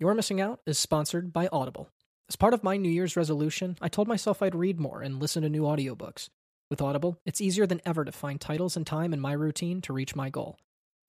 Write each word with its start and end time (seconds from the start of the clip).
You're 0.00 0.14
Missing 0.14 0.40
Out 0.40 0.60
is 0.64 0.78
sponsored 0.78 1.32
by 1.32 1.48
Audible. 1.50 1.88
As 2.28 2.36
part 2.36 2.54
of 2.54 2.62
my 2.62 2.76
New 2.76 2.88
Year's 2.88 3.16
resolution, 3.16 3.76
I 3.80 3.88
told 3.88 4.06
myself 4.06 4.40
I'd 4.40 4.54
read 4.54 4.78
more 4.78 5.02
and 5.02 5.18
listen 5.18 5.42
to 5.42 5.48
new 5.48 5.62
audiobooks. 5.62 6.28
With 6.70 6.80
Audible, 6.80 7.18
it's 7.26 7.40
easier 7.40 7.66
than 7.66 7.80
ever 7.84 8.04
to 8.04 8.12
find 8.12 8.40
titles 8.40 8.76
and 8.76 8.86
time 8.86 9.12
in 9.12 9.18
my 9.18 9.32
routine 9.32 9.80
to 9.80 9.92
reach 9.92 10.14
my 10.14 10.30
goal. 10.30 10.56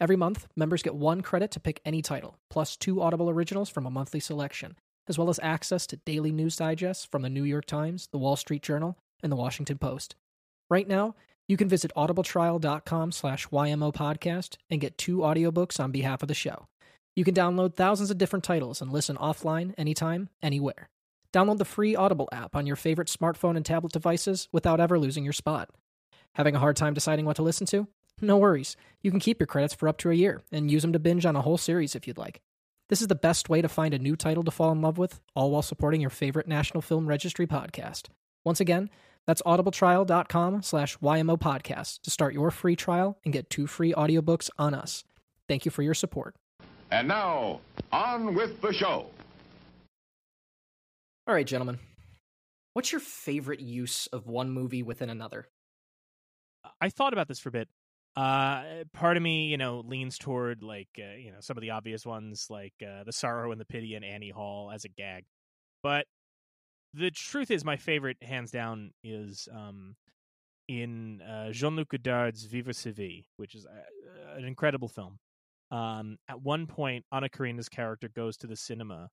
Every 0.02 0.15
month, 0.15 0.47
members 0.55 0.81
get 0.81 0.96
one 0.96 1.21
credit 1.21 1.52
to 1.52 1.60
pick 1.60 1.81
any 1.86 2.02
title, 2.02 2.39
plus 2.49 2.75
two 2.75 2.99
Audible 2.99 3.29
originals 3.29 3.70
from 3.70 3.86
a 3.86 3.91
monthly 3.91 4.20
selection, 4.20 4.76
as 5.08 5.19
well 5.19 5.29
as 5.29 5.40
access 5.44 5.85
to 5.85 5.97
daily 5.97 6.31
news 6.31 6.56
digests 6.56 7.06
from 7.06 7.21
the 7.21 7.29
New 7.29 7.44
York 7.44 7.65
Times, 7.65 8.10
the 8.12 8.17
Wall 8.17 8.37
Street 8.37 8.63
Journal, 8.63 8.97
and 9.21 9.31
the 9.31 9.35
Washington 9.35 9.78
Post. 9.78 10.15
Right 10.67 10.87
now, 10.87 11.13
you 11.47 11.58
can 11.58 11.69
visit 11.69 11.92
audibletrial.com 11.96 13.12
slash 13.12 13.49
YMO 13.49 13.94
podcast 13.94 14.58
and 14.67 14.81
get 14.81 14.97
two 14.97 15.17
audiobooks 15.17 15.79
on 15.79 15.92
behalf 15.92 16.23
of 16.23 16.27
the 16.27 16.34
show. 16.34 16.66
You 17.16 17.23
can 17.23 17.34
download 17.34 17.76
thousands 17.76 18.12
of 18.12 18.17
different 18.17 18.44
titles 18.45 18.81
and 18.81 18.91
listen 18.91 19.17
offline, 19.17 19.73
anytime, 19.77 20.30
anywhere. 20.41 20.90
Download 21.34 21.58
the 21.58 21.66
free 21.66 21.95
Audible 21.95 22.30
app 22.31 22.55
on 22.55 22.66
your 22.66 22.76
favorite 22.76 23.08
smartphone 23.08 23.55
and 23.55 23.66
tablet 23.66 23.91
devices 23.91 24.48
without 24.52 24.80
ever 24.80 24.98
losing 24.98 25.23
your 25.23 25.34
spot. 25.34 25.70
Having 26.34 26.55
a 26.55 26.59
hard 26.59 26.76
time 26.76 26.94
deciding 26.94 27.26
what 27.26 27.36
to 27.36 27.44
listen 27.44 27.67
to? 27.67 27.88
No 28.22 28.38
worries. 28.38 28.76
You 29.02 29.12
can 29.12 29.20
keep 29.20 29.40
your 29.40 29.48
credits 29.48 29.73
for 29.73 29.88
up 29.88 29.98
to 30.00 30.12
a 30.12 30.16
year 30.16 30.41
and 30.52 30.72
use 30.72 30.81
them 30.81 30.94
to 30.94 31.00
binge 31.00 31.26
on 31.26 31.36
a 31.36 31.41
whole 31.41 31.58
series 31.58 31.95
if 31.95 32.08
you'd 32.08 32.17
like. 32.17 32.41
This 32.90 33.02
is 33.02 33.08
the 33.08 33.16
best 33.16 33.50
way 33.50 33.62
to 33.62 33.70
find 33.70 33.94
a 33.94 34.00
new 34.00 34.16
title 34.16 34.44
to 34.44 34.52
fall 34.52 34.72
in 34.72 34.81
love 34.81 34.98
with, 34.98 35.22
all 35.36 35.52
while 35.52 35.62
supporting 35.62 36.02
your 36.02 36.09
favorite 36.09 36.48
National 36.48 36.81
Film 36.81 37.08
Registry 37.08 37.45
podcast. 37.45 38.08
Once 38.44 38.59
again, 38.59 38.89
that's 39.28 39.44
audibletrial.com 39.44 40.64
slash 40.64 40.98
YMO 40.98 41.39
podcast 41.39 42.02
to 42.02 42.09
start 42.09 42.34
your 42.34 42.50
free 42.50 42.76
trial 42.76 43.20
and 43.23 43.31
get 43.31 43.50
two 43.50 43.67
free 43.67 43.94
audiobooks 43.94 44.50
on 44.58 44.73
us. 44.73 45.03
Thank 45.48 45.66
you 45.66 45.72
for 45.72 45.84
your 45.84 45.94
support. 45.94 46.36
And 46.92 47.08
now, 47.08 47.62
on 47.92 48.34
with 48.34 48.62
the 48.62 48.74
show. 48.74 49.06
All 51.28 51.36
right, 51.36 51.46
gentlemen. 51.46 51.78
What's 52.73 52.92
your 52.92 53.02
favorite 53.02 53.59
use 53.59 54.08
of 54.08 54.28
one 54.28 54.50
movie 54.50 54.81
within 54.81 55.09
another? 55.09 55.48
I 56.81 56.90
thought 56.90 57.14
about 57.14 57.28
this 57.28 57.40
for 57.40 57.50
a 57.50 57.52
bit. 57.52 57.68
Uh, 58.16 58.64
part 58.94 59.18
of 59.18 59.23
me, 59.23 59.46
you 59.46 59.58
know, 59.58 59.84
leans 59.86 60.18
toward 60.18 60.64
like 60.64 60.90
uh, 60.98 61.16
you 61.16 61.31
know 61.31 61.38
some 61.42 61.58
of 61.58 61.62
the 61.62 61.70
obvious 61.70 62.06
ones, 62.06 62.48
like 62.50 62.73
uh, 62.81 63.03
the 63.03 63.14
sorrow 63.14 63.52
and 63.52 63.62
the 63.62 63.66
pity 63.66 63.94
and 63.94 64.03
Annie 64.03 64.31
Hall 64.31 64.72
as 64.74 64.84
a 64.84 64.90
gag. 64.90 65.26
But 65.84 66.06
the 66.94 67.12
truth 67.12 67.52
is, 67.52 67.64
my 67.64 67.78
favorite, 67.78 68.18
hands 68.22 68.50
down, 68.50 68.92
is 69.03 69.48
um, 69.56 69.96
in 70.68 71.22
uh, 71.22 71.52
Jean-Luc 71.52 71.90
Godard's 71.90 72.46
Vivre 72.46 72.74
sa 72.74 72.90
vie, 72.90 73.26
which 73.38 73.53
is 73.53 73.66
uh, 73.66 74.38
an 74.38 74.46
incredible 74.46 74.88
film. 74.88 75.20
Um, 75.72 76.17
at 76.28 76.42
one 76.42 76.66
point, 76.66 77.06
Anna 77.12 77.30
Karina's 77.30 77.70
character 77.70 78.09
goes 78.09 78.38
to 78.38 78.48
the 78.48 78.56
cinema 78.56 79.09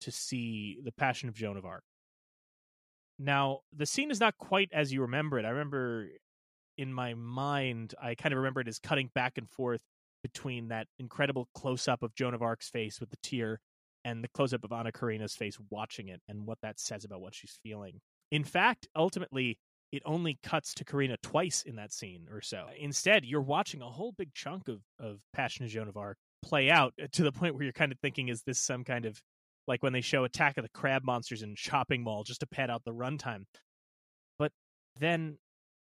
to 0.00 0.10
see 0.10 0.78
The 0.82 0.92
Passion 0.92 1.28
of 1.28 1.34
Joan 1.34 1.56
of 1.56 1.64
Arc. 1.64 1.84
Now, 3.18 3.60
the 3.76 3.86
scene 3.86 4.10
is 4.10 4.20
not 4.20 4.38
quite 4.38 4.70
as 4.72 4.92
you 4.92 5.02
remember 5.02 5.38
it. 5.38 5.44
I 5.44 5.50
remember 5.50 6.08
in 6.78 6.92
my 6.92 7.14
mind, 7.14 7.94
I 8.02 8.14
kind 8.14 8.32
of 8.32 8.38
remember 8.38 8.62
it 8.62 8.68
as 8.68 8.78
cutting 8.78 9.10
back 9.14 9.36
and 9.36 9.48
forth 9.48 9.82
between 10.22 10.68
that 10.68 10.86
incredible 10.98 11.48
close 11.54 11.86
up 11.86 12.02
of 12.02 12.14
Joan 12.14 12.34
of 12.34 12.42
Arc's 12.42 12.70
face 12.70 13.00
with 13.00 13.10
the 13.10 13.18
tear 13.22 13.60
and 14.04 14.24
the 14.24 14.28
close 14.28 14.54
up 14.54 14.64
of 14.64 14.72
Anna 14.72 14.90
Karina's 14.90 15.34
face 15.34 15.58
watching 15.68 16.08
it 16.08 16.22
and 16.28 16.46
what 16.46 16.58
that 16.62 16.80
says 16.80 17.04
about 17.04 17.20
what 17.20 17.34
she's 17.34 17.58
feeling. 17.62 18.00
In 18.30 18.44
fact, 18.44 18.88
ultimately, 18.96 19.58
it 19.92 20.02
only 20.04 20.38
cuts 20.42 20.74
to 20.74 20.84
Karina 20.84 21.16
twice 21.22 21.62
in 21.62 21.76
that 21.76 21.92
scene 21.92 22.26
or 22.30 22.40
so. 22.40 22.66
Instead, 22.78 23.24
you're 23.24 23.40
watching 23.40 23.82
a 23.82 23.90
whole 23.90 24.12
big 24.12 24.32
chunk 24.34 24.68
of, 24.68 24.80
of 24.98 25.20
Passion 25.32 25.64
of 25.64 25.70
Joan 25.70 25.88
of 25.88 25.96
Arc 25.96 26.16
play 26.42 26.70
out 26.70 26.94
uh, 27.02 27.06
to 27.12 27.22
the 27.22 27.32
point 27.32 27.54
where 27.54 27.64
you're 27.64 27.72
kind 27.72 27.92
of 27.92 27.98
thinking, 27.98 28.28
is 28.28 28.42
this 28.42 28.58
some 28.58 28.84
kind 28.84 29.04
of 29.04 29.20
like 29.66 29.82
when 29.82 29.92
they 29.92 30.00
show 30.00 30.24
Attack 30.24 30.56
of 30.56 30.64
the 30.64 30.70
Crab 30.70 31.02
Monsters 31.04 31.42
in 31.42 31.54
Shopping 31.56 32.02
Mall 32.02 32.24
just 32.24 32.40
to 32.40 32.46
pad 32.46 32.70
out 32.70 32.84
the 32.84 32.94
runtime? 32.94 33.44
But 34.38 34.52
then 34.98 35.38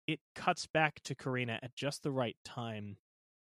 it 0.08 0.19
cuts 0.34 0.66
back 0.66 1.02
to 1.03 1.16
Karina 1.16 1.59
at 1.62 1.75
just 1.75 2.03
the 2.03 2.12
right 2.12 2.38
time 2.45 2.97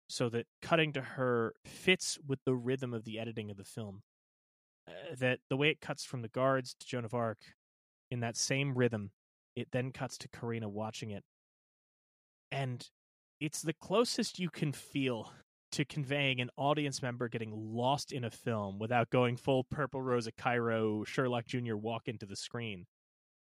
so 0.09 0.29
that 0.29 0.47
cutting 0.63 0.93
to 0.93 1.03
her 1.03 1.55
fits 1.65 2.19
with 2.27 2.39
the 2.45 2.55
rhythm 2.55 2.95
of 2.95 3.05
the 3.05 3.19
editing 3.19 3.51
of 3.51 3.57
the 3.57 3.65
film. 3.65 4.03
Uh, 4.89 5.17
that 5.19 5.41
the 5.51 5.57
way 5.57 5.69
it 5.69 5.81
cuts 5.81 6.05
from 6.05 6.23
the 6.23 6.29
guards 6.29 6.77
to 6.79 6.87
Joan 6.87 7.05
of 7.05 7.13
Arc 7.13 7.39
in 8.13 8.21
that 8.21 8.37
same 8.37 8.73
rhythm 8.75 9.11
it 9.57 9.69
then 9.73 9.91
cuts 9.91 10.19
to 10.19 10.29
Karina 10.29 10.69
watching 10.69 11.11
it. 11.11 11.25
And 12.53 12.87
it's 13.41 13.63
the 13.63 13.73
closest 13.73 14.39
you 14.39 14.51
can 14.51 14.73
feel 14.73 15.33
to 15.73 15.85
conveying 15.85 16.41
an 16.41 16.51
audience 16.57 17.03
member 17.03 17.29
getting 17.29 17.53
lost 17.53 18.13
in 18.13 18.25
a 18.25 18.31
film 18.31 18.79
without 18.79 19.11
going 19.11 19.37
full 19.37 19.65
Purple 19.65 20.01
Rose 20.01 20.27
of 20.27 20.37
Cairo, 20.37 21.05
Sherlock 21.05 21.47
Jr. 21.47 21.75
walk 21.75 22.03
into 22.07 22.27
the 22.27 22.37
screen. 22.37 22.87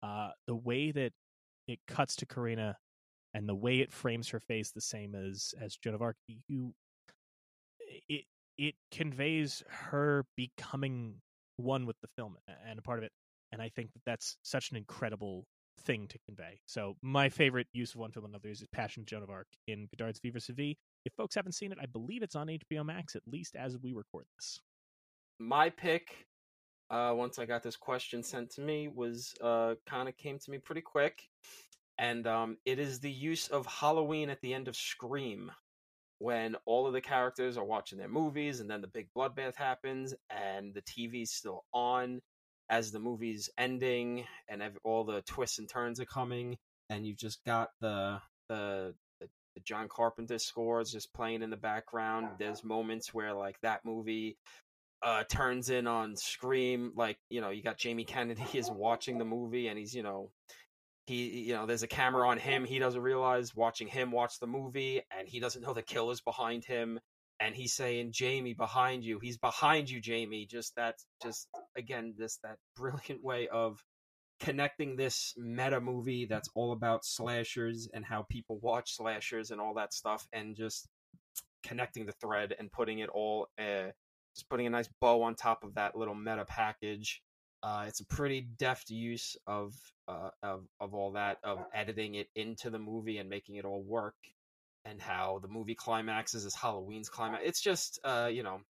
Uh, 0.03 0.29
the 0.47 0.55
way 0.55 0.91
that 0.91 1.13
it 1.67 1.79
cuts 1.87 2.15
to 2.17 2.25
Karina 2.25 2.77
and 3.33 3.47
the 3.47 3.55
way 3.55 3.79
it 3.79 3.91
frames 3.91 4.29
her 4.29 4.39
face 4.39 4.71
the 4.71 4.81
same 4.81 5.15
as 5.15 5.53
as 5.61 5.75
Joan 5.77 5.93
of 5.93 6.01
Arc, 6.01 6.15
you 6.47 6.73
it 8.07 8.25
it 8.57 8.75
conveys 8.91 9.63
her 9.67 10.25
becoming 10.35 11.15
one 11.57 11.85
with 11.85 11.95
the 12.01 12.07
film 12.07 12.35
and 12.67 12.79
a 12.79 12.81
part 12.81 12.99
of 12.99 13.03
it. 13.03 13.11
And 13.51 13.61
I 13.61 13.69
think 13.69 13.91
that 13.93 14.01
that's 14.05 14.37
such 14.43 14.71
an 14.71 14.77
incredible 14.77 15.45
thing 15.79 16.07
to 16.07 16.19
convey. 16.25 16.59
So 16.65 16.95
my 17.01 17.29
favorite 17.29 17.67
use 17.73 17.93
of 17.93 17.99
one 17.99 18.11
film 18.11 18.25
another 18.25 18.49
is 18.49 18.63
Passion 18.71 19.05
Joan 19.05 19.23
of 19.23 19.29
Arc 19.29 19.47
in 19.67 19.87
Godard's 19.95 20.19
Vivre 20.19 20.39
sa 20.39 20.53
vie. 20.53 20.77
If 21.05 21.13
folks 21.13 21.35
haven't 21.35 21.53
seen 21.53 21.71
it, 21.71 21.77
I 21.81 21.85
believe 21.85 22.23
it's 22.23 22.35
on 22.35 22.47
HBO 22.47 22.85
Max 22.85 23.15
at 23.15 23.23
least 23.27 23.55
as 23.55 23.77
we 23.77 23.93
record 23.93 24.25
this. 24.37 24.59
My 25.39 25.69
pick, 25.69 26.27
uh, 26.89 27.13
once 27.15 27.39
I 27.39 27.45
got 27.45 27.63
this 27.63 27.75
question 27.75 28.23
sent 28.23 28.51
to 28.51 28.61
me, 28.61 28.87
was 28.87 29.33
uh, 29.41 29.75
kind 29.89 30.07
of 30.07 30.17
came 30.17 30.37
to 30.39 30.51
me 30.51 30.59
pretty 30.59 30.81
quick, 30.81 31.23
and 31.97 32.27
um, 32.27 32.57
it 32.65 32.77
is 32.77 32.99
the 32.99 33.11
use 33.11 33.47
of 33.47 33.65
Halloween 33.65 34.29
at 34.29 34.41
the 34.41 34.53
end 34.53 34.67
of 34.67 34.75
Scream. 34.75 35.51
When 36.19 36.55
all 36.67 36.85
of 36.85 36.93
the 36.93 37.01
characters 37.01 37.57
are 37.57 37.65
watching 37.65 37.97
their 37.97 38.07
movies, 38.07 38.59
and 38.59 38.69
then 38.69 38.81
the 38.81 38.87
big 38.87 39.07
bloodbath 39.17 39.55
happens, 39.55 40.13
and 40.29 40.71
the 40.75 40.83
TV's 40.83 41.31
still 41.31 41.65
on, 41.73 42.21
as 42.71 42.91
the 42.91 42.99
movie's 42.99 43.49
ending 43.57 44.23
and 44.47 44.63
all 44.83 45.03
the 45.03 45.21
twists 45.23 45.59
and 45.59 45.69
turns 45.69 45.99
are 45.99 46.05
coming, 46.05 46.57
and 46.89 47.05
you've 47.05 47.17
just 47.17 47.43
got 47.45 47.69
the 47.81 48.19
the 48.49 48.95
the 49.19 49.61
John 49.63 49.87
Carpenter 49.89 50.39
scores 50.39 50.91
just 50.91 51.13
playing 51.13 51.43
in 51.43 51.49
the 51.49 51.57
background. 51.57 52.29
There's 52.39 52.63
moments 52.63 53.13
where 53.13 53.33
like 53.33 53.57
that 53.61 53.81
movie 53.83 54.37
uh 55.03 55.23
turns 55.29 55.69
in 55.69 55.85
on 55.85 56.15
Scream, 56.15 56.93
like 56.95 57.17
you 57.29 57.41
know 57.41 57.49
you 57.49 57.61
got 57.61 57.77
Jamie 57.77 58.05
Kennedy 58.05 58.45
is 58.57 58.71
watching 58.71 59.17
the 59.17 59.25
movie 59.25 59.67
and 59.67 59.77
he's 59.77 59.93
you 59.93 60.03
know 60.03 60.31
he 61.07 61.47
you 61.47 61.53
know 61.53 61.65
there's 61.65 61.83
a 61.83 61.87
camera 61.87 62.29
on 62.29 62.37
him. 62.37 62.63
He 62.63 62.79
doesn't 62.79 63.01
realize 63.01 63.53
watching 63.53 63.87
him 63.87 64.11
watch 64.11 64.39
the 64.39 64.47
movie 64.47 65.01
and 65.17 65.27
he 65.27 65.41
doesn't 65.41 65.61
know 65.61 65.73
the 65.73 65.81
killer's 65.81 66.21
behind 66.21 66.63
him 66.63 66.99
and 67.41 67.55
he's 67.55 67.73
saying 67.73 68.11
jamie 68.11 68.53
behind 68.53 69.03
you. 69.03 69.19
He's 69.19 69.37
behind 69.37 69.89
you 69.89 69.99
jamie. 69.99 70.45
Just 70.45 70.75
that 70.75 70.95
just 71.21 71.47
again 71.75 72.13
this 72.17 72.37
that 72.43 72.57
brilliant 72.75 73.23
way 73.23 73.47
of 73.47 73.83
connecting 74.39 74.95
this 74.95 75.33
meta 75.37 75.79
movie 75.79 76.25
that's 76.25 76.49
all 76.55 76.71
about 76.71 77.05
slashers 77.05 77.87
and 77.93 78.05
how 78.05 78.25
people 78.29 78.59
watch 78.61 78.95
slashers 78.95 79.51
and 79.51 79.61
all 79.61 79.75
that 79.75 79.93
stuff 79.93 80.27
and 80.33 80.55
just 80.55 80.87
connecting 81.63 82.07
the 82.07 82.13
thread 82.13 82.55
and 82.57 82.71
putting 82.71 82.99
it 82.99 83.09
all 83.09 83.47
uh, 83.59 83.89
just 84.35 84.49
putting 84.49 84.65
a 84.67 84.69
nice 84.69 84.89
bow 84.99 85.23
on 85.23 85.35
top 85.35 85.63
of 85.63 85.75
that 85.75 85.95
little 85.95 86.15
meta 86.15 86.45
package. 86.45 87.21
Uh, 87.63 87.85
it's 87.87 87.99
a 87.99 88.05
pretty 88.05 88.41
deft 88.57 88.89
use 88.89 89.35
of, 89.45 89.75
uh, 90.07 90.29
of 90.41 90.63
of 90.79 90.95
all 90.95 91.11
that 91.11 91.37
of 91.43 91.59
editing 91.73 92.15
it 92.15 92.27
into 92.35 92.69
the 92.71 92.79
movie 92.79 93.17
and 93.19 93.29
making 93.29 93.55
it 93.55 93.65
all 93.65 93.83
work 93.83 94.15
and 94.85 95.01
how 95.01 95.39
the 95.41 95.47
movie 95.47 95.75
climaxes 95.75 96.45
is 96.45 96.55
Halloween's 96.55 97.09
climax. 97.09 97.43
It's 97.45 97.61
just 97.61 97.99
uh, 98.03 98.29
you 98.31 98.43
know 98.43 98.61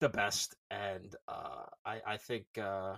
the 0.00 0.08
best, 0.08 0.54
and 0.70 1.14
uh, 1.28 1.64
I 1.84 2.00
I 2.06 2.16
think 2.16 2.46
uh, 2.58 2.96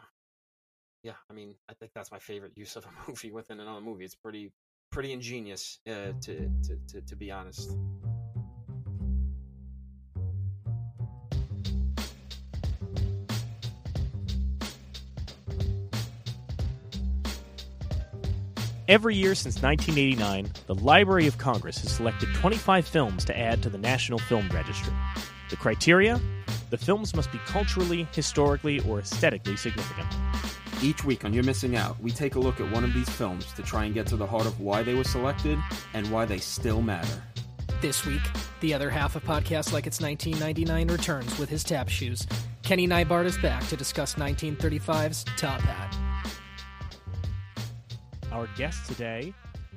yeah, 1.03 1.15
I 1.31 1.33
mean 1.33 1.55
I 1.69 1.75
think 1.75 1.93
that's 1.95 2.11
my 2.11 2.19
favorite 2.19 2.53
use 2.57 2.77
of 2.77 2.85
a 2.85 2.91
movie 3.09 3.33
within 3.33 3.61
another 3.61 3.81
movie. 3.81 4.05
It's 4.05 4.15
pretty 4.15 4.53
pretty 4.91 5.13
ingenious 5.13 5.81
uh, 5.89 6.13
to, 6.23 6.51
to 6.65 6.79
to 6.89 7.01
to 7.01 7.17
be 7.17 7.31
honest. 7.31 7.77
Every 18.87 19.15
year 19.15 19.35
since 19.35 19.63
1989, 19.63 20.53
the 20.67 20.75
Library 20.75 21.27
of 21.27 21.39
Congress 21.39 21.79
has 21.79 21.91
selected 21.91 22.29
25 22.35 22.87
films 22.87 23.25
to 23.25 23.39
add 23.39 23.63
to 23.63 23.71
the 23.71 23.79
National 23.79 24.19
Film 24.19 24.47
Registry. 24.53 24.93
The 25.49 25.57
criteria? 25.57 26.21
The 26.69 26.77
films 26.77 27.17
must 27.17 27.33
be 27.33 27.39
culturally, 27.47 28.07
historically, 28.13 28.81
or 28.81 28.99
aesthetically 28.99 29.57
significant. 29.57 30.09
Each 30.83 31.03
week 31.03 31.25
on 31.25 31.33
You're 31.33 31.45
Missing 31.45 31.77
Out, 31.77 31.99
we 31.99 32.11
take 32.11 32.35
a 32.35 32.39
look 32.39 32.61
at 32.61 32.71
one 32.73 32.85
of 32.85 32.93
these 32.93 33.09
films 33.09 33.51
to 33.55 33.63
try 33.63 33.87
and 33.87 33.95
get 33.95 34.07
to 34.09 34.17
the 34.17 34.27
heart 34.27 34.45
of 34.45 34.61
why 34.61 34.83
they 34.83 34.93
were 34.93 35.05
selected 35.05 35.59
and 35.95 36.11
why 36.11 36.27
they 36.27 36.37
still 36.37 36.83
matter. 36.83 37.23
This 37.81 38.05
week, 38.05 38.23
the 38.61 38.75
other 38.75 38.91
half 38.91 39.17
of 39.17 39.25
Podcast 39.25 39.73
Like 39.73 39.87
It's 39.87 40.03
1999 40.03 40.89
returns 40.89 41.39
with 41.39 41.49
his 41.49 41.65
tap 41.65 41.89
shoes. 41.89 42.27
Kenny 42.63 42.87
Neibart 42.87 43.25
is 43.25 43.39
back 43.39 43.67
to 43.69 43.79
discuss 43.79 44.17
1935's 44.17 45.25
Top 45.39 45.63
Hat. 45.63 46.14
Our 48.35 48.49
guest 48.57 48.85
today, 48.87 49.33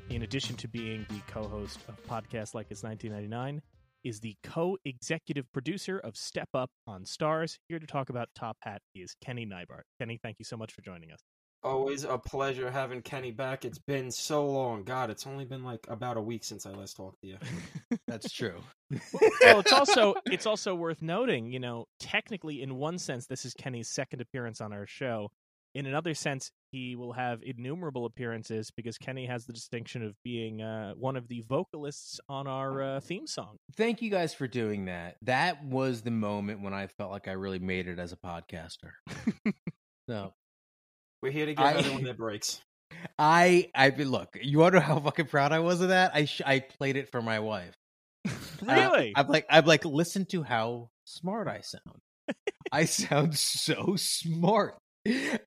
in 0.09 0.23
addition 0.23 0.55
to 0.55 0.67
being 0.67 1.05
the 1.09 1.19
co-host 1.31 1.77
of 1.87 2.03
podcasts 2.07 2.55
like 2.55 2.65
it's 2.71 2.81
1999, 2.81 3.61
is 4.03 4.19
the 4.19 4.35
co-executive 4.43 5.45
producer 5.53 5.99
of 5.99 6.17
Step 6.17 6.49
Up 6.55 6.71
on 6.87 7.03
Starz. 7.03 7.59
Here 7.69 7.77
to 7.77 7.85
talk 7.85 8.09
about 8.09 8.29
Top 8.33 8.57
Hat 8.61 8.81
is 8.95 9.15
Kenny 9.23 9.45
Neibart. 9.45 9.83
Kenny, 9.99 10.19
thank 10.23 10.39
you 10.39 10.43
so 10.45 10.57
much 10.57 10.73
for 10.73 10.81
joining 10.81 11.11
us. 11.11 11.19
Always 11.61 12.03
a 12.03 12.17
pleasure 12.17 12.71
having 12.71 13.03
Kenny 13.03 13.29
back. 13.29 13.63
It's 13.63 13.77
been 13.77 14.09
so 14.09 14.47
long. 14.47 14.83
God, 14.83 15.11
it's 15.11 15.27
only 15.27 15.45
been 15.45 15.63
like 15.63 15.85
about 15.87 16.17
a 16.17 16.21
week 16.21 16.43
since 16.43 16.65
I 16.65 16.71
last 16.71 16.97
talked 16.97 17.21
to 17.21 17.27
you. 17.27 17.37
That's 18.07 18.31
true. 18.31 18.59
well, 18.89 19.59
it's 19.59 19.71
also 19.71 20.15
it's 20.25 20.47
also 20.47 20.73
worth 20.73 21.03
noting, 21.03 21.51
you 21.51 21.59
know, 21.59 21.85
technically 21.99 22.63
in 22.63 22.73
one 22.77 22.97
sense 22.97 23.27
this 23.27 23.45
is 23.45 23.53
Kenny's 23.53 23.87
second 23.87 24.19
appearance 24.19 24.61
on 24.61 24.73
our 24.73 24.87
show. 24.87 25.29
In 25.75 25.85
another 25.85 26.15
sense, 26.15 26.49
he 26.71 26.95
will 26.95 27.13
have 27.13 27.39
innumerable 27.43 28.05
appearances 28.05 28.71
because 28.71 28.97
Kenny 28.97 29.25
has 29.25 29.45
the 29.45 29.53
distinction 29.53 30.03
of 30.03 30.13
being 30.23 30.61
uh, 30.61 30.93
one 30.93 31.15
of 31.15 31.27
the 31.27 31.43
vocalists 31.47 32.19
on 32.29 32.47
our 32.47 32.81
uh, 32.81 32.99
theme 32.99 33.27
song. 33.27 33.57
Thank 33.75 34.01
you 34.01 34.09
guys 34.09 34.33
for 34.33 34.47
doing 34.47 34.85
that. 34.85 35.15
That 35.23 35.63
was 35.63 36.01
the 36.01 36.11
moment 36.11 36.61
when 36.61 36.73
I 36.73 36.87
felt 36.87 37.11
like 37.11 37.27
I 37.27 37.31
really 37.33 37.59
made 37.59 37.87
it 37.87 37.99
as 37.99 38.11
a 38.13 38.17
podcaster. 38.17 38.91
so 40.09 40.33
We're 41.21 41.31
here 41.31 41.45
to 41.45 41.53
give 41.53 41.65
I- 41.65 41.73
everyone 41.73 42.03
their 42.03 42.13
breaks. 42.13 42.61
I 43.19 43.69
I 43.75 43.89
look. 43.89 44.37
You 44.41 44.59
want 44.59 44.73
to 44.73 44.79
know 44.79 44.85
how 44.85 44.99
fucking 44.99 45.25
proud 45.27 45.51
I 45.51 45.59
was 45.59 45.81
of 45.81 45.89
that? 45.89 46.11
I 46.15 46.25
sh- 46.25 46.41
I 46.45 46.59
played 46.61 46.95
it 46.95 47.11
for 47.11 47.21
my 47.21 47.39
wife. 47.39 47.73
Uh, 48.59 48.73
really? 48.73 49.13
I'm 49.15 49.27
like 49.27 49.45
I'm 49.51 49.65
like 49.65 49.85
listen 49.85 50.25
to 50.27 50.41
how 50.41 50.89
smart 51.05 51.47
I 51.47 51.61
sound. 51.61 52.01
I 52.71 52.85
sound 52.85 53.37
so 53.37 53.95
smart. 53.97 54.75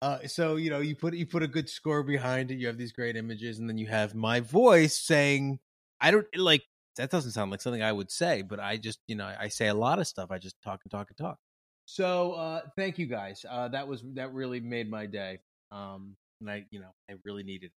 Uh, 0.02 0.26
so 0.26 0.56
you 0.56 0.70
know 0.70 0.80
you 0.80 0.96
put 0.96 1.14
you 1.14 1.26
put 1.26 1.42
a 1.42 1.48
good 1.48 1.68
score 1.68 2.02
behind 2.02 2.50
it. 2.50 2.58
You 2.58 2.66
have 2.66 2.78
these 2.78 2.92
great 2.92 3.16
images, 3.16 3.58
and 3.58 3.68
then 3.68 3.78
you 3.78 3.86
have 3.86 4.14
my 4.14 4.40
voice 4.40 4.96
saying, 4.96 5.58
"I 6.00 6.10
don't 6.10 6.26
like." 6.36 6.62
That 6.96 7.10
doesn't 7.10 7.32
sound 7.32 7.50
like 7.50 7.60
something 7.60 7.82
I 7.82 7.92
would 7.92 8.10
say, 8.10 8.42
but 8.42 8.60
I 8.60 8.76
just 8.76 9.00
you 9.06 9.16
know 9.16 9.32
I 9.38 9.48
say 9.48 9.68
a 9.68 9.74
lot 9.74 9.98
of 9.98 10.06
stuff. 10.06 10.30
I 10.30 10.38
just 10.38 10.56
talk 10.62 10.80
and 10.84 10.90
talk 10.90 11.08
and 11.10 11.18
talk. 11.18 11.38
So 11.86 12.32
uh, 12.32 12.60
thank 12.76 12.98
you 12.98 13.06
guys. 13.06 13.44
Uh, 13.48 13.68
that 13.68 13.86
was 13.86 14.02
that 14.14 14.32
really 14.32 14.60
made 14.60 14.90
my 14.90 15.06
day. 15.06 15.40
Um, 15.70 16.16
and 16.40 16.50
I 16.50 16.64
you 16.70 16.80
know 16.80 16.90
I 17.10 17.14
really 17.24 17.42
needed. 17.42 17.66
it. 17.66 17.72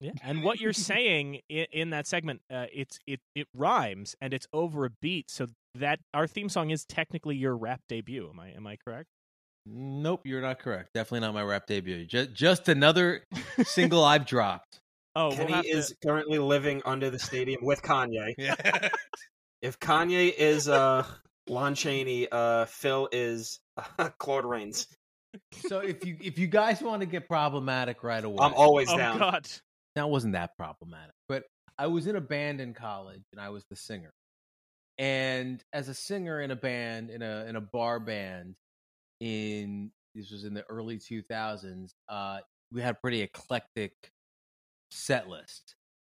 Yeah, 0.00 0.12
and 0.22 0.42
what 0.42 0.60
you're 0.60 0.72
saying 0.72 1.40
in, 1.48 1.66
in 1.72 1.90
that 1.90 2.06
segment, 2.06 2.42
uh, 2.52 2.66
it's 2.72 2.98
it 3.06 3.20
it 3.34 3.48
rhymes 3.54 4.16
and 4.20 4.34
it's 4.34 4.46
over 4.52 4.84
a 4.84 4.90
beat, 4.90 5.30
so 5.30 5.46
that 5.74 6.00
our 6.12 6.26
theme 6.26 6.48
song 6.48 6.70
is 6.70 6.84
technically 6.84 7.36
your 7.36 7.56
rap 7.56 7.80
debut. 7.88 8.28
Am 8.30 8.38
I 8.38 8.50
am 8.50 8.66
I 8.66 8.76
correct? 8.76 9.08
Nope, 9.66 10.22
you're 10.24 10.42
not 10.42 10.58
correct. 10.58 10.90
Definitely 10.94 11.20
not 11.20 11.34
my 11.34 11.42
rap 11.42 11.66
debut. 11.66 12.04
Just 12.04 12.32
just 12.34 12.68
another 12.68 13.24
single 13.64 14.04
I've 14.04 14.26
dropped. 14.26 14.80
Oh, 15.16 15.28
we'll 15.28 15.36
Kenny 15.46 15.62
to- 15.62 15.68
is 15.68 15.94
currently 16.04 16.38
living 16.38 16.82
under 16.84 17.08
the 17.10 17.18
stadium 17.18 17.64
with 17.64 17.82
Kanye. 17.82 18.34
Yeah. 18.38 18.88
If 19.62 19.80
Kanye 19.80 20.30
is 20.30 20.68
uh, 20.68 21.06
Lon 21.48 21.74
Chaney, 21.74 22.28
uh, 22.30 22.66
Phil 22.66 23.08
is 23.12 23.60
Claude 24.18 24.44
Rains. 24.44 24.86
so 25.68 25.78
if 25.78 26.04
you 26.04 26.18
if 26.20 26.38
you 26.38 26.46
guys 26.46 26.82
want 26.82 27.00
to 27.00 27.06
get 27.06 27.26
problematic 27.26 28.02
right 28.04 28.22
away, 28.22 28.36
I'm 28.40 28.52
always 28.52 28.90
oh 28.90 28.98
down. 28.98 29.18
God. 29.18 29.48
that 29.94 30.10
wasn't 30.10 30.34
that 30.34 30.50
problematic. 30.58 31.14
But 31.30 31.44
I 31.78 31.86
was 31.86 32.06
in 32.06 32.14
a 32.14 32.20
band 32.20 32.60
in 32.60 32.74
college 32.74 33.22
and 33.32 33.40
I 33.40 33.48
was 33.48 33.64
the 33.70 33.76
singer. 33.76 34.12
And 34.98 35.64
as 35.72 35.88
a 35.88 35.94
singer 35.94 36.42
in 36.42 36.50
a 36.50 36.56
band 36.56 37.08
in 37.08 37.22
a 37.22 37.46
in 37.46 37.56
a 37.56 37.62
bar 37.62 37.98
band 38.00 38.56
in 39.24 39.90
this 40.14 40.30
was 40.30 40.44
in 40.44 40.54
the 40.54 40.64
early 40.68 40.98
2000s, 40.98 41.94
uh 42.08 42.38
we 42.72 42.82
had 42.82 42.94
a 42.96 42.98
pretty 42.98 43.22
eclectic 43.22 43.92
set 44.90 45.28
list. 45.28 45.76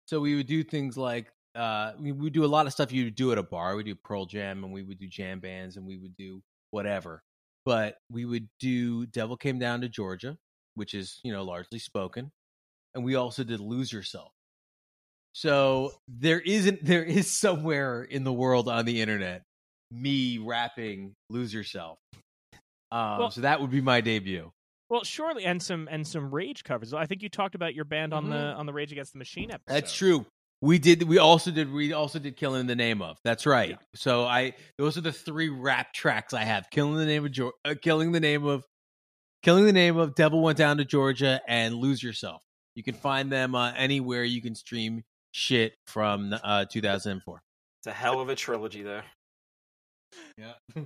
So 0.07 0.21
we 0.21 0.37
would 0.37 0.47
do 0.47 0.65
things 0.65 0.97
like 0.97 1.31
uh 1.55 1.93
we 2.01 2.13
would 2.13 2.33
do 2.33 2.45
a 2.45 2.47
lot 2.47 2.67
of 2.67 2.73
stuff 2.73 2.93
you 2.93 3.11
do 3.11 3.31
at 3.33 3.39
a 3.39 3.43
bar. 3.43 3.77
We 3.77 3.85
do 3.85 3.95
Pearl 3.95 4.27
Jam 4.27 4.65
and 4.65 4.73
we 4.73 4.83
would 4.83 4.99
do 4.99 5.07
jam 5.07 5.41
bands 5.41 5.77
and 5.77 5.87
we 5.87 5.99
would 5.99 6.17
do 6.17 6.43
whatever. 6.71 7.23
But 7.65 7.97
we 8.11 8.25
would 8.25 8.49
do 8.59 9.07
Devil 9.07 9.37
Came 9.37 9.59
Down 9.59 9.83
to 9.83 9.89
Georgia, 9.89 10.37
which 10.75 10.95
is, 10.95 11.21
you 11.25 11.33
know, 11.33 11.45
largely 11.45 11.79
spoken 11.79 12.33
and 12.95 13.05
we 13.05 13.15
also 13.17 13.45
did 13.45 13.61
lose 13.61 13.93
yourself 13.93 14.33
so 15.33 15.93
there 16.09 16.41
isn't 16.41 16.85
there 16.85 17.05
is 17.05 17.31
somewhere 17.31 18.03
in 18.03 18.25
the 18.25 18.33
world 18.33 18.69
on 18.69 18.85
the 18.85 19.01
internet 19.01 19.43
me 19.91 20.39
rapping 20.39 21.15
lose 21.29 21.53
yourself 21.53 21.99
um 22.95 23.19
Well- 23.19 23.31
so 23.31 23.41
that 23.43 23.61
would 23.61 23.71
be 23.71 23.81
my 23.81 24.01
debut 24.01 24.53
Well, 24.91 25.03
surely, 25.05 25.45
and 25.45 25.63
some 25.63 25.89
and 25.91 26.07
some 26.07 26.31
Rage 26.35 26.63
covers. 26.63 26.93
I 26.95 27.07
think 27.07 27.23
you 27.23 27.29
talked 27.29 27.55
about 27.55 27.75
your 27.75 27.85
band 27.85 28.13
on 28.15 28.31
the 28.31 28.37
on 28.37 28.67
the 28.67 28.73
Rage 28.73 28.93
Against 28.93 29.13
the 29.13 29.19
Machine 29.19 29.51
episode. 29.51 29.75
that's 29.75 29.95
true 29.95 30.27
we 30.61 30.79
did 30.79 31.03
we 31.03 31.19
also 31.19 31.51
did 31.51 31.71
we 31.73 31.93
also 31.93 32.19
did 32.19 32.37
killing 32.37 32.61
in 32.61 32.67
the 32.67 32.77
name 32.77 33.03
of 33.03 33.19
that's 33.25 33.45
right 33.45 33.71
Yeah. 33.71 33.77
so 33.95 34.25
i 34.25 34.55
those 34.79 34.97
are 34.97 35.03
the 35.03 35.13
three 35.13 35.49
rap 35.51 35.93
tracks 35.93 36.33
i 36.33 36.43
have 36.45 36.71
killing 36.71 36.95
the 36.97 37.05
name 37.05 37.25
of 37.27 37.33
Geor- 37.33 37.51
uh, 37.67 37.75
killing 37.83 38.13
the 38.13 38.21
name 38.21 38.47
of 38.47 38.65
killing 39.43 39.65
the 39.67 39.73
name 39.75 39.97
of 39.99 40.15
devil 40.15 40.41
went 40.43 40.57
down 40.57 40.79
to 40.79 40.85
georgia 40.85 41.41
and 41.49 41.75
lose 41.75 42.03
yourself 42.03 42.41
you 42.77 42.83
can 42.83 42.95
find 42.95 43.31
them 43.31 43.55
uh, 43.55 43.73
anywhere 43.77 44.25
you 44.25 44.41
can 44.41 44.55
stream 44.55 45.03
shit 45.33 45.75
from 45.87 46.35
uh 46.45 46.65
2004 46.67 47.43
It's 47.81 47.87
a 47.89 47.93
hell 47.93 48.21
of 48.21 48.29
a 48.31 48.37
trilogy 48.37 48.83
there. 48.83 49.05
Yeah. 50.39 50.55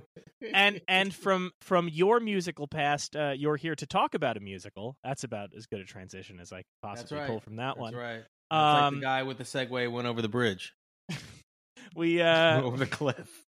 And 0.59 0.81
and 0.87 1.13
from 1.13 1.51
from 1.61 1.87
your 1.87 2.19
musical 2.19 2.67
past, 2.67 3.15
uh, 3.15 3.33
you're 3.35 3.55
here 3.55 3.75
to 3.75 3.85
talk 3.85 4.13
about 4.13 4.35
a 4.35 4.41
musical. 4.41 4.97
That's 5.03 5.23
about 5.23 5.51
as 5.55 5.65
good 5.67 5.79
a 5.79 5.85
transition 5.85 6.39
as 6.39 6.51
I 6.51 6.57
could 6.57 6.65
possibly 6.83 7.17
right. 7.19 7.27
pull 7.27 7.39
from 7.39 7.55
that 7.57 7.75
That's 7.75 7.79
one. 7.79 7.95
right. 7.95 8.23
That's 8.51 8.51
like 8.51 8.83
Um, 8.83 8.95
the 8.95 9.01
guy 9.01 9.23
with 9.23 9.37
the 9.37 9.43
Segway 9.45 9.89
went 9.89 10.07
over 10.07 10.21
the 10.21 10.27
bridge, 10.27 10.73
we 11.95 12.21
uh, 12.21 12.61
over 12.63 12.77
the 12.77 12.87
cliff. 12.87 13.45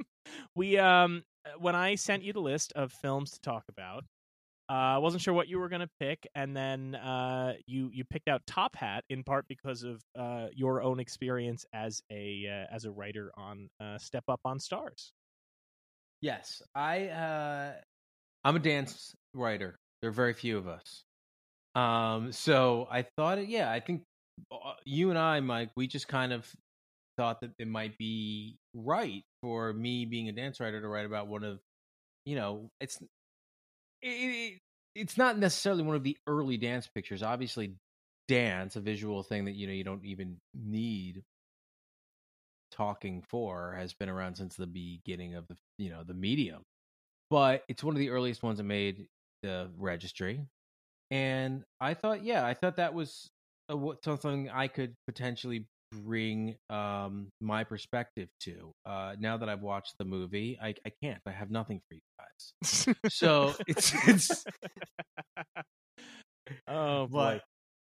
we 0.54 0.78
um 0.78 1.24
when 1.58 1.74
I 1.74 1.96
sent 1.96 2.22
you 2.22 2.32
the 2.32 2.40
list 2.40 2.72
of 2.74 2.92
films 2.92 3.32
to 3.32 3.40
talk 3.40 3.64
about, 3.68 4.04
uh, 4.70 4.72
I 4.72 4.98
wasn't 4.98 5.22
sure 5.22 5.34
what 5.34 5.48
you 5.48 5.58
were 5.58 5.68
going 5.68 5.82
to 5.82 5.90
pick, 6.00 6.26
and 6.34 6.56
then 6.56 6.94
uh, 6.94 7.54
you 7.66 7.90
you 7.92 8.04
picked 8.04 8.28
out 8.28 8.42
Top 8.46 8.76
Hat 8.76 9.04
in 9.10 9.24
part 9.24 9.46
because 9.48 9.82
of 9.82 10.00
uh, 10.16 10.46
your 10.54 10.82
own 10.82 11.00
experience 11.00 11.66
as 11.72 12.00
a 12.10 12.46
uh, 12.48 12.74
as 12.74 12.84
a 12.84 12.90
writer 12.90 13.32
on 13.36 13.68
uh, 13.80 13.98
Step 13.98 14.24
Up 14.28 14.40
on 14.44 14.58
Starz. 14.58 15.10
Yes, 16.20 16.62
I. 16.74 17.08
uh 17.08 17.72
I'm 18.44 18.56
a 18.56 18.60
dance 18.60 19.14
writer. 19.34 19.76
There 20.00 20.10
are 20.10 20.12
very 20.12 20.34
few 20.34 20.58
of 20.58 20.68
us. 20.68 21.04
Um, 21.74 22.30
so 22.32 22.86
I 22.90 23.06
thought, 23.16 23.46
yeah, 23.48 23.70
I 23.70 23.80
think 23.80 24.02
uh, 24.52 24.74
you 24.84 25.10
and 25.10 25.18
I, 25.18 25.40
Mike, 25.40 25.70
we 25.76 25.86
just 25.86 26.08
kind 26.08 26.32
of 26.32 26.46
thought 27.16 27.40
that 27.40 27.52
it 27.58 27.68
might 27.68 27.96
be 27.98 28.56
right 28.74 29.22
for 29.42 29.72
me 29.72 30.04
being 30.04 30.28
a 30.28 30.32
dance 30.32 30.60
writer 30.60 30.80
to 30.80 30.88
write 30.88 31.06
about 31.06 31.26
one 31.28 31.42
of, 31.44 31.58
you 32.26 32.36
know, 32.36 32.68
it's 32.80 32.98
it, 34.02 34.08
it, 34.08 34.58
it's 34.94 35.16
not 35.16 35.38
necessarily 35.38 35.82
one 35.82 35.96
of 35.96 36.04
the 36.04 36.16
early 36.26 36.56
dance 36.56 36.86
pictures. 36.94 37.22
Obviously, 37.22 37.74
dance, 38.28 38.76
a 38.76 38.80
visual 38.80 39.22
thing 39.22 39.46
that 39.46 39.54
you 39.54 39.66
know 39.66 39.72
you 39.72 39.84
don't 39.84 40.04
even 40.04 40.36
need 40.54 41.22
talking 42.74 43.22
for, 43.28 43.74
has 43.78 43.92
been 43.94 44.08
around 44.08 44.36
since 44.36 44.56
the 44.56 44.66
beginning 44.66 45.34
of 45.34 45.46
the 45.48 45.56
you 45.78 45.90
know 45.90 46.02
the 46.04 46.14
medium. 46.14 46.62
But 47.30 47.62
it's 47.68 47.82
one 47.82 47.94
of 47.94 47.98
the 47.98 48.10
earliest 48.10 48.42
ones 48.42 48.58
that 48.58 48.64
made 48.64 49.06
the 49.42 49.70
registry, 49.78 50.40
and 51.10 51.64
I 51.80 51.94
thought, 51.94 52.22
yeah, 52.24 52.44
I 52.44 52.54
thought 52.54 52.76
that 52.76 52.94
was 52.94 53.28
a, 53.68 53.76
something 54.04 54.50
I 54.50 54.68
could 54.68 54.94
potentially 55.06 55.66
bring 55.92 56.56
um 56.70 57.28
my 57.40 57.62
perspective 57.64 58.28
to. 58.40 58.72
Uh 58.84 59.14
now 59.18 59.36
that 59.36 59.48
I've 59.48 59.62
watched 59.62 59.94
the 59.98 60.04
movie, 60.04 60.58
I 60.60 60.74
I 60.84 60.90
can't. 61.02 61.20
I 61.26 61.30
have 61.30 61.50
nothing 61.50 61.80
for 61.88 61.94
you 61.94 62.00
guys. 62.18 62.94
So 63.08 63.54
it's 63.68 63.92
it's 64.08 64.44
oh 66.68 67.06
boy. 67.06 67.40
But- 67.40 67.42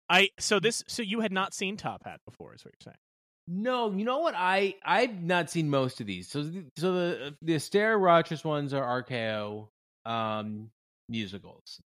I 0.09 0.29
so 0.37 0.59
this 0.59 0.83
so 0.87 1.01
you 1.01 1.21
had 1.21 1.31
not 1.31 1.53
seen 1.53 1.77
Top 1.77 2.03
Hat 2.05 2.19
before, 2.25 2.53
is 2.53 2.65
what 2.65 2.73
you're 2.73 2.91
saying? 2.91 2.97
No, 3.47 3.91
you 3.91 4.05
know 4.05 4.19
what? 4.19 4.35
I 4.37 4.75
I've 4.85 5.21
not 5.21 5.49
seen 5.49 5.69
most 5.69 5.99
of 6.01 6.07
these. 6.07 6.29
So 6.29 6.43
so 6.77 6.93
the 6.93 7.35
the 7.41 7.55
Astaire 7.55 8.01
Rogers 8.01 8.43
ones 8.43 8.73
are 8.73 9.03
RKO 9.03 9.67
um 10.05 10.69
musicals. 11.09 11.81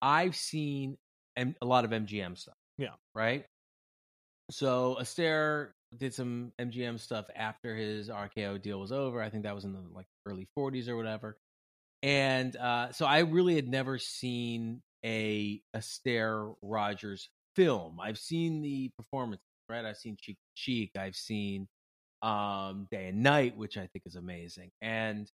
I've 0.00 0.36
seen 0.36 0.96
M- 1.36 1.56
a 1.60 1.66
lot 1.66 1.84
of 1.84 1.90
MGM 1.90 2.36
stuff. 2.36 2.54
Yeah. 2.78 2.94
Right. 3.14 3.44
So 4.50 4.96
Astaire 5.00 5.70
did 5.96 6.14
some 6.14 6.52
MGM 6.60 6.98
stuff 6.98 7.26
after 7.34 7.74
his 7.74 8.08
RKO 8.08 8.60
deal 8.62 8.80
was 8.80 8.92
over. 8.92 9.20
I 9.22 9.30
think 9.30 9.44
that 9.44 9.54
was 9.54 9.64
in 9.64 9.72
the 9.72 9.82
like 9.92 10.06
early 10.26 10.46
40s 10.56 10.88
or 10.88 10.96
whatever. 10.96 11.36
And 12.02 12.56
uh, 12.56 12.92
so 12.92 13.06
I 13.06 13.20
really 13.20 13.54
had 13.56 13.68
never 13.68 13.98
seen 13.98 14.82
a 15.04 15.60
Astaire 15.76 16.54
Rogers 16.62 17.28
film. 17.56 18.00
I've 18.00 18.18
seen 18.18 18.62
the 18.62 18.90
performance, 18.96 19.42
right? 19.70 19.84
I've 19.84 19.96
seen 19.96 20.16
Cheek 20.20 20.36
Cheek. 20.54 20.90
I've 20.98 21.16
seen 21.16 21.68
um, 22.22 22.86
Day 22.90 23.06
and 23.08 23.22
Night, 23.22 23.56
which 23.56 23.76
I 23.76 23.86
think 23.86 24.02
is 24.06 24.16
amazing. 24.16 24.70
And 24.82 25.30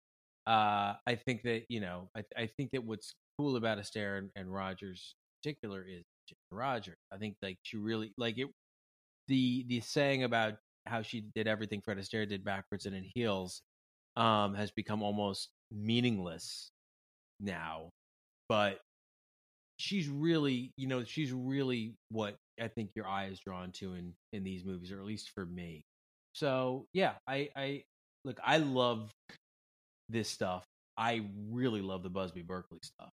uh, 0.47 0.93
I 1.07 1.15
think 1.25 1.43
that 1.43 1.63
you 1.69 1.79
know, 1.79 2.09
I, 2.15 2.23
I 2.37 2.47
think 2.47 2.71
that 2.71 2.83
what's 2.83 3.13
cool 3.37 3.55
about 3.55 3.77
Astaire 3.77 4.17
and, 4.17 4.29
and 4.35 4.53
Rogers 4.53 5.15
in 5.15 5.51
particular 5.51 5.85
is 5.87 6.03
Rogers. 6.51 6.97
I 7.11 7.17
think 7.17 7.35
like 7.41 7.57
she 7.63 7.77
really 7.77 8.13
like 8.17 8.37
it. 8.37 8.47
The 9.27 9.65
the 9.67 9.79
saying 9.79 10.23
about 10.23 10.55
how 10.85 11.01
she 11.01 11.21
did 11.33 11.47
everything 11.47 11.81
Fred 11.81 11.97
Astaire 11.97 12.27
did 12.27 12.43
backwards 12.43 12.85
and 12.85 12.95
in 12.95 13.05
heels 13.15 13.61
um, 14.17 14.53
has 14.53 14.71
become 14.71 15.01
almost 15.01 15.49
meaningless 15.71 16.71
now. 17.39 17.89
But 18.49 18.79
she's 19.83 20.07
really, 20.07 20.71
you 20.77 20.87
know, 20.87 21.03
she's 21.03 21.33
really 21.33 21.93
what 22.09 22.37
I 22.59 22.69
think 22.69 22.91
your 22.95 23.05
eye 23.05 23.25
is 23.25 23.39
drawn 23.39 23.71
to 23.73 23.93
in 23.93 24.13
in 24.31 24.43
these 24.43 24.63
movies, 24.63 24.91
or 24.91 24.99
at 24.99 25.05
least 25.05 25.31
for 25.35 25.45
me. 25.45 25.83
So 26.33 26.85
yeah, 26.93 27.13
I 27.27 27.49
I 27.55 27.83
look, 28.23 28.39
I 28.43 28.57
love 28.57 29.11
this 30.07 30.29
stuff. 30.29 30.63
I 30.95 31.25
really 31.49 31.81
love 31.81 32.01
the 32.01 32.09
Busby 32.09 32.43
Berkeley 32.43 32.79
stuff. 32.81 33.09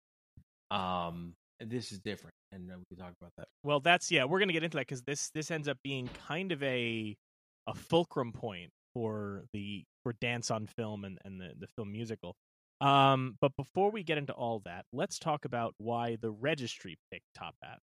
Um, 0.70 1.34
this 1.62 1.94
is 1.94 2.00
different, 2.00 2.34
and 2.52 2.68
we 2.68 2.84
can 2.90 2.98
talk 2.98 3.14
about 3.22 3.32
that. 3.38 3.48
Well, 3.64 3.80
that's 3.80 4.12
yeah, 4.12 4.26
we're 4.26 4.40
gonna 4.40 4.54
get 4.54 4.64
into 4.64 4.76
that 4.76 4.88
because 4.88 5.04
this 5.04 5.30
this 5.34 5.52
ends 5.52 5.70
up 5.70 5.78
being 5.84 6.10
kind 6.28 6.52
of 6.52 6.62
a 6.64 7.16
a 7.68 7.74
fulcrum 7.74 8.34
point 8.34 8.72
for 8.94 9.46
the 9.54 9.84
for 10.04 10.14
dance 10.20 10.52
on 10.52 10.68
film 10.68 11.06
and 11.06 11.18
and 11.24 11.40
the 11.40 11.54
the 11.60 11.68
film 11.78 11.94
musical. 11.94 12.36
Um, 12.80 13.38
but 13.42 13.56
before 13.56 13.90
we 13.90 14.04
get 14.04 14.18
into 14.18 14.34
all 14.34 14.62
that, 14.66 14.86
let's 14.94 15.18
talk 15.18 15.46
about 15.46 15.74
why 15.78 16.18
the 16.22 16.30
registry 16.30 16.98
picked 17.12 17.26
Top 17.36 17.56
Hat. 17.64 17.80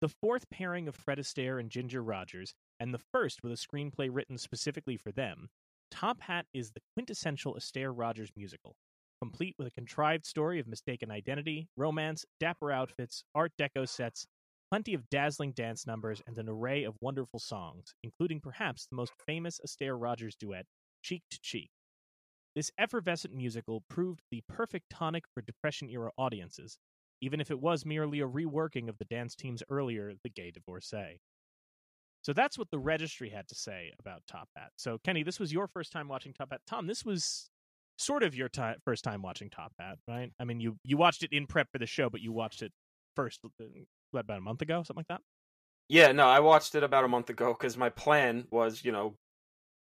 The 0.00 0.08
fourth 0.08 0.48
pairing 0.50 0.88
of 0.88 0.94
Fred 0.94 1.18
Astaire 1.18 1.58
and 1.58 1.70
Ginger 1.70 2.02
Rogers, 2.02 2.54
and 2.78 2.92
the 2.92 3.00
first 3.12 3.42
with 3.42 3.52
a 3.52 3.56
screenplay 3.56 4.08
written 4.10 4.38
specifically 4.38 4.96
for 4.96 5.10
them, 5.10 5.48
Top 5.90 6.20
Hat 6.20 6.46
is 6.52 6.70
the 6.70 6.82
quintessential 6.94 7.54
Astaire 7.54 7.92
Rogers 7.94 8.30
musical, 8.36 8.76
complete 9.20 9.54
with 9.58 9.66
a 9.68 9.72
contrived 9.72 10.26
story 10.26 10.60
of 10.60 10.68
mistaken 10.68 11.10
identity, 11.10 11.68
romance, 11.76 12.24
dapper 12.38 12.70
outfits, 12.70 13.24
Art 13.34 13.52
Deco 13.58 13.88
sets, 13.88 14.26
plenty 14.70 14.94
of 14.94 15.08
dazzling 15.08 15.52
dance 15.52 15.86
numbers, 15.86 16.20
and 16.26 16.36
an 16.38 16.48
array 16.48 16.84
of 16.84 16.94
wonderful 17.00 17.38
songs, 17.40 17.94
including 18.04 18.40
perhaps 18.40 18.86
the 18.86 18.96
most 18.96 19.12
famous 19.26 19.60
Astaire 19.66 19.96
Rogers 19.98 20.36
duet, 20.36 20.66
Cheek 21.02 21.22
to 21.30 21.38
Cheek. 21.40 21.70
This 22.56 22.70
effervescent 22.78 23.34
musical 23.34 23.84
proved 23.90 24.22
the 24.30 24.42
perfect 24.48 24.88
tonic 24.88 25.24
for 25.34 25.42
Depression 25.42 25.90
era 25.90 26.10
audiences, 26.16 26.78
even 27.20 27.38
if 27.38 27.50
it 27.50 27.60
was 27.60 27.84
merely 27.84 28.20
a 28.20 28.26
reworking 28.26 28.88
of 28.88 28.96
the 28.96 29.04
dance 29.04 29.36
team's 29.36 29.62
earlier 29.68 30.14
The 30.24 30.30
Gay 30.30 30.52
Divorcee. 30.52 31.20
So 32.22 32.32
that's 32.32 32.58
what 32.58 32.70
the 32.70 32.78
registry 32.78 33.28
had 33.28 33.46
to 33.48 33.54
say 33.54 33.92
about 34.00 34.22
Top 34.26 34.48
Hat. 34.56 34.70
So, 34.76 34.96
Kenny, 35.04 35.22
this 35.22 35.38
was 35.38 35.52
your 35.52 35.68
first 35.68 35.92
time 35.92 36.08
watching 36.08 36.32
Top 36.32 36.48
Hat. 36.50 36.62
Tom, 36.66 36.86
this 36.86 37.04
was 37.04 37.50
sort 37.98 38.22
of 38.22 38.34
your 38.34 38.48
first 38.86 39.04
time 39.04 39.20
watching 39.20 39.50
Top 39.50 39.74
Hat, 39.78 39.98
right? 40.08 40.32
I 40.40 40.44
mean, 40.44 40.58
you 40.58 40.78
you 40.82 40.96
watched 40.96 41.22
it 41.22 41.32
in 41.34 41.46
prep 41.46 41.68
for 41.70 41.78
the 41.78 41.86
show, 41.86 42.08
but 42.08 42.22
you 42.22 42.32
watched 42.32 42.62
it 42.62 42.72
first 43.14 43.40
uh, 43.44 43.64
about 44.14 44.38
a 44.38 44.40
month 44.40 44.62
ago, 44.62 44.82
something 44.82 44.96
like 44.96 45.08
that. 45.08 45.20
Yeah, 45.90 46.10
no, 46.12 46.26
I 46.26 46.40
watched 46.40 46.74
it 46.74 46.82
about 46.82 47.04
a 47.04 47.08
month 47.08 47.28
ago 47.28 47.52
because 47.52 47.76
my 47.76 47.90
plan 47.90 48.46
was, 48.50 48.82
you 48.82 48.92
know, 48.92 49.14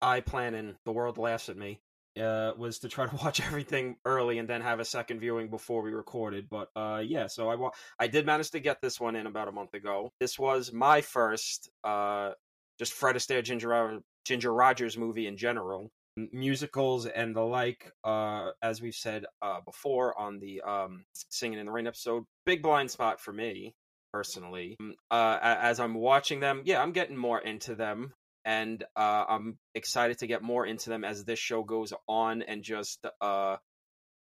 I 0.02 0.22
plan 0.22 0.54
and 0.56 0.76
the 0.86 0.94
world 0.94 1.18
laughs 1.18 1.50
at 1.50 1.58
me 1.58 1.82
uh, 2.20 2.52
was 2.58 2.80
to 2.80 2.90
try 2.90 3.08
to 3.08 3.16
watch 3.24 3.42
everything 3.42 3.98
early 4.06 4.40
and 4.40 4.48
then 4.48 4.62
have 4.62 4.80
a 4.80 4.86
second 4.86 5.20
viewing 5.20 5.50
before 5.50 5.82
we 5.82 5.92
recorded. 5.92 6.48
But 6.50 6.70
uh, 6.76 7.02
yeah, 7.06 7.28
so 7.28 7.50
I 7.50 7.56
wa- 7.56 7.72
I 8.00 8.08
did 8.08 8.26
manage 8.26 8.52
to 8.52 8.60
get 8.60 8.82
this 8.82 9.00
one 9.00 9.16
in 9.16 9.28
about 9.28 9.48
a 9.48 9.52
month 9.52 9.74
ago. 9.74 10.12
This 10.20 10.38
was 10.38 10.72
my 10.72 11.02
first 11.02 11.70
uh, 11.84 12.32
just 12.80 12.94
Fred 12.94 13.16
Astaire 13.16 13.44
Ginger 13.44 14.00
Ginger 14.26 14.54
Rogers 14.54 14.98
movie 14.98 15.28
in 15.28 15.38
general. 15.38 15.92
Musicals 16.32 17.08
and 17.08 17.36
the 17.36 17.42
like, 17.42 17.92
uh, 18.04 18.52
as 18.62 18.84
we've 18.84 18.94
said 18.94 19.26
uh, 19.42 19.62
before 19.66 20.18
on 20.20 20.38
the 20.40 20.62
um, 20.62 21.06
Singing 21.30 21.58
in 21.58 21.66
the 21.66 21.72
Rain 21.72 21.88
episode, 21.88 22.24
big 22.46 22.62
blind 22.62 22.92
spot 22.92 23.20
for 23.20 23.34
me 23.34 23.74
personally. 24.14 24.78
Uh, 25.10 25.40
as 25.42 25.80
I'm 25.80 25.96
watching 25.96 26.40
them, 26.40 26.62
yeah, 26.66 26.84
I'm 26.84 26.92
getting 26.92 27.18
more 27.18 27.40
into 27.40 27.74
them 27.74 28.14
and 28.46 28.84
uh, 28.96 29.26
I'm 29.28 29.58
excited 29.76 30.20
to 30.20 30.28
get 30.28 30.42
more 30.42 30.66
into 30.66 30.90
them 30.90 31.04
as 31.04 31.26
this 31.26 31.40
show 31.40 31.64
goes 31.64 31.94
on 32.08 32.42
and 32.42 32.64
just 32.64 33.06
uh, 33.22 33.58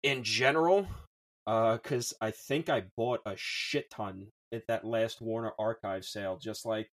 in 0.03 0.23
general, 0.23 0.87
because 1.45 2.13
uh, 2.21 2.25
I 2.25 2.31
think 2.31 2.69
I 2.69 2.83
bought 2.97 3.21
a 3.25 3.33
shit 3.35 3.89
ton 3.89 4.27
at 4.53 4.67
that 4.67 4.85
last 4.85 5.21
Warner 5.21 5.51
Archive 5.59 6.05
sale. 6.05 6.37
Just 6.41 6.65
like, 6.65 6.89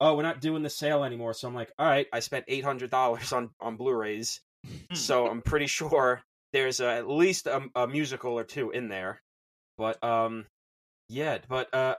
oh, 0.00 0.16
we're 0.16 0.22
not 0.22 0.40
doing 0.40 0.62
the 0.62 0.70
sale 0.70 1.04
anymore, 1.04 1.34
so 1.34 1.48
I'm 1.48 1.54
like, 1.54 1.72
all 1.78 1.86
right, 1.86 2.06
I 2.12 2.20
spent 2.20 2.44
eight 2.48 2.64
hundred 2.64 2.90
dollars 2.90 3.32
on 3.32 3.50
on 3.60 3.76
Blu-rays, 3.76 4.40
so 4.92 5.26
I'm 5.26 5.42
pretty 5.42 5.66
sure 5.66 6.22
there's 6.52 6.80
a, 6.80 6.90
at 6.90 7.08
least 7.08 7.46
a, 7.46 7.62
a 7.74 7.86
musical 7.86 8.38
or 8.38 8.44
two 8.44 8.70
in 8.70 8.88
there. 8.88 9.22
But 9.78 10.02
um, 10.04 10.46
yeah, 11.08 11.38
but 11.48 11.72
uh, 11.74 11.94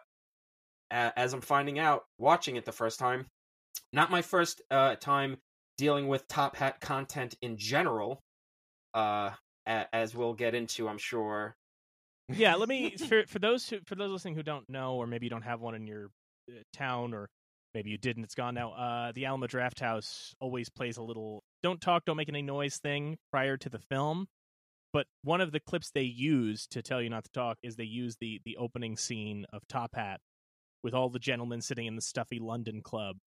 as 0.91 1.33
I'm 1.33 1.41
finding 1.41 1.79
out, 1.79 2.03
watching 2.19 2.55
it 2.55 2.65
the 2.65 2.71
first 2.71 2.99
time, 2.99 3.25
not 3.93 4.11
my 4.11 4.21
first 4.21 4.61
uh, 4.71 4.95
time 4.95 5.37
dealing 5.77 6.07
with 6.07 6.27
top 6.27 6.55
hat 6.55 6.81
content 6.81 7.35
in 7.41 7.57
general, 7.57 8.19
uh, 8.93 9.31
as 9.65 10.15
we'll 10.15 10.33
get 10.33 10.55
into, 10.55 10.89
I'm 10.89 10.97
sure. 10.97 11.55
Yeah, 12.29 12.55
let 12.55 12.67
me 12.67 12.95
for 13.07 13.23
for 13.27 13.39
those 13.39 13.69
who 13.69 13.79
for 13.85 13.95
those 13.95 14.11
listening 14.11 14.35
who 14.35 14.43
don't 14.43 14.67
know, 14.69 14.95
or 14.95 15.07
maybe 15.07 15.27
you 15.27 15.29
don't 15.29 15.43
have 15.43 15.61
one 15.61 15.75
in 15.75 15.87
your 15.87 16.09
uh, 16.49 16.61
town, 16.73 17.13
or 17.13 17.29
maybe 17.73 17.91
you 17.91 17.97
did 17.97 18.17
and 18.17 18.25
it's 18.25 18.35
gone 18.35 18.55
now. 18.55 18.71
Uh, 18.71 19.11
the 19.13 19.25
Alamo 19.25 19.47
Drafthouse 19.47 20.33
always 20.39 20.69
plays 20.69 20.97
a 20.97 21.03
little 21.03 21.43
"don't 21.61 21.79
talk, 21.79 22.05
don't 22.05 22.17
make 22.17 22.29
any 22.29 22.41
noise" 22.41 22.77
thing 22.77 23.17
prior 23.31 23.57
to 23.57 23.69
the 23.69 23.79
film. 23.79 24.27
But 24.91 25.07
one 25.23 25.41
of 25.41 25.51
the 25.51 25.59
clips 25.59 25.89
they 25.89 26.03
use 26.03 26.67
to 26.67 26.83
tell 26.83 27.01
you 27.01 27.09
not 27.09 27.23
to 27.23 27.31
talk 27.31 27.57
is 27.63 27.75
they 27.75 27.83
use 27.83 28.17
the 28.19 28.41
the 28.45 28.57
opening 28.57 28.97
scene 28.97 29.45
of 29.53 29.67
Top 29.67 29.95
Hat 29.95 30.19
with 30.83 30.93
all 30.93 31.09
the 31.09 31.19
gentlemen 31.19 31.61
sitting 31.61 31.87
in 31.87 31.95
the 31.95 32.01
stuffy 32.01 32.39
London 32.39 32.81
club 32.81 33.17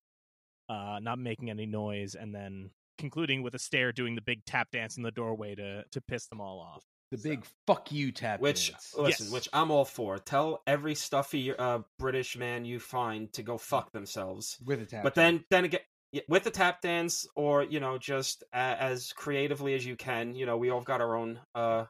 uh, 0.69 0.99
not 1.01 1.19
making 1.19 1.49
any 1.49 1.65
noise, 1.65 2.15
and 2.15 2.33
then 2.33 2.71
concluding 2.97 3.43
with 3.43 3.53
Astaire 3.53 3.93
doing 3.93 4.15
the 4.15 4.21
big 4.21 4.43
tap 4.45 4.71
dance 4.71 4.97
in 4.97 5.03
the 5.03 5.11
doorway 5.11 5.55
to 5.55 5.83
to 5.83 6.01
piss 6.01 6.27
them 6.27 6.41
all 6.41 6.59
off. 6.59 6.83
The 7.11 7.17
big 7.17 7.45
fuck 7.65 7.91
you 7.91 8.11
tap 8.11 8.41
which, 8.41 8.71
dance. 8.71 8.93
Listen, 8.97 9.25
yes. 9.27 9.33
which 9.33 9.49
I'm 9.53 9.71
all 9.71 9.85
for. 9.85 10.17
Tell 10.17 10.61
every 10.67 10.93
stuffy 10.93 11.55
uh, 11.55 11.79
British 11.97 12.37
man 12.37 12.65
you 12.65 12.79
find 12.79 13.31
to 13.33 13.43
go 13.43 13.57
fuck 13.57 13.93
themselves 13.93 14.57
with 14.65 14.81
a 14.81 14.85
tap. 14.85 15.03
But 15.03 15.15
then, 15.15 15.45
then 15.49 15.63
again, 15.63 15.79
with 16.27 16.43
the 16.43 16.51
tap 16.51 16.81
dance, 16.81 17.25
or 17.35 17.63
you 17.63 17.79
know, 17.79 17.97
just 17.97 18.43
as 18.51 19.13
creatively 19.13 19.73
as 19.73 19.85
you 19.85 19.95
can. 19.95 20.35
You 20.35 20.45
know, 20.45 20.57
we 20.57 20.69
all 20.69 20.81
got 20.81 20.99
our 20.99 21.15
own 21.15 21.39
uh, 21.55 21.85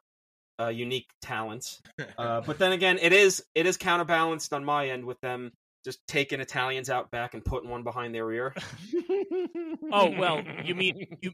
uh, 0.59 0.67
unique 0.67 1.09
talents. 1.21 1.81
Uh, 2.17 2.41
but 2.41 2.57
then 2.57 2.71
again, 2.71 2.97
it 3.01 3.13
is 3.13 3.43
it 3.53 3.65
is 3.65 3.77
counterbalanced 3.77 4.53
on 4.53 4.63
my 4.63 4.89
end 4.89 5.05
with 5.05 5.19
them 5.21 5.51
just 5.83 5.99
taking 6.07 6.39
Italians 6.39 6.89
out 6.89 7.11
back 7.11 7.33
and 7.33 7.43
putting 7.43 7.69
one 7.69 7.83
behind 7.83 8.13
their 8.13 8.31
ear. 8.31 8.53
oh 9.91 10.13
well, 10.17 10.41
you 10.63 10.75
mean 10.75 11.17
you 11.21 11.31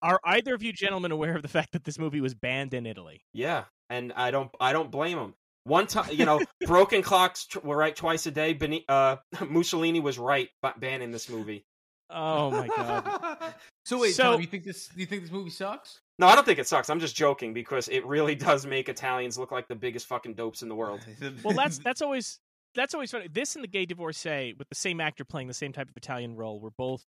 are 0.00 0.20
either 0.24 0.54
of 0.54 0.62
you 0.62 0.72
gentlemen 0.72 1.12
aware 1.12 1.36
of 1.36 1.42
the 1.42 1.48
fact 1.48 1.72
that 1.72 1.84
this 1.84 1.98
movie 1.98 2.20
was 2.20 2.34
banned 2.34 2.74
in 2.74 2.86
Italy? 2.86 3.24
Yeah, 3.32 3.64
and 3.90 4.12
I 4.14 4.30
don't 4.30 4.50
I 4.60 4.72
don't 4.72 4.90
blame 4.90 5.18
them. 5.18 5.34
One 5.64 5.86
time, 5.86 6.12
you 6.12 6.24
know, 6.24 6.40
broken 6.66 7.02
clocks 7.02 7.46
were 7.62 7.76
right 7.76 7.94
twice 7.94 8.26
a 8.26 8.32
day. 8.32 8.52
Beni- 8.52 8.84
uh, 8.88 9.16
Mussolini 9.48 10.00
was 10.00 10.18
right 10.18 10.48
banning 10.78 11.12
this 11.12 11.28
movie. 11.28 11.64
Oh 12.10 12.50
my 12.50 12.66
god! 12.66 13.54
so 13.84 14.00
wait, 14.00 14.14
so, 14.14 14.32
Tom, 14.32 14.40
you 14.40 14.46
think 14.46 14.64
this? 14.64 14.88
Do 14.88 15.00
you 15.00 15.06
think 15.06 15.22
this 15.22 15.30
movie 15.30 15.50
sucks? 15.50 16.00
No, 16.18 16.26
I 16.26 16.34
don't 16.34 16.44
think 16.44 16.58
it 16.58 16.68
sucks. 16.68 16.90
I'm 16.90 17.00
just 17.00 17.16
joking 17.16 17.54
because 17.54 17.88
it 17.88 18.04
really 18.04 18.34
does 18.34 18.66
make 18.66 18.88
Italians 18.88 19.38
look 19.38 19.50
like 19.50 19.66
the 19.66 19.74
biggest 19.74 20.06
fucking 20.06 20.34
dopes 20.34 20.62
in 20.62 20.68
the 20.68 20.74
world. 20.74 21.00
well, 21.42 21.54
that's 21.54 21.78
that's 21.78 22.02
always 22.02 22.38
that's 22.74 22.94
always 22.94 23.10
funny. 23.10 23.28
This 23.28 23.54
and 23.54 23.62
the 23.62 23.68
Gay 23.68 23.86
Divorcee, 23.86 24.54
with 24.58 24.68
the 24.68 24.74
same 24.74 25.00
actor 25.00 25.24
playing 25.24 25.48
the 25.48 25.54
same 25.54 25.72
type 25.72 25.88
of 25.88 25.96
Italian 25.96 26.36
role, 26.36 26.60
were 26.60 26.70
both 26.70 27.04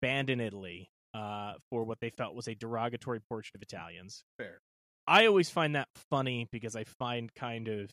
banned 0.00 0.30
in 0.30 0.40
Italy 0.40 0.90
uh, 1.14 1.54
for 1.70 1.84
what 1.84 2.00
they 2.00 2.10
felt 2.10 2.34
was 2.34 2.48
a 2.48 2.54
derogatory 2.54 3.20
portrait 3.20 3.54
of 3.54 3.62
Italians. 3.62 4.24
Fair. 4.38 4.60
I 5.06 5.26
always 5.26 5.50
find 5.50 5.74
that 5.74 5.88
funny 6.10 6.48
because 6.50 6.76
I 6.76 6.84
find 6.84 7.32
kind 7.34 7.68
of 7.68 7.90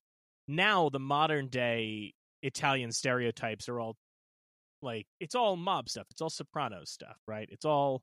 now 0.48 0.90
the 0.90 1.00
modern 1.00 1.48
day 1.48 2.14
Italian 2.44 2.92
stereotypes 2.92 3.68
are 3.68 3.80
all 3.80 3.96
like 4.82 5.06
it's 5.20 5.36
all 5.36 5.56
mob 5.56 5.90
stuff. 5.90 6.08
It's 6.12 6.22
all 6.22 6.30
Sopranos 6.30 6.90
stuff, 6.90 7.18
right? 7.28 7.50
It's 7.52 7.66
all 7.66 8.02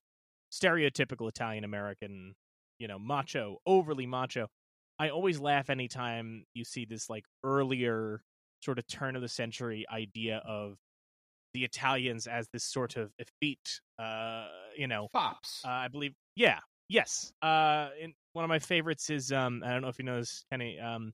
stereotypical 0.53 1.29
Italian 1.29 1.65
American, 1.65 2.35
you 2.79 2.89
know, 2.89 2.99
macho, 2.99 3.59
overly 3.67 4.07
macho. 4.07 4.49
I 4.99 5.11
always 5.11 5.39
laugh 5.39 5.71
anytime 5.71 6.45
you 6.55 6.65
see 6.65 6.85
this 6.85 7.09
like 7.09 7.25
earlier 7.45 8.21
sort 8.63 8.79
of 8.79 8.87
turn 8.87 9.17
of 9.17 9.23
the 9.23 9.29
century 9.29 9.85
idea 9.93 10.43
of 10.47 10.77
the 11.55 11.65
Italians 11.65 12.27
as 12.27 12.49
this 12.53 12.65
sort 12.65 12.97
of 12.97 13.11
effete, 13.19 13.81
uh, 13.99 14.47
you 14.77 14.87
know, 14.87 15.09
fops. 15.13 15.63
Uh, 15.65 15.71
I 15.71 15.89
believe, 15.89 16.13
yeah, 16.35 16.59
yes. 16.89 17.33
Uh, 17.41 17.89
in, 18.01 18.13
one 18.35 18.45
of 18.45 18.49
my 18.49 18.59
favorites 18.59 19.09
is 19.11 19.33
um, 19.33 19.63
I 19.65 19.71
don't 19.71 19.83
know 19.83 19.89
if 19.89 19.99
you 19.99 20.05
know 20.05 20.19
this, 20.19 20.45
Kenny. 20.51 20.79
Um, 20.79 21.13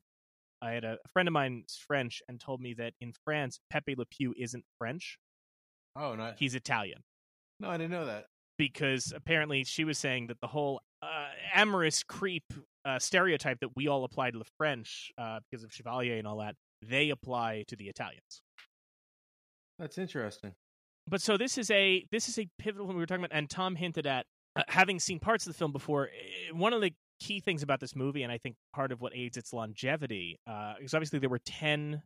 I 0.60 0.72
had 0.72 0.84
a, 0.84 0.92
a 1.04 1.08
friend 1.12 1.28
of 1.28 1.32
mine's 1.32 1.78
French 1.86 2.22
and 2.28 2.40
told 2.40 2.60
me 2.60 2.74
that 2.74 2.94
in 3.00 3.12
France, 3.24 3.60
Pepe 3.70 3.94
Le 3.96 4.06
Pew 4.06 4.34
isn't 4.36 4.64
French. 4.78 5.18
Oh, 5.96 6.14
no, 6.14 6.32
he's 6.38 6.54
Italian. 6.54 7.02
No, 7.60 7.68
I 7.68 7.76
didn't 7.76 7.92
know 7.92 8.06
that. 8.06 8.26
Because 8.58 9.12
apparently 9.14 9.64
she 9.64 9.84
was 9.84 9.98
saying 9.98 10.28
that 10.28 10.40
the 10.40 10.46
whole 10.46 10.80
uh, 11.02 11.28
amorous 11.54 12.02
creep 12.02 12.44
uh, 12.84 12.98
stereotype 12.98 13.60
that 13.60 13.76
we 13.76 13.88
all 13.88 14.04
apply 14.04 14.30
to 14.30 14.38
the 14.38 14.44
French 14.58 15.10
uh, 15.18 15.40
because 15.50 15.64
of 15.64 15.72
Chevalier 15.72 16.18
and 16.18 16.26
all 16.26 16.38
that, 16.38 16.54
they 16.82 17.10
apply 17.10 17.64
to 17.68 17.76
the 17.76 17.88
Italians. 17.88 18.42
That's 19.78 19.98
interesting. 19.98 20.52
But 21.08 21.20
so 21.20 21.36
this 21.36 21.58
is 21.58 21.70
a 21.70 22.06
this 22.12 22.28
is 22.28 22.38
a 22.38 22.48
pivotal 22.58 22.86
one 22.86 22.96
we 22.96 23.00
were 23.02 23.06
talking 23.06 23.24
about, 23.24 23.36
and 23.36 23.48
Tom 23.50 23.74
hinted 23.74 24.06
at 24.06 24.26
uh, 24.54 24.62
having 24.68 25.00
seen 25.00 25.18
parts 25.18 25.46
of 25.46 25.52
the 25.52 25.58
film 25.58 25.72
before. 25.72 26.08
eh, 26.08 26.52
One 26.52 26.72
of 26.72 26.80
the 26.80 26.92
key 27.20 27.40
things 27.40 27.62
about 27.62 27.80
this 27.80 27.96
movie, 27.96 28.22
and 28.22 28.30
I 28.32 28.38
think 28.38 28.56
part 28.74 28.92
of 28.92 29.00
what 29.00 29.12
aids 29.14 29.36
its 29.36 29.52
longevity, 29.52 30.38
uh, 30.46 30.74
is 30.80 30.94
obviously 30.94 31.18
there 31.18 31.30
were 31.30 31.40
ten 31.44 32.02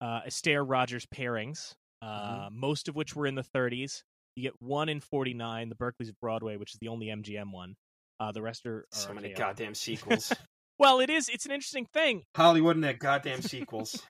uh, 0.00 0.20
Astaire 0.28 0.64
Rogers 0.68 1.06
pairings, 1.06 1.72
uh, 2.02 2.48
most 2.52 2.88
of 2.88 2.94
which 2.94 3.16
were 3.16 3.26
in 3.26 3.34
the 3.34 3.42
30s. 3.42 4.02
You 4.36 4.42
get 4.42 4.52
one 4.60 4.90
in 4.90 5.00
49, 5.00 5.70
the 5.70 5.74
Barkleys 5.74 6.10
of 6.10 6.20
Broadway, 6.20 6.56
which 6.58 6.74
is 6.74 6.78
the 6.80 6.88
only 6.88 7.06
MGM 7.06 7.50
one. 7.50 7.76
Uh, 8.20 8.30
the 8.32 8.42
rest 8.42 8.66
are, 8.66 8.80
are 8.80 8.84
So 8.90 9.14
many 9.14 9.30
RKO. 9.30 9.36
goddamn 9.38 9.74
sequels. 9.74 10.32
Well, 10.78 11.00
it 11.00 11.08
is. 11.08 11.30
It's 11.30 11.46
an 11.46 11.52
interesting 11.52 11.86
thing. 11.86 12.24
Hollywood 12.36 12.76
and 12.76 12.84
their 12.84 12.92
goddamn 12.92 13.40
sequels. 13.40 14.02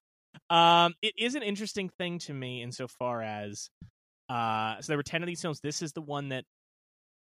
Um, 0.51 0.95
it 1.03 1.15
is 1.19 1.35
an 1.35 1.43
interesting 1.43 1.89
thing 1.89 2.19
to 2.21 2.35
me 2.35 2.63
insofar 2.63 3.23
as 3.23 3.69
uh, 4.29 4.81
so 4.81 4.89
there 4.89 4.97
were 4.97 5.03
ten 5.03 5.23
of 5.23 5.27
these 5.27 5.41
films. 5.41 5.61
This 5.61 5.83
is 5.83 5.93
the 5.93 6.01
one 6.01 6.31
that, 6.31 6.45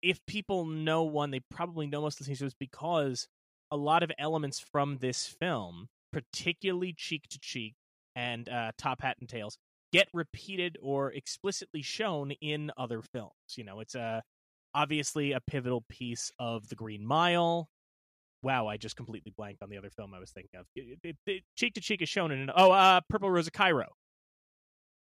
if 0.01 0.19
people 0.25 0.65
know 0.65 1.03
one, 1.03 1.31
they 1.31 1.41
probably 1.51 1.87
know 1.87 2.01
most 2.01 2.19
of 2.19 2.27
these 2.27 2.39
films 2.39 2.55
because 2.59 3.27
a 3.71 3.77
lot 3.77 4.03
of 4.03 4.11
elements 4.17 4.59
from 4.59 4.97
this 4.97 5.27
film, 5.39 5.87
particularly 6.11 6.93
Cheek 6.93 7.23
to 7.29 7.39
Cheek 7.39 7.75
and 8.15 8.49
uh, 8.49 8.71
Top 8.77 9.01
Hat 9.01 9.17
and 9.19 9.29
Tails, 9.29 9.57
get 9.93 10.07
repeated 10.13 10.77
or 10.81 11.11
explicitly 11.11 11.81
shown 11.81 12.31
in 12.41 12.71
other 12.77 13.01
films. 13.01 13.33
You 13.55 13.63
know, 13.63 13.79
it's 13.79 13.95
a 13.95 14.23
obviously 14.73 15.33
a 15.33 15.41
pivotal 15.41 15.83
piece 15.89 16.31
of 16.39 16.67
the 16.69 16.75
Green 16.75 17.05
Mile. 17.05 17.69
Wow, 18.41 18.67
I 18.67 18.77
just 18.77 18.95
completely 18.95 19.33
blanked 19.35 19.61
on 19.61 19.69
the 19.69 19.77
other 19.77 19.89
film 19.89 20.13
I 20.13 20.19
was 20.19 20.31
thinking 20.31 20.59
of. 20.59 20.65
Cheek 21.57 21.73
to 21.73 21.81
Cheek 21.81 22.01
is 22.01 22.09
shown 22.09 22.31
in 22.31 22.49
oh, 22.55 22.71
uh, 22.71 23.01
Purple 23.09 23.29
Rose 23.29 23.47
of 23.47 23.53
Cairo. 23.53 23.87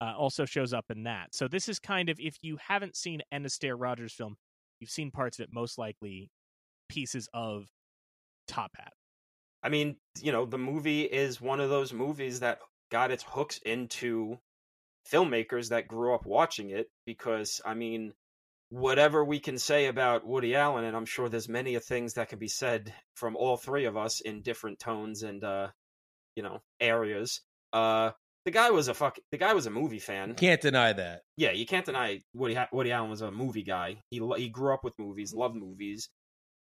Uh, 0.00 0.14
also 0.16 0.44
shows 0.44 0.72
up 0.72 0.84
in 0.90 1.04
that. 1.04 1.34
So 1.34 1.48
this 1.48 1.68
is 1.68 1.78
kind 1.78 2.08
of 2.08 2.20
if 2.20 2.36
you 2.40 2.56
haven't 2.60 2.96
seen 2.96 3.20
an 3.32 3.44
Astaire 3.44 3.76
Rogers 3.76 4.12
film, 4.12 4.36
you've 4.80 4.90
seen 4.90 5.10
parts 5.10 5.38
of 5.38 5.44
it. 5.44 5.50
Most 5.52 5.78
likely, 5.78 6.30
pieces 6.88 7.28
of 7.32 7.66
Top 8.46 8.70
Hat. 8.76 8.92
I 9.62 9.68
mean, 9.68 9.96
you 10.20 10.32
know, 10.32 10.46
the 10.46 10.58
movie 10.58 11.02
is 11.02 11.40
one 11.40 11.60
of 11.60 11.68
those 11.68 11.92
movies 11.92 12.40
that 12.40 12.60
got 12.90 13.10
its 13.10 13.24
hooks 13.24 13.58
into 13.64 14.38
filmmakers 15.10 15.70
that 15.70 15.88
grew 15.88 16.14
up 16.14 16.26
watching 16.26 16.70
it 16.70 16.90
because 17.06 17.60
I 17.64 17.74
mean, 17.74 18.12
whatever 18.70 19.24
we 19.24 19.40
can 19.40 19.58
say 19.58 19.86
about 19.86 20.26
Woody 20.26 20.54
Allen 20.54 20.84
and 20.84 20.96
I'm 20.96 21.06
sure 21.06 21.28
there's 21.28 21.48
many 21.48 21.74
of 21.74 21.84
things 21.84 22.14
that 22.14 22.28
can 22.28 22.38
be 22.38 22.48
said 22.48 22.92
from 23.14 23.34
all 23.36 23.56
three 23.56 23.86
of 23.86 23.96
us 23.96 24.20
in 24.20 24.42
different 24.42 24.78
tones 24.78 25.22
and 25.22 25.42
uh 25.42 25.68
you 26.36 26.42
know, 26.42 26.60
areas. 26.80 27.40
Uh 27.72 28.10
the 28.44 28.50
guy 28.50 28.70
was 28.70 28.88
a 28.88 28.94
fuck 28.94 29.16
the 29.32 29.38
guy 29.38 29.54
was 29.54 29.66
a 29.66 29.70
movie 29.70 29.98
fan. 29.98 30.34
Can't 30.34 30.60
deny 30.60 30.92
that. 30.92 31.22
yeah, 31.36 31.52
you 31.52 31.66
can't 31.66 31.86
deny 31.86 32.20
Woody 32.34 32.58
Woody 32.72 32.92
Allen 32.92 33.10
was 33.10 33.22
a 33.22 33.30
movie 33.30 33.64
guy. 33.64 33.96
He 34.10 34.20
he 34.36 34.48
grew 34.48 34.74
up 34.74 34.84
with 34.84 34.98
movies, 34.98 35.32
loved 35.34 35.56
movies. 35.56 36.10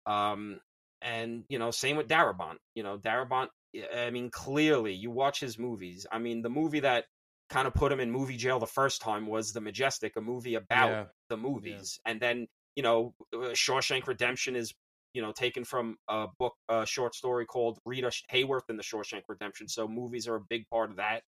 Um 0.05 0.59
and 1.01 1.43
you 1.49 1.59
know, 1.59 1.71
same 1.71 1.97
with 1.97 2.07
Darabont. 2.07 2.57
You 2.75 2.83
know, 2.83 2.97
Darabont 2.97 3.47
I 3.95 4.09
mean, 4.11 4.29
clearly 4.29 4.93
you 4.93 5.11
watch 5.11 5.39
his 5.39 5.57
movies. 5.59 6.05
I 6.11 6.19
mean, 6.19 6.41
the 6.43 6.49
movie 6.49 6.81
that 6.81 7.05
kind 7.49 7.67
of 7.67 7.73
put 7.73 7.91
him 7.91 7.99
in 7.99 8.11
movie 8.11 8.37
jail 8.37 8.59
the 8.59 8.65
first 8.67 9.01
time 9.01 9.27
was 9.27 9.53
The 9.53 9.61
Majestic, 9.61 10.15
a 10.15 10.21
movie 10.21 10.55
about 10.55 10.89
Yeah. 10.89 11.05
the 11.29 11.37
movies. 11.37 11.99
And 12.05 12.19
then, 12.19 12.47
you 12.75 12.83
know, 12.83 13.13
uh, 13.33 13.53
Shawshank 13.53 14.07
Redemption 14.07 14.55
is, 14.55 14.73
you 15.13 15.21
know, 15.21 15.31
taken 15.31 15.63
from 15.63 15.97
a 16.07 16.27
book, 16.39 16.55
a 16.69 16.85
short 16.85 17.15
story 17.15 17.45
called 17.45 17.79
Rita 17.85 18.11
Hayworth 18.31 18.69
and 18.69 18.77
the 18.79 18.83
Shawshank 18.83 19.23
Redemption. 19.27 19.67
So 19.67 19.87
movies 19.87 20.27
are 20.27 20.35
a 20.35 20.41
big 20.41 20.67
part 20.69 20.89
of 20.89 20.97
that. 20.97 21.23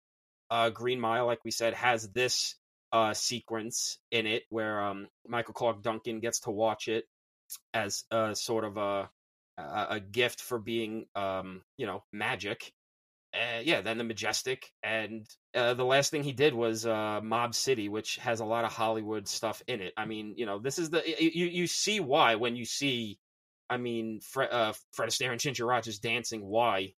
Uh, 0.49 0.69
Green 0.69 0.99
Mile, 0.99 1.25
like 1.25 1.43
we 1.43 1.51
said, 1.51 1.73
has 1.73 2.09
this 2.09 2.55
uh, 2.91 3.13
sequence 3.13 3.99
in 4.11 4.25
it 4.25 4.43
where 4.49 4.81
um, 4.81 5.07
Michael 5.27 5.53
Clarke 5.53 5.83
Duncan 5.83 6.19
gets 6.19 6.39
to 6.41 6.51
watch 6.51 6.87
it 6.87 7.05
as 7.73 8.03
a 8.11 8.35
sort 8.35 8.63
of 8.63 8.77
a 8.77 9.09
a, 9.57 9.87
a 9.91 9.99
gift 9.99 10.41
for 10.41 10.59
being, 10.59 11.07
um, 11.15 11.63
you 11.77 11.85
know, 11.85 12.03
magic. 12.13 12.71
Uh, 13.37 13.59
yeah, 13.63 13.81
then 13.81 13.97
the 13.99 14.03
Majestic, 14.03 14.71
and 14.81 15.27
uh, 15.53 15.75
the 15.75 15.85
last 15.85 16.09
thing 16.09 16.23
he 16.23 16.31
did 16.31 16.53
was 16.55 16.85
uh, 16.87 17.19
Mob 17.21 17.53
City, 17.53 17.87
which 17.87 18.15
has 18.15 18.39
a 18.39 18.45
lot 18.45 18.65
of 18.65 18.71
Hollywood 18.73 19.27
stuff 19.27 19.61
in 19.67 19.79
it. 19.81 19.93
I 19.95 20.05
mean, 20.05 20.33
you 20.37 20.45
know, 20.47 20.57
this 20.57 20.79
is 20.79 20.89
the 20.89 21.03
you 21.19 21.45
you 21.45 21.67
see 21.67 21.99
why 21.99 22.35
when 22.35 22.55
you 22.55 22.65
see, 22.65 23.19
I 23.69 23.77
mean, 23.77 24.21
Fred, 24.21 24.49
uh, 24.51 24.73
Fred 24.93 25.09
Astaire 25.09 25.31
and 25.31 25.39
Ginger 25.39 25.65
Rogers 25.65 25.99
dancing, 25.99 26.43
why 26.45 26.93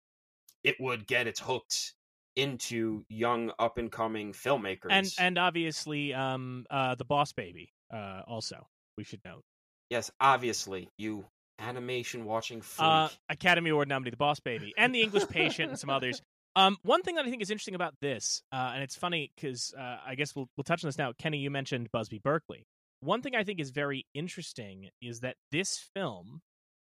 it 0.64 0.76
would 0.80 1.06
get 1.08 1.28
its 1.28 1.40
hooks 1.40 1.94
into 2.36 3.04
young 3.10 3.52
up 3.60 3.78
and 3.78 3.92
coming 3.92 4.32
filmmakers. 4.32 4.88
And 4.92 5.14
and 5.18 5.38
obviously, 5.38 6.14
um, 6.14 6.66
uh, 6.70 6.96
the 6.96 7.06
Boss 7.06 7.34
Baby. 7.34 7.74
Uh, 7.94 8.22
also, 8.28 8.68
we 8.98 9.04
should 9.04 9.22
note. 9.26 9.44
yes, 9.90 10.10
obviously, 10.22 10.90
you 10.98 11.26
animation 11.58 12.24
watching 12.24 12.62
freak. 12.62 12.88
Uh, 12.88 13.10
Academy 13.30 13.70
Award 13.72 13.90
nominee, 13.90 14.12
The 14.12 14.18
Boss 14.18 14.40
Baby, 14.40 14.74
and 14.78 14.96
The 14.96 15.02
English 15.02 15.28
Patient, 15.28 15.72
and 15.72 15.80
some 15.80 15.90
others. 15.90 16.22
Um, 16.56 16.78
one 16.84 17.04
thing 17.04 17.16
that 17.16 17.26
I 17.26 17.30
think 17.30 17.42
is 17.42 17.52
interesting 17.52 17.76
about 17.76 17.94
this, 18.02 18.42
uh, 18.52 18.72
and 18.74 18.84
it's 18.84 18.96
funny 18.96 19.32
because 19.36 19.74
uh, 19.78 19.98
I 20.06 20.16
guess 20.16 20.36
we'll 20.36 20.50
we'll 20.58 20.64
touch 20.64 20.84
on 20.84 20.88
this 20.88 20.98
now. 20.98 21.14
Kenny, 21.18 21.38
you 21.38 21.52
mentioned 21.52 21.90
Busby 21.92 22.20
Berkeley. 22.24 22.66
One 23.02 23.22
thing 23.22 23.36
I 23.36 23.44
think 23.44 23.60
is 23.60 23.70
very 23.70 24.06
interesting 24.14 24.90
is 25.02 25.22
that 25.22 25.36
this 25.52 25.80
film, 25.94 26.42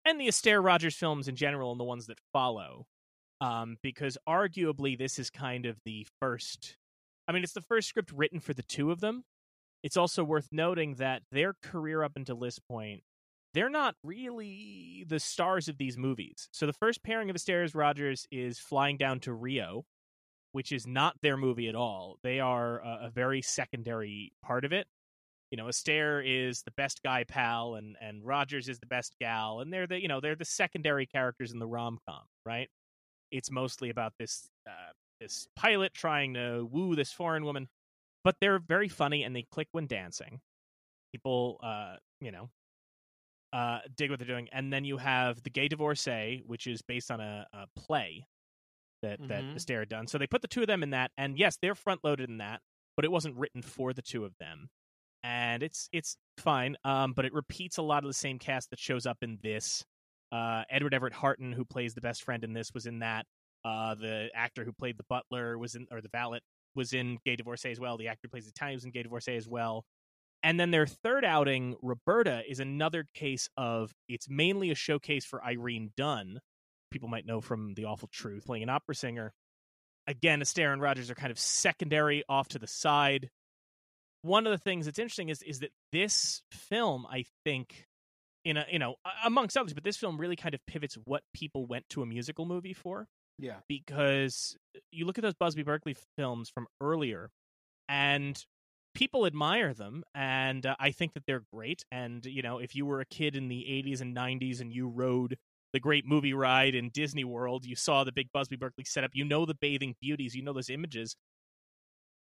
and 0.05 0.19
the 0.19 0.27
Astaire 0.27 0.63
Rogers 0.63 0.95
films 0.95 1.27
in 1.27 1.35
general, 1.35 1.71
and 1.71 1.79
the 1.79 1.85
ones 1.85 2.07
that 2.07 2.17
follow, 2.33 2.87
um, 3.41 3.77
because 3.83 4.17
arguably 4.27 4.97
this 4.97 5.19
is 5.19 5.29
kind 5.29 5.65
of 5.65 5.77
the 5.85 6.07
first. 6.19 6.77
I 7.27 7.31
mean, 7.31 7.43
it's 7.43 7.53
the 7.53 7.61
first 7.61 7.89
script 7.89 8.11
written 8.11 8.39
for 8.39 8.53
the 8.53 8.63
two 8.63 8.91
of 8.91 9.01
them. 9.01 9.23
It's 9.83 9.97
also 9.97 10.23
worth 10.23 10.47
noting 10.51 10.95
that 10.95 11.21
their 11.31 11.53
career 11.61 12.03
up 12.03 12.13
until 12.15 12.37
this 12.37 12.59
point 12.59 13.03
they're 13.53 13.69
not 13.69 13.95
really 14.03 15.05
the 15.07 15.19
stars 15.19 15.67
of 15.67 15.77
these 15.77 15.97
movies. 15.97 16.47
So 16.51 16.65
the 16.65 16.73
first 16.73 17.03
pairing 17.03 17.29
of 17.29 17.35
Astaire 17.35 17.73
Rogers 17.73 18.27
is 18.31 18.59
Flying 18.59 18.97
Down 18.97 19.19
to 19.21 19.33
Rio, 19.33 19.85
which 20.51 20.71
is 20.71 20.85
not 20.85 21.15
their 21.21 21.38
movie 21.38 21.67
at 21.67 21.75
all. 21.75 22.17
They 22.23 22.39
are 22.39 22.79
a, 22.79 23.07
a 23.07 23.09
very 23.09 23.41
secondary 23.41 24.33
part 24.43 24.65
of 24.65 24.73
it. 24.73 24.88
You 25.51 25.57
know, 25.57 25.65
Astaire 25.65 26.21
is 26.23 26.62
the 26.62 26.71
best 26.71 27.01
guy 27.03 27.23
pal, 27.23 27.73
and 27.73 27.95
and 27.99 28.23
Rogers 28.23 28.69
is 28.69 28.79
the 28.79 28.85
best 28.85 29.15
gal, 29.19 29.62
and 29.62 29.73
they're 29.73 29.88
the 29.88 29.99
you 29.99 30.07
know 30.07 30.19
they're 30.19 30.35
the 30.35 30.45
secondary 30.45 31.07
characters 31.07 31.51
in 31.51 31.57
the 31.57 31.65
rom 31.65 31.97
com, 32.07 32.21
right? 32.45 32.69
It's 33.31 33.49
mostly 33.49 33.89
about 33.89 34.13
this 34.19 34.47
uh, 34.67 34.91
this 35.19 35.47
pilot 35.55 35.93
trying 35.93 36.35
to 36.35 36.67
woo 36.69 36.95
this 36.95 37.12
foreign 37.12 37.45
woman, 37.45 37.67
but 38.23 38.35
they're 38.39 38.59
very 38.59 38.89
funny 38.89 39.23
and 39.23 39.35
they 39.35 39.45
click 39.51 39.67
when 39.71 39.88
dancing. 39.88 40.39
People, 41.12 41.59
uh, 41.63 41.95
you 42.21 42.31
know, 42.31 42.49
uh, 43.53 43.79
dig 43.95 44.09
what 44.09 44.19
they're 44.19 44.27
doing, 44.27 44.47
and 44.51 44.71
then 44.71 44.85
you 44.85 44.97
have 44.97 45.41
the 45.43 45.49
Gay 45.49 45.67
Divorcee, 45.67 46.43
which 46.45 46.67
is 46.67 46.81
based 46.81 47.09
on 47.12 47.19
a, 47.19 47.47
a 47.53 47.67
play 47.75 48.25
that 49.01 49.19
that 49.27 49.43
Mhm. 49.43 49.55
Astaire 49.55 49.79
had 49.79 49.89
done. 49.89 50.07
So 50.07 50.17
they 50.17 50.27
put 50.27 50.41
the 50.41 50.47
two 50.47 50.62
of 50.62 50.67
them 50.67 50.83
in 50.83 50.91
that, 50.91 51.12
and 51.17 51.38
yes, 51.38 51.57
they're 51.62 51.75
front 51.75 52.03
loaded 52.03 52.29
in 52.29 52.38
that, 52.39 52.62
but 52.95 53.05
it 53.05 53.12
wasn't 53.12 53.35
written 53.38 53.62
for 53.62 53.93
the 53.93 54.01
two 54.01 54.25
of 54.25 54.38
them, 54.39 54.69
and 55.23 55.63
it's 55.63 55.89
it's 55.91 56.17
fine. 56.38 56.75
Um, 56.83 57.13
but 57.13 57.25
it 57.25 57.33
repeats 57.33 57.77
a 57.77 57.81
lot 57.81 58.03
of 58.03 58.09
the 58.09 58.13
same 58.13 58.39
cast 58.39 58.69
that 58.71 58.79
shows 58.79 59.05
up 59.05 59.17
in 59.23 59.39
this. 59.41 59.85
Uh, 60.31 60.63
Edward 60.69 60.93
Everett 60.93 61.13
Horton, 61.13 61.51
who 61.53 61.65
plays 61.65 61.93
the 61.95 62.01
best 62.01 62.23
friend 62.23 62.43
in 62.43 62.53
this, 62.53 62.73
was 62.73 62.85
in 62.85 62.99
that. 62.99 63.25
Uh, 63.65 63.95
the 63.95 64.29
actor 64.35 64.63
who 64.63 64.71
played 64.71 64.97
the 64.97 65.03
butler 65.09 65.57
was 65.57 65.75
in, 65.75 65.88
or 65.91 66.01
the 66.01 66.09
valet 66.09 66.39
was 66.75 66.93
in 66.93 67.17
Gay 67.25 67.35
Divorcee 67.35 67.71
as 67.71 67.79
well. 67.79 67.97
The 67.97 68.07
actor 68.09 68.21
who 68.27 68.29
plays 68.29 68.45
the 68.45 68.51
Italian 68.51 68.75
was 68.77 68.85
in 68.85 68.91
Gay 68.91 69.03
Divorcee 69.03 69.35
as 69.35 69.47
well. 69.47 69.85
And 70.41 70.60
then 70.60 70.71
their 70.71 70.88
third 70.88 71.25
outing, 71.25 71.75
Roberta, 71.82 72.41
is 72.49 72.60
another 72.60 73.06
case 73.13 73.49
of 73.58 73.91
it's 74.08 74.30
mainly 74.30 74.71
a 74.71 74.75
showcase 74.75 75.25
for 75.25 75.43
Irene 75.43 75.91
Dunne. 75.97 76.39
People 76.91 77.10
might 77.10 77.25
know 77.25 77.41
from 77.41 77.73
The 77.73 77.86
Awful 77.86 78.10
Truth, 78.12 78.45
playing 78.45 78.63
an 78.63 78.69
opera 78.69 78.95
singer. 78.95 79.34
Again, 80.08 80.39
Astaire 80.41 80.71
and 80.73 80.82
Rogers 80.82 81.12
are 81.12 81.15
kind 81.15 81.30
of 81.32 81.38
secondary 81.38 82.23
off 82.30 82.47
to 82.49 82.60
the 82.60 82.67
side. 82.67 83.30
One 84.21 84.47
of 84.47 84.52
the 84.52 84.58
things 84.58 84.86
that's 84.86 84.97
interesting 84.99 85.30
is 85.30 85.41
is 85.43 85.60
that 85.60 85.71
this 85.91 86.41
film, 86.52 87.06
I 87.10 87.25
think, 87.45 87.86
in 88.45 88.58
a 88.58 88.65
you 88.71 88.80
know 88.80 88.95
amongst 89.25 89.58
others, 89.58 89.73
but 89.73 89.84
this 89.84 89.97
film 89.97 90.17
really 90.17 90.36
kind 90.36 90.56
of 90.56 90.62
pivots 90.65 90.97
what 91.04 91.23
people 91.34 91.65
went 91.65 91.88
to 91.89 92.02
a 92.02 92.06
musical 92.06 92.45
movie 92.45 92.73
for 92.73 93.08
Yeah. 93.38 93.58
because 93.67 94.58
uh, 94.75 94.80
you 94.91 95.06
look 95.06 95.17
at 95.17 95.21
those 95.21 95.36
Busby 95.36 95.63
Berkeley 95.63 95.95
films 96.17 96.49
from 96.49 96.67
earlier, 96.82 97.30
and 97.88 98.41
people 98.99 99.25
admire 99.25 99.73
them, 99.73 100.03
and 100.13 100.65
uh, 100.65 100.75
I 100.77 100.91
think 100.91 101.13
that 101.13 101.23
they're 101.25 101.43
great. 101.53 101.85
And 101.89 102.25
you 102.25 102.41
know, 102.41 102.59
if 102.59 102.75
you 102.75 102.85
were 102.85 102.99
a 102.99 103.05
kid 103.05 103.35
in 103.35 103.47
the 103.47 103.62
'80s 103.62 104.01
and 104.01 104.15
'90s 104.15 104.59
and 104.59 104.73
you 104.73 104.89
rode 104.89 105.38
the 105.71 105.79
great 105.79 106.05
movie 106.05 106.33
ride 106.33 106.75
in 106.75 106.89
Disney 106.89 107.23
World, 107.23 107.63
you 107.65 107.77
saw 107.77 108.03
the 108.03 108.12
big 108.12 108.27
Busby 108.33 108.57
Berkeley 108.57 108.83
setup, 108.83 109.12
you 109.13 109.23
know 109.23 109.45
the 109.45 109.55
bathing 109.55 109.95
beauties, 110.01 110.35
you 110.35 110.43
know 110.43 110.51
those 110.51 110.69
images, 110.69 111.15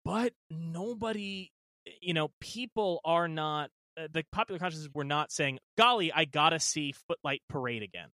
but 0.04 0.32
nobody, 0.50 1.52
you 2.00 2.12
know, 2.12 2.30
people 2.40 3.00
are 3.04 3.28
not. 3.28 3.70
Uh, 3.96 4.08
the 4.12 4.24
popular 4.32 4.58
consciousness 4.58 4.90
were 4.92 5.04
not 5.04 5.30
saying, 5.30 5.60
"Golly, 5.78 6.12
I 6.12 6.24
gotta 6.24 6.58
see 6.58 6.92
Footlight 7.06 7.42
Parade 7.48 7.84
again." 7.84 8.08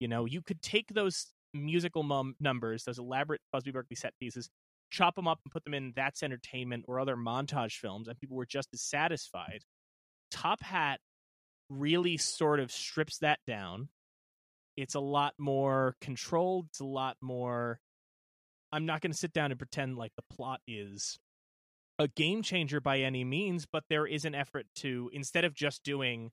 You 0.00 0.08
know, 0.08 0.24
you 0.24 0.40
could 0.40 0.62
take 0.62 0.88
those 0.88 1.26
musical 1.52 2.02
mum- 2.02 2.36
numbers, 2.40 2.84
those 2.84 2.98
elaborate 2.98 3.42
Busby 3.52 3.72
Berkeley 3.72 3.96
set 3.96 4.14
pieces, 4.18 4.48
chop 4.90 5.14
them 5.14 5.28
up 5.28 5.40
and 5.44 5.52
put 5.52 5.64
them 5.64 5.74
in 5.74 5.92
That's 5.96 6.22
Entertainment 6.22 6.84
or 6.88 7.00
other 7.00 7.16
montage 7.16 7.78
films, 7.78 8.08
and 8.08 8.18
people 8.18 8.36
were 8.36 8.46
just 8.46 8.68
as 8.72 8.82
satisfied. 8.82 9.62
Top 10.30 10.62
Hat 10.62 11.00
really 11.70 12.16
sort 12.16 12.60
of 12.60 12.70
strips 12.70 13.18
that 13.18 13.40
down. 13.46 13.88
It's 14.76 14.94
a 14.94 15.00
lot 15.00 15.34
more 15.38 15.96
controlled. 16.00 16.66
It's 16.70 16.80
a 16.80 16.84
lot 16.84 17.16
more. 17.20 17.80
I'm 18.72 18.86
not 18.86 19.00
going 19.00 19.12
to 19.12 19.16
sit 19.18 19.32
down 19.32 19.50
and 19.50 19.58
pretend 19.58 19.96
like 19.96 20.12
the 20.16 20.34
plot 20.34 20.60
is 20.66 21.18
a 21.98 22.08
game 22.08 22.42
changer 22.42 22.80
by 22.80 22.98
any 22.98 23.24
means, 23.24 23.66
but 23.70 23.84
there 23.88 24.06
is 24.06 24.24
an 24.24 24.34
effort 24.34 24.66
to 24.76 25.10
instead 25.12 25.44
of 25.44 25.54
just 25.54 25.82
doing. 25.82 26.30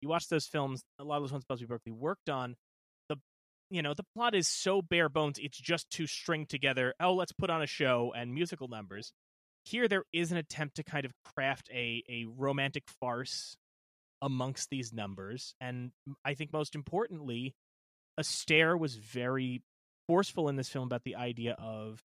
You 0.00 0.08
watch 0.08 0.28
those 0.28 0.46
films. 0.46 0.82
A 0.98 1.04
lot 1.04 1.16
of 1.16 1.24
those 1.24 1.32
ones 1.32 1.44
Busby 1.44 1.66
Berkeley 1.66 1.92
worked 1.92 2.30
on. 2.30 2.56
You 3.70 3.82
know 3.82 3.94
the 3.94 4.06
plot 4.14 4.34
is 4.34 4.48
so 4.48 4.82
bare 4.82 5.08
bones. 5.08 5.38
It's 5.38 5.58
just 5.58 5.88
to 5.90 6.06
string 6.06 6.46
together. 6.46 6.94
Oh, 7.00 7.14
let's 7.14 7.32
put 7.32 7.50
on 7.50 7.62
a 7.62 7.66
show 7.66 8.12
and 8.16 8.34
musical 8.34 8.68
numbers. 8.68 9.12
Here, 9.64 9.88
there 9.88 10.04
is 10.12 10.32
an 10.32 10.38
attempt 10.38 10.76
to 10.76 10.82
kind 10.82 11.04
of 11.04 11.12
craft 11.24 11.70
a 11.72 12.02
a 12.08 12.26
romantic 12.36 12.84
farce 13.00 13.56
amongst 14.22 14.68
these 14.70 14.92
numbers, 14.92 15.54
and 15.60 15.92
I 16.24 16.34
think 16.34 16.52
most 16.52 16.74
importantly, 16.74 17.54
Astaire 18.18 18.78
was 18.78 18.96
very 18.96 19.62
forceful 20.08 20.48
in 20.48 20.56
this 20.56 20.68
film 20.68 20.86
about 20.86 21.04
the 21.04 21.16
idea 21.16 21.54
of 21.58 22.02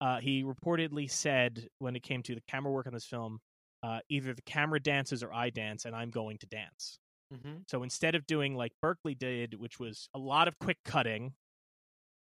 uh, 0.00 0.20
he 0.20 0.44
reportedly 0.44 1.10
said 1.10 1.68
when 1.78 1.96
it 1.96 2.02
came 2.02 2.22
to 2.22 2.34
the 2.34 2.42
camera 2.48 2.70
work 2.70 2.86
on 2.86 2.92
this 2.92 3.06
film, 3.06 3.40
uh, 3.82 4.00
either 4.08 4.34
the 4.34 4.42
camera 4.42 4.80
dances 4.80 5.22
or 5.22 5.32
I 5.32 5.50
dance, 5.50 5.84
and 5.84 5.94
I'm 5.94 6.10
going 6.10 6.38
to 6.38 6.46
dance. 6.46 6.98
Mm-hmm. 7.32 7.58
So 7.66 7.82
instead 7.82 8.14
of 8.14 8.26
doing 8.26 8.54
like 8.54 8.72
Berkeley 8.80 9.14
did, 9.14 9.54
which 9.58 9.78
was 9.78 10.08
a 10.14 10.18
lot 10.18 10.48
of 10.48 10.58
quick 10.58 10.78
cutting, 10.84 11.34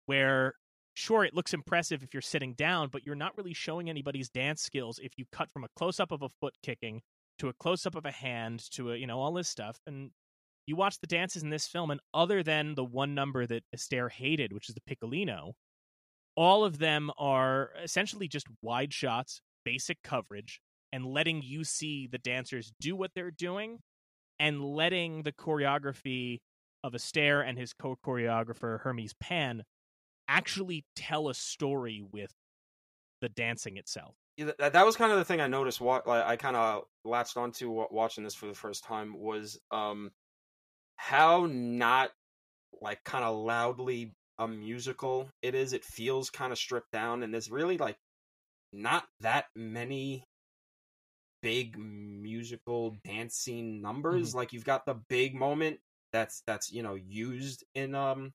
where 0.06 0.54
sure 0.94 1.24
it 1.24 1.34
looks 1.34 1.52
impressive 1.52 2.02
if 2.02 2.14
you're 2.14 2.22
sitting 2.22 2.54
down, 2.54 2.88
but 2.90 3.04
you're 3.04 3.14
not 3.14 3.36
really 3.36 3.54
showing 3.54 3.90
anybody's 3.90 4.28
dance 4.28 4.62
skills 4.62 4.98
if 5.02 5.12
you 5.16 5.24
cut 5.32 5.48
from 5.52 5.64
a 5.64 5.68
close 5.76 6.00
up 6.00 6.12
of 6.12 6.22
a 6.22 6.28
foot 6.40 6.54
kicking 6.62 7.02
to 7.38 7.48
a 7.48 7.52
close 7.54 7.86
up 7.86 7.94
of 7.94 8.06
a 8.06 8.10
hand 8.10 8.62
to 8.72 8.92
a 8.92 8.96
you 8.96 9.06
know 9.06 9.18
all 9.18 9.32
this 9.32 9.48
stuff 9.48 9.78
and 9.86 10.10
you 10.66 10.76
watch 10.76 10.98
the 11.00 11.06
dances 11.06 11.42
in 11.42 11.50
this 11.50 11.66
film 11.66 11.90
and 11.90 12.00
other 12.12 12.42
than 12.42 12.74
the 12.74 12.84
one 12.84 13.14
number 13.14 13.46
that 13.46 13.64
Astaire 13.76 14.10
hated 14.10 14.52
which 14.52 14.68
is 14.68 14.74
the 14.74 14.94
piccolino 14.94 15.52
all 16.36 16.64
of 16.64 16.78
them 16.78 17.10
are 17.18 17.70
essentially 17.82 18.28
just 18.28 18.46
wide 18.62 18.92
shots 18.92 19.40
basic 19.64 19.98
coverage 20.02 20.60
and 20.92 21.06
letting 21.06 21.42
you 21.42 21.64
see 21.64 22.06
the 22.06 22.18
dancers 22.18 22.72
do 22.80 22.94
what 22.94 23.10
they're 23.14 23.30
doing 23.30 23.78
and 24.44 24.62
letting 24.62 25.22
the 25.22 25.32
choreography 25.32 26.40
of 26.84 26.92
Astaire 26.92 27.42
and 27.42 27.58
his 27.58 27.72
co-choreographer 27.72 28.80
Hermes 28.82 29.14
Pan 29.14 29.64
actually 30.28 30.84
tell 30.94 31.30
a 31.30 31.34
story 31.34 32.04
with 32.12 32.34
the 33.22 33.30
dancing 33.30 33.78
itself 33.78 34.16
Yeah, 34.36 34.52
that, 34.58 34.74
that 34.74 34.84
was 34.84 34.96
kind 34.96 35.12
of 35.12 35.18
the 35.18 35.24
thing 35.24 35.40
I 35.40 35.46
noticed. 35.46 35.80
What 35.80 36.06
like, 36.06 36.26
I 36.26 36.36
kind 36.36 36.56
of 36.56 36.84
latched 37.06 37.38
onto 37.38 37.70
watching 37.90 38.22
this 38.22 38.34
for 38.34 38.46
the 38.46 38.54
first 38.54 38.84
time 38.84 39.18
was 39.18 39.58
um 39.70 40.10
how 40.96 41.46
not 41.46 42.10
like 42.82 43.02
kind 43.04 43.24
of 43.24 43.36
loudly 43.36 44.12
a 44.38 44.46
musical 44.46 45.30
it 45.42 45.54
is. 45.54 45.72
It 45.72 45.84
feels 45.84 46.30
kind 46.30 46.52
of 46.52 46.58
stripped 46.58 46.92
down, 46.92 47.22
and 47.22 47.32
there's 47.32 47.50
really 47.50 47.78
like 47.78 47.96
not 48.72 49.06
that 49.20 49.46
many 49.56 50.24
big 51.44 51.78
musical 51.78 52.96
dance 53.04 53.36
scene 53.36 53.82
numbers. 53.82 54.34
Like 54.34 54.52
you've 54.54 54.64
got 54.64 54.86
the 54.86 54.94
big 54.94 55.34
moment 55.36 55.78
that's 56.12 56.42
that's 56.46 56.72
you 56.72 56.82
know 56.82 56.94
used 56.94 57.64
in 57.74 57.94
um 57.94 58.32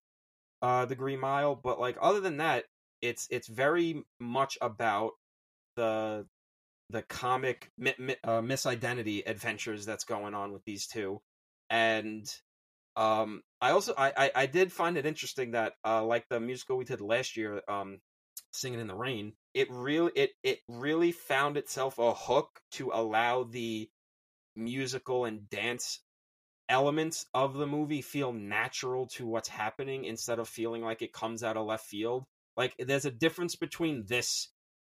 uh 0.62 0.86
the 0.86 0.95
Green 0.95 1.19
Mile, 1.19 1.56
but 1.56 1.80
like 1.80 1.98
other 2.00 2.22
than 2.22 2.38
that, 2.38 2.65
it's 3.02 3.28
it's 3.32 3.48
very 3.48 4.04
much 4.19 4.58
about 4.62 5.13
the 5.76 6.28
the 6.91 7.02
comic 7.04 7.72
mi- 7.78 7.95
mi- 7.98 8.15
uh, 8.24 8.41
misidentity 8.41 9.24
adventures 9.26 9.86
that's 9.86 10.04
going 10.04 10.34
on 10.36 10.52
with 10.52 10.63
these 10.65 10.88
two 10.88 11.22
and 11.69 12.34
um 12.95 13.43
i 13.62 13.72
also 13.72 13.93
I, 13.98 14.12
I 14.17 14.32
i 14.36 14.45
did 14.48 14.74
find 14.74 14.98
it 14.98 15.06
interesting 15.06 15.52
that 15.52 15.74
uh 15.86 16.04
like 16.04 16.26
the 16.30 16.39
musical 16.39 16.78
we 16.78 16.86
did 16.86 17.02
last 17.02 17.38
year 17.38 17.62
um 17.67 18.00
singing 18.52 18.80
in 18.80 18.88
the 18.88 18.96
rain 18.96 19.34
it 19.54 19.70
really 19.72 20.12
it 20.16 20.32
it 20.44 20.60
really 20.68 21.12
found 21.12 21.58
itself 21.58 21.98
a 22.00 22.14
hook 22.14 22.60
to 22.72 22.92
allow 22.94 23.44
the 23.44 23.90
musical 24.56 25.26
and 25.26 25.50
dance 25.50 26.02
elements 26.68 27.26
of 27.34 27.56
the 27.56 27.68
movie 27.68 28.02
feel 28.02 28.32
natural 28.32 29.08
to 29.08 29.26
what's 29.26 29.50
happening 29.50 30.06
instead 30.06 30.40
of 30.40 30.48
feeling 30.48 30.84
like 30.84 31.02
it 31.02 31.14
comes 31.14 31.44
out 31.44 31.58
of 31.58 31.66
left 31.66 31.86
field 31.86 32.26
like 32.58 32.76
there's 32.78 33.06
a 33.06 33.12
difference 33.12 33.56
between 33.56 34.06
this 34.08 34.50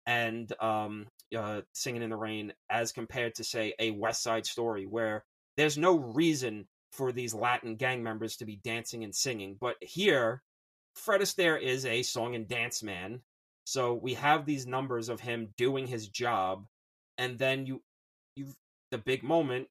and 0.09 0.51
um, 0.59 1.05
uh, 1.37 1.61
Singing 1.73 2.01
in 2.01 2.09
the 2.09 2.17
Rain 2.17 2.51
as 2.67 2.91
compared 2.91 3.35
to, 3.35 3.43
say, 3.43 3.75
a 3.79 3.91
West 3.91 4.23
Side 4.23 4.47
Story, 4.47 4.87
where 4.87 5.23
there's 5.55 5.77
no 5.77 5.99
reason 5.99 6.67
for 6.91 7.11
these 7.11 7.35
Latin 7.35 7.75
gang 7.75 8.01
members 8.01 8.37
to 8.37 8.45
be 8.45 8.59
dancing 8.63 9.03
and 9.03 9.13
singing. 9.13 9.55
But 9.61 9.75
here, 9.81 10.41
Fred 10.95 11.21
Astaire 11.21 11.61
is 11.61 11.85
a 11.85 12.01
song 12.01 12.33
and 12.33 12.47
dance 12.47 12.81
man. 12.81 13.21
So 13.69 13.93
we 13.93 14.15
have 14.15 14.45
these 14.45 14.65
numbers 14.67 15.09
of 15.09 15.19
him 15.21 15.53
doing 15.57 15.87
his 15.87 16.07
job, 16.09 16.65
and 17.17 17.37
then 17.37 17.65
you, 17.67 17.81
you, 18.35 18.53
the 18.91 18.97
big 18.97 19.23
moment. 19.23 19.67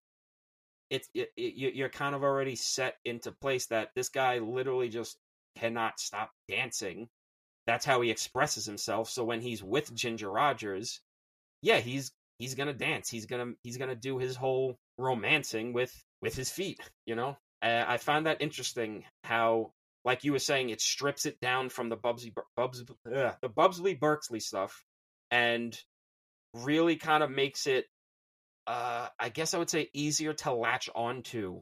It's 0.91 1.09
it, 1.15 1.31
it, 1.37 1.55
you- 1.55 1.73
you're 1.75 1.89
kind 1.89 2.15
of 2.15 2.23
already 2.23 2.57
set 2.57 2.97
into 3.05 3.33
place 3.33 3.67
that 3.67 3.91
this 3.95 4.09
guy 4.11 4.39
literally 4.39 4.89
just 4.89 5.19
cannot 5.57 5.99
stop 6.01 6.31
dancing 6.49 7.09
that's 7.67 7.87
how 7.87 8.01
he 8.03 8.11
expresses 8.11 8.67
himself. 8.67 9.11
So 9.11 9.25
when 9.25 9.41
he's 9.41 9.63
with 9.63 9.95
Ginger 9.95 10.31
Rogers, 10.31 11.01
yeah, 11.63 11.79
he's 11.79 12.13
he's 12.39 12.55
gonna 12.55 12.73
dance. 12.75 13.11
He's 13.11 13.27
gonna 13.27 13.53
he's 13.63 13.77
gonna 13.79 13.95
do 13.97 14.19
his 14.19 14.37
whole 14.37 14.79
romancing 14.99 15.73
with 15.73 15.93
with 16.23 16.35
his 16.37 16.51
feet. 16.51 16.81
You 17.07 17.17
know, 17.17 17.37
uh, 17.63 17.85
I 17.87 17.99
found 17.99 18.27
that 18.27 18.43
interesting. 18.43 19.05
How, 19.25 19.73
like 20.09 20.25
you 20.25 20.33
were 20.33 20.39
saying, 20.39 20.71
it 20.71 20.81
strips 20.81 21.27
it 21.27 21.39
down 21.39 21.69
from 21.69 21.91
the 21.91 21.97
Bubsy 21.97 22.33
Bubs 22.57 22.83
ugh, 23.15 23.35
the 23.43 23.49
Bubsley 23.51 23.99
Berksley 23.99 24.41
stuff, 24.41 24.83
and 25.31 25.79
really 26.55 26.97
kind 26.97 27.23
of 27.23 27.31
makes 27.31 27.67
it. 27.67 27.85
Uh, 28.67 29.09
I 29.21 29.29
guess 29.29 29.53
I 29.53 29.59
would 29.59 29.69
say 29.69 29.91
easier 29.93 30.33
to 30.33 30.53
latch 30.55 30.89
onto 30.95 31.61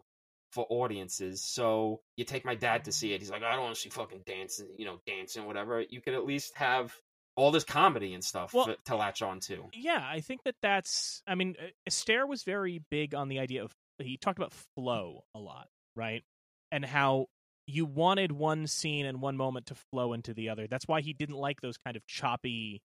for 0.53 0.65
audiences. 0.71 1.43
So 1.43 2.03
you 2.17 2.25
take 2.25 2.45
my 2.45 2.55
dad 2.55 2.85
to 2.85 2.93
see 2.93 3.13
it. 3.13 3.21
He's 3.21 3.31
like, 3.33 3.43
I 3.43 3.51
don't 3.53 3.65
want 3.65 3.75
to 3.75 3.81
see 3.81 3.89
fucking 3.89 4.23
dancing, 4.25 4.69
you 4.79 4.85
know, 4.87 5.01
dancing, 5.09 5.45
whatever. 5.45 5.81
You 5.81 6.01
can 6.01 6.15
at 6.15 6.25
least 6.25 6.55
have 6.57 6.95
all 7.35 7.51
this 7.51 7.65
comedy 7.65 8.15
and 8.15 8.23
stuff 8.23 8.55
Well- 8.55 8.67
to, 8.67 8.77
to 8.87 8.97
latch 8.97 9.23
onto. 9.23 9.65
Yeah, 9.73 10.05
I 10.09 10.21
think 10.21 10.45
that 10.45 10.55
that's. 10.63 11.21
I 11.27 11.35
mean, 11.35 11.57
uh, 11.61 11.67
Astaire 11.91 12.29
was 12.29 12.45
very 12.45 12.81
big 12.93 13.13
on 13.13 13.29
the 13.29 13.41
idea 13.41 13.65
of. 13.65 13.75
He 13.99 14.17
talked 14.19 14.39
about 14.39 14.53
flow 14.77 15.25
a 15.35 15.41
lot, 15.41 15.67
right? 15.97 16.23
And 16.71 16.85
how 16.85 17.27
you 17.67 17.85
wanted 17.85 18.33
one 18.33 18.67
scene 18.67 19.07
and 19.07 19.21
one 19.21 19.37
moment 19.37 19.67
to 19.67 19.75
flow 19.75 20.13
into 20.13 20.33
the 20.33 20.49
other. 20.49 20.67
That's 20.69 20.87
why 20.87 21.01
he 21.01 21.13
didn't 21.13 21.37
like 21.37 21.61
those 21.61 21.77
kind 21.77 21.97
of 21.97 22.07
choppy 22.07 22.83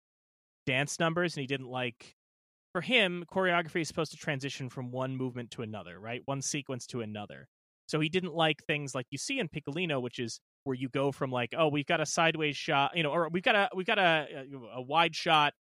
dance 0.65 0.99
numbers, 0.99 1.35
and 1.35 1.41
he 1.41 1.47
didn't 1.47 1.69
like. 1.69 2.15
For 2.73 2.79
him, 2.81 3.25
choreography 3.29 3.81
is 3.81 3.89
supposed 3.89 4.11
to 4.11 4.17
transition 4.17 4.69
from 4.69 4.91
one 4.91 5.17
movement 5.17 5.51
to 5.51 5.61
another, 5.61 5.99
right? 5.99 6.21
One 6.23 6.41
sequence 6.41 6.87
to 6.87 7.01
another. 7.01 7.49
So 7.87 7.99
he 7.99 8.07
didn't 8.07 8.33
like 8.33 8.63
things 8.63 8.95
like 8.95 9.07
you 9.11 9.17
see 9.17 9.39
in 9.39 9.49
Piccolino, 9.49 10.01
which 10.01 10.19
is 10.19 10.39
where 10.63 10.75
you 10.75 10.87
go 10.87 11.11
from 11.11 11.31
like, 11.31 11.53
oh, 11.57 11.67
we've 11.67 11.85
got 11.85 11.99
a 11.99 12.05
sideways 12.05 12.55
shot, 12.55 12.95
you 12.95 13.03
know, 13.03 13.11
or 13.11 13.27
we've 13.29 13.43
got 13.43 13.55
a 13.55 13.69
we've 13.75 13.85
got 13.85 13.99
a 13.99 14.45
a 14.73 14.81
wide 14.81 15.13
shot 15.13 15.53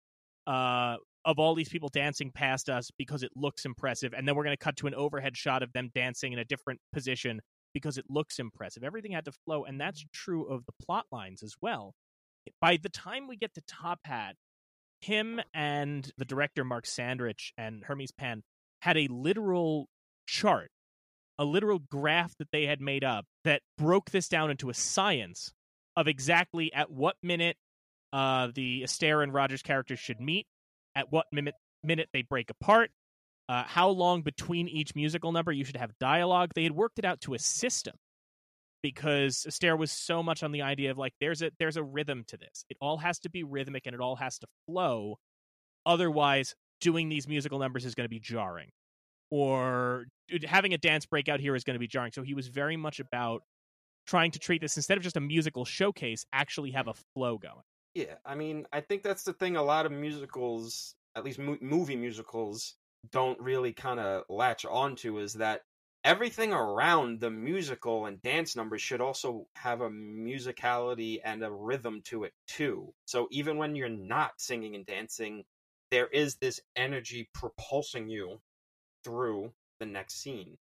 uh, 0.46 0.96
of 1.24 1.40
all 1.40 1.56
these 1.56 1.68
people 1.68 1.88
dancing 1.88 2.30
past 2.30 2.68
us 2.68 2.90
because 2.96 3.24
it 3.24 3.32
looks 3.34 3.64
impressive, 3.64 4.14
and 4.16 4.28
then 4.28 4.36
we're 4.36 4.44
going 4.44 4.56
to 4.56 4.64
cut 4.64 4.76
to 4.76 4.86
an 4.86 4.94
overhead 4.94 5.36
shot 5.36 5.64
of 5.64 5.72
them 5.72 5.90
dancing 5.94 6.32
in 6.32 6.38
a 6.38 6.44
different 6.44 6.80
position 6.92 7.40
because 7.72 7.98
it 7.98 8.06
looks 8.08 8.38
impressive. 8.38 8.84
Everything 8.84 9.12
had 9.12 9.24
to 9.26 9.32
flow, 9.32 9.64
and 9.64 9.80
that's 9.80 10.04
true 10.12 10.46
of 10.46 10.64
the 10.66 10.72
plot 10.84 11.06
lines 11.12 11.42
as 11.42 11.54
well. 11.60 11.94
By 12.60 12.78
the 12.82 12.88
time 12.88 13.28
we 13.28 13.36
get 13.36 13.54
to 13.54 13.62
Top 13.66 14.00
Hat, 14.04 14.36
him 15.00 15.40
and 15.54 16.10
the 16.18 16.24
director 16.24 16.64
Mark 16.64 16.84
Sandrich 16.86 17.52
and 17.56 17.84
Hermes 17.84 18.12
Pan 18.12 18.42
had 18.82 18.96
a 18.96 19.08
literal 19.08 19.88
chart, 20.26 20.70
a 21.38 21.44
literal 21.44 21.78
graph 21.78 22.34
that 22.38 22.48
they 22.52 22.66
had 22.66 22.80
made 22.80 23.04
up 23.04 23.24
that 23.44 23.62
broke 23.78 24.10
this 24.10 24.28
down 24.28 24.50
into 24.50 24.70
a 24.70 24.74
science 24.74 25.52
of 25.96 26.06
exactly 26.08 26.72
at 26.72 26.90
what 26.90 27.16
minute 27.22 27.56
uh, 28.12 28.48
the 28.54 28.82
Astaire 28.82 29.22
and 29.22 29.32
Rogers 29.32 29.62
characters 29.62 29.98
should 29.98 30.20
meet, 30.20 30.46
at 30.94 31.10
what 31.10 31.26
minute 31.32 31.54
minute 31.82 32.08
they 32.12 32.22
break 32.22 32.50
apart, 32.50 32.90
uh, 33.50 33.64
how 33.66 33.88
long 33.88 34.22
between 34.22 34.68
each 34.68 34.94
musical 34.94 35.32
number 35.32 35.50
you 35.50 35.64
should 35.64 35.76
have 35.76 35.90
dialogue. 35.98 36.52
They 36.54 36.62
had 36.62 36.70
worked 36.70 37.00
it 37.00 37.04
out 37.04 37.20
to 37.22 37.34
a 37.34 37.38
system 37.40 37.96
because 38.80 39.44
Astaire 39.48 39.76
was 39.76 39.90
so 39.90 40.22
much 40.22 40.44
on 40.44 40.52
the 40.52 40.62
idea 40.62 40.92
of 40.92 40.98
like 40.98 41.14
there's 41.20 41.42
a 41.42 41.50
there's 41.58 41.76
a 41.76 41.82
rhythm 41.82 42.22
to 42.28 42.36
this. 42.36 42.64
It 42.70 42.76
all 42.80 42.98
has 42.98 43.18
to 43.20 43.28
be 43.28 43.42
rhythmic 43.42 43.86
and 43.86 43.94
it 43.94 44.00
all 44.00 44.14
has 44.14 44.38
to 44.38 44.46
flow. 44.68 45.18
Otherwise, 45.84 46.54
doing 46.80 47.08
these 47.08 47.26
musical 47.26 47.58
numbers 47.58 47.84
is 47.84 47.96
going 47.96 48.04
to 48.04 48.08
be 48.08 48.20
jarring, 48.20 48.68
or 49.32 50.04
having 50.46 50.72
a 50.72 50.78
dance 50.78 51.04
breakout 51.06 51.40
here 51.40 51.56
is 51.56 51.64
going 51.64 51.74
to 51.74 51.80
be 51.80 51.88
jarring. 51.88 52.12
So 52.12 52.22
he 52.22 52.34
was 52.34 52.46
very 52.46 52.76
much 52.76 53.00
about 53.00 53.42
trying 54.06 54.30
to 54.30 54.38
treat 54.38 54.60
this 54.60 54.76
instead 54.76 54.96
of 54.96 55.02
just 55.02 55.16
a 55.16 55.20
musical 55.20 55.64
showcase, 55.64 56.24
actually 56.32 56.70
have 56.70 56.86
a 56.86 56.94
flow 57.14 57.36
going. 57.36 57.64
Yeah, 57.94 58.14
I 58.24 58.36
mean, 58.36 58.66
I 58.72 58.80
think 58.80 59.02
that's 59.02 59.24
the 59.24 59.32
thing. 59.32 59.56
A 59.56 59.62
lot 59.62 59.86
of 59.86 59.90
musicals, 59.90 60.94
at 61.16 61.24
least 61.24 61.40
mo- 61.40 61.58
movie 61.60 61.96
musicals, 61.96 62.76
don't 63.10 63.40
really 63.40 63.72
kind 63.72 64.00
of 64.00 64.24
latch 64.28 64.64
onto 64.64 65.18
is 65.18 65.34
that 65.34 65.62
everything 66.04 66.52
around 66.52 67.20
the 67.20 67.30
musical 67.30 68.06
and 68.06 68.22
dance 68.22 68.56
numbers 68.56 68.80
should 68.80 69.00
also 69.00 69.46
have 69.54 69.80
a 69.80 69.90
musicality 69.90 71.18
and 71.24 71.42
a 71.42 71.50
rhythm 71.50 72.00
to 72.04 72.24
it 72.24 72.32
too. 72.46 72.92
So 73.04 73.28
even 73.30 73.58
when 73.58 73.74
you're 73.74 73.88
not 73.88 74.32
singing 74.38 74.74
and 74.74 74.86
dancing, 74.86 75.44
there 75.90 76.06
is 76.06 76.36
this 76.36 76.60
energy 76.76 77.28
propulsing 77.34 78.08
you 78.08 78.40
through 79.04 79.52
the 79.78 79.86
next 79.86 80.22
scene. 80.22 80.56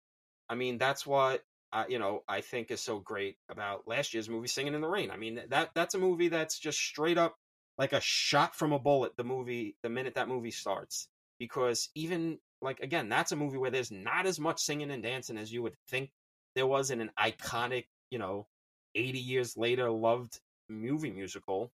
I 0.50 0.56
mean, 0.56 0.78
that's 0.78 1.06
what 1.06 1.44
uh, 1.72 1.84
you 1.88 2.00
know 2.00 2.24
I 2.28 2.42
think 2.42 2.72
is 2.72 2.82
so 2.82 3.00
great 3.00 3.38
about 3.50 3.88
last 3.88 4.14
year's 4.14 4.30
movie, 4.30 4.48
Singing 4.48 4.74
in 4.74 4.82
the 4.82 4.88
Rain. 4.88 5.12
I 5.12 5.18
mean, 5.18 5.42
that 5.50 5.70
that's 5.76 5.96
a 5.96 6.00
movie 6.00 6.30
that's 6.30 6.58
just 6.58 6.80
straight 6.80 7.18
up 7.18 7.36
like 7.78 7.94
a 7.94 8.02
shot 8.02 8.56
from 8.56 8.74
a 8.74 8.80
bullet. 8.80 9.16
The 9.18 9.24
movie, 9.24 9.76
the 9.84 9.90
minute 9.90 10.16
that 10.16 10.28
movie 10.28 10.52
starts, 10.52 11.08
because 11.40 11.90
even 11.96 12.40
like 12.62 12.80
again, 12.82 13.10
that's 13.10 13.32
a 13.32 13.36
movie 13.36 13.58
where 13.58 13.72
there's 13.72 13.92
not 13.92 14.26
as 14.26 14.40
much 14.40 14.60
singing 14.60 14.92
and 14.92 15.04
dancing 15.04 15.38
as 15.38 15.52
you 15.52 15.62
would 15.64 15.76
think 15.88 16.12
there 16.56 16.68
was 16.68 16.92
in 16.92 17.02
an 17.02 17.12
iconic, 17.20 17.86
you 18.12 18.20
know, 18.20 18.48
80 18.96 19.20
years 19.20 19.56
later 19.56 19.90
loved 19.90 20.40
movie 20.68 21.12
musical. 21.12 21.72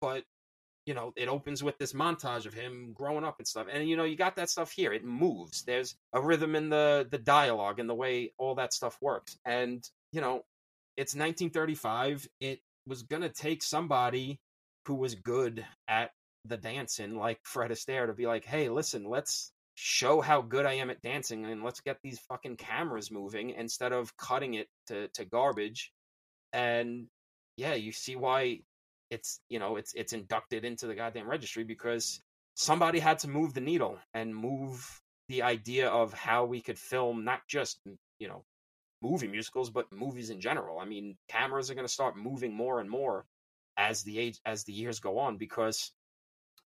But 0.00 0.24
you 0.86 0.92
know, 0.92 1.12
it 1.16 1.28
opens 1.28 1.62
with 1.62 1.78
this 1.78 1.94
montage 1.94 2.44
of 2.44 2.52
him 2.52 2.92
growing 2.92 3.24
up 3.24 3.36
and 3.38 3.48
stuff. 3.48 3.66
And 3.72 3.88
you 3.88 3.96
know, 3.96 4.04
you 4.04 4.16
got 4.16 4.36
that 4.36 4.50
stuff 4.50 4.70
here. 4.70 4.92
It 4.92 5.04
moves. 5.04 5.62
There's 5.62 5.96
a 6.12 6.20
rhythm 6.20 6.54
in 6.54 6.68
the 6.68 7.06
the 7.10 7.18
dialogue 7.18 7.80
and 7.80 7.88
the 7.88 7.94
way 7.94 8.32
all 8.38 8.54
that 8.56 8.74
stuff 8.74 8.98
works. 9.00 9.38
And, 9.44 9.88
you 10.12 10.20
know, 10.20 10.44
it's 10.96 11.14
1935. 11.14 12.28
It 12.40 12.60
was 12.86 13.02
going 13.02 13.22
to 13.22 13.30
take 13.30 13.62
somebody 13.62 14.40
who 14.86 14.94
was 14.94 15.14
good 15.14 15.64
at 15.88 16.10
the 16.44 16.56
dancing 16.56 17.16
like 17.16 17.40
Fred 17.44 17.70
Astaire 17.70 18.06
to 18.06 18.14
be 18.14 18.26
like, 18.26 18.44
"Hey, 18.44 18.68
listen, 18.68 19.04
let's 19.04 19.52
show 19.76 20.20
how 20.20 20.40
good 20.40 20.66
I 20.66 20.74
am 20.74 20.90
at 20.90 21.02
dancing 21.02 21.44
and 21.44 21.64
let's 21.64 21.80
get 21.80 21.98
these 22.02 22.20
fucking 22.28 22.56
cameras 22.56 23.10
moving 23.10 23.50
instead 23.50 23.92
of 23.92 24.16
cutting 24.16 24.54
it 24.54 24.68
to 24.88 25.08
to 25.14 25.24
garbage." 25.24 25.92
And 26.52 27.08
yeah, 27.56 27.74
you 27.74 27.92
see 27.92 28.16
why 28.16 28.60
it's 29.10 29.40
you 29.48 29.58
know 29.58 29.76
it's 29.76 29.94
it's 29.94 30.12
inducted 30.12 30.64
into 30.64 30.86
the 30.86 30.94
goddamn 30.94 31.28
registry 31.28 31.64
because 31.64 32.20
somebody 32.54 32.98
had 32.98 33.18
to 33.20 33.28
move 33.28 33.54
the 33.54 33.60
needle 33.60 33.98
and 34.14 34.34
move 34.34 35.00
the 35.28 35.42
idea 35.42 35.88
of 35.88 36.12
how 36.12 36.44
we 36.44 36.60
could 36.60 36.78
film 36.78 37.24
not 37.24 37.40
just 37.48 37.80
you 38.18 38.28
know 38.28 38.44
movie 39.02 39.28
musicals 39.28 39.70
but 39.70 39.86
movies 39.92 40.30
in 40.30 40.40
general 40.40 40.78
i 40.78 40.84
mean 40.84 41.16
cameras 41.28 41.70
are 41.70 41.74
going 41.74 41.86
to 41.86 41.92
start 41.92 42.16
moving 42.16 42.54
more 42.54 42.80
and 42.80 42.88
more 42.88 43.26
as 43.76 44.02
the 44.02 44.18
age 44.18 44.38
as 44.46 44.64
the 44.64 44.72
years 44.72 45.00
go 45.00 45.18
on 45.18 45.36
because 45.36 45.92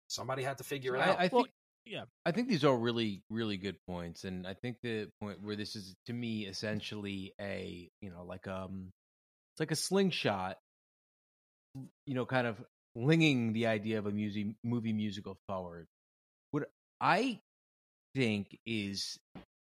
somebody 0.08 0.42
had 0.42 0.58
to 0.58 0.64
figure 0.64 0.96
it 0.96 1.00
I, 1.00 1.10
out 1.10 1.16
I 1.18 1.28
think 1.28 1.32
Well, 1.32 1.46
yeah. 1.86 2.04
I 2.26 2.32
think 2.32 2.48
these 2.48 2.64
are 2.64 2.76
really, 2.76 3.22
really 3.30 3.56
good 3.56 3.76
points, 3.86 4.24
and 4.24 4.46
I 4.46 4.54
think 4.54 4.76
the 4.82 5.08
point 5.20 5.42
where 5.42 5.56
this 5.56 5.74
is 5.74 5.94
to 6.06 6.12
me 6.12 6.46
essentially 6.46 7.32
a 7.40 7.88
you 8.02 8.10
know 8.10 8.24
like 8.24 8.46
um 8.46 8.90
it's 9.54 9.60
like 9.60 9.70
a 9.70 9.76
slingshot, 9.76 10.58
you 12.06 12.14
know, 12.14 12.26
kind 12.26 12.46
of 12.46 12.62
flinging 12.94 13.52
the 13.52 13.66
idea 13.66 13.98
of 13.98 14.06
a 14.06 14.10
music 14.10 14.48
movie 14.62 14.92
musical 14.92 15.38
forward. 15.48 15.86
What 16.50 16.70
I 17.00 17.40
think 18.14 18.58
is 18.66 19.18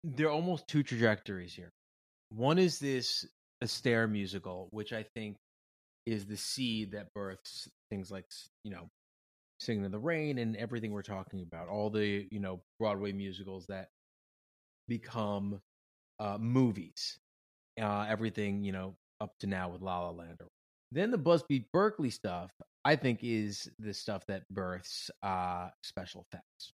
there 0.05 0.27
are 0.27 0.33
almost 0.33 0.69
two 0.69 0.83
trajectories 0.83 1.55
here. 1.55 1.71
One 2.31 2.59
is 2.59 2.79
this 2.79 3.27
Astaire 3.63 4.11
musical, 4.11 4.69
which 4.71 4.93
I 4.93 5.05
think 5.15 5.37
is 6.07 6.27
the 6.27 6.37
seed 6.37 6.93
that 6.93 7.13
births 7.15 7.69
things 7.91 8.11
like 8.11 8.27
you 8.65 8.71
know 8.71 8.89
Singing 9.61 9.85
in 9.85 9.93
the 9.93 9.99
Rain 9.99 10.39
and 10.39 10.57
everything 10.57 10.93
we're 10.93 11.03
talking 11.03 11.43
about, 11.43 11.69
all 11.69 11.91
the 11.91 12.29
you 12.31 12.41
know 12.41 12.63
Broadway 12.79 13.13
musicals 13.13 13.67
that 13.69 13.89
become 14.89 15.61
uh, 16.21 16.39
movies, 16.39 17.19
uh, 17.81 18.07
everything 18.09 18.65
you 18.65 18.73
know 18.73 18.97
up 19.21 19.33
to 19.41 19.47
now 19.47 19.69
with 19.71 19.83
La 19.83 20.01
La 20.01 20.11
Land. 20.11 20.41
Then 20.93 21.11
the 21.11 21.19
Busby 21.19 21.69
Berkeley 21.73 22.11
stuff, 22.11 22.53
I 22.85 22.97
think, 22.97 23.21
is 23.23 23.71
the 23.79 23.95
stuff 23.95 24.27
that 24.27 24.45
births 24.51 25.11
uh, 25.23 25.71
special 25.85 26.27
effects, 26.33 26.73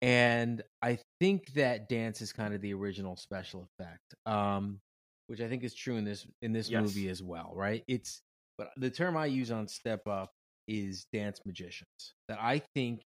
and 0.00 0.62
I 0.82 0.98
think 1.20 1.52
that 1.54 1.88
dance 1.88 2.20
is 2.20 2.32
kind 2.32 2.54
of 2.54 2.60
the 2.60 2.74
original 2.74 3.16
special 3.16 3.68
effect, 3.78 4.14
um, 4.26 4.80
which 5.28 5.40
I 5.40 5.48
think 5.48 5.64
is 5.64 5.74
true 5.74 5.96
in 5.96 6.04
this 6.04 6.26
in 6.42 6.52
this 6.52 6.72
Yes. 6.72 6.74
movie 6.74 7.08
as 7.08 7.22
well, 7.22 7.52
right? 7.54 7.84
It's 7.88 8.22
but 8.58 8.70
the 8.76 8.90
term 8.90 9.16
I 9.16 9.26
use 9.26 9.50
on 9.50 9.68
Step 9.68 10.06
Up 10.08 10.32
is 10.68 11.06
dance 11.12 11.40
magicians. 11.44 12.14
That 12.28 12.38
I 12.40 12.62
think 12.74 13.02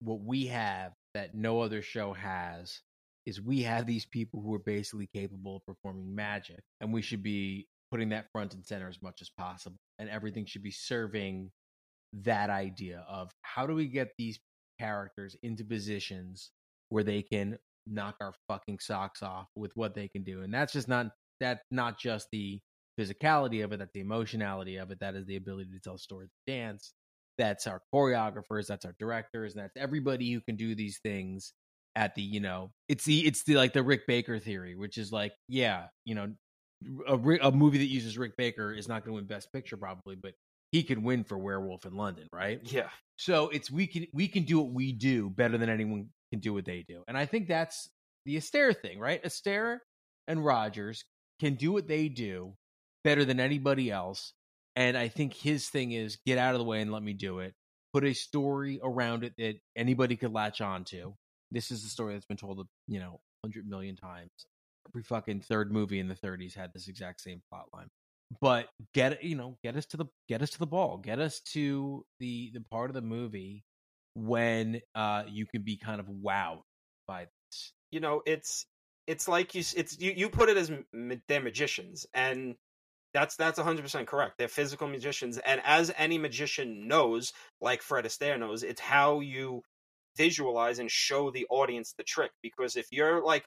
what 0.00 0.20
we 0.20 0.46
have 0.46 0.92
that 1.14 1.34
no 1.34 1.60
other 1.60 1.82
show 1.82 2.12
has 2.12 2.80
is 3.26 3.40
we 3.40 3.62
have 3.62 3.86
these 3.86 4.06
people 4.06 4.40
who 4.42 4.52
are 4.54 4.58
basically 4.58 5.08
capable 5.14 5.56
of 5.56 5.66
performing 5.66 6.14
magic, 6.14 6.60
and 6.80 6.92
we 6.92 7.02
should 7.02 7.22
be 7.22 7.66
putting 7.90 8.08
that 8.08 8.26
front 8.32 8.54
and 8.54 8.64
center 8.64 8.88
as 8.88 9.00
much 9.02 9.20
as 9.20 9.30
possible. 9.38 9.76
And 9.98 10.08
everything 10.08 10.46
should 10.46 10.62
be 10.62 10.72
serving 10.72 11.50
that 12.24 12.50
idea 12.50 13.04
of 13.08 13.30
how 13.42 13.66
do 13.66 13.74
we 13.74 13.86
get 13.86 14.12
these 14.18 14.40
characters 14.80 15.36
into 15.42 15.64
positions 15.64 16.50
where 16.88 17.04
they 17.04 17.22
can 17.22 17.58
knock 17.86 18.16
our 18.20 18.32
fucking 18.48 18.78
socks 18.80 19.22
off 19.22 19.46
with 19.54 19.72
what 19.76 19.94
they 19.94 20.08
can 20.08 20.22
do. 20.22 20.42
And 20.42 20.52
that's 20.52 20.72
just 20.72 20.88
not 20.88 21.08
that 21.40 21.62
not 21.70 21.98
just 21.98 22.28
the 22.32 22.60
physicality 22.98 23.64
of 23.64 23.72
it, 23.72 23.78
that's 23.78 23.92
the 23.92 24.00
emotionality 24.00 24.76
of 24.76 24.90
it, 24.90 25.00
that 25.00 25.14
is 25.14 25.26
the 25.26 25.36
ability 25.36 25.70
to 25.72 25.80
tell 25.80 25.98
stories 25.98 26.30
dance. 26.46 26.92
That's 27.38 27.66
our 27.66 27.80
choreographers, 27.94 28.66
that's 28.66 28.84
our 28.84 28.94
directors, 28.98 29.54
and 29.54 29.64
that's 29.64 29.76
everybody 29.76 30.30
who 30.32 30.40
can 30.40 30.56
do 30.56 30.74
these 30.74 31.00
things 31.02 31.52
at 31.96 32.14
the, 32.14 32.22
you 32.22 32.40
know, 32.40 32.72
it's 32.88 33.04
the 33.04 33.26
it's 33.26 33.44
the 33.44 33.56
like 33.56 33.72
the 33.72 33.82
Rick 33.82 34.06
Baker 34.06 34.38
theory, 34.38 34.76
which 34.76 34.98
is 34.98 35.12
like, 35.12 35.32
yeah, 35.48 35.86
you 36.04 36.14
know, 36.14 36.34
a, 37.06 37.14
a 37.14 37.52
movie 37.52 37.78
that 37.78 37.86
uses 37.86 38.18
Rick 38.18 38.36
Baker 38.36 38.72
is 38.72 38.88
not 38.88 39.04
going 39.04 39.12
to 39.12 39.20
win 39.20 39.26
Best 39.26 39.52
Picture 39.52 39.76
probably, 39.76 40.14
but 40.14 40.34
he 40.72 40.82
can 40.82 41.02
win 41.02 41.24
for 41.24 41.38
Werewolf 41.38 41.86
in 41.86 41.94
London, 41.94 42.28
right? 42.32 42.60
yeah 42.64 42.88
So 43.16 43.48
it's 43.48 43.70
we 43.70 43.86
can 43.86 44.06
we 44.12 44.28
can 44.28 44.44
do 44.44 44.58
what 44.60 44.72
we 44.72 44.92
do 44.92 45.30
better 45.30 45.56
than 45.58 45.68
anyone 45.70 46.08
can 46.32 46.40
do 46.40 46.52
what 46.52 46.66
they 46.66 46.84
do, 46.86 47.02
and 47.08 47.16
I 47.16 47.26
think 47.26 47.48
that's 47.48 47.88
the 48.26 48.36
Astaire 48.36 48.76
thing, 48.76 48.98
right? 48.98 49.22
Astaire 49.24 49.78
and 50.28 50.44
Rogers 50.44 51.04
can 51.40 51.54
do 51.54 51.72
what 51.72 51.88
they 51.88 52.08
do 52.08 52.54
better 53.04 53.24
than 53.24 53.40
anybody 53.40 53.90
else, 53.90 54.32
and 54.76 54.96
I 54.96 55.08
think 55.08 55.34
his 55.34 55.68
thing 55.68 55.92
is 55.92 56.18
get 56.26 56.38
out 56.38 56.54
of 56.54 56.58
the 56.58 56.64
way 56.64 56.80
and 56.80 56.92
let 56.92 57.02
me 57.02 57.12
do 57.12 57.40
it. 57.40 57.54
Put 57.92 58.04
a 58.04 58.14
story 58.14 58.80
around 58.82 59.24
it 59.24 59.34
that 59.38 59.56
anybody 59.76 60.16
could 60.16 60.32
latch 60.32 60.60
on 60.60 60.84
to. 60.84 61.14
This 61.50 61.70
is 61.70 61.82
the 61.82 61.90
story 61.90 62.14
that's 62.14 62.26
been 62.26 62.38
told, 62.38 62.66
you 62.88 63.00
know, 63.00 63.20
hundred 63.44 63.68
million 63.68 63.96
times. 63.96 64.30
Every 64.88 65.02
fucking 65.02 65.42
third 65.42 65.70
movie 65.70 66.00
in 66.00 66.08
the 66.08 66.14
30s 66.14 66.54
had 66.54 66.72
this 66.72 66.88
exact 66.88 67.20
same 67.20 67.42
plot 67.50 67.66
line 67.72 67.88
but 68.40 68.68
get 68.94 69.22
you 69.22 69.36
know 69.36 69.56
get 69.62 69.76
us 69.76 69.86
to 69.86 69.96
the 69.96 70.06
get 70.28 70.42
us 70.42 70.50
to 70.50 70.58
the 70.58 70.66
ball 70.66 70.96
get 70.98 71.18
us 71.18 71.40
to 71.40 72.04
the 72.20 72.50
the 72.54 72.60
part 72.70 72.90
of 72.90 72.94
the 72.94 73.02
movie 73.02 73.64
when 74.14 74.80
uh 74.94 75.24
you 75.28 75.46
can 75.46 75.62
be 75.62 75.76
kind 75.76 76.00
of 76.00 76.06
wowed 76.06 76.62
by 77.06 77.26
this 77.50 77.72
you 77.90 78.00
know 78.00 78.22
it's 78.26 78.66
it's 79.06 79.26
like 79.26 79.54
you 79.54 79.62
it's 79.76 79.98
you, 79.98 80.12
you 80.16 80.28
put 80.28 80.48
it 80.48 80.56
as 80.56 80.70
they're 81.28 81.40
magicians 81.40 82.06
and 82.14 82.54
that's 83.12 83.36
that's 83.36 83.58
100% 83.58 84.06
correct. 84.06 84.38
They're 84.38 84.48
physical 84.48 84.88
magicians 84.88 85.38
and 85.38 85.60
as 85.64 85.92
any 85.96 86.18
magician 86.18 86.88
knows 86.88 87.32
like 87.60 87.82
fred 87.82 88.04
astaire 88.04 88.38
knows 88.38 88.62
it's 88.62 88.80
how 88.80 89.20
you 89.20 89.62
visualize 90.16 90.78
and 90.78 90.90
show 90.90 91.30
the 91.30 91.46
audience 91.50 91.94
the 91.96 92.04
trick 92.04 92.30
because 92.42 92.76
if 92.76 92.86
you're 92.90 93.24
like 93.24 93.44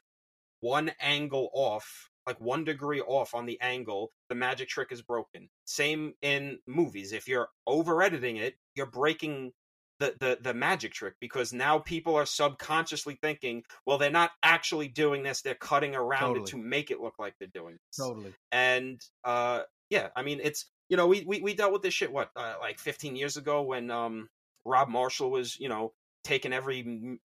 one 0.60 0.90
angle 1.00 1.50
off 1.52 2.10
like 2.26 2.40
one 2.40 2.64
degree 2.64 3.00
off 3.00 3.34
on 3.34 3.46
the 3.46 3.60
angle 3.60 4.10
the 4.28 4.34
magic 4.34 4.68
trick 4.68 4.88
is 4.90 5.02
broken. 5.02 5.48
Same 5.64 6.12
in 6.22 6.58
movies. 6.66 7.12
If 7.12 7.28
you're 7.28 7.48
over 7.66 8.02
editing 8.02 8.36
it 8.36 8.54
you're 8.74 8.86
breaking 8.86 9.52
the, 9.98 10.14
the 10.20 10.38
the 10.42 10.54
magic 10.54 10.92
trick 10.92 11.14
because 11.20 11.52
now 11.52 11.78
people 11.78 12.14
are 12.14 12.26
subconsciously 12.26 13.18
thinking 13.22 13.62
well 13.86 13.98
they're 13.98 14.10
not 14.10 14.30
actually 14.42 14.88
doing 14.88 15.22
this 15.22 15.42
they're 15.42 15.54
cutting 15.54 15.94
around 15.94 16.34
Totally. 16.34 16.42
it 16.42 16.46
to 16.48 16.58
make 16.58 16.90
it 16.90 17.00
look 17.00 17.14
like 17.18 17.34
they're 17.38 17.48
doing 17.54 17.74
this. 17.74 18.06
Totally. 18.06 18.34
And 18.52 19.00
uh 19.24 19.62
yeah 19.90 20.08
i 20.16 20.22
mean 20.22 20.40
it's 20.42 20.66
you 20.88 20.96
know 20.96 21.06
we 21.06 21.24
we, 21.26 21.40
we 21.40 21.54
dealt 21.54 21.72
with 21.72 21.82
this 21.82 21.94
shit 21.94 22.12
what 22.12 22.30
uh, 22.36 22.54
like 22.60 22.78
15 22.78 23.16
years 23.16 23.36
ago 23.36 23.62
when 23.62 23.90
um 23.90 24.28
rob 24.64 24.88
marshall 24.88 25.30
was 25.30 25.58
you 25.58 25.68
know 25.68 25.92
taking 26.24 26.52
every 26.52 27.18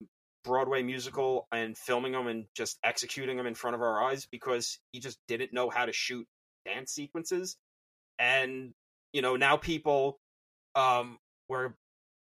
broadway 0.44 0.84
musical 0.84 1.48
and 1.52 1.78
filming 1.78 2.14
them 2.14 2.28
and 2.28 2.46
just 2.56 2.78
executing 2.84 3.38
them 3.38 3.48
in 3.48 3.56
front 3.56 3.76
of 3.76 3.82
our 3.82 4.04
eyes 4.04 4.28
because 4.32 4.80
he 4.92 5.00
just 5.00 5.20
didn't 5.28 5.54
know 5.54 5.70
how 5.70 5.86
to 5.86 5.94
shoot 5.94 6.28
dance 6.66 6.92
sequences. 6.92 7.58
And 8.20 8.74
you 9.14 9.22
know 9.22 9.36
now 9.36 9.58
people 9.58 10.20
um 10.76 11.18
were 11.50 11.76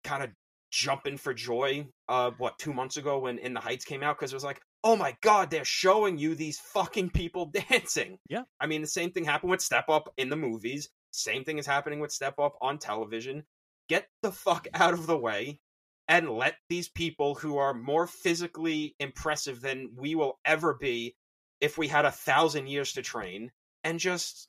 kind 0.07 0.23
of 0.23 0.31
jumping 0.73 1.17
for 1.17 1.33
joy 1.33 1.87
uh 2.09 2.31
what 2.39 2.59
two 2.59 2.73
months 2.73 2.97
ago 2.97 3.21
when 3.21 3.39
in 3.39 3.55
the 3.55 3.61
heights 3.61 3.85
came 3.85 4.03
out 4.03 4.19
because 4.19 4.33
it 4.33 4.37
was 4.37 4.45
like 4.45 4.61
oh 4.87 4.95
my 4.95 5.17
god, 5.21 5.51
they're 5.51 5.65
showing 5.65 6.17
you 6.17 6.37
these 6.37 6.61
fucking 6.61 7.11
people 7.11 7.47
dancing. 7.71 8.19
Yeah. 8.29 8.43
I 8.61 8.69
mean, 8.69 8.83
the 8.83 8.87
same 8.87 9.11
thing 9.11 9.25
happened 9.25 9.51
with 9.51 9.61
Step 9.61 9.89
Up 9.89 10.15
in 10.17 10.31
the 10.31 10.37
movies. 10.37 10.89
Same 11.11 11.43
thing 11.43 11.59
is 11.59 11.67
happening 11.67 11.99
with 11.99 12.13
Step 12.13 12.39
Up 12.39 12.55
on 12.63 12.79
television. 12.79 13.43
Get 13.89 14.07
the 14.23 14.31
fuck 14.31 14.69
out 14.75 14.95
of 14.95 15.09
the 15.09 15.19
way 15.19 15.59
and 16.07 16.31
let 16.31 16.55
these 16.69 16.89
people 16.89 17.35
who 17.35 17.59
are 17.59 17.75
more 17.75 18.07
physically 18.07 18.95
impressive 19.01 19.61
than 19.61 19.91
we 19.97 20.15
will 20.15 20.39
ever 20.45 20.75
be 20.75 21.17
if 21.61 21.77
we 21.77 21.89
had 21.89 22.05
a 22.05 22.13
thousand 22.13 22.69
years 22.69 22.93
to 22.93 23.03
train 23.03 23.51
and 23.83 23.99
just 23.99 24.49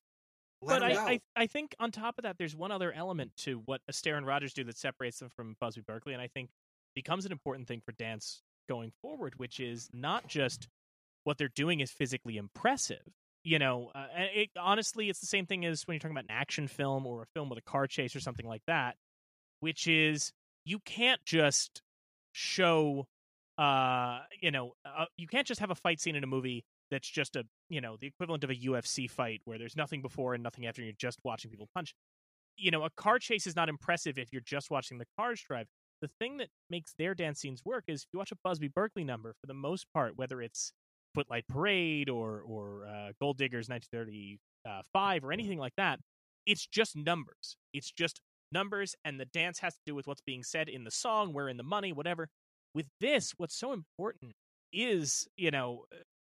let 0.62 0.82
but 0.82 0.92
I. 0.92 1.12
I, 1.12 1.20
I 1.36 1.48
think 1.48 1.76
on 1.80 1.92
top 1.92 2.18
of 2.18 2.24
that, 2.24 2.38
there's 2.38 2.56
one 2.56 2.72
other 2.72 2.92
element 2.92 3.32
to 3.38 3.62
what 3.66 3.82
Astaire 3.92 4.18
and 4.18 4.26
Rogers 4.26 4.54
do 4.54 4.64
that 4.66 4.78
separates 4.78 5.20
them 5.20 5.30
from 5.30 5.56
Busby 5.60 5.82
Berkeley, 5.86 6.14
and 6.14 6.22
I 6.22 6.28
think 6.28 6.50
becomes 6.96 7.26
an 7.26 7.32
important 7.32 7.68
thing 7.68 7.82
for 7.86 7.92
dance 7.92 8.42
going 8.68 8.92
forward, 9.02 9.34
which 9.38 9.60
is 9.60 9.90
not 9.94 10.28
just 10.28 10.68
what 11.24 11.38
they're 11.38 11.50
doing 11.50 11.80
is 11.80 11.92
physically 11.92 12.38
impressive. 12.38 13.04
You 13.44 13.60
know, 13.60 13.92
uh, 13.96 14.08
and 14.16 14.30
it, 14.34 14.50
honestly, 14.60 15.10
it's 15.10 15.20
the 15.20 15.28
same 15.28 15.46
thing 15.46 15.64
as 15.64 15.88
when 15.88 15.96
you're 15.96 16.00
talking 16.00 16.18
about 16.18 16.26
an 16.26 16.36
action 16.36 16.68
film 16.68 17.06
or 17.06 17.22
a 17.22 17.26
film 17.28 17.50
with 17.50 17.60
a 17.60 17.62
car 17.62 17.88
chase 17.88 18.16
or 18.16 18.20
something 18.20 18.48
like 18.48 18.64
that, 18.68 18.96
which 19.60 19.88
is 19.88 20.34
you 20.66 20.80
can't 20.80 21.24
just 21.24 21.82
show, 22.34 23.08
uh, 23.58 24.20
you 24.42 24.52
know, 24.52 24.74
uh, 24.86 25.06
you 25.18 25.28
can't 25.28 25.48
just 25.48 25.62
have 25.62 25.72
a 25.72 25.76
fight 25.76 26.02
scene 26.02 26.16
in 26.16 26.24
a 26.24 26.28
movie 26.28 26.66
that's 26.92 27.10
just 27.10 27.36
a 27.36 27.44
you 27.70 27.82
know 27.82 27.98
the 28.00 28.08
equivalent 28.08 28.44
of 28.44 28.50
a 28.50 28.56
UFC 28.56 29.10
fight 29.10 29.42
where 29.46 29.58
there's 29.58 29.76
nothing 29.76 30.02
before 30.02 30.34
and 30.34 30.44
nothing 30.44 30.66
after 30.66 30.82
and 30.82 30.88
you're 30.88 30.96
just 30.98 31.20
watching 31.24 31.52
people 31.52 31.70
punch. 31.74 31.94
You 32.58 32.72
know, 32.72 32.84
a 32.84 32.90
car 32.98 33.20
chase 33.20 33.46
is 33.46 33.56
not 33.56 33.70
impressive 33.70 34.18
if 34.18 34.32
you're 34.32 34.42
just 34.42 34.72
watching 34.72 34.98
the 34.98 35.06
cars 35.18 35.42
drive. 35.48 35.68
The 36.02 36.08
thing 36.20 36.38
that 36.38 36.50
makes 36.70 36.94
their 36.98 37.14
dance 37.14 37.40
scenes 37.40 37.62
work 37.66 37.84
is 37.88 38.02
if 38.02 38.08
you 38.14 38.20
watch 38.20 38.32
a 38.32 38.38
Busby 38.44 38.68
Berkeley 38.68 39.04
number, 39.04 39.34
for 39.40 39.48
the 39.48 39.54
most 39.54 39.86
part, 39.94 40.18
whether 40.18 40.42
it's 40.42 40.72
Footlight 41.14 41.48
Parade 41.48 42.10
or 42.10 42.42
or 42.42 42.88
uh, 42.88 43.12
Gold 43.20 43.38
Diggers 43.38 43.70
1935 43.70 45.24
or 45.24 45.32
anything 45.32 45.60
like 45.60 45.74
that, 45.78 46.00
it's 46.46 46.66
just 46.66 46.96
numbers. 46.96 47.58
It's 47.74 47.92
just 47.92 48.22
numbers, 48.52 48.96
and 49.04 49.20
the 49.20 49.26
dance 49.26 49.60
has 49.60 49.74
to 49.74 49.82
do 49.86 49.96
with 49.96 50.08
what's 50.08 50.22
being 50.22 50.44
said 50.44 50.70
in 50.70 50.84
the 50.84 50.92
song, 50.92 51.34
where 51.34 51.50
in 51.50 51.58
the 51.58 51.64
money, 51.64 51.92
whatever. 51.94 52.30
With 52.74 52.88
this, 53.00 53.34
what's 53.38 53.58
so 53.58 53.74
important 53.74 54.34
is 54.74 55.28
you 55.38 55.52
know 55.52 55.86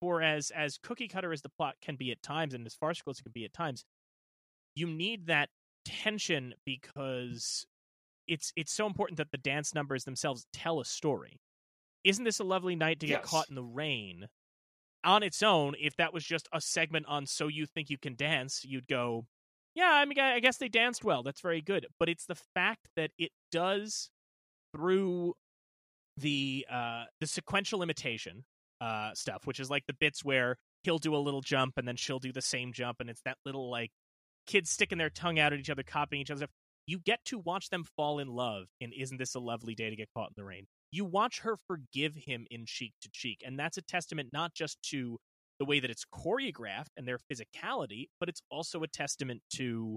for 0.04 0.22
as 0.22 0.50
as 0.50 0.76
cookie 0.78 1.08
cutter 1.08 1.32
as 1.32 1.40
the 1.42 1.48
plot 1.48 1.76
can 1.80 1.96
be 1.96 2.10
at 2.12 2.22
times 2.22 2.52
and 2.54 2.66
as 2.66 2.74
farcical 2.74 3.10
as 3.10 3.18
it 3.18 3.22
can 3.22 3.32
be 3.32 3.46
at 3.46 3.54
times 3.54 3.84
you 4.74 4.86
need 4.86 5.26
that 5.26 5.50
tension 5.84 6.54
because 6.64 7.66
it's 8.28 8.52
it's 8.56 8.72
so 8.72 8.86
important 8.86 9.18
that 9.18 9.30
the 9.32 9.38
dance 9.38 9.74
numbers 9.74 10.04
themselves 10.04 10.46
tell 10.52 10.80
a 10.80 10.84
story. 10.84 11.40
Isn't 12.04 12.24
this 12.24 12.40
a 12.40 12.44
lovely 12.44 12.76
night 12.76 13.00
to 13.00 13.08
get 13.08 13.22
Yes. 13.22 13.22
caught 13.22 13.48
in 13.50 13.56
the 13.56 13.64
rain 13.64 14.28
on 15.04 15.22
its 15.22 15.42
own? 15.42 15.74
If 15.80 15.96
that 15.96 16.14
was 16.14 16.24
just 16.24 16.48
a 16.52 16.60
segment 16.60 17.06
on 17.06 17.26
so 17.26 17.48
you 17.48 17.66
think 17.66 17.90
you 17.90 17.98
can 17.98 18.16
dance 18.16 18.64
you'd 18.64 18.88
go 18.88 19.26
yeah 19.74 19.92
i 19.94 20.04
mean 20.06 20.18
i 20.20 20.34
I 20.36 20.40
guess 20.40 20.58
they 20.58 20.68
danced 20.70 21.04
well. 21.04 21.22
That's 21.24 21.42
very 21.42 21.62
good. 21.62 21.86
But 22.00 22.08
it's 22.10 22.26
the 22.26 22.36
fact 22.36 22.88
that 22.96 23.12
it 23.18 23.32
does 23.52 24.10
through 24.76 25.34
the 26.16 26.66
uh 26.70 27.06
the 27.20 27.26
sequential 27.26 27.82
imitation 27.82 28.44
uh 28.84 29.14
stuff 29.14 29.46
which 29.46 29.58
is 29.58 29.70
like 29.70 29.84
the 29.86 29.94
bits 29.94 30.22
where 30.22 30.56
he'll 30.82 30.98
do 30.98 31.16
a 31.16 31.18
little 31.18 31.40
jump 31.40 31.74
and 31.78 31.88
then 31.88 31.96
she'll 31.96 32.18
do 32.18 32.32
the 32.32 32.42
same 32.42 32.72
jump 32.72 32.98
and 33.00 33.08
it's 33.08 33.22
that 33.24 33.38
little 33.44 33.70
like 33.70 33.90
kids 34.46 34.70
sticking 34.70 34.98
their 34.98 35.10
tongue 35.10 35.38
out 35.38 35.52
at 35.52 35.58
each 35.58 35.70
other 35.70 35.82
copying 35.82 36.20
each 36.22 36.30
other. 36.30 36.40
Stuff 36.40 36.50
you 36.86 36.98
get 36.98 37.24
to 37.24 37.38
watch 37.38 37.70
them 37.70 37.84
fall 37.96 38.18
in 38.18 38.28
love 38.28 38.66
in 38.78 38.92
isn't 38.92 39.16
this 39.16 39.34
a 39.34 39.40
lovely 39.40 39.74
day 39.74 39.88
to 39.88 39.96
get 39.96 40.10
caught 40.14 40.28
in 40.28 40.34
the 40.36 40.44
rain. 40.44 40.66
You 40.92 41.06
watch 41.06 41.40
her 41.40 41.56
forgive 41.56 42.14
him 42.14 42.46
in 42.50 42.66
cheek 42.66 42.92
to 43.00 43.08
cheek 43.10 43.42
and 43.44 43.58
that's 43.58 43.78
a 43.78 43.82
testament 43.82 44.28
not 44.32 44.54
just 44.54 44.78
to 44.90 45.18
the 45.58 45.64
way 45.64 45.80
that 45.80 45.90
it's 45.90 46.04
choreographed 46.04 46.90
and 46.96 47.08
their 47.08 47.18
physicality 47.18 48.08
but 48.20 48.28
it's 48.28 48.42
also 48.50 48.82
a 48.82 48.88
testament 48.88 49.40
to 49.54 49.96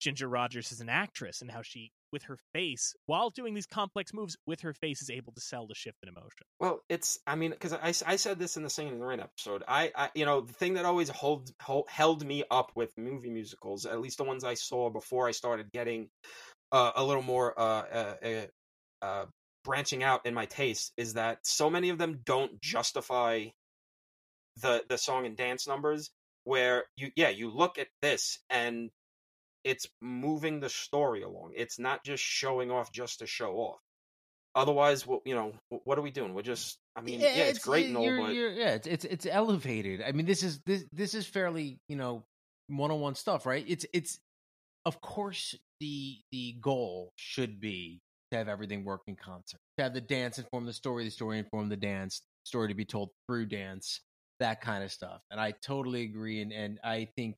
ginger 0.00 0.28
rogers 0.28 0.70
as 0.70 0.80
an 0.80 0.88
actress 0.88 1.40
and 1.40 1.50
how 1.50 1.62
she 1.62 1.90
with 2.12 2.24
her 2.24 2.38
face 2.52 2.94
while 3.06 3.30
doing 3.30 3.54
these 3.54 3.66
complex 3.66 4.12
moves 4.12 4.36
with 4.46 4.60
her 4.60 4.72
face 4.74 5.02
is 5.02 5.10
able 5.10 5.32
to 5.32 5.40
sell 5.40 5.66
the 5.66 5.74
shift 5.74 5.98
in 6.02 6.08
emotion 6.08 6.46
Well, 6.60 6.80
it's 6.88 7.18
I 7.26 7.34
mean 7.34 7.50
because 7.50 7.72
I, 7.72 8.12
I 8.12 8.16
said 8.16 8.38
this 8.38 8.56
in 8.56 8.62
the 8.62 8.70
Singing 8.70 8.94
in 8.94 8.98
the 9.00 9.06
Rain 9.06 9.20
episode. 9.20 9.62
I, 9.66 9.90
I 9.94 10.10
you 10.14 10.24
know 10.24 10.40
the 10.40 10.52
thing 10.52 10.74
that 10.74 10.84
always 10.84 11.08
hold, 11.08 11.50
hold 11.60 11.86
held 11.88 12.24
me 12.24 12.44
up 12.50 12.72
with 12.74 12.96
movie 12.96 13.30
musicals, 13.30 13.86
at 13.86 14.00
least 14.00 14.18
the 14.18 14.24
ones 14.24 14.44
I 14.44 14.54
saw 14.54 14.90
before 14.90 15.28
I 15.28 15.32
started 15.32 15.72
getting 15.72 16.08
uh, 16.70 16.92
a 16.96 17.04
little 17.04 17.22
more 17.22 17.58
uh, 17.58 17.84
uh, 17.92 18.14
uh, 18.24 19.04
uh, 19.04 19.24
branching 19.64 20.02
out 20.02 20.26
in 20.26 20.34
my 20.34 20.46
taste, 20.46 20.92
is 20.96 21.14
that 21.14 21.38
so 21.42 21.70
many 21.70 21.90
of 21.90 21.98
them 21.98 22.20
don't 22.24 22.60
justify 22.60 23.46
the 24.60 24.84
the 24.88 24.98
song 24.98 25.26
and 25.26 25.36
dance 25.36 25.66
numbers. 25.66 26.10
Where 26.44 26.84
you 26.96 27.10
yeah 27.14 27.28
you 27.28 27.50
look 27.50 27.78
at 27.78 27.86
this 28.00 28.38
and 28.50 28.90
it's 29.64 29.86
moving 30.00 30.60
the 30.60 30.68
story 30.68 31.22
along. 31.22 31.52
It's 31.56 31.78
not 31.78 32.04
just 32.04 32.22
showing 32.22 32.70
off 32.70 32.92
just 32.92 33.20
to 33.20 33.26
show 33.26 33.54
off. 33.54 33.80
Otherwise, 34.54 35.06
what 35.06 35.22
you 35.24 35.34
know, 35.34 35.52
what 35.84 35.98
are 35.98 36.02
we 36.02 36.10
doing? 36.10 36.34
We're 36.34 36.42
just, 36.42 36.78
I 36.94 37.00
mean, 37.00 37.20
yeah, 37.20 37.28
eh, 37.28 37.44
it's, 37.44 37.58
eh, 37.60 37.62
great 37.62 37.86
and 37.86 37.96
all, 37.96 38.04
but 38.04 38.34
yeah, 38.34 38.74
it's, 38.74 38.86
it's 38.86 39.04
it's 39.04 39.26
elevated. 39.26 40.02
I 40.02 40.12
mean, 40.12 40.26
this 40.26 40.42
is 40.42 40.60
this 40.66 40.84
this 40.92 41.14
is 41.14 41.26
fairly 41.26 41.80
you 41.88 41.96
know 41.96 42.24
one 42.68 42.90
on 42.90 43.00
one 43.00 43.14
stuff, 43.14 43.46
right? 43.46 43.64
It's 43.66 43.86
it's 43.94 44.18
of 44.84 45.00
course 45.00 45.54
the 45.80 46.18
the 46.32 46.56
goal 46.60 47.12
should 47.16 47.60
be 47.60 48.00
to 48.30 48.36
have 48.38 48.48
everything 48.48 48.84
work 48.84 49.02
in 49.06 49.16
concert, 49.16 49.58
to 49.78 49.84
have 49.84 49.94
the 49.94 50.00
dance 50.02 50.38
inform 50.38 50.66
the 50.66 50.72
story, 50.74 51.04
the 51.04 51.10
story 51.10 51.38
inform 51.38 51.70
the 51.70 51.76
dance, 51.76 52.20
story 52.44 52.68
to 52.68 52.74
be 52.74 52.84
told 52.84 53.08
through 53.26 53.46
dance, 53.46 54.00
that 54.38 54.60
kind 54.60 54.84
of 54.84 54.92
stuff. 54.92 55.22
And 55.30 55.40
I 55.40 55.54
totally 55.64 56.02
agree, 56.02 56.42
and 56.42 56.52
and 56.52 56.78
I 56.84 57.08
think 57.16 57.36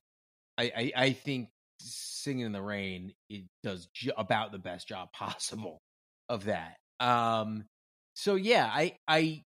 I 0.57 0.63
I, 0.75 0.91
I 0.95 1.13
think 1.13 1.47
singing 1.79 2.45
in 2.45 2.51
the 2.51 2.61
rain 2.61 3.13
it 3.29 3.45
does 3.63 3.87
about 4.17 4.51
the 4.51 4.59
best 4.59 4.87
job 4.87 5.11
possible 5.13 5.81
of 6.29 6.45
that. 6.45 6.77
Um, 6.99 7.65
so 8.13 8.35
yeah, 8.35 8.69
I 8.71 8.97
I 9.07 9.43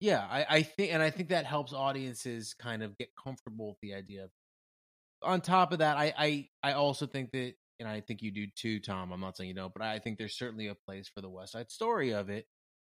yeah, 0.00 0.26
I, 0.30 0.46
I 0.48 0.62
think, 0.62 0.92
and 0.92 1.02
I 1.02 1.10
think 1.10 1.30
that 1.30 1.46
helps 1.46 1.72
audiences 1.72 2.54
kind 2.54 2.82
of 2.82 2.96
get 2.98 3.08
comfortable 3.22 3.68
with 3.68 3.80
the 3.80 3.94
idea. 3.94 4.24
Of, 4.24 4.30
on 5.22 5.40
top 5.40 5.72
of 5.72 5.78
that, 5.78 5.96
I, 5.96 6.12
I, 6.16 6.48
I 6.62 6.72
also 6.72 7.06
think 7.06 7.30
that, 7.32 7.54
and 7.80 7.88
I 7.88 8.00
think 8.00 8.22
you 8.22 8.30
do 8.30 8.46
too, 8.54 8.80
Tom. 8.80 9.12
I'm 9.12 9.20
not 9.20 9.36
saying 9.36 9.48
you 9.48 9.54
don't, 9.54 9.72
but 9.72 9.82
I 9.82 9.98
think 9.98 10.18
there's 10.18 10.36
certainly 10.36 10.68
a 10.68 10.74
place 10.74 11.10
for 11.14 11.22
the 11.22 11.28
West 11.28 11.52
Side 11.52 11.70
Story 11.70 12.12
of 12.12 12.28
it, 12.28 12.46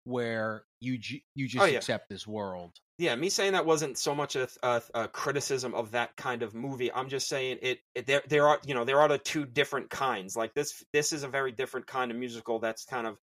where 0.06 0.64
you 0.80 0.98
ju- 0.98 1.20
you 1.34 1.46
oh, 1.46 1.48
just 1.48 1.62
Oh, 1.62 1.66
yeah. 1.66 1.78
accept 1.78 2.08
this 2.08 2.26
world. 2.26 2.72
yeah, 2.98 3.14
me 3.16 3.28
saying 3.28 3.52
that 3.52 3.66
wasn't 3.66 3.98
so 3.98 4.14
much 4.14 4.36
a, 4.36 4.48
a, 4.62 4.82
a 4.94 5.08
criticism 5.08 5.74
of 5.74 5.90
that 5.92 6.16
kind 6.16 6.42
of 6.42 6.54
movie. 6.54 6.92
I'm 6.92 7.08
just 7.08 7.28
saying 7.28 7.58
it, 7.62 7.80
it. 7.94 8.06
There, 8.06 8.22
there 8.28 8.46
are, 8.48 8.60
you 8.64 8.74
know, 8.74 8.84
there 8.84 9.00
are 9.00 9.08
the 9.08 9.18
two 9.18 9.44
different 9.44 9.90
kinds. 9.90 10.36
Like 10.36 10.54
this, 10.54 10.84
this 10.92 11.12
is 11.12 11.24
a 11.24 11.28
very 11.28 11.52
different 11.52 11.86
kind 11.86 12.10
of 12.10 12.16
musical 12.16 12.58
that's 12.60 12.84
kind 12.84 13.06
of 13.06 13.18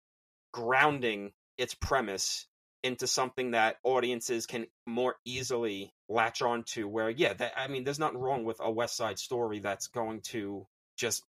grounding 0.54 1.32
its 1.58 1.74
premise 1.74 2.48
into 2.84 3.06
something 3.06 3.52
that 3.52 3.78
audiences 3.84 4.48
can 4.48 4.66
more 4.88 5.16
easily 5.24 5.94
latch 6.10 6.42
onto. 6.42 6.88
Where, 6.88 7.10
yeah, 7.10 7.34
that, 7.34 7.54
I 7.56 7.68
mean, 7.68 7.84
there's 7.84 8.00
nothing 8.00 8.18
wrong 8.18 8.44
with 8.44 8.58
a 8.60 8.72
West 8.72 8.98
Side 8.98 9.20
Story 9.20 9.60
that's 9.60 9.88
going 9.88 10.22
to 10.32 10.66
just 10.98 11.24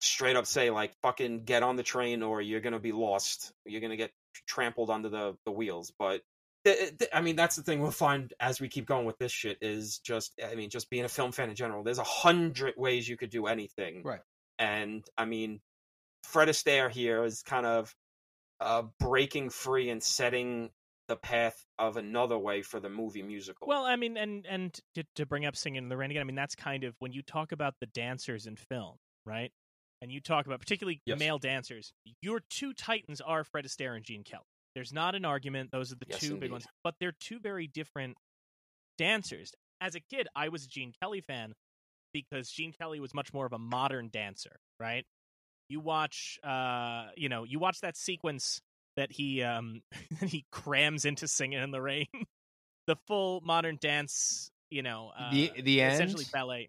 straight 0.00 0.36
up 0.36 0.46
say 0.46 0.70
like, 0.70 0.94
"Fucking 1.02 1.44
get 1.44 1.62
on 1.62 1.76
the 1.76 1.82
train, 1.82 2.22
or 2.22 2.40
you're 2.40 2.60
gonna 2.60 2.78
be 2.78 2.92
lost. 2.92 3.52
You're 3.64 3.80
gonna 3.80 3.96
get 3.96 4.12
trampled 4.46 4.90
under 4.90 5.08
the 5.08 5.36
the 5.44 5.52
wheels." 5.52 5.92
But 5.98 6.22
th- 6.64 6.98
th- 6.98 7.10
I 7.12 7.20
mean, 7.20 7.36
that's 7.36 7.56
the 7.56 7.62
thing 7.62 7.80
we'll 7.80 7.90
find 7.90 8.32
as 8.40 8.60
we 8.60 8.68
keep 8.68 8.86
going 8.86 9.06
with 9.06 9.18
this 9.18 9.32
shit 9.32 9.58
is 9.60 9.98
just, 9.98 10.32
I 10.44 10.54
mean, 10.54 10.70
just 10.70 10.90
being 10.90 11.04
a 11.04 11.08
film 11.08 11.32
fan 11.32 11.50
in 11.50 11.56
general. 11.56 11.82
There's 11.82 11.98
a 11.98 12.04
hundred 12.04 12.74
ways 12.76 13.08
you 13.08 13.16
could 13.16 13.30
do 13.30 13.46
anything, 13.46 14.02
Right. 14.02 14.20
And 14.58 15.04
I 15.16 15.24
mean, 15.24 15.60
Fred 16.24 16.48
Astaire 16.48 16.90
here 16.90 17.24
is 17.24 17.42
kind 17.42 17.64
of 17.66 17.94
uh, 18.60 18.82
breaking 18.98 19.50
free 19.50 19.90
and 19.90 20.02
setting 20.02 20.70
the 21.06 21.16
path 21.16 21.64
of 21.78 21.96
another 21.96 22.36
way 22.36 22.60
for 22.60 22.80
the 22.80 22.88
movie 22.90 23.22
musical. 23.22 23.66
Well, 23.66 23.84
I 23.84 23.96
mean, 23.96 24.16
and 24.16 24.44
and 24.46 24.78
to, 24.94 25.04
to 25.16 25.26
bring 25.26 25.46
up 25.46 25.56
singing 25.56 25.84
in 25.84 25.88
the 25.88 25.96
rain 25.96 26.10
again, 26.10 26.20
I 26.20 26.24
mean 26.24 26.36
that's 26.36 26.54
kind 26.54 26.84
of 26.84 26.94
when 26.98 27.12
you 27.12 27.22
talk 27.22 27.52
about 27.52 27.74
the 27.80 27.86
dancers 27.86 28.46
in 28.46 28.56
film, 28.56 28.96
right? 29.24 29.52
And 30.00 30.12
you 30.12 30.20
talk 30.20 30.46
about 30.46 30.60
particularly 30.60 31.00
Yes. 31.04 31.18
male 31.18 31.38
dancers. 31.38 31.92
Your 32.22 32.40
two 32.50 32.72
titans 32.72 33.20
are 33.20 33.44
Fred 33.44 33.64
Astaire 33.64 33.96
and 33.96 34.04
Gene 34.04 34.22
Kelly. 34.22 34.44
There's 34.74 34.92
not 34.92 35.14
an 35.14 35.24
argument; 35.24 35.70
those 35.72 35.92
are 35.92 35.96
the 35.96 36.06
Yes, 36.08 36.20
two 36.20 36.36
big 36.36 36.52
ones. 36.52 36.66
But 36.84 36.94
they're 37.00 37.16
two 37.18 37.40
very 37.40 37.66
different 37.66 38.16
dancers. 38.96 39.52
As 39.80 39.94
a 39.94 40.00
kid, 40.00 40.28
I 40.36 40.48
was 40.48 40.64
a 40.64 40.68
Gene 40.68 40.92
Kelly 41.02 41.20
fan 41.20 41.54
because 42.12 42.50
Gene 42.50 42.72
Kelly 42.72 43.00
was 43.00 43.14
much 43.14 43.32
more 43.32 43.46
of 43.46 43.52
a 43.52 43.58
modern 43.58 44.08
dancer, 44.08 44.60
right? 44.78 45.04
You 45.68 45.80
watch, 45.80 46.38
uh, 46.42 47.08
you 47.16 47.28
know, 47.28 47.44
you 47.44 47.58
watch 47.58 47.80
that 47.80 47.96
sequence 47.96 48.60
that 48.96 49.12
he 49.12 49.42
um 49.42 49.82
he 50.26 50.44
crams 50.50 51.04
into 51.04 51.28
singing 51.28 51.62
in 51.62 51.70
the 51.70 51.80
rain. 51.80 52.06
the 52.86 52.96
full 53.06 53.40
modern 53.42 53.78
dance, 53.80 54.50
you 54.70 54.82
know, 54.82 55.12
uh, 55.16 55.30
the 55.30 55.52
the 55.62 55.80
end. 55.80 55.94
essentially 55.94 56.24
ballet. 56.32 56.68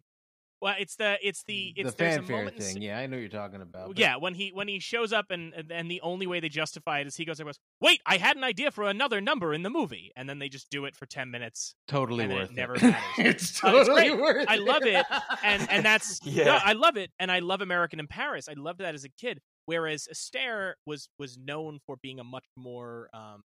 Well, 0.62 0.76
it's 0.78 0.96
the 0.98 1.18
it's 1.26 1.44
the 1.44 1.74
it's 1.78 1.92
the 1.92 1.98
fanfare 1.98 2.38
moment 2.38 2.58
in 2.58 2.62
thing. 2.62 2.82
Yeah, 2.82 3.00
I 3.00 3.08
know 3.08 3.16
what 3.16 3.22
you're 3.22 3.30
talking 3.30 3.62
about. 3.62 3.88
but- 3.90 3.98
Yeah, 3.98 4.18
when 4.18 4.34
he 4.34 4.50
when 4.50 4.68
he 4.68 4.80
shows 4.80 5.14
up 5.14 5.32
and 5.32 5.54
and- 5.72 5.90
the 5.90 6.02
only 6.02 6.28
way 6.28 6.40
they 6.42 6.50
justify 6.50 7.00
it 7.00 7.08
is 7.08 7.16
he 7.16 7.24
goes 7.24 7.40
and 7.40 7.48
goes, 7.48 7.60
"Wait, 7.80 8.02
I 8.06 8.18
had 8.18 8.36
an 8.36 8.44
idea 8.44 8.70
for 8.70 8.84
another 8.84 9.22
number 9.22 9.54
in 9.54 9.64
the 9.64 9.70
movie," 9.70 10.12
and 10.18 10.28
then 10.30 10.40
they 10.40 10.50
just 10.50 10.70
do 10.70 10.84
it 10.84 10.96
for 10.98 11.06
ten 11.06 11.32
minutes. 11.32 11.76
totally 11.88 12.26
and 12.26 12.34
it 12.34 12.36
worth 12.36 12.52
never 12.52 12.76
it. 12.76 12.82
matters. 12.82 13.02
it's 13.18 13.64
Uh, 13.64 13.70
it's 13.70 13.88
totally 13.88 14.12
worth 14.12 14.46
I 14.50 14.58
love 14.58 14.84
it, 14.84 15.06
and 15.44 15.70
and 15.72 15.86
that's 15.86 16.20
Yeah. 16.26 16.44
no, 16.46 16.60
I 16.62 16.74
love 16.74 16.98
it, 16.98 17.12
and 17.20 17.32
I 17.32 17.40
love 17.40 17.62
American 17.62 18.00
in 18.02 18.08
Paris. 18.08 18.50
I 18.50 18.54
loved 18.54 18.80
that 18.82 18.94
as 18.96 19.06
a 19.06 19.10
kid. 19.10 19.40
Whereas 19.66 20.08
Astaire 20.12 20.74
was 20.86 21.08
was 21.18 21.38
known 21.38 21.80
for 21.86 21.96
being 21.96 22.20
a 22.20 22.24
much 22.26 22.46
more, 22.58 23.10
um, 23.14 23.44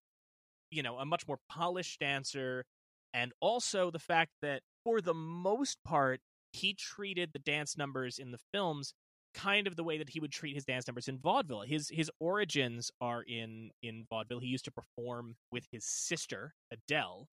you 0.69 0.83
know, 0.83 0.97
a 0.97 1.05
much 1.05 1.27
more 1.27 1.37
polished 1.49 1.99
dancer, 2.01 2.65
and 3.13 3.31
also 3.39 3.89
the 3.89 3.99
fact 3.99 4.31
that 4.41 4.63
for 4.83 4.99
the 5.01 5.13
most 5.13 5.77
part 5.85 6.19
he 6.55 6.73
treated 6.73 7.31
the 7.33 7.39
dance 7.39 7.77
numbers 7.77 8.17
in 8.17 8.31
the 8.31 8.39
films 8.53 8.93
kind 9.35 9.67
of 9.67 9.75
the 9.75 9.83
way 9.83 9.97
that 9.97 10.09
he 10.09 10.19
would 10.19 10.31
treat 10.31 10.55
his 10.55 10.63
dance 10.63 10.87
numbers 10.87 11.07
in 11.07 11.19
vaudeville. 11.19 11.61
His 11.61 11.89
his 11.89 12.09
origins 12.19 12.89
are 13.01 13.21
in 13.21 13.69
in 13.83 14.05
vaudeville. 14.09 14.39
He 14.39 14.47
used 14.47 14.65
to 14.65 14.71
perform 14.71 15.35
with 15.51 15.65
his 15.71 15.85
sister 15.85 16.53
Adele, 16.71 17.27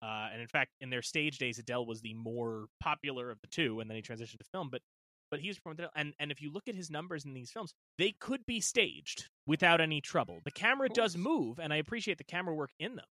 uh, 0.00 0.28
and 0.32 0.40
in 0.40 0.46
fact, 0.46 0.70
in 0.80 0.90
their 0.90 1.02
stage 1.02 1.38
days, 1.38 1.58
Adele 1.58 1.84
was 1.84 2.00
the 2.00 2.14
more 2.14 2.66
popular 2.80 3.30
of 3.30 3.40
the 3.40 3.48
two, 3.48 3.80
and 3.80 3.90
then 3.90 3.96
he 3.96 4.02
transitioned 4.02 4.38
to 4.38 4.44
film. 4.52 4.68
But 4.70 4.82
but 5.30 5.40
he 5.40 5.48
was 5.48 5.58
performing, 5.58 5.78
with 5.78 5.84
Adele, 5.86 5.92
and 5.96 6.14
and 6.20 6.30
if 6.30 6.40
you 6.40 6.52
look 6.52 6.68
at 6.68 6.74
his 6.76 6.90
numbers 6.90 7.24
in 7.24 7.34
these 7.34 7.50
films, 7.50 7.74
they 7.98 8.14
could 8.20 8.46
be 8.46 8.60
staged 8.60 9.28
without 9.46 9.80
any 9.80 10.00
trouble. 10.00 10.40
The 10.44 10.52
camera 10.52 10.88
does 10.88 11.16
move, 11.16 11.58
and 11.58 11.72
I 11.72 11.76
appreciate 11.76 12.18
the 12.18 12.24
camera 12.24 12.54
work 12.54 12.70
in 12.78 12.94
them, 12.94 13.06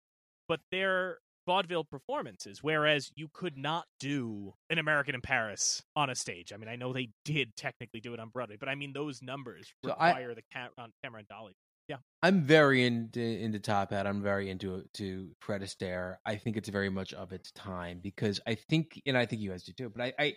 but 0.49 0.61
they're 0.71 1.19
vaudeville 1.47 1.85
performances. 1.85 2.59
Whereas 2.63 3.11
you 3.15 3.29
could 3.33 3.57
not 3.57 3.85
do 4.01 4.53
an 4.69 4.79
American 4.79 5.15
in 5.15 5.21
Paris 5.23 5.83
on 5.95 6.11
a 6.11 6.15
stage. 6.15 6.53
I 6.53 6.57
mean, 6.57 6.69
I 6.69 6.77
know 6.77 6.93
they 6.93 7.11
did 7.25 7.57
technically 7.57 8.01
do 8.01 8.13
it 8.15 8.21
on 8.21 8.29
Broadway, 8.29 8.57
but 8.59 8.69
I 8.69 8.75
mean 8.75 8.93
those 8.93 9.23
numbers 9.23 9.73
So 9.85 9.93
I- 9.93 10.09
require 10.09 10.35
the 10.35 10.43
cam- 10.53 10.71
on 10.79 10.91
camera 11.03 11.21
and 11.21 11.29
dolly. 11.29 11.53
Yeah, 11.89 11.99
I'm 12.21 12.43
very 12.43 12.85
into 12.85 13.21
into 13.21 13.61
Top 13.61 13.93
Hat. 13.93 14.09
I'm 14.09 14.21
very 14.21 14.51
into 14.51 14.83
to 14.95 15.31
Fred 15.41 15.63
Astaire. 15.63 16.17
I 16.27 16.35
think 16.35 16.57
it's 16.57 16.69
very 16.69 16.91
much 16.91 17.15
of 17.15 17.33
its 17.33 17.53
time 17.53 18.01
because 18.03 18.41
I 18.45 18.57
think, 18.57 19.01
and 19.07 19.17
I 19.17 19.25
think 19.25 19.41
you 19.41 19.51
guys 19.51 19.63
do 19.63 19.73
too. 19.73 19.89
But 19.95 20.03
I, 20.07 20.13
I, 20.19 20.35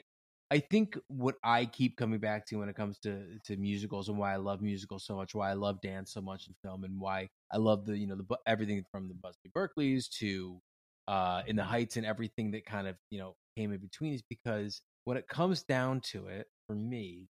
I 0.52 0.60
think 0.60 0.96
what 1.08 1.38
I 1.44 1.66
keep 1.66 1.98
coming 1.98 2.20
back 2.20 2.46
to 2.48 2.58
when 2.58 2.70
it 2.70 2.76
comes 2.76 3.00
to 3.00 3.24
to 3.46 3.58
musicals 3.58 4.10
and 4.10 4.20
why 4.20 4.32
I 4.32 4.36
love 4.36 4.62
musicals 4.62 5.06
so 5.06 5.16
much, 5.16 5.34
why 5.34 5.50
I 5.50 5.54
love 5.54 5.82
dance 5.82 6.14
so 6.14 6.22
much 6.22 6.48
in 6.48 6.54
film, 6.64 6.84
and 6.84 7.00
why 7.00 7.28
I 7.52 7.58
love 7.58 7.88
the 7.88 7.98
you 7.98 8.06
know 8.06 8.16
the 8.16 8.38
everything 8.46 8.84
from 8.92 9.08
the 9.08 9.16
Busby 9.16 9.50
Berkeley's 9.52 10.08
to 10.20 10.62
uh 11.10 11.44
in 11.48 11.58
the 11.58 11.66
Heights 11.66 11.98
and 11.98 12.06
everything 12.08 12.52
that 12.54 12.66
kind 12.66 12.88
of 12.88 12.96
you 13.12 13.20
know 13.20 13.36
came 13.58 13.74
in 13.74 13.80
between 13.80 14.14
is 14.14 14.24
because 14.30 14.82
when 15.06 15.18
it 15.18 15.28
comes 15.28 15.64
down 15.64 16.02
to 16.02 16.28
it, 16.28 16.48
for 16.68 16.76
me, 16.76 17.28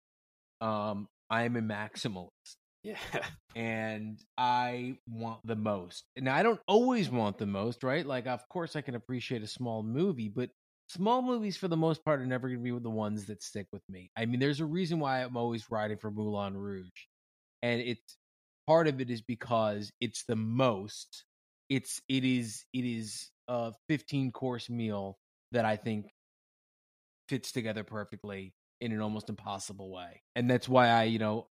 um, 0.61 1.09
I'm 1.31 1.57
a 1.57 1.63
maximalist 1.63 2.57
Yeah. 2.83 2.99
and 3.57 4.19
I 4.39 4.99
want 5.09 5.41
the 5.47 5.57
most. 5.57 6.05
Now 6.17 6.35
I 6.37 6.43
don't 6.43 6.61
always 6.69 7.11
want 7.11 7.39
the 7.39 7.47
most, 7.47 7.83
right? 7.83 8.07
Like 8.07 8.27
of 8.27 8.49
course 8.49 8.77
I 8.77 8.81
can 8.83 8.95
appreciate 8.95 9.43
a 9.43 9.47
small 9.49 9.83
movie, 9.83 10.29
but 10.29 10.51
small 10.89 11.23
movies 11.23 11.57
for 11.57 11.69
the 11.69 11.77
most 11.77 12.05
part 12.05 12.21
are 12.21 12.27
never 12.27 12.49
going 12.49 12.65
to 12.65 12.75
be 12.75 12.79
the 12.83 12.91
ones 12.91 13.27
that 13.27 13.43
stick 13.43 13.67
with 13.73 13.83
me. 13.89 14.11
I 14.17 14.27
mean, 14.27 14.41
there's 14.41 14.61
a 14.61 14.67
reason 14.67 15.01
why 15.01 15.23
I'm 15.23 15.37
always 15.37 15.71
riding 15.71 15.99
for 15.99 16.11
Moulin 16.11 16.57
Rouge. 16.57 16.91
And 17.63 17.81
it's 17.81 18.17
part 18.67 18.89
of 18.89 19.01
it 19.01 19.11
is 19.11 19.23
because 19.23 19.93
it's 20.01 20.25
the 20.27 20.37
most 20.37 21.25
it's 21.75 22.01
it 22.09 22.25
is 22.25 22.65
it 22.73 22.85
is 22.85 23.31
a 23.49 23.73
15 23.89 24.31
course 24.31 24.71
meal 24.71 25.19
that 25.51 25.65
I 25.65 25.75
think 25.77 26.07
fits 27.29 27.51
together 27.51 27.83
perfectly 27.83 28.55
in 28.81 28.93
an 28.93 29.01
almost 29.01 29.29
impossible 29.29 29.91
way. 29.91 30.23
And 30.37 30.49
that's 30.49 30.69
why 30.69 30.89
I, 30.89 31.05
you 31.05 31.19
know, 31.19 31.49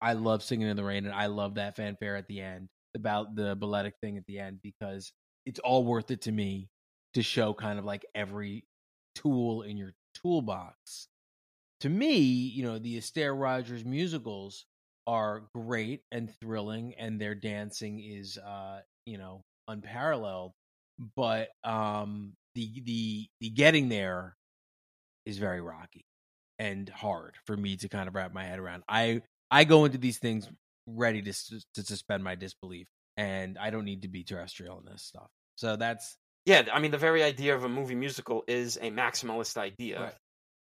I 0.00 0.12
love 0.12 0.42
singing 0.42 0.68
in 0.68 0.76
the 0.76 0.84
rain, 0.84 1.06
and 1.06 1.14
I 1.14 1.26
love 1.26 1.54
that 1.54 1.76
fanfare 1.76 2.16
at 2.16 2.26
the 2.28 2.40
end 2.40 2.68
about 2.94 3.34
the 3.34 3.56
balletic 3.56 3.94
thing 4.02 4.18
at 4.18 4.26
the 4.26 4.40
end 4.40 4.58
because 4.62 5.10
it's 5.46 5.60
all 5.60 5.84
worth 5.84 6.10
it 6.10 6.22
to 6.22 6.32
me 6.32 6.68
to 7.14 7.22
show 7.22 7.54
kind 7.54 7.78
of 7.78 7.84
like 7.86 8.04
every 8.14 8.66
tool 9.14 9.62
in 9.62 9.78
your 9.78 9.92
toolbox. 10.14 11.08
To 11.80 11.88
me, 11.88 12.18
you 12.18 12.62
know, 12.62 12.78
the 12.78 12.98
Astaire 12.98 13.38
Rogers 13.38 13.86
musicals 13.86 14.66
are 15.06 15.44
great 15.54 16.02
and 16.12 16.30
thrilling, 16.40 16.94
and 16.98 17.18
their 17.18 17.34
dancing 17.34 18.00
is, 18.00 18.36
uh, 18.36 18.80
you 19.06 19.16
know, 19.16 19.42
unparalleled. 19.68 20.52
But 21.16 21.48
um, 21.64 22.34
the 22.54 22.82
the 22.84 23.26
the 23.40 23.50
getting 23.50 23.88
there 23.88 24.36
is 25.24 25.38
very 25.38 25.60
rocky 25.60 26.04
and 26.58 26.88
hard 26.88 27.34
for 27.46 27.56
me 27.56 27.76
to 27.76 27.88
kind 27.88 28.08
of 28.08 28.14
wrap 28.14 28.32
my 28.32 28.44
head 28.44 28.58
around. 28.58 28.82
I 28.88 29.22
I 29.50 29.64
go 29.64 29.84
into 29.84 29.98
these 29.98 30.18
things 30.18 30.48
ready 30.86 31.22
to 31.22 31.32
to 31.74 31.82
suspend 31.82 32.22
my 32.24 32.34
disbelief, 32.34 32.86
and 33.16 33.58
I 33.58 33.70
don't 33.70 33.84
need 33.84 34.02
to 34.02 34.08
be 34.08 34.24
terrestrial 34.24 34.78
in 34.78 34.84
this 34.90 35.02
stuff. 35.02 35.28
So 35.56 35.76
that's 35.76 36.16
Yeah, 36.44 36.64
I 36.72 36.80
mean 36.80 36.90
the 36.90 36.98
very 36.98 37.22
idea 37.22 37.54
of 37.54 37.64
a 37.64 37.68
movie 37.68 37.94
musical 37.94 38.44
is 38.46 38.76
a 38.76 38.90
maximalist 38.90 39.56
idea. 39.56 40.00
Right. 40.00 40.14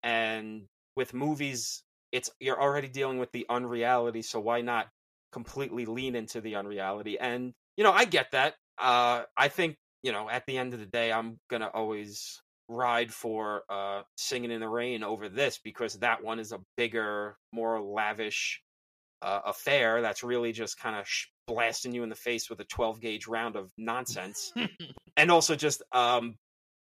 And 0.02 0.66
with 0.96 1.14
movies, 1.14 1.82
it's 2.10 2.30
you're 2.40 2.60
already 2.60 2.88
dealing 2.88 3.18
with 3.18 3.32
the 3.32 3.46
unreality, 3.48 4.22
so 4.22 4.40
why 4.40 4.60
not 4.60 4.88
completely 5.32 5.86
lean 5.86 6.14
into 6.14 6.40
the 6.40 6.56
unreality? 6.56 7.18
And 7.18 7.52
you 7.76 7.84
know, 7.84 7.92
I 7.92 8.04
get 8.04 8.32
that. 8.32 8.54
Uh 8.82 9.22
I 9.36 9.48
think, 9.48 9.76
you 10.02 10.12
know, 10.12 10.28
at 10.28 10.44
the 10.46 10.58
end 10.58 10.74
of 10.74 10.80
the 10.80 10.86
day 10.86 11.12
I'm 11.12 11.38
going 11.48 11.62
to 11.62 11.70
always 11.70 12.40
ride 12.68 13.12
for 13.12 13.62
uh 13.70 14.02
Singing 14.16 14.50
in 14.50 14.60
the 14.60 14.68
Rain 14.68 15.02
over 15.04 15.28
this 15.28 15.58
because 15.62 15.94
that 16.00 16.22
one 16.22 16.38
is 16.40 16.52
a 16.52 16.60
bigger, 16.76 17.36
more 17.52 17.80
lavish 17.80 18.60
uh, 19.22 19.40
affair 19.46 20.02
that's 20.02 20.24
really 20.24 20.52
just 20.52 20.78
kind 20.80 20.96
of 20.96 21.06
sh- 21.06 21.26
blasting 21.46 21.94
you 21.94 22.02
in 22.02 22.08
the 22.08 22.14
face 22.14 22.50
with 22.50 22.58
a 22.60 22.64
12 22.64 23.00
gauge 23.00 23.26
round 23.28 23.56
of 23.56 23.70
nonsense. 23.78 24.52
And 25.16 25.30
also 25.30 25.54
just 25.54 25.82
um 25.92 26.36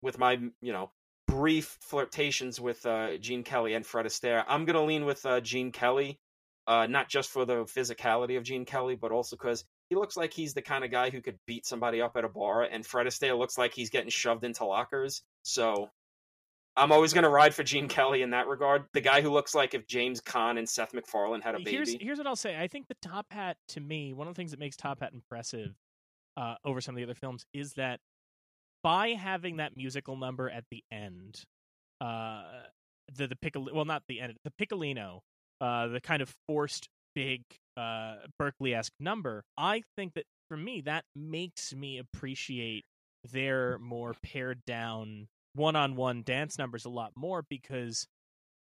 with 0.03 0.19
my 0.19 0.33
you 0.61 0.71
know 0.71 0.91
brief 1.27 1.77
flirtations 1.81 2.61
with 2.61 2.85
uh 2.85 3.17
Gene 3.17 3.43
Kelly 3.43 3.73
and 3.73 3.85
Fred 3.85 4.05
Astaire, 4.05 4.43
I'm 4.47 4.65
gonna 4.65 4.83
lean 4.85 5.05
with 5.05 5.25
uh 5.25 5.41
Gene 5.41 5.71
Kelly, 5.71 6.19
uh 6.67 6.85
not 6.87 7.09
just 7.09 7.29
for 7.31 7.43
the 7.45 7.65
physicality 7.65 8.37
of 8.37 8.43
Gene 8.43 8.65
Kelly, 8.65 8.95
but 8.95 9.11
also 9.11 9.35
because 9.35 9.65
he 9.89 9.95
looks 9.95 10.15
like 10.15 10.33
he's 10.33 10.53
the 10.53 10.61
kind 10.61 10.83
of 10.83 10.91
guy 10.91 11.09
who 11.09 11.21
could 11.21 11.37
beat 11.47 11.65
somebody 11.65 12.01
up 12.01 12.15
at 12.15 12.23
a 12.23 12.29
bar, 12.29 12.63
and 12.63 12.85
Fred 12.85 13.07
Astaire 13.07 13.37
looks 13.37 13.57
like 13.57 13.73
he's 13.73 13.89
getting 13.89 14.09
shoved 14.09 14.43
into 14.43 14.65
lockers. 14.65 15.23
So 15.43 15.89
I'm 16.75 16.91
always 16.91 17.11
gonna 17.11 17.29
ride 17.29 17.53
for 17.53 17.63
Gene 17.63 17.87
Kelly 17.87 18.21
in 18.21 18.29
that 18.31 18.47
regard. 18.47 18.85
The 18.93 19.01
guy 19.01 19.21
who 19.21 19.31
looks 19.31 19.55
like 19.55 19.73
if 19.73 19.87
James 19.87 20.21
Caan 20.21 20.57
and 20.57 20.69
Seth 20.69 20.93
MacFarlane 20.93 21.41
had 21.41 21.55
a 21.55 21.57
baby. 21.59 21.71
Here's 21.71 21.95
here's 21.99 22.17
what 22.17 22.27
I'll 22.27 22.35
say. 22.35 22.59
I 22.59 22.67
think 22.67 22.87
the 22.87 22.95
Top 23.01 23.25
Hat 23.31 23.57
to 23.69 23.81
me, 23.81 24.13
one 24.13 24.27
of 24.27 24.33
the 24.33 24.37
things 24.37 24.51
that 24.51 24.59
makes 24.59 24.77
Top 24.77 24.99
Hat 25.01 25.11
impressive 25.13 25.75
uh, 26.37 26.55
over 26.63 26.81
some 26.81 26.95
of 26.95 26.97
the 26.97 27.03
other 27.03 27.15
films 27.15 27.45
is 27.53 27.73
that 27.73 27.99
by 28.83 29.09
having 29.09 29.57
that 29.57 29.75
musical 29.75 30.15
number 30.15 30.49
at 30.49 30.63
the 30.71 30.83
end, 30.91 31.41
uh, 31.99 32.43
the 33.13 33.27
the 33.27 33.35
piccolo, 33.35 33.73
well 33.73 33.85
not 33.85 34.03
the 34.07 34.21
end, 34.21 34.35
the 34.43 34.51
piccolino, 34.51 35.19
uh, 35.59 35.87
the 35.87 35.99
kind 35.99 36.21
of 36.21 36.33
forced 36.47 36.87
big 37.15 37.41
uh, 37.79 38.15
Berkeley 38.37 38.73
esque 38.73 38.93
number. 38.99 39.43
I 39.57 39.83
think 39.95 40.13
that 40.15 40.25
for 40.47 40.57
me 40.57 40.81
that 40.81 41.05
makes 41.15 41.73
me 41.73 41.97
appreciate 41.97 42.83
their 43.31 43.77
more 43.79 44.15
pared 44.23 44.63
down 44.65 45.27
one 45.53 45.75
on 45.75 45.95
one 45.95 46.23
dance 46.23 46.57
numbers 46.57 46.85
a 46.85 46.89
lot 46.89 47.11
more 47.15 47.43
because 47.49 48.07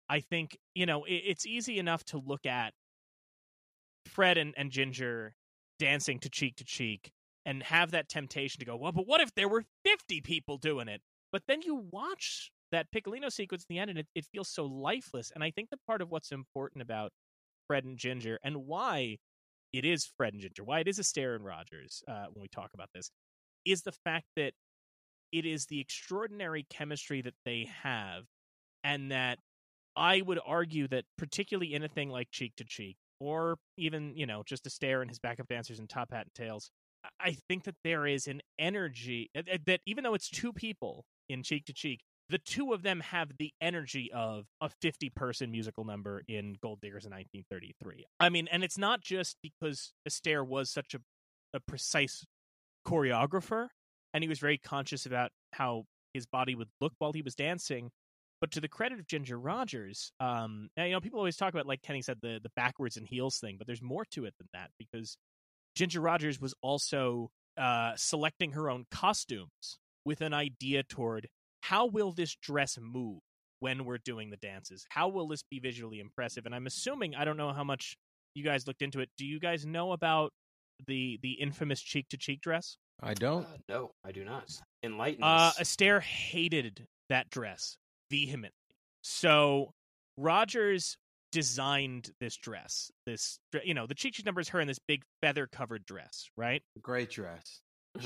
I 0.09 0.19
think 0.19 0.57
you 0.73 0.85
know 0.85 1.03
it, 1.05 1.21
it's 1.25 1.45
easy 1.45 1.79
enough 1.79 2.03
to 2.05 2.17
look 2.17 2.45
at 2.45 2.73
Fred 4.05 4.37
and, 4.37 4.53
and 4.57 4.71
Ginger 4.71 5.35
dancing 5.79 6.19
to 6.19 6.29
cheek 6.29 6.55
to 6.57 6.63
cheek 6.63 7.11
and 7.45 7.63
have 7.63 7.91
that 7.91 8.09
temptation 8.09 8.59
to 8.59 8.65
go, 8.65 8.75
well, 8.75 8.91
but 8.91 9.07
what 9.07 9.21
if 9.21 9.33
there 9.35 9.49
were 9.49 9.63
50 9.83 10.21
people 10.21 10.57
doing 10.57 10.87
it? 10.87 11.01
But 11.31 11.43
then 11.47 11.61
you 11.61 11.87
watch 11.91 12.51
that 12.71 12.87
Piccolino 12.91 13.31
sequence 13.31 13.65
in 13.69 13.75
the 13.75 13.79
end 13.79 13.89
and 13.89 13.99
it, 13.99 14.07
it 14.15 14.25
feels 14.31 14.49
so 14.49 14.65
lifeless. 14.65 15.31
And 15.33 15.43
I 15.43 15.51
think 15.51 15.69
that 15.69 15.79
part 15.85 16.01
of 16.01 16.09
what's 16.09 16.31
important 16.31 16.81
about 16.81 17.11
Fred 17.67 17.85
and 17.85 17.97
Ginger 17.97 18.39
and 18.43 18.65
why 18.65 19.17
it 19.71 19.85
is 19.85 20.05
Fred 20.17 20.33
and 20.33 20.41
Ginger, 20.41 20.63
why 20.63 20.79
it 20.79 20.87
is 20.87 20.99
Astaire 20.99 21.35
and 21.35 21.43
Rogers 21.43 22.03
uh, 22.07 22.25
when 22.33 22.41
we 22.41 22.47
talk 22.47 22.71
about 22.73 22.89
this, 22.93 23.09
is 23.65 23.81
the 23.81 23.91
fact 23.91 24.25
that 24.35 24.53
it 25.31 25.45
is 25.45 25.65
the 25.65 25.79
extraordinary 25.79 26.65
chemistry 26.69 27.21
that 27.21 27.33
they 27.43 27.67
have 27.81 28.23
and 28.83 29.11
that 29.11 29.39
I 29.95 30.21
would 30.21 30.39
argue 30.45 30.87
that 30.89 31.05
particularly 31.17 31.73
in 31.73 31.83
a 31.83 31.87
thing 31.87 32.09
like 32.09 32.29
Cheek 32.31 32.53
to 32.57 32.63
Cheek, 32.63 32.97
or 33.19 33.57
even 33.77 34.15
you 34.15 34.25
know 34.25 34.43
just 34.45 34.65
Astaire 34.65 35.01
and 35.01 35.09
his 35.09 35.19
backup 35.19 35.47
dancers 35.47 35.79
and 35.79 35.89
Top 35.89 36.11
Hat 36.11 36.25
and 36.25 36.33
Tails, 36.33 36.71
I- 37.19 37.37
think 37.47 37.63
that 37.65 37.75
there 37.83 38.05
is 38.07 38.27
an 38.27 38.41
energy 38.59 39.29
that 39.33 39.81
even 39.85 40.03
though 40.03 40.13
it's 40.13 40.29
two 40.29 40.53
people 40.53 41.05
in 41.29 41.43
Cheek 41.43 41.65
to 41.65 41.73
Cheek, 41.73 42.01
the 42.29 42.37
two 42.39 42.73
of 42.73 42.83
them 42.83 43.01
have 43.01 43.31
the 43.37 43.51
energy 43.61 44.11
of 44.13 44.45
a 44.61 44.69
50 44.81 45.09
person 45.09 45.51
musical 45.51 45.83
number 45.85 46.23
in 46.27 46.55
Gold 46.61 46.79
Diggers 46.81 47.05
in 47.05 47.11
1933. 47.11 48.05
I 48.19 48.29
mean, 48.29 48.47
and 48.51 48.63
it's 48.63 48.77
not 48.77 49.01
just 49.01 49.37
because 49.43 49.93
Astaire 50.07 50.45
was 50.45 50.69
such 50.71 50.93
a, 50.95 50.99
a 51.53 51.59
precise 51.59 52.25
choreographer 52.87 53.67
and 54.13 54.23
he 54.23 54.27
was 54.27 54.39
very 54.39 54.57
conscious 54.57 55.05
about 55.05 55.31
how 55.53 55.85
his 56.13 56.25
body 56.25 56.55
would 56.55 56.69
look 56.79 56.93
while 56.99 57.13
he 57.13 57.21
was 57.21 57.35
dancing 57.35 57.89
But 58.41 58.51
to 58.51 58.61
the 58.61 58.67
credit 58.67 58.99
of 58.99 59.07
Ginger 59.07 59.39
Rogers, 59.39 60.11
um, 60.19 60.69
now, 60.75 60.83
you 60.83 60.91
know, 60.91 60.99
people 61.01 61.19
always 61.19 61.37
talk 61.37 61.53
about, 61.53 61.65
like 61.65 61.81
Kenny 61.81 62.01
said, 62.01 62.17
the 62.21 62.39
the 62.43 62.51
backwards 62.57 62.97
and 62.97 63.07
heels 63.07 63.39
thing, 63.39 63.55
but 63.57 63.67
there's 63.67 63.81
more 63.81 64.05
to 64.11 64.25
it 64.25 64.33
than 64.37 64.47
that 64.53 64.69
because 64.77 65.17
Ginger 65.75 66.01
Rogers 66.01 66.41
was 66.41 66.53
also 66.61 67.31
uh, 67.57 67.93
selecting 67.95 68.51
her 68.51 68.69
own 68.69 68.85
costumes 68.91 69.79
with 70.05 70.21
an 70.21 70.33
idea 70.33 70.83
toward 70.83 71.27
how 71.63 71.85
will 71.85 72.11
this 72.11 72.35
dress 72.35 72.77
move 72.81 73.19
when 73.61 73.85
we're 73.85 73.97
doing 73.97 74.29
the 74.29 74.35
dances? 74.37 74.85
How 74.89 75.07
will 75.07 75.29
this 75.29 75.43
be 75.49 75.59
visually 75.59 76.01
impressive? 76.01 76.45
And 76.45 76.53
I'm 76.53 76.67
assuming 76.67 77.15
I 77.15 77.23
don't 77.23 77.37
know 77.37 77.53
how 77.53 77.63
much 77.63 77.95
you 78.35 78.43
guys 78.43 78.67
looked 78.67 78.81
into 78.81 78.99
it. 78.99 79.09
Do 79.17 79.25
you 79.25 79.39
guys 79.39 79.65
know 79.65 79.93
about 79.93 80.33
the 80.87 81.17
the 81.23 81.31
infamous 81.31 81.81
cheek 81.81 82.09
to 82.09 82.17
cheek 82.17 82.41
dress? 82.41 82.75
I 83.01 83.13
don't. 83.13 83.45
Uh, 83.45 83.57
no, 83.69 83.91
I 84.03 84.11
do 84.11 84.25
not. 84.25 84.51
Enlighten 84.83 85.23
Uh, 85.23 85.27
us. 85.27 85.59
Astaire 85.59 86.01
hated 86.01 86.85
that 87.07 87.29
dress 87.29 87.77
vehemently. 88.11 88.51
So 89.01 89.71
Rogers 90.17 90.97
designed 91.31 92.11
this 92.19 92.35
dress. 92.35 92.91
This, 93.05 93.39
you 93.63 93.73
know, 93.73 93.87
the 93.87 93.95
cheek 93.95 94.13
to 94.13 94.17
cheek 94.17 94.25
number 94.25 94.41
is 94.41 94.49
her 94.49 94.59
in 94.59 94.67
this 94.67 94.79
big 94.85 95.01
feather 95.21 95.47
covered 95.47 95.85
dress, 95.85 96.27
right? 96.35 96.61
Great 96.81 97.09
dress. 97.09 97.61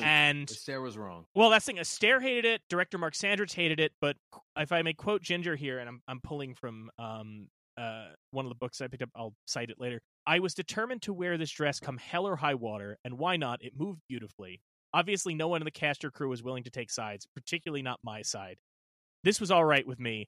Astaire 0.49 0.81
was 0.81 0.97
wrong. 0.97 1.25
well, 1.35 1.49
that's 1.49 1.65
the 1.65 1.73
thing. 1.73 1.81
Astaire 1.81 2.21
hated 2.21 2.45
it. 2.45 2.61
Director 2.69 2.97
Mark 2.97 3.13
Sandrich 3.13 3.53
hated 3.53 3.79
it. 3.79 3.93
But 4.01 4.17
if 4.57 4.71
I 4.71 4.81
may 4.81 4.93
quote 4.93 5.21
Ginger 5.21 5.55
here, 5.55 5.79
and 5.79 5.87
I'm 5.87 6.01
I'm 6.07 6.19
pulling 6.21 6.55
from 6.55 6.89
um 6.99 7.47
uh 7.77 8.07
one 8.31 8.45
of 8.45 8.49
the 8.49 8.55
books 8.55 8.81
I 8.81 8.87
picked 8.87 9.03
up, 9.03 9.09
I'll 9.15 9.33
cite 9.45 9.69
it 9.69 9.79
later. 9.79 10.01
I 10.25 10.39
was 10.39 10.53
determined 10.53 11.03
to 11.03 11.13
wear 11.13 11.37
this 11.37 11.51
dress 11.51 11.79
come 11.79 11.97
hell 11.97 12.27
or 12.27 12.35
high 12.35 12.55
water, 12.55 12.97
and 13.05 13.17
why 13.17 13.37
not? 13.37 13.63
It 13.63 13.73
moved 13.77 14.01
beautifully. 14.09 14.61
Obviously, 14.93 15.35
no 15.35 15.47
one 15.47 15.61
in 15.61 15.65
the 15.65 15.71
cast 15.71 16.03
or 16.03 16.11
crew 16.11 16.29
was 16.29 16.43
willing 16.43 16.63
to 16.63 16.69
take 16.69 16.89
sides, 16.89 17.27
particularly 17.35 17.81
not 17.81 17.99
my 18.03 18.21
side. 18.21 18.57
This 19.23 19.39
was 19.39 19.51
all 19.51 19.65
right 19.65 19.85
with 19.85 19.99
me. 19.99 20.27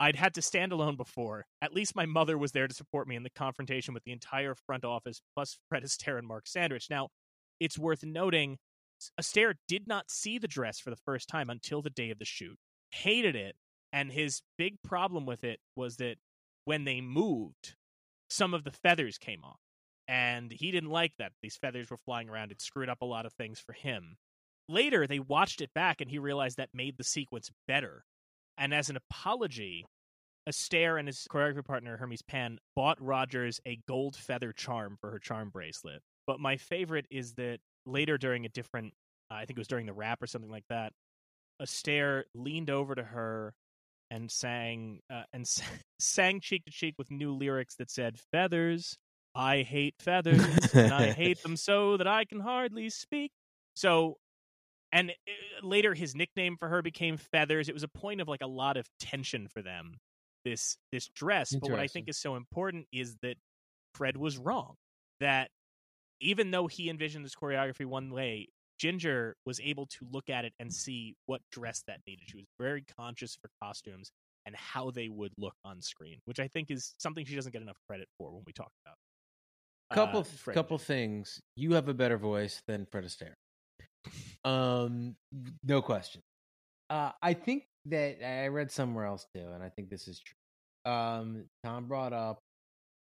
I'd 0.00 0.16
had 0.16 0.34
to 0.34 0.42
stand 0.42 0.72
alone 0.72 0.96
before. 0.96 1.46
At 1.60 1.74
least 1.74 1.96
my 1.96 2.06
mother 2.06 2.38
was 2.38 2.52
there 2.52 2.68
to 2.68 2.74
support 2.74 3.08
me 3.08 3.16
in 3.16 3.22
the 3.22 3.30
confrontation 3.30 3.94
with 3.94 4.04
the 4.04 4.12
entire 4.12 4.54
front 4.54 4.84
office, 4.84 5.20
plus 5.34 5.58
Fred 5.68 5.82
Astaire 5.82 6.18
and 6.18 6.26
Mark 6.26 6.44
Sandrich. 6.46 6.88
Now, 6.88 7.08
it's 7.58 7.78
worth 7.78 8.04
noting 8.04 8.58
Astaire 9.20 9.54
did 9.66 9.86
not 9.86 10.10
see 10.10 10.38
the 10.38 10.48
dress 10.48 10.78
for 10.78 10.90
the 10.90 10.96
first 10.96 11.28
time 11.28 11.50
until 11.50 11.82
the 11.82 11.90
day 11.90 12.10
of 12.10 12.18
the 12.18 12.24
shoot. 12.24 12.58
Hated 12.90 13.36
it, 13.36 13.56
and 13.92 14.12
his 14.12 14.42
big 14.56 14.80
problem 14.82 15.26
with 15.26 15.44
it 15.44 15.60
was 15.76 15.96
that 15.96 16.16
when 16.64 16.84
they 16.84 17.00
moved, 17.00 17.76
some 18.28 18.54
of 18.54 18.64
the 18.64 18.70
feathers 18.70 19.18
came 19.18 19.44
off. 19.44 19.60
And 20.06 20.50
he 20.50 20.70
didn't 20.70 20.90
like 20.90 21.12
that. 21.18 21.32
These 21.42 21.58
feathers 21.58 21.90
were 21.90 21.98
flying 21.98 22.30
around. 22.30 22.50
It 22.50 22.62
screwed 22.62 22.88
up 22.88 23.02
a 23.02 23.06
lot 23.06 23.26
of 23.26 23.34
things 23.34 23.60
for 23.60 23.74
him. 23.74 24.16
Later, 24.68 25.06
they 25.06 25.18
watched 25.18 25.60
it 25.60 25.74
back 25.74 26.00
and 26.00 26.10
he 26.10 26.18
realized 26.18 26.56
that 26.56 26.70
made 26.74 26.96
the 26.96 27.04
sequence 27.04 27.50
better. 27.66 28.04
And 28.56 28.72
as 28.72 28.88
an 28.88 28.96
apology, 28.96 29.84
Astaire 30.48 30.98
and 30.98 31.06
his 31.06 31.26
choreography 31.30 31.64
partner, 31.64 31.98
Hermes 31.98 32.22
Pan, 32.22 32.58
bought 32.74 33.00
Rogers 33.00 33.60
a 33.66 33.80
gold 33.86 34.16
feather 34.16 34.52
charm 34.52 34.96
for 34.98 35.10
her 35.10 35.18
charm 35.18 35.50
bracelet. 35.50 36.02
But 36.26 36.40
my 36.40 36.56
favorite 36.56 37.06
is 37.10 37.34
that 37.34 37.60
later 37.88 38.18
during 38.18 38.44
a 38.46 38.48
different, 38.50 38.92
uh, 39.30 39.34
I 39.34 39.46
think 39.46 39.58
it 39.58 39.60
was 39.60 39.68
during 39.68 39.86
the 39.86 39.92
wrap 39.92 40.22
or 40.22 40.26
something 40.26 40.50
like 40.50 40.66
that, 40.68 40.92
Astaire 41.60 42.24
leaned 42.34 42.70
over 42.70 42.94
to 42.94 43.02
her 43.02 43.54
and 44.10 44.30
sang 44.30 45.00
uh, 45.10 45.24
and 45.32 45.42
s- 45.42 45.60
sang 45.98 46.40
cheek 46.40 46.64
to 46.64 46.70
cheek 46.70 46.94
with 46.98 47.10
new 47.10 47.32
lyrics 47.32 47.74
that 47.76 47.90
said 47.90 48.18
feathers 48.32 48.96
i 49.34 49.62
hate 49.62 49.94
feathers 49.98 50.72
and 50.74 50.92
i 50.92 51.12
hate 51.12 51.42
them 51.42 51.56
so 51.68 51.96
that 51.96 52.06
i 52.06 52.24
can 52.24 52.40
hardly 52.40 52.88
speak. 52.90 53.32
So 53.74 54.16
and 54.92 55.10
uh, 55.10 55.66
later 55.66 55.94
his 55.94 56.14
nickname 56.14 56.56
for 56.56 56.68
her 56.68 56.80
became 56.82 57.16
feathers. 57.18 57.68
It 57.68 57.74
was 57.74 57.82
a 57.82 57.88
point 57.88 58.20
of 58.20 58.28
like 58.28 58.40
a 58.42 58.46
lot 58.46 58.76
of 58.76 58.86
tension 58.98 59.48
for 59.48 59.62
them 59.62 59.98
this 60.44 60.78
this 60.92 61.08
dress. 61.08 61.54
But 61.60 61.68
what 61.70 61.80
i 61.80 61.86
think 61.88 62.08
is 62.08 62.18
so 62.18 62.36
important 62.36 62.86
is 62.92 63.16
that 63.22 63.36
fred 63.94 64.16
was 64.16 64.38
wrong 64.38 64.74
that 65.20 65.50
even 66.20 66.50
though 66.50 66.66
he 66.66 66.90
envisioned 66.90 67.24
this 67.24 67.34
choreography 67.34 67.86
one 67.86 68.10
way 68.10 68.48
Ginger 68.78 69.36
was 69.44 69.60
able 69.60 69.86
to 69.86 70.06
look 70.12 70.30
at 70.30 70.44
it 70.44 70.52
and 70.58 70.72
see 70.72 71.16
what 71.26 71.40
dress 71.50 71.82
that 71.86 72.00
needed. 72.06 72.24
She 72.28 72.36
was 72.36 72.46
very 72.58 72.84
conscious 72.96 73.36
for 73.40 73.50
costumes 73.62 74.10
and 74.46 74.54
how 74.56 74.90
they 74.90 75.08
would 75.08 75.32
look 75.36 75.54
on 75.64 75.82
screen, 75.82 76.18
which 76.24 76.40
I 76.40 76.48
think 76.48 76.70
is 76.70 76.94
something 76.98 77.24
she 77.24 77.34
doesn't 77.34 77.52
get 77.52 77.60
enough 77.60 77.76
credit 77.88 78.08
for 78.16 78.30
when 78.30 78.44
we 78.46 78.52
talk 78.52 78.70
about. 78.86 78.96
couple 79.94 80.20
uh, 80.20 80.52
couple 80.52 80.78
things. 80.78 81.40
You 81.56 81.72
have 81.72 81.88
a 81.88 81.94
better 81.94 82.16
voice 82.16 82.62
than 82.66 82.86
Fred 82.86 83.04
Astaire. 83.04 83.34
Um, 84.44 85.16
no 85.64 85.82
question. 85.82 86.22
Uh, 86.88 87.10
I 87.20 87.34
think 87.34 87.64
that 87.86 88.24
I 88.26 88.46
read 88.46 88.70
somewhere 88.70 89.04
else 89.04 89.26
too, 89.34 89.46
and 89.52 89.62
I 89.62 89.68
think 89.70 89.90
this 89.90 90.08
is 90.08 90.20
true. 90.20 90.92
Um, 90.92 91.44
Tom 91.64 91.86
brought 91.86 92.12
up 92.12 92.38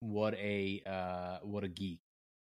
what 0.00 0.34
a 0.34 0.82
uh 0.86 1.38
what 1.42 1.62
a 1.62 1.68
geek 1.68 2.00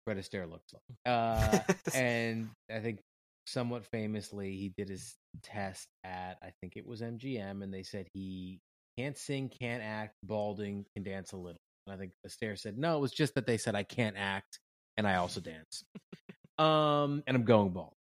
Fred 0.04 0.18
Astaire 0.18 0.50
looks 0.50 0.72
like. 0.72 0.82
Uh, 1.06 1.58
and 1.94 2.48
I 2.70 2.78
think 2.80 3.00
somewhat 3.46 3.84
famously 3.86 4.56
he 4.56 4.72
did 4.76 4.88
his 4.88 5.16
test 5.42 5.88
at 6.04 6.38
I 6.42 6.52
think 6.60 6.76
it 6.76 6.86
was 6.86 7.00
MGM, 7.00 7.62
and 7.62 7.72
they 7.72 7.82
said 7.82 8.06
he 8.12 8.60
can't 8.98 9.16
sing, 9.18 9.48
can't 9.48 9.82
act, 9.82 10.14
balding, 10.22 10.86
can 10.94 11.02
dance 11.02 11.32
a 11.32 11.36
little. 11.36 11.60
And 11.86 11.94
I 11.94 11.98
think 11.98 12.12
Astaire 12.26 12.58
said 12.58 12.78
no, 12.78 12.96
it 12.96 13.00
was 13.00 13.12
just 13.12 13.34
that 13.34 13.46
they 13.46 13.56
said 13.58 13.74
I 13.74 13.82
can't 13.82 14.16
act 14.16 14.58
and 14.96 15.06
I 15.06 15.16
also 15.16 15.40
dance. 15.40 15.84
um, 16.58 17.22
and 17.26 17.36
I'm 17.36 17.44
going 17.44 17.70
bald. 17.70 17.94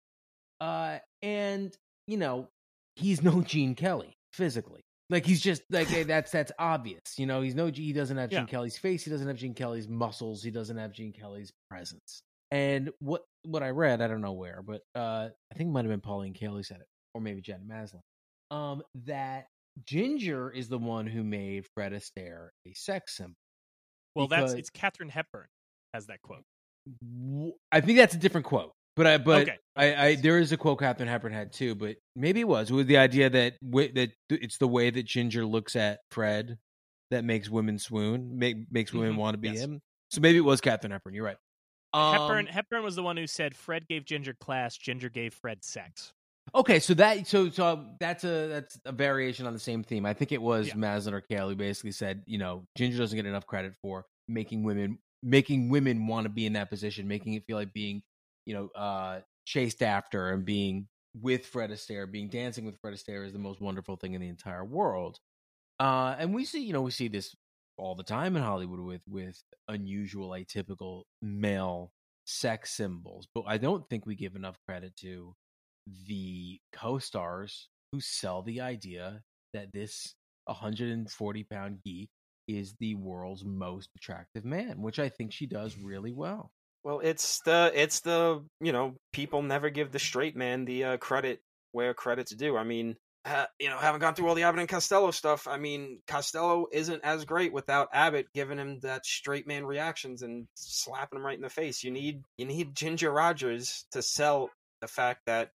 Uh, 0.60 0.98
and 1.22 1.74
you 2.06 2.16
know 2.16 2.48
he's 2.96 3.22
no 3.22 3.40
Gene 3.40 3.74
Kelly 3.74 4.14
physically. 4.32 4.82
Like 5.10 5.26
he's 5.26 5.40
just 5.40 5.62
like 5.70 5.92
eh, 5.92 6.04
that's 6.06 6.30
that's 6.30 6.52
obvious. 6.58 7.18
You 7.18 7.26
know, 7.26 7.42
he's 7.42 7.54
no 7.54 7.66
he 7.66 7.92
doesn't 7.92 8.16
have 8.16 8.30
Gene 8.30 8.40
Yeah. 8.40 8.46
Kelly's 8.46 8.78
face, 8.78 9.04
he 9.04 9.10
doesn't 9.10 9.26
have 9.26 9.36
Gene 9.36 9.54
Kelly's 9.54 9.88
muscles, 9.88 10.42
he 10.42 10.50
doesn't 10.50 10.76
have 10.76 10.92
Gene 10.92 11.12
Kelly's 11.12 11.52
presence. 11.68 12.22
And 12.50 12.90
what 13.00 13.22
what 13.44 13.62
I 13.62 13.70
read, 13.70 14.00
I 14.00 14.08
don't 14.08 14.22
know 14.22 14.32
where, 14.32 14.62
but 14.62 14.82
uh 14.94 15.28
I 15.52 15.54
think 15.56 15.68
it 15.68 15.72
might 15.72 15.84
have 15.84 15.90
been 15.92 16.00
Pauline 16.00 16.34
Kael 16.34 16.64
said 16.64 16.80
it, 16.80 16.86
or 17.14 17.20
maybe 17.20 17.40
Jen 17.40 17.66
Maslin. 17.68 18.00
Um, 18.50 18.82
that 19.06 19.46
Ginger 19.86 20.50
is 20.50 20.68
the 20.68 20.78
one 20.78 21.06
who 21.06 21.22
made 21.22 21.66
Fred 21.74 21.92
Astaire 21.92 22.48
a 22.66 22.72
sex 22.74 23.16
symbol. 23.16 23.34
Well, 24.14 24.26
that's 24.26 24.52
it's 24.52 24.70
Katharine 24.70 25.08
Hepburn 25.08 25.46
has 25.94 26.06
that 26.06 26.20
quote. 26.22 26.42
I 27.70 27.80
think 27.80 27.98
that's 27.98 28.14
a 28.14 28.18
different 28.18 28.46
quote, 28.46 28.72
but 28.96 29.06
I 29.06 29.18
but 29.18 29.42
Okay. 29.42 29.58
I, 29.76 29.94
I 30.06 30.14
there 30.16 30.38
is 30.38 30.52
a 30.52 30.56
quote 30.56 30.78
Katharine 30.80 31.08
Hepburn 31.08 31.32
had 31.32 31.52
too, 31.52 31.74
but 31.74 31.96
maybe 32.16 32.40
it 32.40 32.48
was 32.48 32.70
with 32.72 32.86
the 32.86 32.98
idea 32.98 33.30
that 33.30 33.54
wi- 33.60 33.92
that 33.94 34.10
it's 34.30 34.58
the 34.58 34.68
way 34.68 34.90
that 34.90 35.04
Ginger 35.04 35.44
looks 35.46 35.76
at 35.76 36.00
Fred 36.10 36.58
that 37.10 37.24
makes 37.24 37.48
women 37.48 37.78
swoon, 37.78 38.38
make, 38.38 38.70
makes 38.70 38.92
women 38.92 39.14
Mhm. 39.14 39.16
want 39.16 39.34
to 39.34 39.38
be 39.38 39.48
Yes. 39.48 39.60
him. 39.60 39.80
So 40.10 40.20
maybe 40.20 40.38
it 40.38 40.42
was 40.42 40.60
Katharine 40.60 40.92
Hepburn. 40.92 41.14
You're 41.14 41.24
right. 41.24 41.36
Hepburn 41.94 42.46
Um, 42.46 42.52
Hepburn 42.52 42.84
was 42.84 42.94
the 42.94 43.02
one 43.02 43.16
who 43.16 43.26
said 43.26 43.56
Fred 43.56 43.88
gave 43.88 44.04
Ginger 44.04 44.34
class, 44.34 44.76
Ginger 44.76 45.08
gave 45.08 45.34
Fred 45.34 45.64
sex. 45.64 46.12
Okay, 46.54 46.78
so 46.80 46.94
that 46.94 47.26
so 47.26 47.48
so 47.50 47.94
that's 48.00 48.24
a 48.24 48.48
that's 48.48 48.78
a 48.84 48.92
variation 48.92 49.46
on 49.46 49.52
the 49.52 49.58
same 49.60 49.82
theme. 49.84 50.04
I 50.06 50.14
think 50.14 50.32
it 50.32 50.42
was 50.42 50.68
Yeah. 50.68 50.74
Maslin 50.74 51.14
or 51.14 51.20
Kael 51.22 51.48
who 51.48 51.56
basically 51.56 51.92
said, 51.92 52.22
you 52.26 52.38
know, 52.38 52.64
Ginger 52.76 52.98
doesn't 52.98 53.16
get 53.16 53.26
enough 53.26 53.46
credit 53.46 53.74
for 53.82 54.04
making 54.28 54.62
women 54.64 54.98
making 55.22 55.68
women 55.68 56.06
want 56.06 56.24
to 56.24 56.28
be 56.30 56.46
in 56.46 56.54
that 56.54 56.70
position, 56.70 57.06
making 57.06 57.34
it 57.34 57.44
feel 57.46 57.56
like 57.58 57.72
being, 57.74 58.02
you 58.46 58.54
know, 58.54 58.68
uh 58.68 59.20
chased 59.46 59.82
after 59.82 60.30
and 60.30 60.44
being 60.44 60.86
with 61.20 61.46
Fred 61.46 61.70
Astaire, 61.70 62.10
being 62.10 62.28
dancing 62.28 62.64
with 62.64 62.78
Fred 62.80 62.94
Astaire 62.94 63.26
is 63.26 63.32
the 63.32 63.38
most 63.38 63.60
wonderful 63.60 63.96
thing 63.96 64.14
in 64.14 64.20
the 64.20 64.28
entire 64.28 64.64
world. 64.64 65.18
Uh 65.78 66.16
and 66.18 66.34
we 66.34 66.44
see, 66.44 66.62
you 66.62 66.72
know, 66.72 66.82
we 66.82 66.90
see 66.90 67.08
this 67.08 67.34
all 67.78 67.94
the 67.94 68.02
time 68.04 68.36
in 68.36 68.42
Hollywood 68.42 68.80
with 68.80 69.02
with 69.08 69.42
unusual, 69.68 70.30
atypical 70.30 71.04
male 71.22 71.92
sex 72.26 72.72
symbols, 72.72 73.26
but 73.34 73.44
I 73.46 73.58
don't 73.58 73.88
think 73.88 74.06
we 74.06 74.14
give 74.14 74.36
enough 74.36 74.58
credit 74.68 74.94
to 74.98 75.34
the 76.06 76.60
co-stars 76.72 77.68
who 77.92 78.00
sell 78.00 78.42
the 78.42 78.60
idea 78.60 79.22
that 79.52 79.72
this 79.72 80.14
140 80.44 81.44
pound 81.44 81.82
geek 81.84 82.10
is 82.48 82.74
the 82.80 82.94
world's 82.96 83.44
most 83.44 83.90
attractive 83.96 84.44
man, 84.44 84.80
which 84.82 84.98
I 84.98 85.08
think 85.08 85.32
she 85.32 85.46
does 85.46 85.76
really 85.76 86.12
well. 86.12 86.52
Well, 86.82 87.00
it's 87.00 87.40
the 87.44 87.70
it's 87.74 88.00
the 88.00 88.42
you 88.60 88.72
know 88.72 88.94
people 89.12 89.42
never 89.42 89.70
give 89.70 89.92
the 89.92 89.98
straight 89.98 90.36
man 90.36 90.64
the 90.64 90.84
uh, 90.84 90.96
credit 90.96 91.40
where 91.72 91.94
credit's 91.94 92.34
due. 92.34 92.56
I 92.56 92.64
mean, 92.64 92.96
uh, 93.24 93.44
you 93.58 93.68
know, 93.68 93.76
haven't 93.76 94.00
gone 94.00 94.14
through 94.14 94.28
all 94.28 94.34
the 94.34 94.44
Abbott 94.44 94.60
and 94.60 94.68
Costello 94.68 95.10
stuff. 95.10 95.46
I 95.46 95.58
mean, 95.58 96.00
Costello 96.06 96.66
isn't 96.72 97.04
as 97.04 97.24
great 97.24 97.52
without 97.52 97.88
Abbott 97.92 98.26
giving 98.34 98.58
him 98.58 98.80
that 98.80 99.04
straight 99.04 99.46
man 99.46 99.66
reactions 99.66 100.22
and 100.22 100.46
slapping 100.54 101.18
him 101.18 101.26
right 101.26 101.36
in 101.36 101.42
the 101.42 101.50
face. 101.50 101.84
You 101.84 101.90
need 101.90 102.22
you 102.38 102.46
need 102.46 102.74
Ginger 102.74 103.12
Rogers 103.12 103.84
to 103.92 104.02
sell 104.02 104.50
the 104.80 104.88
fact 104.88 105.20
that 105.26 105.50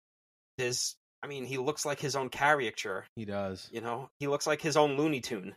there's. 0.57 0.95
I 1.23 1.27
mean, 1.27 1.45
he 1.45 1.57
looks 1.57 1.87
like 1.87 1.99
his 1.99 2.15
own 2.15 2.29
caricature. 2.29 3.05
He 3.15 3.25
does. 3.25 3.67
You 3.71 3.81
know, 3.81 4.09
he 4.19 4.27
looks 4.27 4.45
like 4.45 4.61
his 4.61 4.77
own 4.77 4.95
Looney 4.95 5.21
Tune. 5.21 5.55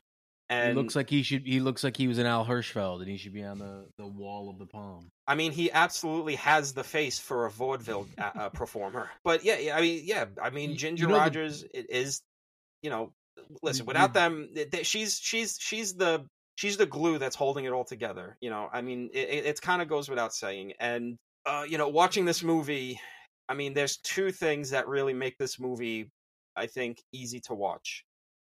And 0.50 0.70
he 0.70 0.82
looks 0.82 0.96
like 0.96 1.10
he 1.10 1.22
should. 1.22 1.46
He 1.46 1.60
looks 1.60 1.84
like 1.84 1.96
he 1.96 2.08
was 2.08 2.18
an 2.18 2.26
Al 2.26 2.44
Hirschfeld, 2.46 3.00
and 3.00 3.08
he 3.08 3.18
should 3.18 3.34
be 3.34 3.44
on 3.44 3.58
the, 3.58 3.84
the 3.98 4.06
wall 4.06 4.48
of 4.48 4.58
the 4.58 4.64
palm. 4.66 5.10
I 5.26 5.34
mean, 5.34 5.52
he 5.52 5.70
absolutely 5.70 6.36
has 6.36 6.72
the 6.72 6.84
face 6.84 7.18
for 7.18 7.44
a 7.44 7.50
vaudeville 7.50 8.06
uh, 8.16 8.30
uh, 8.34 8.48
performer. 8.48 9.10
But 9.24 9.44
yeah, 9.44 9.58
yeah, 9.58 9.76
I 9.76 9.82
mean, 9.82 10.02
yeah, 10.04 10.24
I 10.42 10.48
mean, 10.50 10.76
Ginger 10.76 11.02
you 11.02 11.08
know 11.08 11.14
the- 11.14 11.20
Rogers 11.20 11.64
it 11.74 11.90
is, 11.90 12.22
you 12.82 12.88
know, 12.88 13.12
listen, 13.62 13.84
without 13.84 14.14
them, 14.14 14.48
th- 14.54 14.70
th- 14.70 14.86
she's 14.86 15.18
she's 15.20 15.58
she's 15.60 15.94
the 15.94 16.24
she's 16.56 16.78
the 16.78 16.86
glue 16.86 17.18
that's 17.18 17.36
holding 17.36 17.66
it 17.66 17.72
all 17.72 17.84
together. 17.84 18.36
You 18.40 18.48
know, 18.48 18.70
I 18.72 18.80
mean, 18.80 19.10
it, 19.12 19.28
it, 19.28 19.46
it 19.46 19.60
kind 19.60 19.82
of 19.82 19.88
goes 19.88 20.08
without 20.08 20.32
saying. 20.32 20.72
And 20.80 21.16
uh, 21.44 21.64
you 21.68 21.76
know, 21.76 21.88
watching 21.88 22.24
this 22.24 22.42
movie, 22.42 22.98
I 23.50 23.54
mean, 23.54 23.74
there's 23.74 23.98
two 23.98 24.30
things 24.30 24.70
that 24.70 24.88
really 24.88 25.12
make 25.14 25.36
this 25.38 25.60
movie, 25.60 26.08
I 26.56 26.66
think, 26.66 27.02
easy 27.12 27.40
to 27.40 27.54
watch, 27.54 28.04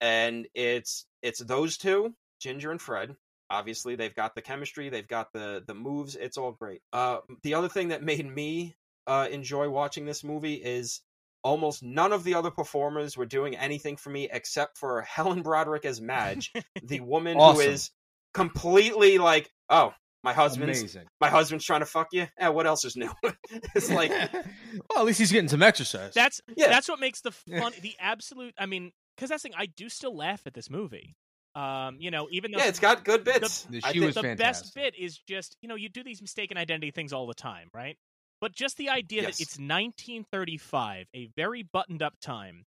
and 0.03 0.47
it's 0.53 1.05
it's 1.23 1.39
those 1.39 1.77
two, 1.77 2.13
Ginger 2.39 2.69
and 2.71 2.81
Fred. 2.81 3.15
Obviously, 3.49 3.95
they've 3.95 4.13
got 4.15 4.35
the 4.35 4.41
chemistry, 4.41 4.89
they've 4.89 5.07
got 5.07 5.31
the 5.33 5.63
the 5.65 5.73
moves. 5.73 6.15
It's 6.15 6.37
all 6.37 6.51
great. 6.51 6.81
Uh, 6.91 7.19
the 7.43 7.53
other 7.55 7.69
thing 7.69 7.87
that 7.89 8.03
made 8.03 8.25
me 8.29 8.75
uh, 9.07 9.27
enjoy 9.31 9.69
watching 9.69 10.05
this 10.05 10.23
movie 10.23 10.55
is 10.55 11.01
almost 11.43 11.83
none 11.83 12.13
of 12.13 12.23
the 12.23 12.35
other 12.35 12.51
performers 12.51 13.17
were 13.17 13.25
doing 13.25 13.55
anything 13.55 13.97
for 13.97 14.09
me 14.09 14.29
except 14.31 14.77
for 14.77 15.01
Helen 15.07 15.41
Broderick 15.41 15.85
as 15.85 15.99
Madge, 16.01 16.51
the 16.83 16.99
woman 17.01 17.37
Awesome. 17.37 17.63
who 17.65 17.71
is 17.71 17.91
completely 18.33 19.17
like, 19.17 19.49
oh, 19.69 19.93
my 20.23 20.33
husband's 20.33 20.79
Amazing. 20.79 21.03
my 21.19 21.29
husband's 21.29 21.65
trying 21.65 21.81
to 21.81 21.85
fuck 21.85 22.07
you. 22.13 22.27
Eh, 22.39 22.47
what 22.47 22.65
else 22.65 22.85
is 22.85 22.95
new? 22.95 23.11
it's 23.75 23.91
like, 23.91 24.09
well, 24.11 24.99
at 24.99 25.05
least 25.05 25.19
he's 25.19 25.31
getting 25.33 25.49
some 25.49 25.61
exercise. 25.61 26.13
That's 26.13 26.41
Yeah. 26.55 26.69
that's 26.69 26.87
what 26.87 26.99
makes 26.99 27.21
the 27.21 27.31
fun, 27.31 27.73
the 27.81 27.93
absolute. 27.99 28.53
I 28.57 28.65
mean, 28.65 28.91
because 29.15 29.29
that's 29.29 29.43
the 29.43 29.49
thing. 29.49 29.57
I 29.57 29.65
do 29.67 29.89
still 29.89 30.15
laugh 30.15 30.41
at 30.45 30.53
this 30.53 30.69
movie. 30.69 31.15
Um, 31.55 31.97
you 31.99 32.09
know, 32.09 32.27
even 32.31 32.51
though 32.51 32.57
yeah, 32.57 32.67
it's 32.67 32.79
got 32.79 33.05
good 33.05 33.23
bits. 33.23 33.63
The- 33.63 33.81
I 33.83 33.91
she 33.91 33.99
was 33.99 34.15
the 34.15 34.35
best 34.35 34.73
bit 34.73 34.95
is 34.97 35.17
just 35.17 35.55
you 35.61 35.69
know 35.69 35.75
you 35.75 35.87
do 35.89 36.03
these 36.03 36.21
mistaken 36.21 36.57
identity 36.57 36.91
things 36.91 37.13
all 37.13 37.27
the 37.27 37.33
time, 37.35 37.69
right? 37.73 37.97
But 38.41 38.53
just 38.53 38.75
the 38.77 38.89
idea 38.89 39.21
Yes. 39.21 39.37
that 39.37 39.43
it's 39.43 39.57
1935, 39.59 41.07
a 41.13 41.27
very 41.35 41.63
buttoned 41.63 42.01
up 42.01 42.15
time, 42.19 42.65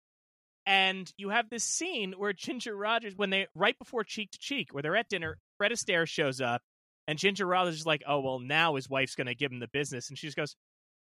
and 0.66 1.12
you 1.18 1.30
have 1.30 1.50
this 1.50 1.64
scene 1.64 2.14
where 2.18 2.34
Ginger 2.34 2.76
Rogers, 2.76 3.16
when 3.16 3.30
they 3.30 3.48
right 3.56 3.78
before 3.80 4.04
Cheek 4.04 4.32
to 4.32 4.38
Cheek, 4.38 4.74
where 4.74 4.84
they're 4.84 4.96
at 4.96 5.10
dinner, 5.10 5.38
Fred 5.58 5.72
Astaire 5.72 6.08
shows 6.08 6.42
up, 6.42 6.62
and 7.08 7.18
Ginger 7.18 7.46
Rogers 7.46 7.76
is 7.76 7.86
like, 7.86 8.04
"Oh 8.08 8.20
well, 8.20 8.40
now 8.40 8.76
his 8.76 8.90
wife's 8.90 9.16
going 9.16 9.28
to 9.28 9.36
give 9.36 9.52
him 9.52 9.60
the 9.60 9.68
business," 9.68 10.10
and 10.10 10.18
she 10.18 10.28
just 10.28 10.38
goes, 10.38 10.56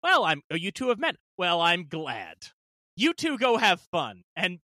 "Well, 0.03 0.23
I'm 0.25 0.41
oh, 0.51 0.55
you 0.55 0.71
two 0.71 0.89
have 0.89 0.99
met. 0.99 1.15
Well, 1.37 1.61
I'm 1.61 1.87
glad. 1.87 2.35
You 2.95 3.13
two 3.13 3.37
go 3.37 3.57
have 3.57 3.81
fun." 3.91 4.23
And 4.35 4.59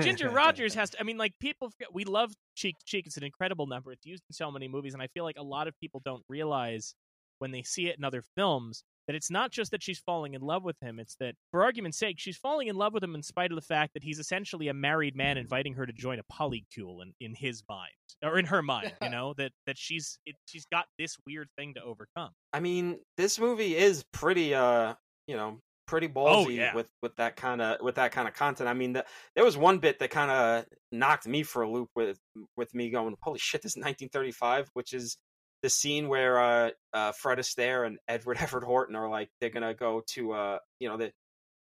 Ginger 0.00 0.30
Rogers 0.30 0.74
has 0.74 0.90
to. 0.90 1.00
I 1.00 1.02
mean, 1.02 1.18
like 1.18 1.32
people 1.40 1.70
forget 1.70 1.88
we 1.92 2.04
love 2.04 2.32
Cheek 2.54 2.78
to 2.78 2.84
Cheek. 2.84 3.06
It's 3.06 3.16
an 3.16 3.24
incredible 3.24 3.66
number. 3.66 3.92
It's 3.92 4.06
used 4.06 4.22
in 4.28 4.34
so 4.34 4.50
many 4.50 4.68
movies, 4.68 4.94
and 4.94 5.02
I 5.02 5.08
feel 5.08 5.24
like 5.24 5.38
a 5.38 5.44
lot 5.44 5.68
of 5.68 5.78
people 5.80 6.00
don't 6.04 6.22
realize 6.28 6.94
when 7.38 7.50
they 7.50 7.62
see 7.62 7.88
it 7.88 7.98
in 7.98 8.04
other 8.04 8.22
films 8.36 8.82
that 9.06 9.14
it's 9.14 9.30
not 9.30 9.52
just 9.52 9.70
that 9.70 9.82
she's 9.82 9.98
falling 10.00 10.34
in 10.34 10.40
love 10.40 10.64
with 10.64 10.76
him. 10.80 10.98
It's 10.98 11.14
that, 11.16 11.34
for 11.50 11.62
argument's 11.62 11.98
sake, 11.98 12.16
she's 12.18 12.36
falling 12.36 12.68
in 12.68 12.76
love 12.76 12.92
with 12.92 13.02
him 13.02 13.14
in 13.14 13.22
spite 13.22 13.52
of 13.52 13.56
the 13.56 13.62
fact 13.62 13.94
that 13.94 14.02
he's 14.02 14.18
essentially 14.18 14.68
a 14.68 14.74
married 14.74 15.14
man 15.14 15.38
inviting 15.38 15.74
her 15.74 15.86
to 15.86 15.92
join 15.92 16.18
a 16.18 16.24
polycule 16.32 17.02
in, 17.02 17.12
in 17.20 17.34
his 17.34 17.62
mind 17.68 17.90
or 18.22 18.38
in 18.38 18.46
her 18.46 18.62
mind. 18.62 18.92
You 19.02 19.10
know 19.10 19.34
that 19.38 19.52
that 19.66 19.78
she's 19.78 20.18
it, 20.26 20.34
she's 20.46 20.66
got 20.66 20.86
this 20.98 21.16
weird 21.26 21.48
thing 21.56 21.74
to 21.74 21.82
overcome. 21.82 22.30
I 22.52 22.60
mean, 22.60 22.98
this 23.16 23.38
movie 23.38 23.76
is 23.76 24.04
pretty, 24.12 24.54
uh, 24.54 24.94
you 25.28 25.36
know, 25.36 25.60
pretty 25.86 26.08
ballsy 26.08 26.46
Oh, 26.46 26.48
yeah. 26.48 26.74
with 26.74 26.88
with 27.02 27.16
that 27.16 27.36
kind 27.36 27.60
of 27.62 27.80
with 27.80 27.94
that 27.96 28.12
kind 28.12 28.26
of 28.28 28.34
content. 28.34 28.68
I 28.68 28.74
mean, 28.74 28.92
the, 28.94 29.04
there 29.34 29.44
was 29.44 29.56
one 29.56 29.78
bit 29.78 29.98
that 30.00 30.10
kind 30.10 30.30
of 30.30 30.64
knocked 30.92 31.26
me 31.26 31.42
for 31.42 31.62
a 31.62 31.70
loop 31.70 31.88
with 31.94 32.18
with 32.56 32.74
me 32.74 32.90
going, 32.90 33.14
"Holy 33.22 33.38
shit, 33.38 33.62
this 33.62 33.72
is 33.72 33.76
1935," 33.82 34.70
which 34.74 34.92
is 34.92 35.16
the 35.62 35.70
scene 35.70 36.08
where 36.08 36.38
uh, 36.38 36.70
uh, 36.92 37.12
Fred 37.12 37.38
Astaire 37.38 37.86
and 37.86 37.98
Edward 38.08 38.36
Everett 38.40 38.64
Horton 38.64 38.94
are 38.96 39.08
like 39.08 39.30
they're 39.40 39.50
gonna 39.50 39.74
go 39.74 40.02
to, 40.14 40.32
uh, 40.32 40.58
you 40.80 40.88
know, 40.88 40.96
the 40.96 41.12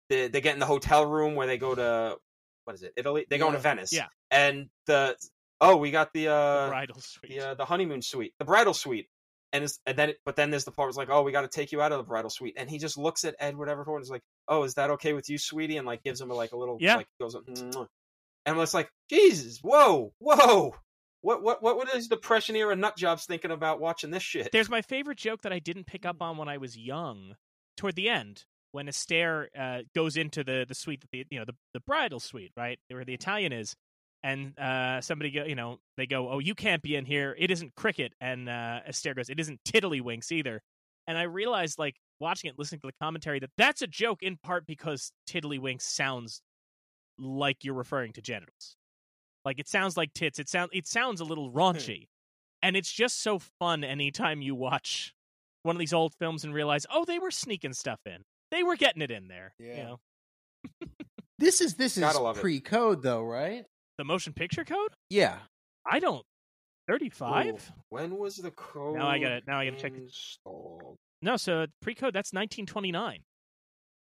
they 0.09 0.29
they 0.29 0.41
get 0.41 0.55
in 0.55 0.61
the 0.61 0.67
hotel 0.67 1.07
room 1.07 1.35
where 1.35 1.47
they 1.47 1.59
go 1.59 1.75
to 1.75 2.17
what 2.65 2.75
is 2.75 2.83
it, 2.83 2.93
Italy? 2.97 3.27
They 3.31 3.39
go 3.39 3.47
into 3.47 3.59
Yeah. 3.59 3.63
Venice, 3.63 3.93
Yeah. 3.93 4.07
and 4.31 4.69
the 4.87 5.17
oh, 5.61 5.77
we 5.77 5.91
got 5.91 6.13
the 6.13 6.25
The 6.27 6.33
uh, 6.33 6.69
bridal 6.69 6.97
suite. 7.01 7.33
the 7.33 7.41
uh, 7.51 7.55
the 7.55 7.65
honeymoon 7.65 8.03
suite, 8.03 8.35
the 8.39 8.45
bridal 8.45 8.75
suite, 8.75 9.09
and 9.53 9.65
it's, 9.65 9.81
and 9.87 9.97
then 9.97 10.13
but 10.25 10.37
then 10.37 10.51
there's 10.51 10.65
the 10.65 10.71
part 10.71 10.87
where 10.87 10.89
it's 10.91 10.99
like, 10.99 11.11
oh, 11.11 11.23
we 11.23 11.33
got 11.33 11.43
to 11.43 11.49
take 11.49 11.73
you 11.73 11.81
out 11.83 11.93
of 11.93 11.99
the 11.99 12.05
bridal 12.05 12.31
suite, 12.31 12.55
and 12.57 12.69
he 12.71 12.79
just 12.79 12.97
looks 12.99 13.25
at 13.25 13.35
Edward 13.41 13.69
Everett 13.69 13.89
and 13.89 14.03
is 14.03 14.11
like, 14.11 14.23
oh, 14.49 14.63
is 14.65 14.75
that 14.75 14.91
okay 14.91 15.13
with 15.13 15.29
you, 15.29 15.39
sweetie? 15.39 15.77
And 15.77 15.87
like 15.87 16.03
gives 16.03 16.21
him 16.21 16.31
a, 16.31 16.35
like 16.35 16.53
a 16.53 16.57
little 16.57 16.79
Yeah. 16.81 16.97
like 16.97 17.09
goes 17.21 17.35
"Mwah." 17.35 17.87
and 18.47 18.59
it's 18.59 18.75
like, 18.75 18.91
Jesus, 19.11 19.59
whoa, 19.63 20.13
whoa, 20.19 20.75
what 21.23 21.43
what 21.43 21.63
what 21.63 21.77
what 21.77 21.95
is 21.95 22.09
depression 22.09 22.57
era 22.57 22.75
nut 22.77 22.97
jobs 22.97 23.27
thinking 23.27 23.51
about 23.51 23.81
watching 23.81 24.11
this 24.11 24.23
shit? 24.23 24.51
There's 24.53 24.71
my 24.71 24.83
favorite 24.83 25.19
joke 25.19 25.43
that 25.43 25.53
I 25.53 25.59
didn't 25.59 25.87
pick 25.87 26.07
up 26.07 26.23
on 26.23 26.37
when 26.37 26.49
I 26.49 26.57
was 26.59 26.77
young. 26.79 27.37
Toward 27.77 27.95
the 27.97 28.09
end, 28.09 28.45
when 28.73 28.87
Astaire 28.87 29.47
uh, 29.59 29.83
goes 29.95 30.17
into 30.17 30.45
the 30.45 30.65
the 30.69 30.75
suite, 30.75 31.01
that 31.01 31.11
the 31.11 31.27
you 31.31 31.39
know 31.39 31.45
the 31.45 31.55
the 31.75 31.81
bridal 31.81 32.21
suite, 32.21 32.53
right 32.57 32.79
where 32.89 33.05
the 33.05 33.15
Italian 33.15 33.53
is, 33.53 33.75
and 34.23 34.59
uh, 34.59 35.01
somebody 35.01 35.31
go, 35.31 35.45
you 35.45 35.55
know, 35.55 35.79
they 35.97 36.07
go, 36.07 36.31
"Oh, 36.31 36.39
you 36.39 36.55
can't 36.55 36.83
be 36.83 36.97
in 36.97 37.05
here. 37.05 37.35
It 37.39 37.51
isn't 37.51 37.75
cricket." 37.75 38.13
And 38.21 38.49
uh, 38.49 38.81
Astaire 38.89 39.17
goes, 39.17 39.31
"It 39.31 39.41
isn't 39.41 39.61
tiddlywinks 39.65 40.33
either." 40.33 40.61
And 41.07 41.17
I 41.17 41.23
realized, 41.23 41.79
like 41.79 41.97
watching 42.21 42.51
it, 42.51 42.59
listening 42.59 42.81
to 42.83 42.87
the 42.89 42.93
commentary, 43.01 43.41
that 43.41 43.51
that's 43.57 43.83
a 43.83 43.87
joke 43.87 44.23
in 44.23 44.37
part 44.37 44.67
because 44.67 45.13
tiddlywinks 45.29 45.83
sounds 45.83 46.43
like 47.19 47.65
you're 47.65 47.75
referring 47.75 48.13
to 48.15 48.23
genitals. 48.23 48.77
Like 49.45 49.59
it 49.59 49.69
sounds 49.69 49.97
like 49.97 50.13
tits. 50.13 50.39
It 50.39 50.49
sounds 50.49 50.71
it 50.73 50.87
sounds 50.87 51.21
a 51.21 51.25
little 51.25 51.51
raunchy, 51.51 52.09
and 52.63 52.77
it's 52.77 52.93
just 52.93 53.23
so 53.23 53.39
fun 53.59 53.85
anytime 53.85 54.43
you 54.43 54.55
watch 54.55 55.15
one 55.63 55.77
of 55.77 55.81
these 55.81 55.93
old 55.93 56.15
films 56.15 56.45
and 56.45 56.55
realize, 56.55 56.87
oh, 56.93 57.05
they 57.05 57.19
were 57.19 57.31
sneaking 57.31 57.73
stuff 57.73 58.01
in. 58.07 58.25
They 58.51 58.63
were 58.63 58.77
getting 58.77 59.03
it 59.03 59.11
in 59.11 59.29
there. 59.29 59.55
You 59.59 59.67
Yeah. 59.67 59.85
know, 59.85 60.01
this 61.39 61.61
is 61.61 61.75
this 61.75 61.97
is 61.97 62.03
Gotta 62.03 62.39
pre-code 62.39 63.03
though, 63.03 63.23
right? 63.23 63.65
The 64.01 64.05
motion 64.05 64.33
picture 64.33 64.65
code. 64.65 64.91
Yeah. 65.11 65.37
I 65.85 66.01
don't. 66.01 66.25
Thirty-five. 66.89 67.71
When 67.91 68.17
was 68.17 68.37
the 68.37 68.51
code? 68.51 68.97
Now 68.97 69.07
I 69.09 69.19
gotta- 69.19 69.43
now 69.47 69.61
I 69.61 69.67
gotta 69.69 69.81
check 69.81 69.93
installed? 69.95 70.97
No, 71.23 71.37
so 71.37 71.67
pre-code 71.83 72.15
that's 72.15 72.33
1929. 72.33 73.21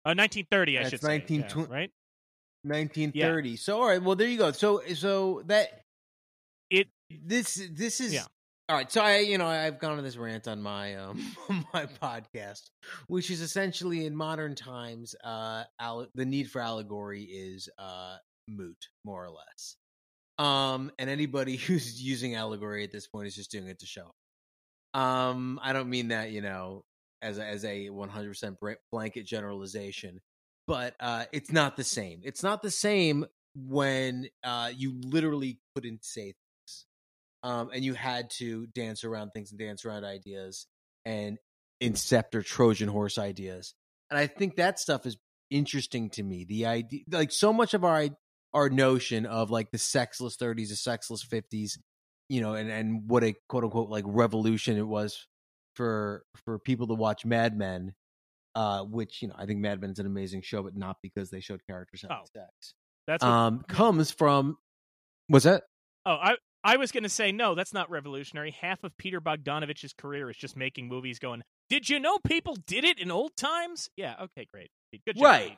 Uh, 0.06 0.14
1930, 0.14 0.78
I 0.78 0.82
That's 0.82 0.90
should 0.92 1.02
say. 1.02 1.08
19 1.08 1.40
yeah, 1.42 1.48
tw- 1.48 1.70
right? 1.70 1.92
1930. 2.64 3.56
So 3.56 3.80
all 3.82 3.88
right, 3.88 4.02
well 4.02 4.16
there 4.18 4.28
you 4.28 4.38
go. 4.38 4.52
So 4.52 4.82
so 4.94 5.42
that 5.46 5.84
It 6.70 6.90
this 7.10 7.56
this 7.72 8.02
is 8.02 8.14
Yeah. 8.14 8.26
all 8.70 8.76
right. 8.76 8.92
So 8.92 9.02
I 9.02 9.20
you 9.20 9.38
know 9.38 9.48
I've 9.48 9.80
gone 9.80 9.98
on 9.98 10.04
this 10.04 10.18
rant 10.18 10.48
on 10.50 10.62
my 10.62 10.96
um 10.96 11.36
on 11.50 11.66
my 11.74 11.86
podcast, 11.86 12.70
which 13.08 13.32
is 13.32 13.40
essentially 13.42 14.06
in 14.06 14.16
modern 14.16 14.54
times, 14.56 15.16
uh, 15.24 15.64
alle- 15.80 16.10
the 16.16 16.26
need 16.26 16.52
for 16.52 16.60
allegory 16.62 17.24
is 17.24 17.70
uh 17.78 18.18
moot 18.48 18.78
more 19.04 19.24
or 19.24 19.30
less. 19.30 19.76
Um, 20.38 20.92
and 21.00 21.10
anybody 21.10 21.56
who's 21.58 22.02
using 22.02 22.36
allegory 22.36 22.84
at 22.84 22.92
this 22.92 23.08
point 23.08 23.28
is 23.28 23.36
just 23.36 23.52
doing 23.52 23.68
it 23.68 23.80
to 23.80 23.86
show. 23.86 24.12
Um, 24.94 25.60
I 25.62 25.74
don't 25.74 25.90
mean 25.90 26.10
that 26.10 26.32
you 26.32 26.42
know 26.42 26.84
as 27.22 27.38
a, 27.40 27.46
as 27.46 27.66
a 27.66 27.90
100% 27.90 28.76
blanket 28.92 29.26
generalization, 29.26 30.22
but 30.68 30.96
uh, 31.00 31.26
it's 31.32 31.52
not 31.52 31.78
the 31.78 31.84
same. 31.84 32.22
It's 32.24 32.44
not 32.44 32.62
the 32.62 32.72
same 32.72 33.26
when 33.56 34.28
uh, 34.44 34.72
you 34.76 35.00
literally 35.04 35.60
couldn't 35.76 36.06
say 36.06 36.34
things, 36.34 36.86
um, 37.44 37.70
and 37.74 37.84
you 37.84 37.94
had 37.94 38.30
to 38.38 38.68
dance 38.68 39.04
around 39.04 39.32
things 39.32 39.52
and 39.52 39.60
dance 39.60 39.84
around 39.84 40.04
ideas 40.04 40.68
and 41.06 41.38
incept 41.82 42.36
or 42.36 42.42
Trojan 42.42 42.90
horse 42.90 43.18
ideas. 43.18 43.74
And 44.10 44.18
I 44.18 44.28
think 44.28 44.56
that 44.56 44.80
stuff 44.80 45.06
is 45.06 45.18
interesting 45.50 46.10
to 46.12 46.24
me. 46.24 46.46
The 46.46 46.66
idea, 46.66 47.02
like 47.12 47.32
so 47.32 47.52
much 47.52 47.74
of 47.74 47.84
our 47.84 48.10
our 48.58 48.70
notion 48.70 49.26
of 49.26 49.52
like 49.52 49.70
the 49.72 49.78
sexless 49.78 50.36
30s, 50.38 50.70
the 50.70 50.76
sexless 50.76 51.24
50s, 51.24 51.78
you 52.30 52.42
know, 52.42 52.56
and 52.56 52.70
and 52.70 53.08
what 53.08 53.24
a 53.24 53.34
quote 53.48 53.64
unquote 53.64 53.90
like 53.90 54.04
revolution 54.08 54.78
it 54.78 54.88
was 54.88 55.28
for 55.76 56.24
for 56.46 56.58
people 56.60 56.88
to 56.88 56.94
watch 56.96 57.24
Mad 57.26 57.56
Men, 57.58 57.94
uh, 58.56 58.84
which 58.84 59.22
you 59.22 59.28
know 59.28 59.36
I 59.38 59.46
think 59.46 59.60
Mad 59.60 59.80
Men 59.80 59.92
is 59.92 60.00
an 60.00 60.06
amazing 60.08 60.42
show, 60.42 60.64
but 60.64 60.76
not 60.76 60.98
because 61.04 61.30
they 61.30 61.40
showed 61.40 61.62
characters 61.68 62.02
having 62.02 62.18
Oh. 62.18 62.26
sex. 62.36 62.74
that's 63.06 63.24
what, 63.24 63.30
Um, 63.32 63.64
comes 63.70 64.12
from 64.12 64.58
was 65.30 65.44
that 65.44 65.64
oh 66.06 66.16
I 66.16 66.36
I 66.64 66.78
was 66.78 66.92
gonna 66.92 67.10
say 67.10 67.32
no, 67.32 67.54
that's 67.56 67.74
not 67.74 67.90
revolutionary. 67.90 68.52
Half 68.52 68.84
of 68.84 68.98
Peter 68.98 69.22
Bogdanovich's 69.22 69.94
career 69.94 70.30
is 70.30 70.36
just 70.36 70.58
making 70.58 70.88
movies. 70.88 71.20
Going, 71.20 71.44
did 71.70 71.88
you 71.90 72.00
know 72.00 72.18
people 72.18 72.56
did 72.66 72.84
it 72.84 73.00
in 73.00 73.12
old 73.12 73.38
times? 73.38 73.90
Yeah, 73.96 74.16
okay, 74.24 74.48
great, 74.52 74.70
good 75.06 75.16
job. 75.16 75.24
Right. 75.24 75.58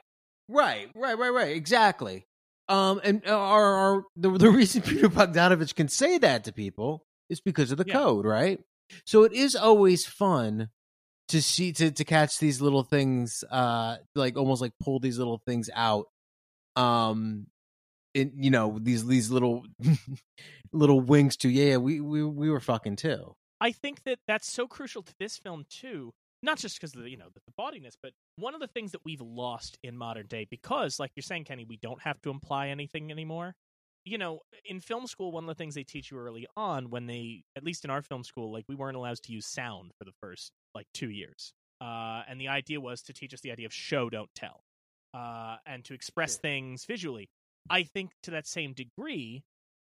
Right, 0.52 0.89
right, 0.95 1.18
right, 1.18 1.30
right. 1.30 1.56
Exactly. 1.56 2.26
Um, 2.70 3.01
and 3.03 3.22
uh, 3.28 3.38
our, 3.38 3.74
our 3.76 4.03
the 4.15 4.30
the 4.32 4.49
reason 4.49 4.82
Peter 4.84 5.09
Bogdanovich 5.09 5.76
can 5.76 5.88
say 5.89 6.17
that 6.20 6.43
to 6.45 6.53
people 6.53 7.03
is 7.30 7.41
because 7.41 7.72
of 7.72 7.78
the 7.78 7.86
Yeah. 7.86 7.93
code, 7.93 8.26
right? 8.26 8.59
So 9.05 9.24
it 9.24 9.34
is 9.34 9.55
always 9.55 10.05
fun 10.05 10.70
to 11.30 11.41
see 11.41 11.74
to 11.74 11.91
to 11.91 12.05
catch 12.05 12.38
these 12.39 12.61
little 12.61 12.84
things, 12.84 13.43
uh, 13.51 13.97
like 14.15 14.38
almost 14.38 14.61
like 14.61 14.74
pull 14.80 14.99
these 14.99 15.17
little 15.17 15.41
things 15.45 15.70
out. 15.76 16.05
Um, 16.76 17.47
in 18.13 18.32
you 18.36 18.49
know 18.51 18.78
these 18.82 19.05
these 19.05 19.30
little 19.30 19.63
little 20.74 21.01
winks 21.01 21.36
to 21.38 21.49
yeah, 21.49 21.78
we 21.78 21.99
we 22.01 22.24
we 22.24 22.49
were 22.49 22.59
fucking 22.59 22.95
too. 22.95 23.34
I 23.61 23.72
think 23.72 24.03
that 24.03 24.20
that's 24.28 24.51
so 24.51 24.67
crucial 24.67 25.03
to 25.03 25.13
this 25.20 25.38
film 25.38 25.65
too. 25.70 26.13
Not 26.41 26.57
just 26.57 26.77
because 26.77 26.95
of 26.95 27.03
the 27.03 27.09
you 27.09 27.17
know 27.17 27.29
the, 27.33 27.41
the 27.45 27.53
bawdiness, 27.57 27.95
but 28.01 28.13
one 28.37 28.53
of 28.53 28.61
the 28.61 28.67
things 28.67 28.93
that 28.93 29.01
we've 29.03 29.21
lost 29.21 29.77
in 29.83 29.97
modern 29.97 30.27
day 30.27 30.47
because, 30.49 30.99
like 30.99 31.11
you're 31.15 31.21
saying, 31.21 31.43
Kenny, 31.45 31.65
we 31.67 31.77
don't 31.77 32.01
have 32.01 32.21
to 32.21 32.29
imply 32.29 32.69
anything 32.69 33.11
anymore. 33.11 33.55
you 34.05 34.17
know, 34.17 34.39
in 34.65 34.79
film 34.79 35.07
school, 35.07 35.31
one 35.31 35.43
of 35.43 35.47
the 35.47 35.55
things 35.55 35.75
they 35.75 35.83
teach 35.83 36.11
you 36.11 36.17
early 36.17 36.47
on, 36.55 36.89
when 36.89 37.05
they, 37.05 37.43
at 37.55 37.63
least 37.63 37.85
in 37.85 37.91
our 37.91 38.01
film 38.01 38.23
school, 38.23 38.51
like 38.51 38.65
we 38.67 38.75
weren't 38.75 38.97
allowed 38.97 39.17
to 39.17 39.31
use 39.31 39.45
sound 39.45 39.91
for 39.97 40.05
the 40.05 40.11
first 40.21 40.51
like 40.73 40.87
two 40.93 41.09
years. 41.09 41.53
Uh, 41.81 42.23
and 42.27 42.39
the 42.39 42.47
idea 42.47 42.79
was 42.81 43.01
to 43.03 43.13
teach 43.13 43.33
us 43.33 43.41
the 43.41 43.51
idea 43.51 43.65
of 43.65 43.73
show, 43.73 44.09
don't 44.09 44.29
tell, 44.35 44.63
uh, 45.13 45.57
and 45.65 45.85
to 45.85 45.93
express 45.93 46.37
things 46.37 46.85
visually. 46.85 47.29
I 47.69 47.83
think 47.83 48.11
to 48.23 48.31
that 48.31 48.47
same 48.47 48.73
degree, 48.73 49.43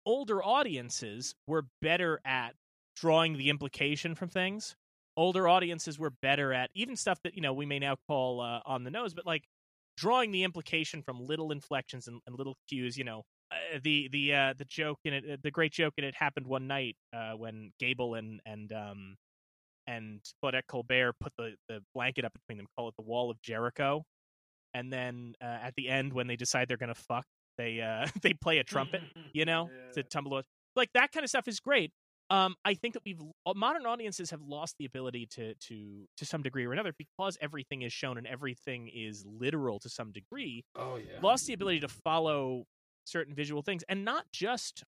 older 0.05 0.43
audiences 0.43 1.35
were 1.47 1.67
better 1.81 2.21
at 2.25 2.55
drawing 2.97 3.39
the 3.39 3.49
implication 3.49 4.15
from 4.15 4.29
things. 4.29 4.75
Older 5.17 5.49
audiences 5.49 5.99
were 5.99 6.11
better 6.11 6.53
at 6.53 6.71
even 6.75 6.97
stuff 6.97 7.21
that 7.25 7.35
you 7.35 7.43
know 7.43 7.53
we 7.53 7.67
may 7.67 7.79
now 7.79 7.97
call 8.09 8.41
uh, 8.41 8.61
on 8.65 8.85
the 8.85 8.91
nose, 8.91 9.15
but 9.15 9.27
like 9.27 9.45
drawing 9.97 10.33
the 10.33 10.45
implication 10.45 11.03
from 11.03 11.21
little 11.21 11.53
inflections 11.53 12.07
and, 12.09 12.21
and 12.27 12.37
little 12.37 12.57
cues. 12.69 12.97
You 12.97 13.05
know, 13.05 13.25
uh, 13.51 13.79
the 13.83 14.09
the 14.13 14.35
uh, 14.35 14.55
the 14.57 14.65
joke 14.65 14.99
in 15.05 15.15
it, 15.15 15.25
uh, 15.31 15.37
the 15.43 15.51
great 15.51 15.73
joke 15.73 15.95
in 15.99 16.05
it 16.05 16.15
happened 16.15 16.47
one 16.47 16.67
night 16.67 16.97
uh, 17.15 17.33
when 17.33 17.73
Gable 17.79 18.15
and 18.15 18.41
and 18.47 18.73
um 18.73 19.17
and 19.87 20.21
Claudette 20.43 20.67
Colbert 20.69 21.15
put 21.21 21.33
the 21.37 21.55
the 21.69 21.81
blanket 21.95 22.25
up 22.25 22.33
between 22.33 22.59
them, 22.59 22.67
call 22.77 22.89
it 22.89 22.95
the 22.97 23.05
Wall 23.05 23.31
of 23.31 23.41
Jericho, 23.43 24.05
and 24.75 24.93
then 24.93 25.35
uh, 25.43 25.45
at 25.45 25.75
the 25.77 25.89
end 25.89 26.13
when 26.13 26.27
they 26.29 26.37
decide 26.37 26.69
they're 26.69 26.77
gonna 26.77 26.95
fuck, 26.95 27.27
they 27.59 27.81
uh 27.81 28.07
they 28.23 28.33
play 28.33 28.59
a 28.59 28.65
trumpet, 28.65 29.03
you 29.33 29.45
know, 29.45 29.69
to 29.95 30.03
tumble 30.03 30.43
like 30.77 30.91
that 30.95 31.13
kind 31.13 31.25
of 31.25 31.31
stuff 31.31 31.49
is 31.49 31.61
great. 31.61 31.93
Um, 32.31 32.55
I 32.65 32.75
think 32.75 32.95
that 32.95 33.03
we've 33.05 33.21
uh, 33.45 33.55
modern 33.55 33.87
audiences 33.87 34.31
have 34.31 34.41
lost 34.43 34.77
the 34.79 34.85
ability 34.85 35.27
to 35.33 35.55
to 35.55 36.07
to 36.17 36.25
some 36.25 36.43
degree 36.43 36.65
or 36.65 36.73
another 36.73 36.95
because 36.97 37.37
everything 37.41 37.83
is 37.83 37.93
shown 37.93 38.19
and 38.19 38.27
everything 38.27 38.89
is 38.95 39.25
literal 39.27 39.79
to 39.81 39.89
some 39.89 40.13
degree 40.13 40.65
Oh 40.77 40.97
yeah. 40.97 41.19
lost 41.21 41.47
the 41.47 41.53
ability 41.55 41.81
to 41.81 41.89
follow 41.89 42.65
certain 43.05 43.35
visual 43.35 43.63
things 43.63 43.83
and 43.89 44.05
not 44.05 44.27
just 44.33 44.85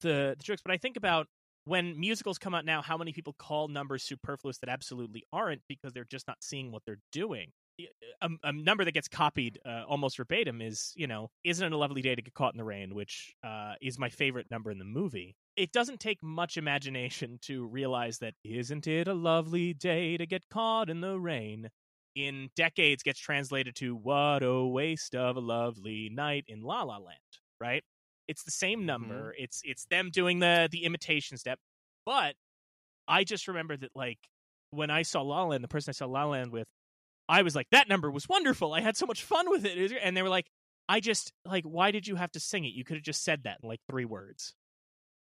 the, 0.00 0.34
the 0.38 0.42
jokes 0.42 0.62
but 0.64 0.72
i 0.72 0.76
think 0.78 0.96
about 0.96 1.26
when 1.66 1.98
musicals 1.98 2.38
come 2.38 2.54
out 2.54 2.64
now 2.64 2.80
how 2.80 2.96
many 2.96 3.12
people 3.12 3.34
call 3.38 3.68
numbers 3.68 4.02
superfluous 4.02 4.58
that 4.58 4.70
absolutely 4.70 5.24
aren't 5.32 5.60
because 5.68 5.92
they're 5.92 6.06
just 6.10 6.26
not 6.26 6.38
seeing 6.42 6.72
what 6.72 6.82
they're 6.86 7.00
doing 7.12 7.50
a, 8.22 8.28
a 8.44 8.52
number 8.52 8.84
that 8.84 8.92
gets 8.92 9.08
copied 9.08 9.58
uh, 9.66 9.82
almost 9.88 10.16
verbatim 10.16 10.60
is 10.62 10.92
you 10.96 11.06
know 11.06 11.28
isn't 11.42 11.66
it 11.66 11.72
a 11.72 11.76
lovely 11.76 12.02
day 12.02 12.14
to 12.14 12.22
get 12.22 12.34
caught 12.34 12.54
in 12.54 12.58
the 12.58 12.64
rain 12.64 12.94
which 12.94 13.34
uh, 13.44 13.74
is 13.82 13.98
my 13.98 14.08
favorite 14.08 14.50
number 14.50 14.70
in 14.70 14.78
the 14.78 14.84
movie 14.84 15.34
it 15.56 15.72
doesn't 15.72 16.00
take 16.00 16.22
much 16.22 16.56
imagination 16.56 17.38
to 17.42 17.66
realize 17.66 18.18
that 18.18 18.34
isn't 18.44 18.86
it 18.86 19.08
a 19.08 19.14
lovely 19.14 19.74
day 19.74 20.16
to 20.16 20.26
get 20.26 20.48
caught 20.48 20.88
in 20.88 21.00
the 21.00 21.18
rain 21.18 21.68
in 22.14 22.48
decades 22.54 23.02
gets 23.02 23.18
translated 23.18 23.74
to 23.76 23.96
what 23.96 24.42
a 24.42 24.64
waste 24.64 25.14
of 25.14 25.36
a 25.36 25.40
lovely 25.40 26.10
night 26.12 26.44
in 26.48 26.62
La 26.62 26.82
La 26.82 26.98
Land, 26.98 27.18
right? 27.60 27.82
It's 28.28 28.44
the 28.44 28.50
same 28.50 28.86
number. 28.86 29.34
It's 29.36 29.60
it's 29.64 29.84
them 29.86 30.10
doing 30.10 30.38
the 30.38 30.68
the 30.70 30.84
imitation 30.84 31.36
step. 31.36 31.58
But 32.06 32.34
I 33.08 33.24
just 33.24 33.48
remember 33.48 33.76
that 33.76 33.90
like 33.94 34.18
when 34.70 34.90
I 34.90 35.02
saw 35.02 35.22
La 35.22 35.42
La 35.42 35.48
Land, 35.50 35.64
the 35.64 35.68
person 35.68 35.90
I 35.90 35.92
saw 35.92 36.06
La 36.06 36.24
La 36.24 36.30
Land 36.30 36.52
with, 36.52 36.68
I 37.28 37.42
was 37.42 37.54
like, 37.54 37.66
that 37.70 37.88
number 37.88 38.10
was 38.10 38.28
wonderful. 38.28 38.72
I 38.74 38.80
had 38.80 38.96
so 38.96 39.06
much 39.06 39.22
fun 39.22 39.48
with 39.50 39.64
it. 39.64 39.92
And 40.02 40.16
they 40.16 40.22
were 40.22 40.28
like, 40.28 40.46
I 40.88 41.00
just 41.00 41.32
like, 41.46 41.64
why 41.64 41.90
did 41.90 42.06
you 42.06 42.16
have 42.16 42.32
to 42.32 42.40
sing 42.40 42.64
it? 42.64 42.74
You 42.74 42.84
could 42.84 42.96
have 42.96 43.04
just 43.04 43.24
said 43.24 43.44
that 43.44 43.58
in 43.62 43.68
like 43.68 43.80
three 43.90 44.04
words. 44.04 44.52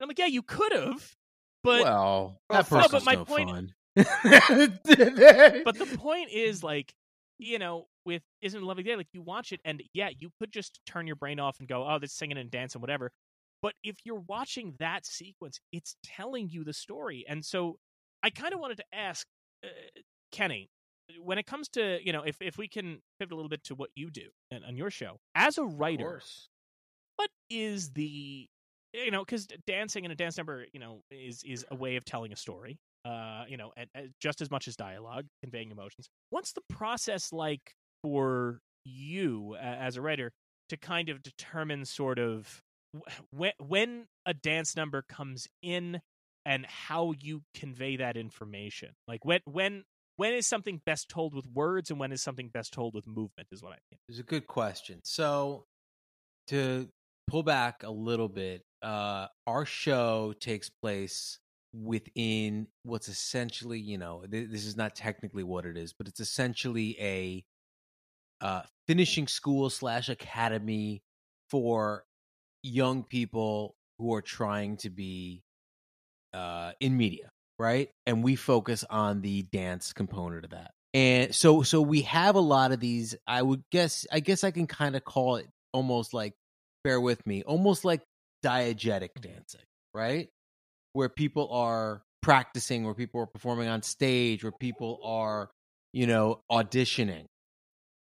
And 0.01 0.05
I'm 0.05 0.09
like, 0.09 0.19
yeah, 0.19 0.27
you 0.27 0.43
could 0.43 0.73
have, 0.73 1.15
but 1.63 1.83
well, 1.85 2.39
Well, 2.51 2.63
that 2.65 2.71
no, 2.71 2.77
person's 2.79 2.93
but 2.93 3.05
my 3.05 3.15
no 3.15 3.25
point- 3.25 3.51
fun. 3.51 3.73
but 3.97 5.79
the 5.79 5.97
point 5.99 6.31
is 6.31 6.63
like 6.63 6.93
you 7.39 7.59
know 7.59 7.87
with 8.05 8.23
isn't 8.43 8.63
a 8.63 8.67
lovely 8.67 8.83
day 8.83 8.95
like 8.97 9.09
you 9.13 9.23
watch 9.23 9.53
it 9.53 9.61
and 9.65 9.83
yeah 9.95 10.11
you 10.19 10.31
could 10.39 10.53
just 10.53 10.81
turn 10.87 11.07
your 11.07 11.17
brain 11.17 11.41
off 11.41 11.59
and 11.61 11.69
go 11.69 11.87
oh 11.89 11.99
this 11.99 12.13
singing 12.13 12.37
and 12.39 12.51
dancing 12.51 12.81
whatever 12.81 13.11
but 13.63 13.73
if 13.83 13.97
you're 14.05 14.23
watching 14.29 14.75
that 14.79 15.07
sequence 15.07 15.61
it's 15.73 15.97
telling 16.05 16.49
you 16.51 16.63
the 16.65 16.73
story 16.75 17.25
and 17.29 17.45
so 17.45 17.79
i 18.23 18.31
kind 18.31 18.53
of 18.55 18.61
wanted 18.61 18.77
to 18.77 18.85
ask 18.93 19.27
uh, 19.65 19.69
kenny 20.31 20.69
when 21.23 21.39
it 21.39 21.47
comes 21.47 21.69
to 21.69 21.99
you 22.05 22.13
know 22.13 22.23
if, 22.23 22.41
if 22.41 22.59
we 22.59 22.69
can 22.69 23.01
pivot 23.19 23.33
a 23.33 23.37
little 23.37 23.49
bit 23.49 23.63
to 23.65 23.75
what 23.75 23.91
you 23.95 24.11
do 24.11 24.29
and 24.51 24.65
on 24.65 24.77
your 24.77 24.91
show 24.91 25.19
as 25.35 25.59
a 25.59 25.65
writer 25.65 26.21
what 27.17 27.31
is 27.51 27.91
the 27.91 28.47
you 28.93 29.11
know 29.11 29.25
because 29.25 29.47
dancing 29.67 30.05
in 30.05 30.11
a 30.11 30.15
dance 30.15 30.37
number 30.37 30.67
you 30.73 30.81
know 30.81 31.01
is 31.11 31.43
is 31.45 31.65
a 31.71 31.77
way 31.77 31.97
of 31.97 32.05
telling 32.05 32.33
a 32.33 32.37
story 32.37 32.79
uh 33.05 33.45
you 33.49 33.57
know 33.57 33.73
and, 33.77 33.89
and 33.95 34.11
just 34.21 34.41
as 34.41 34.51
much 34.51 34.67
as 34.69 34.77
dialogue 34.77 35.27
conveying 35.43 35.71
emotions. 35.71 36.09
What's 36.31 36.53
the 36.53 36.63
process 36.69 37.33
like 37.33 37.75
for 38.03 38.61
you 38.85 39.57
uh, 39.59 39.63
as 39.63 39.97
a 39.97 40.03
writer 40.03 40.33
to 40.69 40.77
kind 40.77 41.09
of 41.09 41.23
determine 41.23 41.85
sort 41.85 42.19
of 42.19 42.63
when 43.31 43.53
when 43.59 44.07
a 44.25 44.35
dance 44.35 44.77
number 44.77 45.03
comes 45.03 45.47
in 45.63 46.01
and 46.45 46.65
how 46.67 47.13
you 47.21 47.43
convey 47.55 47.97
that 47.97 48.17
information? 48.17 48.91
Like 49.07 49.25
when 49.25 49.41
when 49.45 49.85
when 50.17 50.33
is 50.35 50.47
something 50.47 50.81
best 50.85 51.09
told 51.09 51.35
with 51.35 51.47
words 51.47 51.91
and 51.91 52.01
when 52.01 52.13
is 52.13 52.23
something 52.23 52.49
best 52.49 52.73
told 52.73 52.95
with 52.95 53.07
movement 53.07 53.49
is 53.53 53.63
what 53.63 53.73
i 53.73 53.79
mean 53.91 53.99
It's 54.09 54.19
a 54.19 54.23
good 54.23 54.47
question. 54.47 55.01
So, 55.05 55.67
to 56.49 56.89
pull 57.27 57.43
back 57.43 57.83
a 57.83 57.91
little 57.91 58.29
bit, 58.29 58.63
uh, 58.83 59.27
our 59.47 59.65
show 59.65 60.33
takes 60.39 60.71
place 60.71 61.39
within 61.73 62.69
what's 62.85 63.09
essentially, 63.09 63.79
you 63.79 63.99
know, 63.99 64.25
th- 64.31 64.49
this 64.49 64.65
is 64.65 64.77
not 64.77 64.95
technically 64.95 65.43
what 65.43 65.67
it 65.67 65.77
is, 65.77 65.93
but 65.93 66.09
it's 66.09 66.21
essentially 66.21 66.97
a 67.01 67.45
uh, 68.41 68.63
finishing 68.87 69.27
school 69.27 69.71
slash 69.71 70.09
academy 70.09 71.03
for 71.51 72.05
young 72.63 73.03
people 73.03 73.75
who 73.99 74.15
are 74.15 74.23
trying 74.23 74.77
to 74.79 74.91
be 74.91 75.43
uh, 76.35 76.73
in 76.81 76.97
media, 76.97 77.31
right? 77.59 77.89
And 78.07 78.23
we 78.23 78.37
focus 78.37 78.85
on 78.89 79.21
the 79.21 79.43
dance 79.43 79.93
component 79.93 80.45
of 80.45 80.51
that. 80.51 80.73
And 80.95 81.35
so 81.35 81.63
so 81.63 81.83
we 81.83 82.03
have 82.03 82.37
a 82.37 82.41
lot 82.41 82.73
of 82.73 82.81
these 82.81 83.15
I 83.27 83.43
would 83.43 83.63
guess 83.71 84.07
I 84.11 84.21
guess 84.21 84.45
I 84.45 84.51
can 84.51 84.67
kind 84.67 84.97
of 84.97 85.05
call 85.05 85.37
it 85.37 85.47
almost 85.73 86.15
like 86.15 86.33
bear 86.85 87.01
with 87.01 87.25
me, 87.27 87.43
almost 87.43 87.85
like 87.85 88.03
diegetic 88.45 89.11
dancing, 89.21 89.61
right? 89.93 90.29
Where 90.93 91.09
people 91.09 91.51
are 91.53 92.03
practicing, 92.23 92.85
where 92.85 92.95
people 92.95 93.21
are 93.21 93.27
performing 93.27 93.69
on 93.69 93.83
stage, 93.83 94.43
where 94.43 94.53
people 94.53 95.01
are, 95.05 95.51
you 95.93 96.07
know, 96.07 96.41
auditioning. 96.51 97.27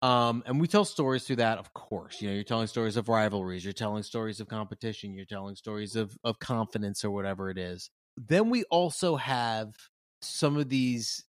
Um, 0.03 0.43
and 0.45 0.61
we 0.61 0.67
tell 0.67 0.85
stories 0.85 1.23
through 1.23 1.37
that, 1.37 1.57
of 1.57 1.73
course. 1.73 2.21
You 2.21 2.29
know, 2.29 2.35
you're 2.35 2.43
telling 2.43 2.67
stories 2.67 2.97
of 2.97 3.09
rivalries, 3.09 3.63
you're 3.63 3.73
telling 3.73 4.03
stories 4.03 4.39
of 4.39 4.47
competition, 4.47 5.13
you're 5.15 5.25
telling 5.25 5.55
stories 5.55 5.95
of 5.95 6.15
of 6.23 6.37
confidence 6.39 7.03
or 7.03 7.09
whatever 7.09 7.49
it 7.49 7.57
is. 7.57 7.89
Then 8.17 8.49
we 8.49 8.63
also 8.65 9.15
have 9.15 9.75
some 10.21 10.57
of 10.57 10.69
these 10.69 11.23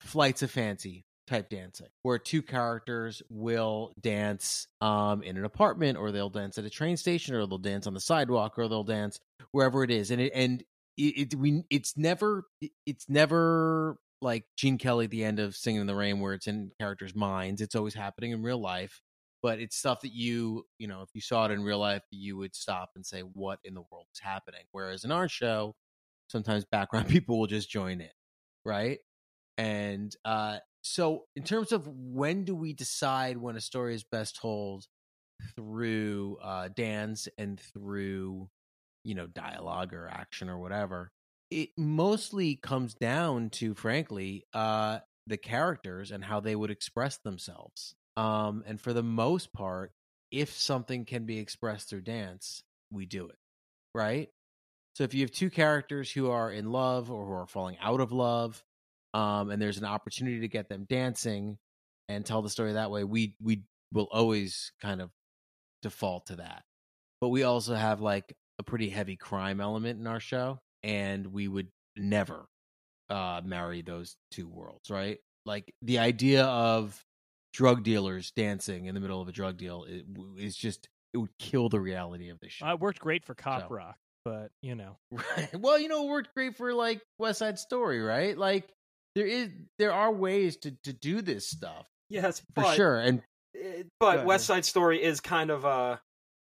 flights 0.00 0.42
of 0.42 0.50
fancy 0.50 1.04
type 1.26 1.50
dancing 1.50 1.88
where 2.02 2.18
two 2.18 2.40
characters 2.40 3.22
will 3.28 3.92
dance 4.00 4.66
um 4.80 5.22
in 5.22 5.36
an 5.36 5.44
apartment 5.44 5.98
or 5.98 6.10
they'll 6.10 6.30
dance 6.30 6.56
at 6.56 6.64
a 6.64 6.70
train 6.70 6.96
station 6.96 7.34
or 7.34 7.46
they'll 7.46 7.58
dance 7.58 7.86
on 7.86 7.92
the 7.92 8.00
sidewalk 8.00 8.58
or 8.58 8.66
they'll 8.66 8.82
dance 8.82 9.18
wherever 9.52 9.84
it 9.84 9.90
is 9.90 10.10
and 10.10 10.22
it 10.22 10.32
and 10.34 10.64
it, 10.96 11.32
it 11.32 11.34
we 11.34 11.64
it's 11.68 11.98
never 11.98 12.44
it's 12.86 13.10
never 13.10 13.98
like 14.22 14.44
Gene 14.56 14.78
Kelly 14.78 15.04
at 15.04 15.10
the 15.10 15.22
end 15.22 15.38
of 15.38 15.54
Singing 15.54 15.82
in 15.82 15.86
the 15.86 15.94
Rain 15.94 16.20
where 16.20 16.32
it's 16.32 16.46
in 16.46 16.70
characters' 16.80 17.14
minds 17.14 17.60
it's 17.60 17.74
always 17.74 17.94
happening 17.94 18.30
in 18.30 18.42
real 18.42 18.60
life 18.60 19.02
but 19.42 19.60
it's 19.60 19.76
stuff 19.76 20.00
that 20.00 20.12
you 20.12 20.64
you 20.78 20.88
know 20.88 21.02
if 21.02 21.10
you 21.14 21.20
saw 21.20 21.44
it 21.44 21.50
in 21.50 21.62
real 21.62 21.78
life 21.78 22.02
you 22.10 22.36
would 22.36 22.54
stop 22.54 22.90
and 22.94 23.04
say 23.04 23.20
what 23.20 23.58
in 23.64 23.74
the 23.74 23.82
world 23.92 24.06
is 24.14 24.20
happening? 24.20 24.62
Whereas 24.72 25.04
in 25.04 25.12
our 25.12 25.28
show 25.28 25.74
sometimes 26.28 26.64
background 26.64 27.08
people 27.10 27.38
will 27.38 27.46
just 27.46 27.70
join 27.70 28.00
in 28.00 28.10
right? 28.64 28.98
And 29.58 30.14
uh 30.24 30.58
so 30.82 31.24
in 31.36 31.42
terms 31.42 31.72
of 31.72 31.86
when 31.88 32.44
do 32.44 32.54
we 32.54 32.72
decide 32.72 33.36
when 33.38 33.56
a 33.56 33.60
story 33.60 33.94
is 33.94 34.04
best 34.04 34.36
told 34.36 34.86
through 35.56 36.38
uh 36.42 36.68
dance 36.68 37.28
and 37.38 37.60
through 37.60 38.48
you 39.04 39.14
know 39.14 39.26
dialogue 39.26 39.94
or 39.94 40.08
action 40.08 40.48
or 40.48 40.58
whatever 40.58 41.10
it 41.50 41.70
mostly 41.76 42.56
comes 42.56 42.94
down 42.94 43.50
to 43.50 43.74
frankly 43.74 44.44
uh 44.54 44.98
the 45.26 45.36
characters 45.36 46.10
and 46.10 46.24
how 46.24 46.40
they 46.40 46.56
would 46.56 46.70
express 46.70 47.18
themselves. 47.18 47.94
Um 48.16 48.64
and 48.66 48.80
for 48.80 48.92
the 48.92 49.02
most 49.02 49.52
part 49.52 49.92
if 50.30 50.52
something 50.52 51.04
can 51.04 51.24
be 51.24 51.38
expressed 51.38 51.88
through 51.90 52.02
dance 52.02 52.62
we 52.90 53.06
do 53.06 53.28
it 53.28 53.36
right 53.94 54.28
so 54.94 55.04
if 55.04 55.14
you 55.14 55.20
have 55.22 55.30
two 55.30 55.50
characters 55.50 56.10
who 56.10 56.30
are 56.30 56.50
in 56.50 56.72
love 56.72 57.10
or 57.10 57.24
who 57.24 57.32
are 57.32 57.46
falling 57.46 57.76
out 57.80 58.00
of 58.00 58.12
love 58.12 58.62
um, 59.14 59.50
and 59.50 59.60
there's 59.60 59.78
an 59.78 59.84
opportunity 59.84 60.40
to 60.40 60.48
get 60.48 60.68
them 60.68 60.86
dancing 60.88 61.58
and 62.08 62.24
tell 62.24 62.42
the 62.42 62.50
story 62.50 62.72
that 62.72 62.90
way, 62.90 63.04
we 63.04 63.34
we 63.40 63.62
will 63.92 64.08
always 64.10 64.72
kind 64.80 65.00
of 65.00 65.10
default 65.82 66.26
to 66.26 66.36
that. 66.36 66.62
But 67.20 67.28
we 67.28 67.42
also 67.42 67.74
have 67.74 68.00
like 68.00 68.34
a 68.58 68.62
pretty 68.62 68.88
heavy 68.88 69.16
crime 69.16 69.60
element 69.60 70.00
in 70.00 70.06
our 70.06 70.20
show, 70.20 70.60
and 70.82 71.26
we 71.28 71.48
would 71.48 71.68
never 71.96 72.46
uh, 73.10 73.40
marry 73.44 73.82
those 73.82 74.16
two 74.30 74.48
worlds, 74.48 74.90
right? 74.90 75.18
Like 75.46 75.72
the 75.82 75.98
idea 75.98 76.44
of 76.44 77.02
drug 77.52 77.82
dealers 77.82 78.30
dancing 78.32 78.86
in 78.86 78.94
the 78.94 79.00
middle 79.00 79.20
of 79.20 79.28
a 79.28 79.32
drug 79.32 79.56
deal 79.56 79.84
is, 79.84 80.04
is 80.38 80.56
just 80.56 80.88
it 81.14 81.18
would 81.18 81.36
kill 81.38 81.68
the 81.68 81.80
reality 81.80 82.28
of 82.28 82.38
the 82.40 82.48
show. 82.48 82.66
Uh, 82.66 82.74
it 82.74 82.80
worked 82.80 83.00
great 83.00 83.24
for 83.24 83.34
Cop 83.34 83.62
So. 83.62 83.74
Rock, 83.74 83.96
but 84.28 84.50
you 84.62 84.74
know, 84.74 84.96
Right. 85.12 85.48
Well, 85.58 85.78
you 85.78 85.88
know, 85.88 86.04
it 86.04 86.10
worked 86.10 86.34
great 86.34 86.56
for 86.56 86.74
like 86.74 87.00
West 87.18 87.38
Side 87.38 87.58
Story, 87.58 88.00
right? 88.00 88.36
Like 88.36 88.68
there 89.14 89.26
is 89.26 89.50
there 89.78 89.92
are 89.92 90.12
ways 90.12 90.56
to 90.58 90.72
to 90.84 90.92
do 90.92 91.22
this 91.22 91.48
stuff 91.48 91.86
Yes, 92.08 92.40
for 92.54 92.62
but 92.62 92.74
sure. 92.74 92.98
And 92.98 93.22
eh, 93.56 93.84
but 94.00 94.24
West 94.24 94.46
Side 94.46 94.64
Story 94.64 95.02
is 95.02 95.20
kind 95.20 95.50
of 95.50 95.64
uh 95.64 95.96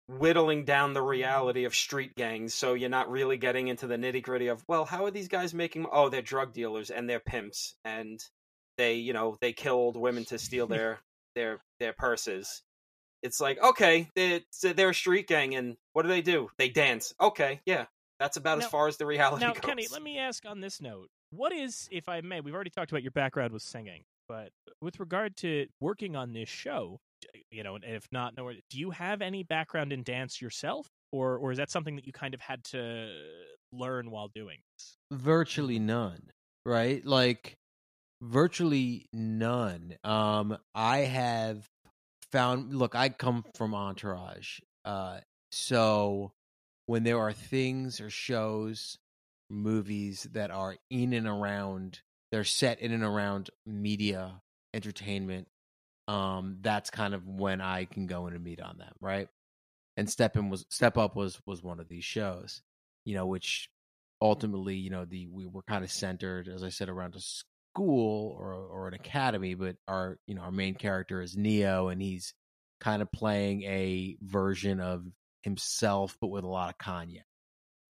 whittling 0.07 0.65
down 0.65 0.93
the 0.93 1.01
reality 1.01 1.63
of 1.63 1.73
street 1.73 2.15
gangs, 2.15 2.53
so 2.53 2.73
you're 2.73 2.89
not 2.89 3.09
really 3.09 3.37
getting 3.37 3.69
into 3.69 3.87
the 3.87 3.95
nitty 3.95 4.21
gritty 4.21 4.47
of 4.47 4.63
well, 4.67 4.85
how 4.85 5.05
are 5.05 5.11
these 5.11 5.27
guys 5.27 5.53
making? 5.53 5.85
Oh, 5.91 6.09
they're 6.09 6.21
drug 6.21 6.53
dealers 6.53 6.89
and 6.89 7.09
they're 7.09 7.19
pimps, 7.19 7.75
and 7.85 8.19
they, 8.77 8.95
you 8.95 9.13
know, 9.13 9.37
they 9.41 9.53
killed 9.53 9.95
women 9.95 10.25
to 10.25 10.37
steal 10.37 10.67
their 10.67 10.99
their 11.35 11.59
their 11.79 11.93
purses. 11.93 12.61
It's 13.23 13.39
like 13.39 13.59
okay, 13.61 14.09
they're, 14.15 14.41
they're 14.61 14.89
a 14.89 14.93
street 14.93 15.27
gang, 15.27 15.55
and 15.55 15.77
what 15.93 16.03
do 16.03 16.09
they 16.09 16.21
do? 16.21 16.49
They 16.57 16.69
dance. 16.69 17.13
Okay, 17.19 17.61
yeah, 17.65 17.85
that's 18.19 18.37
about 18.37 18.59
Now- 18.59 18.65
as 18.65 18.71
far 18.71 18.87
as 18.87 18.97
the 18.97 19.05
reality 19.05 19.45
now 19.45 19.53
goes. 19.53 19.61
Kenny, 19.61 19.87
let 19.91 20.03
me 20.03 20.19
ask 20.19 20.45
on 20.45 20.59
this 20.61 20.81
note: 20.81 21.09
What 21.31 21.53
is, 21.53 21.87
if 21.91 22.09
I 22.09 22.21
may, 22.21 22.41
we've 22.41 22.53
already 22.53 22.69
talked 22.69 22.91
about 22.91 23.01
your 23.01 23.11
background 23.11 23.53
with 23.53 23.63
singing, 23.63 24.03
but 24.27 24.49
with 24.81 24.99
regard 24.99 25.37
to 25.37 25.67
working 25.79 26.15
on 26.15 26.33
this 26.33 26.49
show, 26.49 26.99
you 27.49 27.63
know, 27.63 27.75
and 27.75 27.83
if 27.85 28.07
not, 28.11 28.35
no, 28.35 28.51
do 28.69 28.77
you 28.77 28.91
have 28.91 29.21
any 29.21 29.43
background 29.43 29.93
in 29.93 30.03
dance 30.03 30.41
yourself, 30.41 30.89
or 31.11 31.37
or 31.37 31.51
is 31.51 31.57
that 31.57 31.71
something 31.71 31.95
that 31.95 32.05
you 32.05 32.13
kind 32.13 32.33
of 32.33 32.41
had 32.41 32.63
to 32.65 33.09
learn 33.71 34.11
while 34.11 34.27
doing 34.27 34.59
this? 34.77 34.97
virtually 35.11 35.79
none, 35.79 36.31
right? 36.65 37.05
Like 37.05 37.55
virtually 38.21 39.07
none. 39.13 39.95
Um 40.03 40.57
I 40.75 40.99
have 40.99 41.65
found 42.33 42.73
look, 42.75 42.95
I 42.95 43.09
come 43.09 43.45
from 43.55 43.73
Entourage. 43.73 44.59
Uh 44.83 45.19
so 45.51 46.33
when 46.87 47.03
there 47.03 47.19
are 47.19 47.31
things 47.31 48.01
or 48.01 48.09
shows, 48.09 48.97
movies 49.49 50.27
that 50.33 50.51
are 50.51 50.75
in 50.89 51.13
and 51.13 51.27
around 51.27 52.01
they're 52.31 52.43
set 52.43 52.81
in 52.81 52.91
and 52.91 53.03
around 53.03 53.51
media, 53.65 54.41
entertainment, 54.73 55.47
um 56.07 56.57
that's 56.61 56.89
kind 56.89 57.13
of 57.13 57.25
when 57.27 57.61
I 57.61 57.85
can 57.85 58.07
go 58.07 58.27
in 58.27 58.33
and 58.33 58.43
meet 58.43 58.59
on 58.59 58.77
them, 58.79 58.91
right? 58.99 59.29
And 59.95 60.09
Step 60.09 60.35
In 60.35 60.49
was 60.49 60.65
Step 60.69 60.97
Up 60.97 61.15
was 61.15 61.39
was 61.45 61.63
one 61.63 61.79
of 61.79 61.87
these 61.87 62.03
shows, 62.03 62.61
you 63.05 63.13
know, 63.15 63.27
which 63.27 63.69
ultimately, 64.21 64.75
you 64.75 64.89
know, 64.89 65.05
the 65.05 65.27
we 65.27 65.45
were 65.45 65.61
kind 65.63 65.83
of 65.83 65.91
centered, 65.91 66.47
as 66.47 66.63
I 66.63 66.69
said, 66.69 66.89
around 66.89 67.15
a 67.15 67.21
school 67.73 68.37
or 68.39 68.53
or 68.53 68.87
an 68.87 68.93
academy, 68.93 69.55
but 69.55 69.75
our 69.87 70.17
you 70.27 70.35
know 70.35 70.41
our 70.41 70.51
main 70.51 70.75
character 70.75 71.21
is 71.21 71.35
Ne-Yo, 71.35 71.87
and 71.87 72.01
he's 72.01 72.33
kind 72.79 73.01
of 73.01 73.11
playing 73.11 73.63
a 73.63 74.17
version 74.21 74.79
of 74.79 75.05
himself, 75.43 76.17
but 76.21 76.27
with 76.27 76.43
a 76.43 76.47
lot 76.47 76.69
of 76.69 76.77
Kanye. 76.77 77.21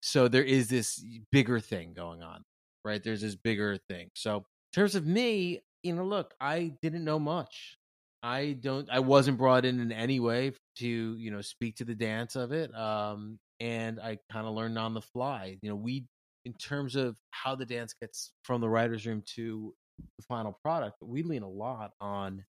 So 0.02 0.28
there 0.28 0.44
is 0.44 0.68
this 0.68 1.04
bigger 1.32 1.60
thing 1.60 1.94
going 1.94 2.22
on, 2.22 2.44
right? 2.84 3.04
There's 3.04 3.22
this 3.22 3.36
bigger 3.36 3.78
thing. 3.90 4.10
So 4.16 4.38
in 4.38 4.44
terms 4.74 4.96
of 4.96 5.06
me, 5.06 5.62
you 5.82 5.94
know, 5.94 6.04
look, 6.06 6.34
I 6.40 6.74
didn't 6.82 7.04
know 7.04 7.20
much. 7.20 7.78
I 8.22 8.58
don't. 8.60 8.90
I 8.90 9.00
wasn't 9.00 9.38
brought 9.38 9.66
in 9.66 9.82
in 9.82 9.92
any 9.92 10.20
way 10.20 10.54
to 10.78 10.88
you 10.88 11.32
know 11.32 11.42
speak 11.42 11.78
to 11.78 11.86
the 11.86 11.96
dance 11.96 12.36
of 12.36 12.54
it. 12.54 12.74
Um, 12.74 13.40
and 13.60 14.00
I 14.00 14.20
kind 14.32 14.48
of 14.48 14.54
learned 14.54 14.78
on 14.78 14.94
the 14.94 15.02
fly. 15.02 15.58
You 15.62 15.70
know, 15.70 15.76
we 15.76 16.06
in 16.46 16.54
terms 16.54 16.96
of 16.96 17.16
how 17.32 17.56
the 17.56 17.66
dance 17.66 17.94
gets 18.00 18.32
from 18.44 18.62
the 18.62 18.70
writers' 18.70 19.06
room 19.06 19.24
to 19.36 19.74
the 20.18 20.24
final 20.24 20.58
product, 20.64 20.98
we 21.02 21.24
lean 21.24 21.44
a 21.44 21.50
lot 21.50 21.92
on 22.02 22.44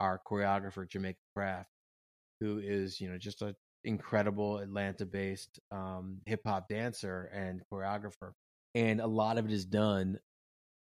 our 0.00 0.20
choreographer 0.26 0.88
Jamaica 0.88 1.18
Craft, 1.34 1.70
who 2.40 2.58
is 2.58 3.00
you 3.00 3.08
know 3.08 3.18
just 3.18 3.42
a 3.42 3.54
incredible 3.84 4.58
Atlanta-based 4.58 5.58
um, 5.72 6.18
hip 6.26 6.40
hop 6.44 6.68
dancer 6.68 7.30
and 7.32 7.62
choreographer, 7.72 8.32
and 8.74 9.00
a 9.00 9.06
lot 9.06 9.38
of 9.38 9.46
it 9.46 9.52
is 9.52 9.64
done 9.64 10.18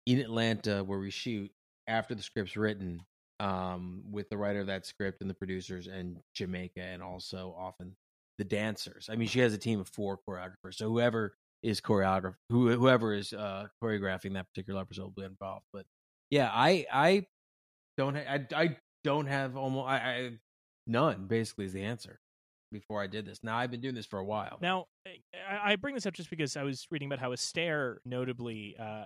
in 0.06 0.18
Atlanta 0.18 0.82
where 0.82 0.98
we 0.98 1.10
shoot 1.10 1.50
after 1.86 2.14
the 2.14 2.22
script's 2.22 2.56
written 2.56 3.02
um, 3.40 4.02
with 4.10 4.28
the 4.30 4.36
writer 4.36 4.60
of 4.60 4.66
that 4.66 4.86
script 4.86 5.20
and 5.20 5.30
the 5.30 5.34
producers 5.34 5.86
and 5.86 6.18
Jamaica 6.34 6.80
and 6.80 7.02
also 7.02 7.54
often 7.58 7.94
the 8.38 8.44
dancers. 8.44 9.08
I 9.10 9.16
mean, 9.16 9.28
she 9.28 9.40
has 9.40 9.52
a 9.52 9.58
team 9.58 9.80
of 9.80 9.88
four 9.88 10.18
choreographers, 10.28 10.74
so 10.74 10.88
whoever 10.88 11.34
is 11.62 11.80
choreographer, 11.80 12.34
who, 12.48 12.70
whoever 12.70 13.14
is 13.14 13.32
uh, 13.32 13.66
choreographing 13.82 14.34
that 14.34 14.48
particular 14.48 14.80
episode 14.80 15.02
will 15.02 15.10
be 15.10 15.24
involved. 15.24 15.66
But 15.72 15.86
yeah, 16.30 16.50
I 16.52 16.86
I 16.92 17.26
don't 17.96 18.16
ha- 18.16 18.24
I 18.28 18.46
I 18.54 18.76
don't 19.04 19.26
have 19.26 19.56
almost 19.56 19.88
I, 19.88 19.96
I 19.96 20.30
none 20.86 21.26
basically 21.26 21.66
is 21.66 21.72
the 21.72 21.82
answer. 21.82 22.20
Before 22.72 23.02
I 23.02 23.06
did 23.06 23.26
this, 23.26 23.44
now 23.44 23.58
I've 23.58 23.70
been 23.70 23.82
doing 23.82 23.94
this 23.94 24.06
for 24.06 24.18
a 24.18 24.24
while. 24.24 24.56
Now, 24.62 24.86
I 25.06 25.72
I 25.72 25.76
bring 25.76 25.94
this 25.94 26.06
up 26.06 26.14
just 26.14 26.30
because 26.30 26.56
I 26.56 26.62
was 26.62 26.86
reading 26.90 27.06
about 27.06 27.18
how 27.18 27.30
Astaire 27.30 27.96
notably, 28.06 28.74
uh, 28.80 29.04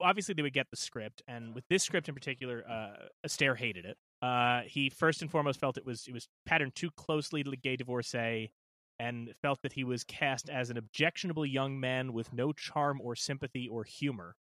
obviously 0.00 0.34
they 0.34 0.42
would 0.42 0.52
get 0.52 0.68
the 0.70 0.76
script, 0.76 1.20
and 1.26 1.52
with 1.52 1.64
this 1.68 1.82
script 1.82 2.08
in 2.08 2.14
particular, 2.14 2.64
uh, 2.68 3.06
Astaire 3.26 3.56
hated 3.56 3.86
it. 3.86 3.96
Uh, 4.22 4.60
he 4.66 4.88
first 4.88 5.20
and 5.20 5.28
foremost 5.32 5.58
felt 5.58 5.76
it 5.76 5.84
was 5.84 6.06
it 6.06 6.14
was 6.14 6.28
patterned 6.46 6.76
too 6.76 6.90
closely 6.96 7.42
to 7.42 7.50
the 7.50 7.56
gay 7.56 7.74
divorcee, 7.74 8.52
and 8.98 9.34
felt 9.42 9.60
that 9.62 9.74
he 9.74 9.84
was 9.84 10.04
cast 10.04 10.48
as 10.48 10.70
an 10.70 10.76
objectionable 10.76 11.44
young 11.46 11.78
man 11.78 12.12
with 12.12 12.32
no 12.32 12.52
charm 12.52 13.00
or 13.02 13.14
sympathy 13.14 13.68
or 13.68 13.84
humor, 13.84 14.34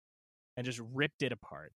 and 0.56 0.64
just 0.64 0.80
ripped 0.92 1.22
it 1.22 1.32
apart. 1.32 1.72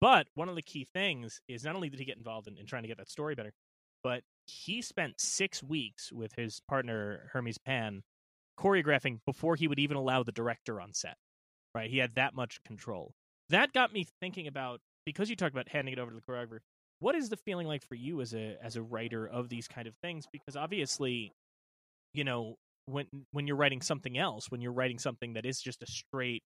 But 0.00 0.26
one 0.34 0.48
of 0.48 0.56
the 0.56 0.62
key 0.62 0.86
things 0.92 1.40
is 1.48 1.64
not 1.64 1.74
only 1.74 1.88
did 1.88 1.98
he 1.98 2.04
get 2.04 2.18
involved 2.18 2.48
in, 2.48 2.56
in 2.58 2.66
trying 2.66 2.82
to 2.82 2.88
get 2.88 2.98
that 2.98 3.10
story 3.10 3.34
better, 3.34 3.52
but 4.02 4.22
he 4.46 4.82
spent 4.82 5.20
six 5.20 5.62
weeks 5.62 6.12
with 6.12 6.32
his 6.36 6.60
partner 6.68 7.28
Hermes 7.32 7.58
Pan 7.58 8.02
choreographing 8.58 9.20
before 9.26 9.56
he 9.56 9.68
would 9.68 9.78
even 9.78 9.96
allow 9.96 10.22
the 10.22 10.32
director 10.32 10.80
on 10.80 10.92
set. 10.92 11.16
Right, 11.74 11.90
he 11.90 11.98
had 11.98 12.14
that 12.14 12.34
much 12.34 12.62
control. 12.64 13.12
That 13.50 13.72
got 13.72 13.92
me 13.92 14.06
thinking 14.20 14.46
about 14.46 14.80
because 15.04 15.28
you 15.28 15.36
talked 15.36 15.54
about 15.54 15.68
handing 15.68 15.92
it 15.92 15.98
over 15.98 16.10
to 16.10 16.16
the 16.16 16.22
choreographer. 16.22 16.60
What 17.00 17.14
is 17.14 17.28
the 17.28 17.36
feeling 17.36 17.66
like 17.66 17.82
for 17.82 17.94
you 17.94 18.20
as 18.22 18.34
a 18.34 18.56
as 18.62 18.76
a 18.76 18.82
writer 18.82 19.26
of 19.26 19.48
these 19.48 19.68
kind 19.68 19.86
of 19.86 19.94
things? 19.96 20.26
Because 20.32 20.56
obviously, 20.56 21.32
you 22.16 22.24
know, 22.24 22.56
when 22.86 23.06
when 23.32 23.46
you're 23.46 23.56
writing 23.56 23.82
something 23.82 24.16
else, 24.16 24.50
when 24.50 24.60
you're 24.60 24.72
writing 24.72 24.98
something 24.98 25.34
that 25.34 25.46
is 25.46 25.60
just 25.60 25.82
a 25.82 25.86
straight 25.86 26.42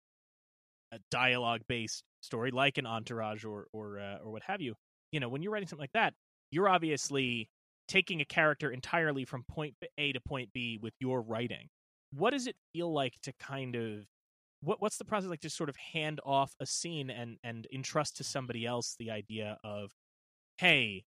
a 0.92 0.98
dialogue 1.10 1.60
based 1.68 2.02
story 2.20 2.50
like 2.50 2.76
an 2.76 2.86
entourage 2.86 3.44
or 3.44 3.66
or 3.72 4.00
uh, 4.00 4.18
or 4.24 4.32
what 4.32 4.42
have 4.42 4.60
you 4.60 4.74
you 5.12 5.20
know 5.20 5.28
when 5.28 5.40
you're 5.40 5.52
writing 5.52 5.68
something 5.68 5.84
like 5.84 5.92
that 5.92 6.12
you're 6.50 6.68
obviously 6.68 7.48
taking 7.90 8.20
a 8.20 8.24
character 8.24 8.70
entirely 8.70 9.24
from 9.24 9.44
point 9.50 9.74
a 9.98 10.12
to 10.12 10.20
point 10.20 10.48
b 10.52 10.78
with 10.80 10.94
your 11.00 11.22
writing. 11.22 11.68
What 12.12 12.30
does 12.30 12.46
it 12.46 12.54
feel 12.72 12.92
like 12.92 13.14
to 13.22 13.32
kind 13.40 13.74
of 13.74 14.04
what 14.60 14.80
what's 14.80 14.96
the 14.96 15.04
process 15.04 15.28
like 15.28 15.40
to 15.40 15.50
sort 15.50 15.68
of 15.68 15.76
hand 15.76 16.20
off 16.24 16.54
a 16.60 16.66
scene 16.66 17.10
and 17.10 17.36
and 17.42 17.66
entrust 17.72 18.16
to 18.18 18.24
somebody 18.24 18.64
else 18.64 18.94
the 18.98 19.10
idea 19.10 19.58
of 19.64 19.90
hey 20.58 21.04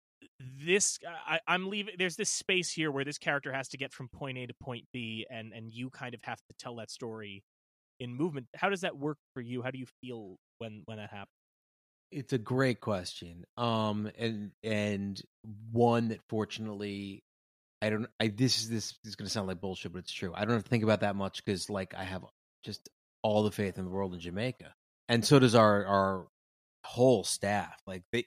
this 0.65 0.99
I, 1.27 1.41
i'm 1.47 1.69
leaving 1.71 1.95
there's 1.99 2.17
this 2.17 2.31
space 2.31 2.71
here 2.73 2.91
where 2.91 3.05
this 3.05 3.19
character 3.19 3.53
has 3.53 3.69
to 3.71 3.79
get 3.79 3.93
from 3.93 4.09
point 4.09 4.39
a 4.39 4.47
to 4.47 4.55
point 4.63 4.87
b 4.93 5.27
and 5.31 5.53
and 5.53 5.71
you 5.73 5.91
kind 5.91 6.15
of 6.15 6.23
have 6.23 6.39
to 6.39 6.55
tell 6.59 6.77
that 6.77 6.91
story 6.91 7.43
in 8.01 8.15
movement 8.15 8.47
how 8.57 8.71
does 8.71 8.83
that 8.83 8.97
work 8.99 9.19
for 9.35 9.41
you 9.41 9.63
how 9.63 9.71
do 9.71 9.79
you 9.79 9.87
feel 10.03 10.37
when 10.59 10.83
when 10.87 10.99
that 10.99 11.11
happens 11.11 11.29
It's 12.13 12.33
a 12.33 12.39
great 12.39 12.81
question. 12.81 13.45
Um 13.57 14.11
and 14.19 14.53
and 14.65 15.21
one 15.73 16.09
that 16.09 16.21
fortunately 16.29 17.23
I 17.83 17.91
don't 17.91 18.07
I 18.19 18.29
this 18.29 18.59
is 18.61 18.69
this 18.69 18.95
is 19.05 19.17
going 19.17 19.27
to 19.27 19.33
sound 19.33 19.49
like 19.49 19.61
bullshit 19.61 19.93
but 19.93 20.01
it's 20.01 20.13
true. 20.13 20.33
I 20.35 20.45
don't 20.45 20.55
have 20.55 20.65
to 20.65 20.71
think 20.71 20.85
about 20.85 21.01
that 21.01 21.17
much 21.17 21.45
cuz 21.45 21.71
like 21.71 21.95
I 21.95 22.05
have 22.05 22.25
just 22.65 22.89
all 23.23 23.43
the 23.45 23.53
faith 23.53 23.79
in 23.79 23.85
the 23.85 23.91
world 23.91 24.15
in 24.15 24.21
Jamaica. 24.21 24.75
And 25.09 25.25
so 25.25 25.39
does 25.39 25.55
our 25.55 25.87
our 25.87 26.27
whole 26.91 27.25
staff. 27.25 27.81
Like 27.87 28.03
they 28.13 28.27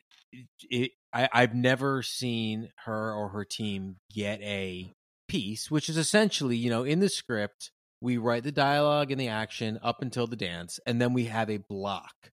it, 0.69 0.91
I 1.13 1.29
I've 1.33 1.53
never 1.53 2.01
seen 2.01 2.69
her 2.85 3.13
or 3.13 3.29
her 3.29 3.45
team 3.45 3.97
get 4.13 4.41
a 4.41 4.93
piece 5.27 5.69
which 5.69 5.89
is 5.89 5.97
essentially, 5.97 6.55
you 6.57 6.69
know, 6.69 6.83
in 6.83 6.99
the 6.99 7.09
script 7.09 7.71
we 8.01 8.17
write 8.17 8.43
the 8.43 8.51
dialogue 8.51 9.11
and 9.11 9.19
the 9.19 9.29
action 9.29 9.79
up 9.81 10.01
until 10.01 10.27
the 10.27 10.35
dance 10.35 10.79
and 10.85 11.01
then 11.01 11.13
we 11.13 11.25
have 11.25 11.49
a 11.49 11.57
block 11.57 12.31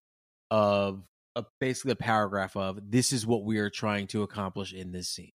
of 0.51 1.05
a, 1.37 1.45
basically 1.61 1.93
a 1.93 1.97
paragraph 1.97 2.57
of 2.57 2.78
this 2.91 3.12
is 3.12 3.26
what 3.26 3.45
we 3.45 3.59
are 3.59 3.70
trying 3.70 4.07
to 4.09 4.22
accomplish 4.22 4.72
in 4.72 4.91
this 4.91 5.09
scene 5.09 5.31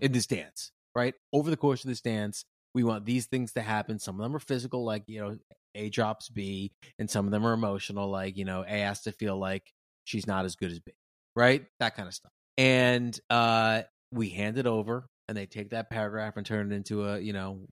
in 0.00 0.08
mm-hmm. 0.08 0.14
this 0.14 0.26
dance 0.26 0.72
right 0.94 1.14
over 1.32 1.50
the 1.50 1.56
course 1.56 1.84
of 1.84 1.88
this 1.88 2.00
dance 2.00 2.46
we 2.74 2.82
want 2.82 3.04
these 3.04 3.26
things 3.26 3.52
to 3.52 3.60
happen 3.60 3.98
some 3.98 4.18
of 4.18 4.22
them 4.22 4.34
are 4.34 4.40
physical 4.40 4.84
like 4.84 5.04
you 5.06 5.20
know 5.20 5.36
a 5.74 5.90
drops 5.90 6.30
b 6.30 6.72
and 6.98 7.10
some 7.10 7.26
of 7.26 7.30
them 7.30 7.46
are 7.46 7.52
emotional 7.52 8.10
like 8.10 8.38
you 8.38 8.46
know 8.46 8.64
a 8.66 8.80
has 8.80 9.02
to 9.02 9.12
feel 9.12 9.38
like 9.38 9.73
she's 10.04 10.26
not 10.26 10.44
as 10.44 10.56
good 10.56 10.70
as 10.70 10.80
b 10.80 10.92
right? 11.36 11.66
That 11.80 11.96
kind 11.96 12.08
of 12.08 12.14
stuff. 12.14 12.32
And 12.56 13.18
uh 13.30 13.82
we 14.12 14.30
hand 14.30 14.58
it 14.58 14.66
over 14.66 15.06
and 15.28 15.36
they 15.36 15.46
take 15.46 15.70
that 15.70 15.90
paragraph 15.90 16.36
and 16.36 16.46
turn 16.46 16.72
it 16.72 16.74
into 16.74 17.04
a 17.06 17.18
you 17.18 17.32
know 17.32 17.66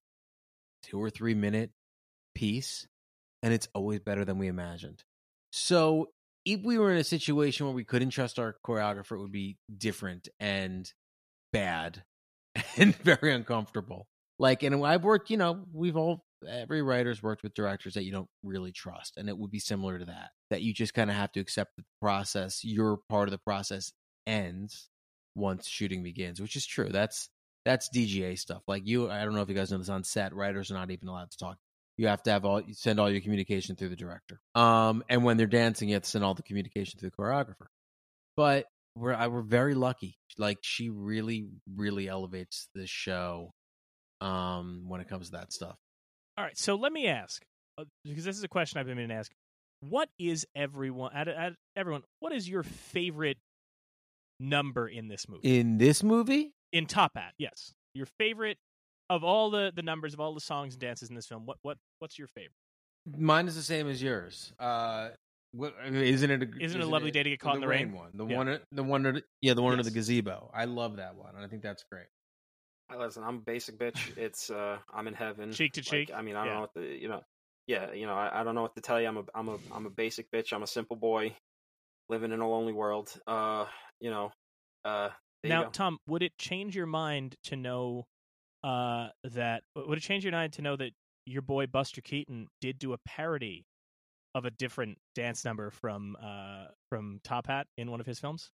two 0.82 1.00
or 1.00 1.10
three 1.10 1.34
minute 1.34 1.70
piece 2.34 2.86
and 3.42 3.52
it's 3.52 3.68
always 3.74 4.00
better 4.00 4.24
than 4.24 4.38
we 4.38 4.48
imagined. 4.48 5.02
So 5.52 6.08
if 6.44 6.60
we 6.62 6.78
were 6.78 6.90
in 6.90 6.98
a 6.98 7.04
situation 7.04 7.66
where 7.66 7.74
we 7.74 7.84
couldn't 7.84 8.10
trust 8.10 8.38
our 8.38 8.56
choreographer, 8.66 9.12
it 9.12 9.20
would 9.20 9.32
be 9.32 9.58
different 9.76 10.28
and 10.40 10.90
bad 11.52 12.02
and 12.76 12.94
very 12.96 13.32
uncomfortable. 13.32 14.06
Like, 14.38 14.62
and 14.62 14.84
I've 14.84 15.04
worked, 15.04 15.30
you 15.30 15.36
know, 15.36 15.64
we've 15.72 15.96
all 15.96 16.24
every 16.48 16.82
writer's 16.82 17.22
worked 17.22 17.42
with 17.42 17.54
directors 17.54 17.94
that 17.94 18.04
you 18.04 18.12
don't 18.12 18.28
really 18.42 18.72
trust, 18.72 19.16
and 19.16 19.28
it 19.28 19.36
would 19.36 19.50
be 19.50 19.58
similar 19.58 19.98
to 19.98 20.04
that. 20.06 20.30
That 20.50 20.62
you 20.62 20.72
just 20.72 20.94
kind 20.94 21.10
of 21.10 21.16
have 21.16 21.32
to 21.32 21.40
accept 21.40 21.76
the 21.76 21.84
process, 22.00 22.64
your 22.64 22.98
part 23.08 23.28
of 23.28 23.32
the 23.32 23.38
process 23.38 23.92
ends 24.26 24.88
once 25.34 25.68
shooting 25.68 26.02
begins, 26.02 26.40
which 26.40 26.56
is 26.56 26.66
true. 26.66 26.88
That's 26.90 27.28
that's 27.64 27.88
DGA 27.94 28.38
stuff. 28.38 28.62
Like 28.66 28.86
you, 28.86 29.10
I 29.10 29.24
don't 29.24 29.34
know 29.34 29.42
if 29.42 29.48
you 29.48 29.54
guys 29.54 29.70
know 29.70 29.78
this 29.78 29.88
on 29.88 30.04
set, 30.04 30.34
writers 30.34 30.70
are 30.70 30.74
not 30.74 30.90
even 30.90 31.08
allowed 31.08 31.30
to 31.30 31.38
talk. 31.38 31.58
You 31.96 32.08
have 32.08 32.22
to 32.24 32.30
have 32.30 32.44
all 32.44 32.62
send 32.72 32.98
all 32.98 33.10
your 33.10 33.20
communication 33.20 33.76
through 33.76 33.90
the 33.90 33.96
director. 33.96 34.40
Um, 34.54 35.04
and 35.08 35.24
when 35.24 35.36
they're 35.36 35.46
dancing, 35.46 35.88
you 35.88 35.94
have 35.94 36.02
to 36.02 36.10
send 36.10 36.24
all 36.24 36.34
the 36.34 36.42
communication 36.42 36.98
through 36.98 37.10
the 37.10 37.22
choreographer. 37.22 37.66
But 38.36 38.66
we're 38.96 39.14
I, 39.14 39.28
we're 39.28 39.42
very 39.42 39.74
lucky. 39.74 40.16
Like 40.38 40.58
she 40.62 40.90
really, 40.90 41.48
really 41.76 42.08
elevates 42.08 42.68
this 42.74 42.90
show. 42.90 43.52
Um, 44.20 44.84
when 44.86 45.00
it 45.00 45.08
comes 45.08 45.30
to 45.30 45.32
that 45.32 45.52
stuff. 45.52 45.76
All 46.42 46.48
right, 46.48 46.58
so 46.58 46.74
let 46.74 46.92
me 46.92 47.06
ask 47.06 47.40
uh, 47.78 47.84
because 48.04 48.24
this 48.24 48.36
is 48.36 48.42
a 48.42 48.48
question 48.48 48.80
I've 48.80 48.86
been 48.86 48.96
meaning 48.96 49.10
to 49.10 49.14
ask. 49.14 49.30
What 49.78 50.08
is 50.18 50.44
everyone? 50.56 51.12
At, 51.14 51.28
at 51.28 51.52
everyone, 51.76 52.02
what 52.18 52.32
is 52.32 52.48
your 52.48 52.64
favorite 52.64 53.38
number 54.40 54.88
in 54.88 55.06
this 55.06 55.28
movie? 55.28 55.56
In 55.56 55.78
this 55.78 56.02
movie, 56.02 56.50
in 56.72 56.86
Top 56.86 57.12
Hat, 57.14 57.34
yes, 57.38 57.74
your 57.94 58.06
favorite 58.18 58.56
of 59.08 59.22
all 59.22 59.50
the 59.50 59.70
the 59.72 59.82
numbers 59.82 60.14
of 60.14 60.20
all 60.20 60.34
the 60.34 60.40
songs 60.40 60.74
and 60.74 60.80
dances 60.80 61.10
in 61.10 61.14
this 61.14 61.28
film. 61.28 61.46
What 61.46 61.58
what 61.62 61.78
what's 62.00 62.18
your 62.18 62.26
favorite? 62.26 62.50
Mine 63.16 63.46
is 63.46 63.54
the 63.54 63.62
same 63.62 63.88
as 63.88 64.02
yours. 64.02 64.52
Uh, 64.58 65.10
what, 65.52 65.74
isn't 65.92 66.28
it? 66.28 66.42
A, 66.42 66.44
isn't, 66.44 66.60
isn't 66.60 66.80
it 66.80 66.84
a 66.84 66.90
lovely 66.90 67.12
day 67.12 67.22
to 67.22 67.30
get 67.30 67.38
caught 67.38 67.54
in 67.54 67.60
the 67.60 67.68
rain? 67.68 67.92
rain? 67.92 67.94
One, 67.94 68.10
the 68.14 68.26
yeah. 68.26 68.36
one, 68.36 68.58
the 68.72 68.82
one, 68.82 69.22
yeah, 69.40 69.54
the 69.54 69.62
one 69.62 69.74
yes. 69.74 69.78
under 69.78 69.90
the 69.90 69.94
gazebo. 69.94 70.50
I 70.52 70.64
love 70.64 70.96
that 70.96 71.14
one. 71.14 71.36
I 71.36 71.46
think 71.46 71.62
that's 71.62 71.84
great. 71.84 72.06
Listen, 72.98 73.22
I'm 73.24 73.36
a 73.36 73.40
basic 73.40 73.78
bitch. 73.78 73.98
It's 74.16 74.50
uh, 74.50 74.78
I'm 74.92 75.08
in 75.08 75.14
heaven, 75.14 75.52
cheek 75.52 75.72
to 75.74 75.80
like, 75.80 75.86
cheek. 75.86 76.10
I 76.14 76.22
mean, 76.22 76.36
I 76.36 76.40
don't 76.40 76.48
yeah. 76.48 76.54
know 76.54 76.60
what 76.60 76.74
the, 76.74 76.82
you 76.82 77.08
know, 77.08 77.22
yeah, 77.66 77.92
you 77.92 78.06
know, 78.06 78.14
I, 78.14 78.40
I 78.40 78.44
don't 78.44 78.54
know 78.54 78.62
what 78.62 78.74
to 78.74 78.80
tell 78.80 79.00
you. 79.00 79.08
I'm 79.08 79.16
a, 79.18 79.24
I'm 79.34 79.48
a, 79.48 79.58
I'm 79.72 79.86
a 79.86 79.90
basic 79.90 80.30
bitch. 80.30 80.52
I'm 80.52 80.62
a 80.62 80.66
simple 80.66 80.96
boy, 80.96 81.34
living 82.08 82.32
in 82.32 82.40
a 82.40 82.48
lonely 82.48 82.72
world. 82.72 83.12
Uh, 83.26 83.66
you 84.00 84.10
know, 84.10 84.30
uh. 84.84 85.10
now, 85.44 85.64
Tom, 85.64 85.98
would 86.06 86.22
it 86.22 86.32
change 86.38 86.74
your 86.74 86.86
mind 86.86 87.36
to 87.44 87.56
know, 87.56 88.04
uh, 88.64 89.08
that 89.24 89.62
would 89.76 89.98
it 89.98 90.02
change 90.02 90.24
your 90.24 90.32
mind 90.32 90.54
to 90.54 90.62
know 90.62 90.76
that 90.76 90.92
your 91.24 91.42
boy 91.42 91.66
Buster 91.66 92.00
Keaton 92.00 92.48
did 92.60 92.78
do 92.78 92.92
a 92.92 92.98
parody 93.06 93.64
of 94.34 94.44
a 94.44 94.50
different 94.50 94.98
dance 95.14 95.44
number 95.44 95.70
from, 95.70 96.16
uh, 96.22 96.66
from 96.88 97.20
Top 97.22 97.46
Hat 97.46 97.66
in 97.76 97.90
one 97.90 98.00
of 98.00 98.06
his 98.06 98.18
films? 98.18 98.50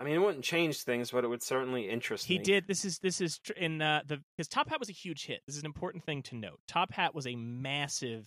I 0.00 0.04
mean, 0.04 0.14
it 0.14 0.18
wouldn't 0.18 0.44
change 0.44 0.82
things, 0.82 1.10
but 1.10 1.24
it 1.24 1.28
would 1.28 1.42
certainly 1.42 1.88
interest 1.88 2.26
he 2.26 2.34
me. 2.34 2.38
He 2.38 2.44
did. 2.44 2.68
This 2.68 2.84
is 2.84 2.98
this 3.00 3.20
is 3.20 3.40
in 3.56 3.82
uh, 3.82 4.02
the 4.06 4.20
because 4.36 4.48
Top 4.48 4.68
Hat 4.68 4.78
was 4.78 4.88
a 4.88 4.92
huge 4.92 5.26
hit. 5.26 5.40
This 5.46 5.56
is 5.56 5.62
an 5.62 5.66
important 5.66 6.04
thing 6.04 6.22
to 6.24 6.36
note. 6.36 6.60
Top 6.68 6.92
Hat 6.92 7.14
was 7.14 7.26
a 7.26 7.34
massive, 7.34 8.24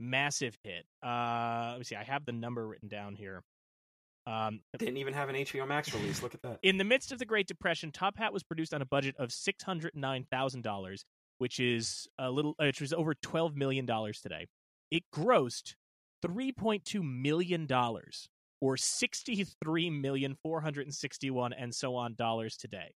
massive 0.00 0.58
hit. 0.64 0.84
Uh, 1.04 1.68
let 1.70 1.78
me 1.78 1.84
see. 1.84 1.94
I 1.94 2.02
have 2.02 2.24
the 2.24 2.32
number 2.32 2.66
written 2.66 2.88
down 2.88 3.14
here. 3.14 3.42
Um, 4.26 4.60
Didn't 4.76 4.96
even 4.96 5.14
have 5.14 5.28
an 5.28 5.36
HBO 5.36 5.68
Max 5.68 5.94
release. 5.94 6.20
Look 6.20 6.34
at 6.34 6.42
that. 6.42 6.58
in 6.64 6.78
the 6.78 6.84
midst 6.84 7.12
of 7.12 7.20
the 7.20 7.24
Great 7.24 7.46
Depression, 7.46 7.92
Top 7.92 8.18
Hat 8.18 8.32
was 8.32 8.42
produced 8.42 8.74
on 8.74 8.82
a 8.82 8.86
budget 8.86 9.14
of 9.16 9.30
six 9.30 9.62
hundred 9.62 9.92
nine 9.94 10.26
thousand 10.28 10.62
dollars, 10.62 11.04
which 11.38 11.60
is 11.60 12.08
a 12.18 12.28
little, 12.30 12.54
which 12.58 12.80
was 12.80 12.92
over 12.92 13.14
twelve 13.14 13.54
million 13.54 13.86
dollars 13.86 14.20
today. 14.20 14.46
It 14.90 15.04
grossed 15.14 15.74
three 16.20 16.50
point 16.50 16.84
two 16.84 17.04
million 17.04 17.66
dollars 17.66 18.28
or 18.60 18.76
63,461 18.76 21.52
and 21.52 21.74
so 21.74 21.96
on 21.96 22.14
dollars 22.14 22.56
today. 22.56 22.92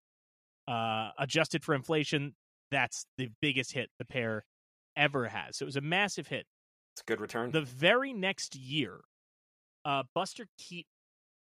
Uh, 0.68 1.10
adjusted 1.18 1.64
for 1.64 1.74
inflation, 1.74 2.36
that's 2.72 3.08
the 3.18 3.30
biggest 3.42 3.72
hit 3.72 3.90
the 3.98 4.06
pair 4.06 4.46
ever 4.96 5.28
has. 5.28 5.58
So 5.58 5.64
it 5.64 5.68
was 5.68 5.76
a 5.76 5.82
massive 5.82 6.28
hit. 6.28 6.46
It's 6.94 7.02
a 7.02 7.06
good 7.06 7.20
return. 7.22 7.50
The 7.52 7.62
very 7.62 8.14
next 8.14 8.56
year, 8.56 9.00
uh, 9.86 10.04
Buster 10.14 10.48
Keaton. 10.58 10.90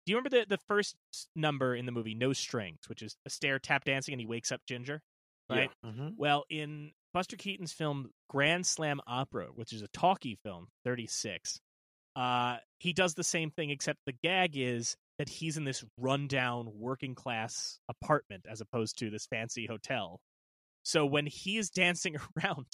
Do 0.06 0.12
you 0.12 0.18
remember 0.18 0.40
the, 0.40 0.46
the 0.48 0.60
first 0.70 0.96
number 1.36 1.76
in 1.76 1.86
the 1.86 1.92
movie, 1.92 2.16
No 2.16 2.32
Strings, 2.32 2.80
which 2.88 3.02
is 3.02 3.18
Astaire 3.28 3.60
tap 3.62 3.84
dancing 3.84 4.14
and 4.14 4.22
he 4.22 4.28
wakes 4.28 4.54
up 4.54 4.62
Ginger? 4.66 5.02
Right? 5.50 5.70
Yeah. 5.84 5.90
Mm-hmm. 5.90 6.08
Well, 6.18 6.46
in 6.50 6.92
Buster 7.14 7.36
Keaton's 7.36 7.74
film 7.74 8.12
Grand 8.30 8.66
Slam 8.66 9.02
Opera, 9.08 9.48
which 9.56 9.74
is 9.74 9.82
a 9.82 9.88
talkie 9.90 10.38
film, 10.44 10.68
36, 10.86 11.60
uh, 12.18 12.58
he 12.80 12.94
does 12.94 13.14
the 13.14 13.24
same 13.24 13.52
thing, 13.52 13.70
except 13.70 14.00
the 14.06 14.16
gag 14.24 14.58
is 14.58 14.98
that 15.20 15.30
he's 15.30 15.56
in 15.56 15.66
this 15.66 15.86
rundown 15.98 16.68
working 16.74 17.14
class 17.14 17.80
apartment 17.90 18.46
as 18.50 18.60
opposed 18.60 18.98
to 18.98 19.12
this 19.12 19.28
fancy 19.28 19.68
hotel. 19.68 20.20
So 20.82 21.06
when 21.06 21.28
he 21.28 21.58
is 21.58 21.70
dancing 21.70 22.16
around, 22.44 22.66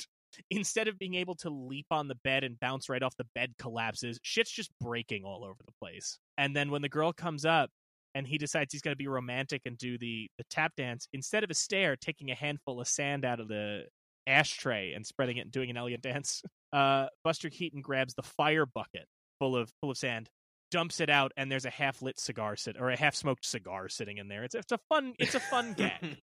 instead 0.49 0.87
of 0.87 0.97
being 0.97 1.15
able 1.15 1.35
to 1.35 1.49
leap 1.49 1.87
on 1.91 2.07
the 2.07 2.15
bed 2.23 2.45
and 2.45 2.59
bounce 2.59 2.87
right 2.87 3.03
off 3.03 3.17
the 3.17 3.27
bed 3.35 3.53
collapses, 3.59 4.17
shit's 4.23 4.51
just 4.51 4.71
breaking 4.79 5.25
all 5.25 5.43
over 5.43 5.61
the 5.65 5.73
place. 5.73 6.17
And 6.37 6.55
then 6.55 6.71
when 6.71 6.81
the 6.81 6.89
girl 6.89 7.11
comes 7.11 7.43
up 7.43 7.69
and 8.15 8.25
he 8.25 8.37
decides 8.37 8.71
he's 8.71 8.81
going 8.81 8.93
to 8.93 8.97
be 8.97 9.07
romantic 9.07 9.63
and 9.65 9.77
do 9.77 9.97
the, 9.97 10.29
the 10.37 10.45
tap 10.49 10.71
dance, 10.77 11.09
instead 11.11 11.43
of 11.43 11.49
Astaire, 11.49 11.99
taking 11.99 12.31
a 12.31 12.35
handful 12.35 12.79
of 12.79 12.87
sand 12.87 13.25
out 13.25 13.41
of 13.41 13.49
the 13.49 13.83
ashtray 14.25 14.93
and 14.93 15.05
spreading 15.05 15.35
it 15.35 15.41
and 15.41 15.51
doing 15.51 15.69
an 15.69 15.75
elegant 15.75 16.03
dance, 16.03 16.43
uh, 16.73 17.07
Buster 17.25 17.49
Keaton 17.49 17.81
grabs 17.81 18.13
the 18.13 18.23
fire 18.23 18.65
bucket 18.65 19.05
full 19.39 19.55
of 19.55 19.71
full 19.81 19.91
of 19.91 19.97
sand, 19.97 20.29
dumps 20.71 20.99
it 20.99 21.09
out, 21.09 21.31
and 21.37 21.51
there's 21.51 21.65
a 21.65 21.69
half 21.69 22.01
lit 22.01 22.19
cigar 22.19 22.55
sit 22.55 22.75
or 22.79 22.89
a 22.89 22.97
half 22.97 23.15
smoked 23.15 23.45
cigar 23.45 23.89
sitting 23.89 24.17
in 24.17 24.27
there. 24.27 24.43
It's 24.43 24.55
it's 24.55 24.71
a 24.71 24.79
fun 24.89 25.13
it's 25.19 25.35
a 25.35 25.39
fun 25.39 25.73
gag. 25.77 26.17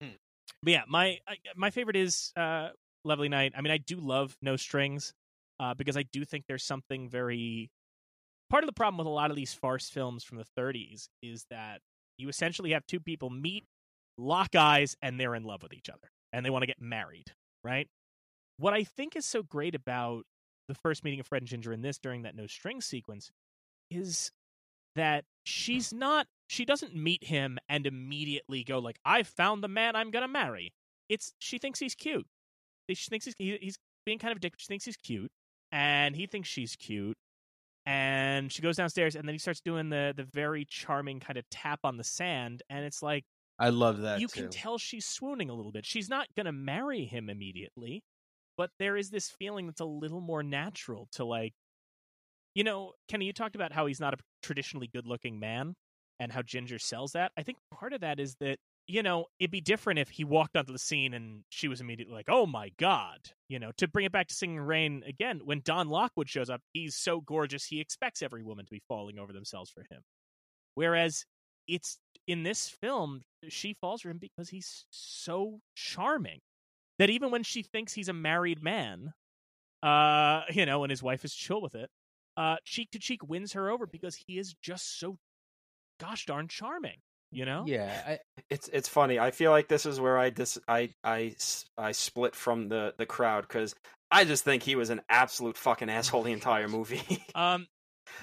But 0.64 0.74
yeah, 0.74 0.84
my 0.88 1.20
my 1.56 1.70
favorite 1.70 1.96
is 1.96 2.32
uh, 2.36 2.70
Lovely 3.06 3.30
Night. 3.30 3.54
I 3.56 3.62
mean, 3.62 3.72
I 3.72 3.78
do 3.78 3.98
love 3.98 4.36
No 4.42 4.56
Strings 4.56 5.14
uh, 5.60 5.74
because 5.74 5.98
I 5.98 6.04
do 6.04 6.26
think 6.26 6.46
there's 6.48 6.64
something 6.64 7.10
very. 7.10 7.70
Part 8.50 8.64
of 8.64 8.68
the 8.68 8.74
problem 8.74 8.98
with 8.98 9.06
a 9.06 9.12
lot 9.12 9.30
of 9.30 9.36
these 9.36 9.54
farce 9.54 9.90
films 9.90 10.24
from 10.24 10.40
the 10.40 10.46
30s 10.58 11.08
is 11.22 11.46
that 11.52 11.82
you 12.18 12.30
essentially 12.30 12.72
have 12.72 12.84
two 12.88 13.00
people 13.00 13.30
meet, 13.30 13.64
lock 14.18 14.56
eyes, 14.56 14.96
and 15.04 15.20
they're 15.20 15.36
in 15.36 15.44
love 15.44 15.62
with 15.62 15.72
each 15.72 15.88
other, 15.88 16.10
and 16.34 16.44
they 16.44 16.50
want 16.50 16.64
to 16.64 16.68
get 16.68 16.82
married, 16.82 17.32
right? 17.64 17.88
What 18.58 18.74
I 18.74 18.84
think 18.84 19.16
is 19.16 19.28
so 19.28 19.44
great 19.44 19.76
about 19.76 20.26
the 20.70 20.76
first 20.76 21.04
meeting 21.04 21.20
of 21.20 21.28
Fred 21.28 21.42
and 21.42 21.50
Ginger 21.50 21.74
in 21.74 21.82
this 21.82 21.98
during 21.98 22.22
that 22.22 22.36
no 22.36 22.48
string 22.48 22.80
sequence 22.80 23.32
is 23.92 24.32
that 24.96 25.26
she's 25.44 25.92
not 25.94 26.28
she 26.48 26.66
doesn't 26.66 26.96
meet 26.96 27.24
him 27.24 27.58
and 27.68 27.86
immediately 27.86 28.64
go 28.64 28.80
like 28.80 28.98
i 29.06 29.24
found 29.24 29.64
the 29.64 29.68
man 29.68 29.96
i'm 29.96 30.12
gonna 30.12 30.28
marry 30.28 30.74
it's 31.08 31.34
she 31.40 31.58
thinks 31.58 31.80
he's 31.80 31.96
cute 31.96 32.26
she 32.90 33.10
thinks 33.10 33.26
he's, 33.26 33.36
he, 33.38 33.58
he's 33.62 33.78
being 34.06 34.18
kind 34.20 34.32
of 34.32 34.38
a 34.38 34.40
dick 34.40 34.54
she 34.58 34.68
thinks 34.68 34.86
he's 34.86 34.98
cute 34.98 35.32
and 35.72 36.16
he 36.16 36.26
thinks 36.26 36.50
she's 36.50 36.76
cute 36.76 37.18
and 37.86 38.52
she 38.52 38.62
goes 38.62 38.78
downstairs 38.78 39.16
and 39.16 39.28
then 39.28 39.34
he 39.34 39.40
starts 39.40 39.62
doing 39.62 39.90
the 39.90 40.14
the 40.16 40.24
very 40.24 40.66
charming 40.66 41.20
kind 41.20 41.38
of 41.38 41.50
tap 41.50 41.80
on 41.84 41.98
the 41.98 42.04
sand 42.04 42.64
and 42.70 42.84
it's 42.84 43.02
like 43.02 43.24
I 43.62 43.70
love 43.70 44.02
that. 44.02 44.22
you 44.22 44.28
too. 44.28 44.42
can 44.42 44.50
tell 44.50 44.78
she's 44.78 45.06
swooning 45.06 45.50
a 45.50 45.54
little 45.54 45.72
bit 45.72 45.86
she's 45.86 46.10
not 46.10 46.28
gonna 46.36 46.52
marry 46.52 47.06
him 47.06 47.30
immediately 47.30 48.04
but 48.60 48.72
there 48.78 48.98
is 48.98 49.10
this 49.10 49.30
feeling 49.30 49.68
that's 49.68 49.80
a 49.80 49.86
little 49.86 50.20
more 50.20 50.44
natural 50.44 51.08
to 51.14 51.24
like 51.24 51.54
you 52.54 52.64
know 52.64 52.92
kenny 53.08 53.26
you 53.26 53.32
talked 53.32 53.56
about 53.56 53.72
how 53.72 53.86
he's 53.86 54.02
not 54.02 54.14
a 54.14 54.18
traditionally 54.44 54.90
good 54.94 55.08
looking 55.08 55.40
man 55.40 55.74
and 56.20 56.34
how 56.34 56.42
ginger 56.42 56.78
sells 56.78 57.14
that. 57.14 57.32
I 57.38 57.44
think 57.44 57.60
part 57.74 57.94
of 57.94 58.02
that 58.02 58.20
is 58.20 58.36
that 58.42 58.58
you 58.88 59.02
know 59.02 59.28
it'd 59.40 59.50
be 59.50 59.62
different 59.62 60.00
if 60.00 60.10
he 60.10 60.26
walked 60.26 60.58
onto 60.58 60.74
the 60.74 60.80
scene 60.80 61.14
and 61.14 61.44
she 61.48 61.70
was 61.70 61.80
immediately 61.80 62.14
like 62.14 62.26
oh 62.28 62.46
my 62.46 62.72
god 62.78 63.20
you 63.48 63.60
know 63.60 63.72
to 63.78 63.88
bring 63.88 64.06
it 64.06 64.12
back 64.12 64.28
to 64.28 64.36
singing 64.36 64.60
rain 64.60 65.04
again 65.08 65.40
when 65.46 65.62
don 65.64 65.88
lockwood 65.88 66.28
shows 66.28 66.50
up 66.50 66.60
he's 66.74 66.96
so 66.96 67.22
gorgeous 67.22 67.64
he 67.64 67.80
expects 67.80 68.22
every 68.22 68.44
woman 68.44 68.66
to 68.66 68.72
be 68.72 68.82
falling 68.90 69.18
over 69.18 69.32
themselves 69.32 69.72
for 69.72 69.86
him. 69.90 70.02
Whereas 70.76 71.24
it's 71.66 71.98
in 72.28 72.44
this 72.44 72.68
film 72.68 73.22
she 73.48 73.74
falls 73.80 74.02
for 74.02 74.10
him 74.10 74.18
because 74.18 74.50
he's 74.50 74.86
so 74.90 75.62
charming 75.76 76.42
that 77.00 77.10
even 77.10 77.32
when 77.32 77.44
she 77.44 77.64
thinks 77.64 77.94
he's 77.94 78.10
a 78.10 78.14
married 78.14 78.62
man, 78.62 79.14
uh, 79.82 80.42
you 80.52 80.66
know, 80.66 80.84
and 80.84 80.92
his 80.92 81.02
wife 81.02 81.26
is 81.26 81.34
chill 81.34 81.62
with 81.62 81.76
it, 81.76 81.90
uh, 82.38 82.58
cheek 82.64 82.92
to 82.92 83.00
cheek 83.00 83.28
wins 83.28 83.54
her 83.54 83.70
over 83.70 83.88
because 83.88 84.16
he 84.28 84.38
is 84.38 84.54
just 84.62 85.00
so 85.00 85.18
gosh 86.00 86.26
darn 86.26 86.48
charming, 86.48 86.98
you 87.32 87.46
know? 87.46 87.66
Yeah, 87.68 88.02
I, 88.08 88.20
It's 88.50 88.70
it's 88.72 88.88
funny. 88.88 89.20
I 89.20 89.32
feel 89.32 89.52
like 89.52 89.68
this 89.68 89.86
is 89.86 90.00
where 90.00 90.18
I 90.18 90.30
dis 90.30 90.58
I 90.68 90.92
I 91.04 91.36
I 91.78 91.92
split 91.92 92.36
from 92.36 92.70
the 92.70 92.94
the 92.98 93.06
crowd 93.06 93.42
because 93.48 93.76
I 94.12 94.26
just 94.26 94.44
think 94.44 94.64
he 94.64 94.76
was 94.76 94.90
an 94.90 95.02
absolute 95.10 95.58
fucking 95.58 95.90
asshole 95.90 96.24
the 96.24 96.32
entire 96.32 96.68
movie. 96.68 97.02
Um, 97.36 97.68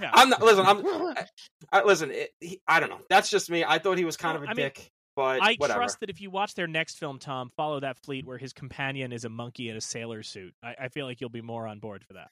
yeah. 0.00 0.10
I'm 0.12 0.30
not 0.30 0.42
listen. 0.42 0.66
I'm 0.66 0.84
I, 0.84 1.26
I, 1.72 1.82
listen. 1.84 2.10
It, 2.10 2.30
he, 2.40 2.60
I 2.66 2.80
don't 2.80 2.90
know. 2.90 3.00
That's 3.08 3.30
just 3.30 3.50
me. 3.50 3.64
I 3.64 3.78
thought 3.78 3.98
he 3.98 4.04
was 4.04 4.16
kind 4.16 4.34
No, 4.34 4.42
of 4.42 4.42
a 4.42 4.48
I 4.48 4.54
mean, 4.54 4.64
dick, 4.64 4.90
but 5.16 5.42
I 5.42 5.54
whatever. 5.56 5.80
trust 5.80 6.00
that 6.00 6.10
if 6.10 6.20
you 6.20 6.30
watch 6.30 6.54
their 6.54 6.66
next 6.66 6.98
film, 6.98 7.18
Tom, 7.18 7.50
follow 7.56 7.80
that 7.80 7.98
fleet 7.98 8.26
where 8.26 8.38
his 8.38 8.52
companion 8.52 9.12
is 9.12 9.24
a 9.24 9.28
monkey 9.30 9.70
in 9.70 9.76
a 9.76 9.80
sailor 9.80 10.22
suit. 10.22 10.54
I, 10.62 10.74
I 10.82 10.88
feel 10.88 11.06
like 11.06 11.20
you'll 11.20 11.30
be 11.30 11.40
more 11.40 11.66
on 11.66 11.80
board 11.80 12.04
for 12.04 12.12
that. 12.12 12.28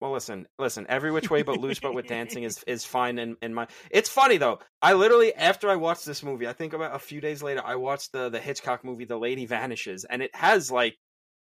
Well, 0.00 0.12
listen, 0.12 0.46
listen. 0.58 0.86
Every 0.88 1.10
which 1.10 1.30
way 1.30 1.42
but 1.42 1.58
loose, 1.60 1.80
but 1.80 1.94
with 1.94 2.06
dancing 2.06 2.44
is 2.44 2.62
is 2.66 2.84
fine 2.84 3.18
in 3.18 3.36
in 3.42 3.54
my. 3.54 3.66
It's 3.90 4.08
funny 4.08 4.36
though. 4.36 4.60
I 4.80 4.92
literally 4.92 5.34
after 5.34 5.68
I 5.68 5.76
watched 5.76 6.06
this 6.06 6.22
movie, 6.22 6.46
I 6.46 6.52
think 6.52 6.72
about 6.72 6.94
a 6.94 7.00
few 7.00 7.20
days 7.20 7.42
later, 7.42 7.62
I 7.64 7.76
watched 7.76 8.12
the 8.12 8.28
the 8.28 8.38
Hitchcock 8.38 8.84
movie, 8.84 9.06
The 9.06 9.18
Lady 9.18 9.46
Vanishes, 9.46 10.04
and 10.04 10.22
it 10.22 10.34
has 10.36 10.70
like 10.70 10.96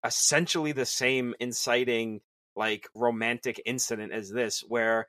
essentially 0.04 0.72
the 0.72 0.86
same 0.86 1.36
inciting 1.40 2.22
like 2.56 2.88
romantic 2.96 3.62
incident 3.66 4.12
as 4.12 4.30
this 4.30 4.64
where 4.68 5.08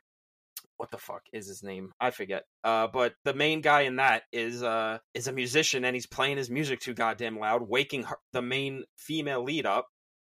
what 0.82 0.90
the 0.90 0.98
fuck 0.98 1.22
is 1.32 1.46
his 1.46 1.62
name? 1.62 1.92
I 2.00 2.10
forget. 2.10 2.42
Uh, 2.64 2.88
but 2.88 3.14
the 3.24 3.34
main 3.34 3.60
guy 3.60 3.82
in 3.82 3.96
that 3.96 4.24
is 4.32 4.64
uh 4.64 4.98
is 5.14 5.28
a 5.28 5.32
musician 5.32 5.84
and 5.84 5.94
he's 5.94 6.08
playing 6.08 6.38
his 6.38 6.50
music 6.50 6.80
too 6.80 6.92
goddamn 6.92 7.38
loud, 7.38 7.62
waking 7.62 8.02
her, 8.02 8.16
the 8.32 8.42
main 8.42 8.82
female 8.98 9.44
lead 9.44 9.64
up, 9.64 9.86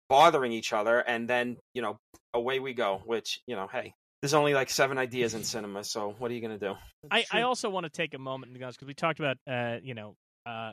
bothering 0.08 0.52
each 0.52 0.72
other, 0.72 1.00
and 1.00 1.28
then 1.28 1.56
you 1.74 1.82
know 1.82 1.98
away 2.32 2.60
we 2.60 2.74
go. 2.74 3.02
Which 3.04 3.40
you 3.48 3.56
know, 3.56 3.66
hey, 3.66 3.92
there's 4.22 4.34
only 4.34 4.54
like 4.54 4.70
seven 4.70 4.98
ideas 4.98 5.34
in 5.34 5.42
cinema, 5.54 5.82
so 5.82 6.14
what 6.18 6.30
are 6.30 6.34
you 6.34 6.40
gonna 6.40 6.60
do? 6.60 6.74
I, 7.10 7.24
I 7.32 7.42
also 7.42 7.68
want 7.68 7.82
to 7.82 7.90
take 7.90 8.14
a 8.14 8.18
moment 8.18 8.52
because 8.52 8.76
we 8.86 8.94
talked 8.94 9.18
about 9.18 9.38
uh 9.50 9.78
you 9.82 9.94
know 9.94 10.14
uh 10.46 10.70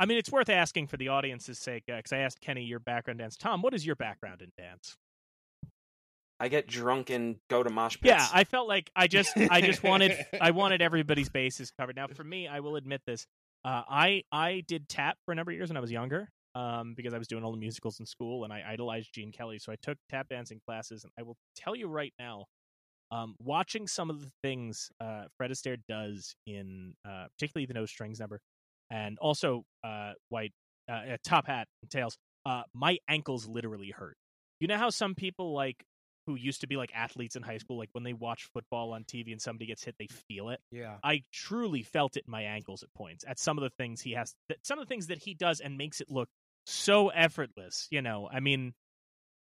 I 0.00 0.06
mean 0.06 0.18
it's 0.18 0.32
worth 0.32 0.48
asking 0.48 0.88
for 0.88 0.96
the 0.96 1.10
audience's 1.10 1.60
sake 1.60 1.84
because 1.86 2.12
I 2.12 2.18
asked 2.18 2.40
Kenny 2.40 2.64
your 2.64 2.80
background 2.80 3.20
dance. 3.20 3.36
Tom, 3.36 3.62
what 3.62 3.72
is 3.72 3.86
your 3.86 3.94
background 3.94 4.42
in 4.42 4.50
dance? 4.58 4.96
I 6.42 6.48
get 6.48 6.66
drunk 6.66 7.10
and 7.10 7.36
go 7.48 7.62
to 7.62 7.70
mosh 7.70 8.00
pits. 8.00 8.12
Yeah, 8.12 8.26
I 8.34 8.42
felt 8.42 8.66
like 8.66 8.90
I 8.96 9.06
just 9.06 9.36
I 9.36 9.60
just 9.60 9.82
wanted 9.84 10.16
I 10.40 10.50
wanted 10.50 10.82
everybody's 10.82 11.28
bases 11.28 11.70
covered. 11.70 11.94
Now, 11.94 12.08
for 12.08 12.24
me, 12.24 12.48
I 12.48 12.58
will 12.58 12.74
admit 12.74 13.00
this. 13.06 13.28
Uh, 13.64 13.82
I 13.88 14.24
I 14.32 14.64
did 14.66 14.88
tap 14.88 15.18
for 15.24 15.30
a 15.30 15.36
number 15.36 15.52
of 15.52 15.56
years 15.56 15.70
when 15.70 15.76
I 15.76 15.80
was 15.80 15.92
younger, 15.92 16.28
um, 16.56 16.94
because 16.96 17.14
I 17.14 17.18
was 17.18 17.28
doing 17.28 17.44
all 17.44 17.52
the 17.52 17.58
musicals 17.58 18.00
in 18.00 18.06
school 18.06 18.42
and 18.42 18.52
I 18.52 18.64
idolized 18.66 19.14
Gene 19.14 19.30
Kelly. 19.30 19.60
So 19.60 19.70
I 19.70 19.76
took 19.80 19.98
tap 20.10 20.30
dancing 20.30 20.60
classes, 20.66 21.04
and 21.04 21.12
I 21.16 21.22
will 21.22 21.36
tell 21.54 21.76
you 21.76 21.86
right 21.86 22.12
now, 22.18 22.46
um, 23.12 23.36
watching 23.38 23.86
some 23.86 24.10
of 24.10 24.20
the 24.20 24.32
things 24.42 24.90
uh, 25.00 25.26
Fred 25.36 25.52
Astaire 25.52 25.78
does 25.88 26.34
in 26.44 26.94
uh, 27.08 27.26
particularly 27.38 27.66
the 27.66 27.74
No 27.74 27.86
Strings 27.86 28.18
number, 28.18 28.40
and 28.90 29.16
also 29.20 29.62
uh, 29.84 30.14
White 30.28 30.54
uh, 30.90 31.18
Top 31.24 31.46
Hat 31.46 31.68
and 31.82 31.90
Tails, 31.92 32.18
uh, 32.44 32.62
my 32.74 32.98
ankles 33.08 33.46
literally 33.46 33.92
hurt. 33.96 34.16
You 34.58 34.66
know 34.66 34.76
how 34.76 34.90
some 34.90 35.14
people 35.14 35.54
like 35.54 35.84
who 36.26 36.34
used 36.34 36.60
to 36.60 36.66
be 36.66 36.76
like 36.76 36.90
athletes 36.94 37.36
in 37.36 37.42
high 37.42 37.58
school, 37.58 37.78
like 37.78 37.88
when 37.92 38.04
they 38.04 38.12
watch 38.12 38.48
football 38.52 38.92
on 38.92 39.04
TV 39.04 39.32
and 39.32 39.40
somebody 39.40 39.66
gets 39.66 39.84
hit, 39.84 39.96
they 39.98 40.06
feel 40.06 40.50
it. 40.50 40.60
Yeah. 40.70 40.96
I 41.02 41.22
truly 41.32 41.82
felt 41.82 42.16
it 42.16 42.24
in 42.26 42.30
my 42.30 42.42
ankles 42.42 42.82
at 42.82 42.92
points 42.94 43.24
at 43.26 43.38
some 43.38 43.58
of 43.58 43.62
the 43.62 43.70
things 43.70 44.00
he 44.00 44.12
has, 44.12 44.34
that, 44.48 44.58
some 44.62 44.78
of 44.78 44.86
the 44.86 44.88
things 44.88 45.08
that 45.08 45.18
he 45.18 45.34
does 45.34 45.60
and 45.60 45.76
makes 45.76 46.00
it 46.00 46.10
look 46.10 46.28
so 46.66 47.08
effortless. 47.08 47.88
You 47.90 48.02
know, 48.02 48.28
I 48.32 48.40
mean, 48.40 48.74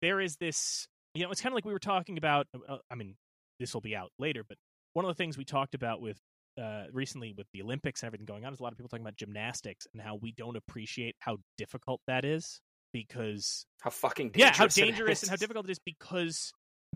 there 0.01 0.19
is 0.19 0.37
this, 0.37 0.87
you 1.13 1.23
know, 1.23 1.31
it's 1.31 1.41
kind 1.41 1.53
of 1.53 1.55
like 1.55 1.65
we 1.65 1.73
were 1.73 1.79
talking 1.79 2.17
about. 2.17 2.47
Uh, 2.67 2.77
I 2.89 2.95
mean, 2.95 3.15
this 3.59 3.73
will 3.73 3.81
be 3.81 3.95
out 3.95 4.11
later, 4.17 4.43
but 4.47 4.57
one 4.93 5.05
of 5.05 5.09
the 5.09 5.15
things 5.15 5.37
we 5.37 5.45
talked 5.45 5.75
about 5.75 6.01
with 6.01 6.17
uh, 6.61 6.83
recently 6.91 7.33
with 7.35 7.47
the 7.53 7.61
Olympics 7.61 8.01
and 8.01 8.07
everything 8.07 8.25
going 8.25 8.45
on 8.45 8.53
is 8.53 8.59
a 8.59 8.63
lot 8.63 8.71
of 8.71 8.77
people 8.77 8.89
talking 8.89 9.03
about 9.03 9.15
gymnastics 9.15 9.87
and 9.93 10.01
how 10.01 10.15
we 10.15 10.31
don't 10.31 10.55
appreciate 10.55 11.15
how 11.19 11.37
difficult 11.57 12.01
that 12.07 12.25
is 12.25 12.61
because 12.91 13.65
how 13.81 13.89
fucking 13.89 14.31
yeah, 14.35 14.53
how 14.53 14.67
dangerous 14.67 15.23
and 15.23 15.29
how 15.29 15.35
difficult 15.35 15.65
it 15.65 15.71
is 15.71 15.79
because 15.79 16.53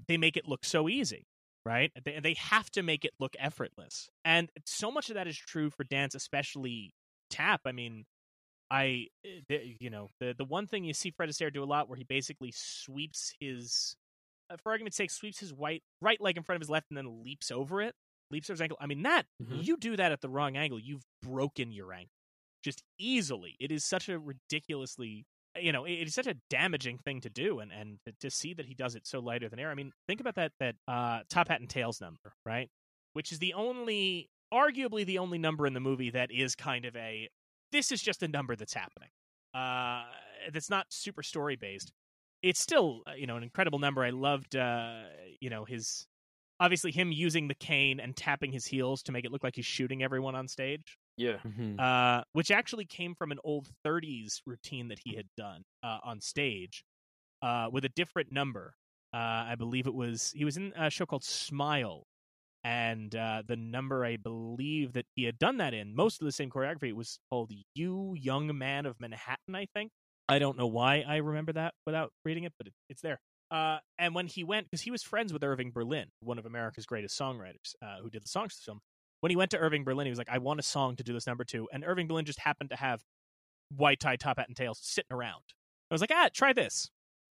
they 0.07 0.17
make 0.17 0.37
it 0.37 0.47
look 0.47 0.65
so 0.65 0.87
easy, 0.89 1.25
right? 1.65 1.91
They, 2.05 2.19
they 2.19 2.33
have 2.35 2.69
to 2.71 2.83
make 2.83 3.05
it 3.05 3.11
look 3.19 3.35
effortless, 3.39 4.09
and 4.25 4.49
so 4.65 4.91
much 4.91 5.09
of 5.09 5.15
that 5.15 5.27
is 5.27 5.37
true 5.37 5.69
for 5.69 5.83
dance, 5.83 6.15
especially 6.15 6.93
tap. 7.29 7.61
I 7.65 7.71
mean, 7.71 8.05
I, 8.69 9.07
eh, 9.25 9.59
you 9.79 9.89
know, 9.89 10.09
the 10.19 10.33
the 10.37 10.45
one 10.45 10.67
thing 10.67 10.83
you 10.83 10.93
see 10.93 11.11
Fred 11.11 11.29
Astaire 11.29 11.53
do 11.53 11.63
a 11.63 11.65
lot, 11.65 11.89
where 11.89 11.97
he 11.97 12.03
basically 12.03 12.51
sweeps 12.55 13.33
his, 13.39 13.95
uh, 14.49 14.57
for 14.61 14.71
argument's 14.71 14.97
sake, 14.97 15.11
sweeps 15.11 15.39
his 15.39 15.53
white 15.53 15.83
right 16.01 16.19
leg 16.21 16.37
in 16.37 16.43
front 16.43 16.57
of 16.57 16.61
his 16.61 16.69
left 16.69 16.87
and 16.89 16.97
then 16.97 17.23
leaps 17.23 17.51
over 17.51 17.81
it, 17.81 17.95
leaps 18.31 18.49
over 18.49 18.55
his 18.55 18.61
ankle. 18.61 18.77
I 18.81 18.87
mean, 18.87 19.03
that 19.03 19.25
Mhm. 19.41 19.63
you 19.63 19.77
do 19.77 19.95
that 19.97 20.11
at 20.11 20.21
the 20.21 20.29
wrong 20.29 20.57
angle, 20.57 20.79
you've 20.79 21.05
broken 21.21 21.71
your 21.71 21.93
ankle 21.93 22.11
just 22.63 22.83
easily. 22.99 23.55
It 23.59 23.71
is 23.71 23.85
such 23.85 24.09
a 24.09 24.19
ridiculously 24.19 25.25
you 25.61 25.71
know, 25.71 25.85
it's 25.85 26.15
such 26.15 26.27
a 26.27 26.35
damaging 26.49 26.97
thing 26.99 27.21
to 27.21 27.29
do, 27.29 27.59
and 27.59 27.71
and 27.71 27.99
to- 28.19 28.29
see 28.29 28.53
that 28.53 28.65
he 28.65 28.73
does 28.73 28.95
it 28.95 29.07
so 29.07 29.19
lighter 29.19 29.49
than 29.49 29.59
air. 29.59 29.71
I 29.71 29.75
mean, 29.75 29.91
think 30.07 30.19
about 30.19 30.35
that 30.35 30.51
that 30.59 30.75
uh, 30.87 31.19
top 31.29 31.47
hat 31.47 31.59
and 31.59 31.69
tails 31.69 32.01
number, 32.01 32.33
right? 32.45 32.69
Which 33.13 33.31
is 33.31 33.39
the 33.39 33.53
only, 33.53 34.29
arguably 34.53 35.05
the 35.05 35.19
only 35.19 35.37
number 35.37 35.65
in 35.65 35.73
the 35.73 35.79
movie 35.79 36.11
that 36.11 36.29
is 36.31 36.55
kind 36.55 36.85
of 36.85 36.95
a 36.95 37.29
this 37.71 37.91
is 37.91 38.01
just 38.01 38.23
a 38.23 38.27
number 38.27 38.55
that's 38.55 38.73
happening. 38.73 39.09
Uh, 39.53 40.03
that's 40.51 40.69
not 40.69 40.85
super 40.89 41.23
story 41.23 41.55
based. 41.55 41.91
It's 42.43 42.59
still, 42.59 43.01
uh, 43.07 43.13
you 43.13 43.27
know, 43.27 43.35
an 43.35 43.43
incredible 43.43 43.79
number. 43.79 44.03
I 44.03 44.11
loved, 44.11 44.55
uh, 44.55 45.01
you 45.39 45.49
know, 45.49 45.65
his 45.65 46.05
obviously 46.59 46.91
him 46.91 47.11
using 47.11 47.47
the 47.47 47.55
cane 47.55 47.99
and 47.99 48.15
tapping 48.15 48.51
his 48.51 48.65
heels 48.65 49.03
to 49.03 49.11
make 49.11 49.25
it 49.25 49.31
look 49.31 49.43
like 49.43 49.55
he's 49.55 49.65
shooting 49.65 50.03
everyone 50.03 50.35
on 50.35 50.47
stage 50.47 50.97
Yeah. 51.17 51.37
Mhm. 51.45 51.79
uh, 51.79 52.23
which 52.33 52.51
actually 52.51 52.85
came 52.85 53.15
from 53.15 53.31
an 53.31 53.39
old 53.43 53.67
30s 53.83 54.41
routine 54.45 54.89
that 54.89 54.99
he 55.03 55.15
had 55.15 55.27
done 55.35 55.63
uh, 55.83 55.99
on 56.03 56.21
stage 56.21 56.83
uh, 57.41 57.69
with 57.71 57.85
a 57.85 57.89
different 57.89 58.31
number. 58.31 58.75
Uh, 59.13 59.17
I 59.51 59.55
believe 59.57 59.87
it 59.87 59.93
was 59.95 60.31
he 60.35 60.45
was 60.45 60.57
in 60.57 60.73
a 60.75 60.89
show 60.89 61.05
called 61.05 61.23
Smile, 61.23 62.05
and 62.63 63.15
uh, 63.15 63.43
the 63.47 63.55
number 63.55 64.05
I 64.05 64.17
believe 64.17 64.93
that 64.93 65.05
he 65.15 65.23
had 65.23 65.39
done 65.39 65.57
that 65.57 65.73
in, 65.73 65.95
most 65.95 66.21
of 66.21 66.25
the 66.25 66.31
same 66.31 66.49
choreography, 66.49 66.93
was 66.93 67.19
called 67.31 67.51
"You 67.75 68.15
Young 68.17 68.57
Man 68.57 68.85
of 68.85 68.99
Manhattan." 68.99 69.55
I 69.55 69.67
think. 69.73 69.91
I 70.29 70.39
don't 70.39 70.57
know 70.57 70.67
why 70.67 71.03
I 71.07 71.17
remember 71.17 71.53
that 71.53 71.73
without 71.85 72.11
reading 72.25 72.43
it, 72.43 72.53
but 72.57 72.67
it, 72.67 72.73
it's 72.89 73.01
there. 73.01 73.19
Uh, 73.49 73.79
and 73.97 74.13
when 74.13 74.27
he 74.27 74.43
went, 74.43 74.67
because 74.67 74.81
he 74.81 74.91
was 74.91 75.03
friends 75.03 75.31
with 75.31 75.43
Irving 75.43 75.71
Berlin, 75.71 76.07
one 76.19 76.37
of 76.37 76.45
America's 76.45 76.85
greatest 76.85 77.17
songwriters, 77.17 77.75
uh, 77.81 77.99
who 78.01 78.09
did 78.09 78.23
the 78.23 78.27
songs 78.27 78.55
to 78.55 78.59
the 78.59 78.65
film 78.65 78.81
when 79.21 79.29
he 79.29 79.35
went 79.35 79.51
to 79.51 79.57
Irving 79.57 79.83
Berlin, 79.83 80.05
he 80.05 80.11
was 80.11 80.19
like, 80.19 80.29
I 80.29 80.37
want 80.37 80.59
a 80.59 80.63
song 80.63 80.95
to 80.97 81.03
do 81.03 81.13
this 81.13 81.27
number 81.27 81.43
two. 81.43 81.67
And 81.71 81.83
Irving 81.85 82.07
Berlin 82.07 82.25
just 82.25 82.39
happened 82.39 82.69
to 82.69 82.75
have 82.75 83.01
white 83.75 83.99
tie, 83.99 84.15
top 84.15 84.37
hat, 84.37 84.47
and 84.47 84.55
tails 84.55 84.79
sitting 84.81 85.15
around. 85.15 85.41
I 85.89 85.93
was 85.93 86.01
like, 86.01 86.11
ah, 86.13 86.29
try 86.33 86.53
this. 86.53 86.89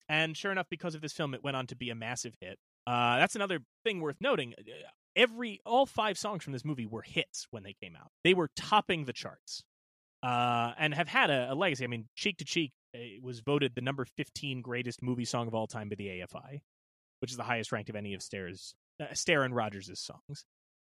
And 0.09 0.37
sure 0.37 0.53
enough, 0.53 0.67
because 0.71 0.95
of 0.95 1.01
this 1.01 1.13
film, 1.13 1.35
it 1.35 1.45
went 1.45 1.57
on 1.57 1.67
to 1.69 1.77
be 1.77 1.91
a 1.91 1.95
massive 1.95 2.35
hit. 2.41 2.59
Uh, 2.87 3.19
that's 3.19 3.35
another 3.35 3.61
thing 3.85 4.01
worth 4.01 4.17
noting. 4.21 4.55
Every 5.17 5.61
all 5.65 5.87
five 5.87 6.19
songs 6.19 6.45
from 6.45 6.53
this 6.53 6.65
movie 6.65 6.87
were 6.87 7.03
hits 7.03 7.47
when 7.51 7.63
they 7.63 7.75
came 7.83 7.97
out. 7.97 8.11
They 8.23 8.35
were 8.35 8.51
topping 8.55 9.05
the 9.05 9.13
charts, 9.13 9.63
uh, 10.23 10.73
and 10.79 10.95
have 10.95 11.09
had 11.09 11.31
a, 11.31 11.53
a 11.53 11.55
legacy. 11.55 11.85
I 11.85 11.89
mean, 11.89 12.07
Cheek 12.15 12.37
to 12.39 12.45
Cheek 12.45 12.73
uh, 12.95 12.99
was 13.23 13.41
voted 13.41 13.75
the 13.75 13.81
number 13.81 14.05
fifteen 14.05 14.63
greatest 14.63 15.03
movie 15.03 15.25
song 15.25 15.49
of 15.49 15.55
all 15.55 15.67
time 15.67 15.89
by 15.89 15.97
the 15.97 16.07
AFI, 16.07 16.61
which 17.21 17.31
is 17.31 17.37
the 17.37 17.43
highest 17.43 17.73
ranked 17.73 17.91
of 17.91 17.97
any 17.97 18.15
of 18.15 18.21
Astaire's, 18.21 18.75
uh, 19.01 19.07
Astaire 19.07 19.45
and 19.45 19.57
Rogers' 19.57 19.99
songs 19.99 20.45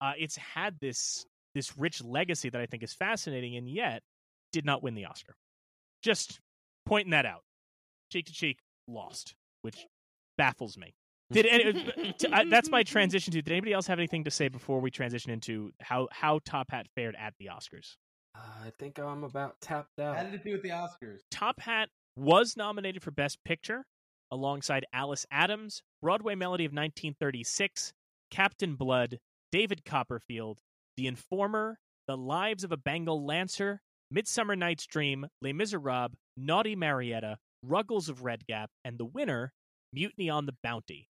uh, 0.00 0.12
it's 0.18 0.36
had 0.36 0.76
this 0.80 1.24
this 1.54 1.76
rich 1.76 2.02
legacy 2.02 2.48
that 2.48 2.60
I 2.60 2.66
think 2.66 2.82
is 2.82 2.92
fascinating, 2.94 3.56
and 3.56 3.68
yet 3.68 4.02
did 4.52 4.64
not 4.64 4.82
win 4.82 4.94
the 4.94 5.04
Oscar. 5.06 5.34
Just 6.02 6.40
pointing 6.86 7.10
that 7.10 7.26
out. 7.26 7.42
Cheek 8.12 8.26
to 8.26 8.32
cheek, 8.32 8.58
lost, 8.88 9.34
which 9.62 9.86
baffles 10.38 10.76
me. 10.78 10.94
Did 11.32 11.46
any, 11.46 11.72
t- 12.18 12.28
I- 12.32 12.44
that's 12.44 12.70
my 12.70 12.82
transition 12.82 13.32
to? 13.32 13.42
Did 13.42 13.52
anybody 13.52 13.72
else 13.72 13.86
have 13.86 13.98
anything 13.98 14.24
to 14.24 14.30
say 14.30 14.48
before 14.48 14.80
we 14.80 14.90
transition 14.90 15.30
into 15.30 15.72
how 15.80 16.08
how 16.10 16.40
Top 16.44 16.70
Hat 16.70 16.86
fared 16.96 17.14
at 17.18 17.34
the 17.38 17.46
Oscars? 17.46 17.94
Uh, 18.34 18.40
I 18.66 18.72
think 18.78 18.98
I'm 18.98 19.24
about 19.24 19.60
tapped 19.60 19.98
out. 20.00 20.16
How 20.16 20.22
did 20.24 20.34
it 20.34 20.44
do 20.44 20.52
with 20.52 20.62
the 20.62 20.70
Oscars? 20.70 21.18
Top 21.30 21.60
Hat 21.60 21.88
was 22.16 22.56
nominated 22.56 23.02
for 23.02 23.10
Best 23.10 23.38
Picture 23.44 23.84
alongside 24.32 24.86
Alice 24.92 25.26
Adams, 25.30 25.82
Broadway 26.02 26.34
Melody 26.36 26.64
of 26.64 26.70
1936, 26.70 27.92
Captain 28.30 28.74
Blood, 28.76 29.18
David 29.52 29.84
Copperfield, 29.84 30.58
The 30.96 31.06
Informer, 31.06 31.78
The 32.06 32.16
Lives 32.16 32.64
of 32.64 32.72
a 32.72 32.76
Bengal 32.76 33.24
Lancer, 33.24 33.80
Midsummer 34.10 34.56
Night's 34.56 34.86
Dream, 34.86 35.26
Les 35.42 35.52
Miserables, 35.52 36.14
Naughty 36.36 36.76
Marietta, 36.76 37.38
Ruggles 37.62 38.08
of 38.08 38.22
Red 38.22 38.46
Gap, 38.46 38.70
and 38.84 38.98
the 38.98 39.04
winner, 39.04 39.52
Mutiny 39.92 40.30
on 40.30 40.46
the 40.46 40.54
Bounty. 40.62 41.08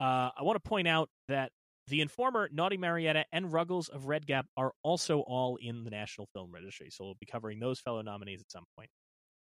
Uh, 0.00 0.30
I 0.36 0.42
want 0.42 0.62
to 0.62 0.68
point 0.68 0.88
out 0.88 1.08
that 1.28 1.50
The 1.88 2.00
Informer, 2.00 2.48
Naughty 2.52 2.76
Marietta, 2.76 3.24
and 3.32 3.52
Ruggles 3.52 3.88
of 3.88 4.06
Red 4.06 4.26
Gap 4.26 4.46
are 4.56 4.72
also 4.82 5.20
all 5.20 5.56
in 5.56 5.84
the 5.84 5.90
National 5.90 6.26
Film 6.32 6.50
Registry, 6.52 6.88
so 6.90 7.04
we'll 7.04 7.16
be 7.20 7.26
covering 7.26 7.60
those 7.60 7.80
fellow 7.80 8.00
nominees 8.02 8.40
at 8.40 8.50
some 8.50 8.64
point. 8.76 8.88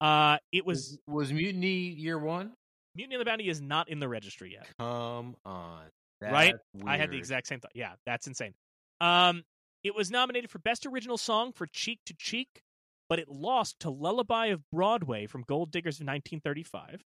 Uh, 0.02 0.38
it 0.52 0.66
was 0.66 1.00
was 1.08 1.32
Mutiny 1.32 1.70
year 1.70 2.20
one? 2.20 2.52
Mutiny 2.96 3.16
on 3.16 3.20
the 3.20 3.26
Bounty 3.26 3.50
is 3.50 3.62
not 3.62 3.90
in 3.90 4.00
the 4.00 4.08
registry 4.08 4.54
yet. 4.54 4.68
Come 4.78 5.36
on, 5.46 5.84
Right? 6.22 6.56
That's 6.74 6.86
I 6.88 6.98
had 6.98 7.12
the 7.12 7.18
exact 7.18 7.48
same 7.48 7.60
thought. 7.60 7.72
Yeah, 7.76 7.94
that's 8.06 8.28
insane. 8.28 8.54
Um, 9.02 9.44
it 9.84 9.94
was 9.96 10.10
nominated 10.10 10.50
for 10.50 10.60
Best 10.60 10.86
Original 10.86 11.18
Song 11.18 11.52
for 11.52 11.68
Cheek 11.68 12.00
to 12.06 12.14
Cheek, 12.18 12.62
but 13.10 13.20
it 13.20 13.28
lost 13.30 13.80
to 13.82 13.90
Lullaby 13.90 14.48
of 14.48 14.62
Broadway 14.72 15.28
from 15.28 15.44
Gold 15.48 15.72
Diggers 15.72 15.98
of 15.98 16.08
1935. 16.08 17.04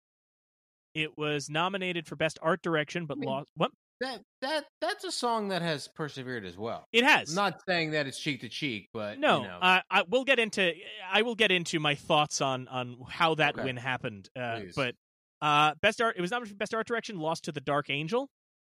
It 0.95 1.17
was 1.19 1.49
nominated 1.51 2.07
for 2.07 2.17
Best 2.17 2.39
Art 2.43 2.63
Direction, 2.63 3.07
but 3.07 3.17
I 3.19 3.21
mean- 3.21 3.29
lost. 3.29 3.49
What? 3.57 3.71
that 4.01 4.21
that 4.43 4.65
that's 4.81 5.03
a 5.03 5.11
song 5.11 5.49
that 5.49 5.61
has 5.61 5.89
persevered 5.89 6.45
as 6.45 6.57
well. 6.57 6.87
It 6.93 7.03
has. 7.03 7.31
I'm 7.31 7.35
not 7.35 7.61
saying 7.69 7.91
that 7.91 8.07
it's 8.07 8.17
cheek 8.21 8.43
to 8.43 8.49
cheek, 8.49 8.91
but 8.93 9.19
no, 9.19 9.43
you 9.43 9.49
know, 9.49 9.59
uh, 9.61 9.81
I 9.91 10.03
will 10.09 10.23
get 10.25 10.39
into. 10.39 10.73
I 11.11 11.23
will 11.23 11.35
get 11.35 11.51
into 11.51 11.81
my 11.81 11.97
thoughts 11.97 12.41
on 12.41 12.69
on 12.69 12.97
how 13.09 13.35
that 13.37 13.55
Okay. 13.55 13.65
win 13.65 13.77
happened. 13.77 14.29
Uh, 14.37 14.61
but 14.77 14.95
uh, 15.43 15.75
best 15.83 16.01
art. 16.01 16.15
It 16.17 16.21
was 16.21 16.31
nominated 16.31 16.55
for 16.55 16.59
best 16.59 16.75
art 16.75 16.87
direction, 16.87 17.19
lost 17.19 17.45
to 17.47 17.53
The 17.53 17.61
Dark 17.61 17.91
Angel, 17.91 18.29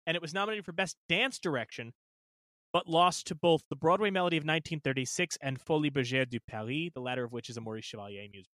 and 0.08 0.16
it 0.16 0.22
was 0.22 0.34
nominated 0.34 0.66
for 0.66 0.72
best 0.72 0.96
dance 1.10 1.38
direction, 1.38 1.94
but 2.74 2.88
lost 2.88 3.28
to 3.28 3.36
both 3.36 3.62
the 3.70 3.76
Broadway 3.76 4.10
Melody 4.10 4.38
of 4.38 4.42
1936 4.42 5.38
and 5.42 5.60
Folie 5.60 5.92
Bergère 5.92 6.28
du 6.28 6.40
Paris, 6.40 6.90
the 6.96 7.02
latter 7.02 7.26
of 7.26 7.34
which 7.34 7.50
is 7.50 7.58
a 7.58 7.62
Maurice 7.62 7.86
Chevalier 7.86 8.28
music. 8.32 8.50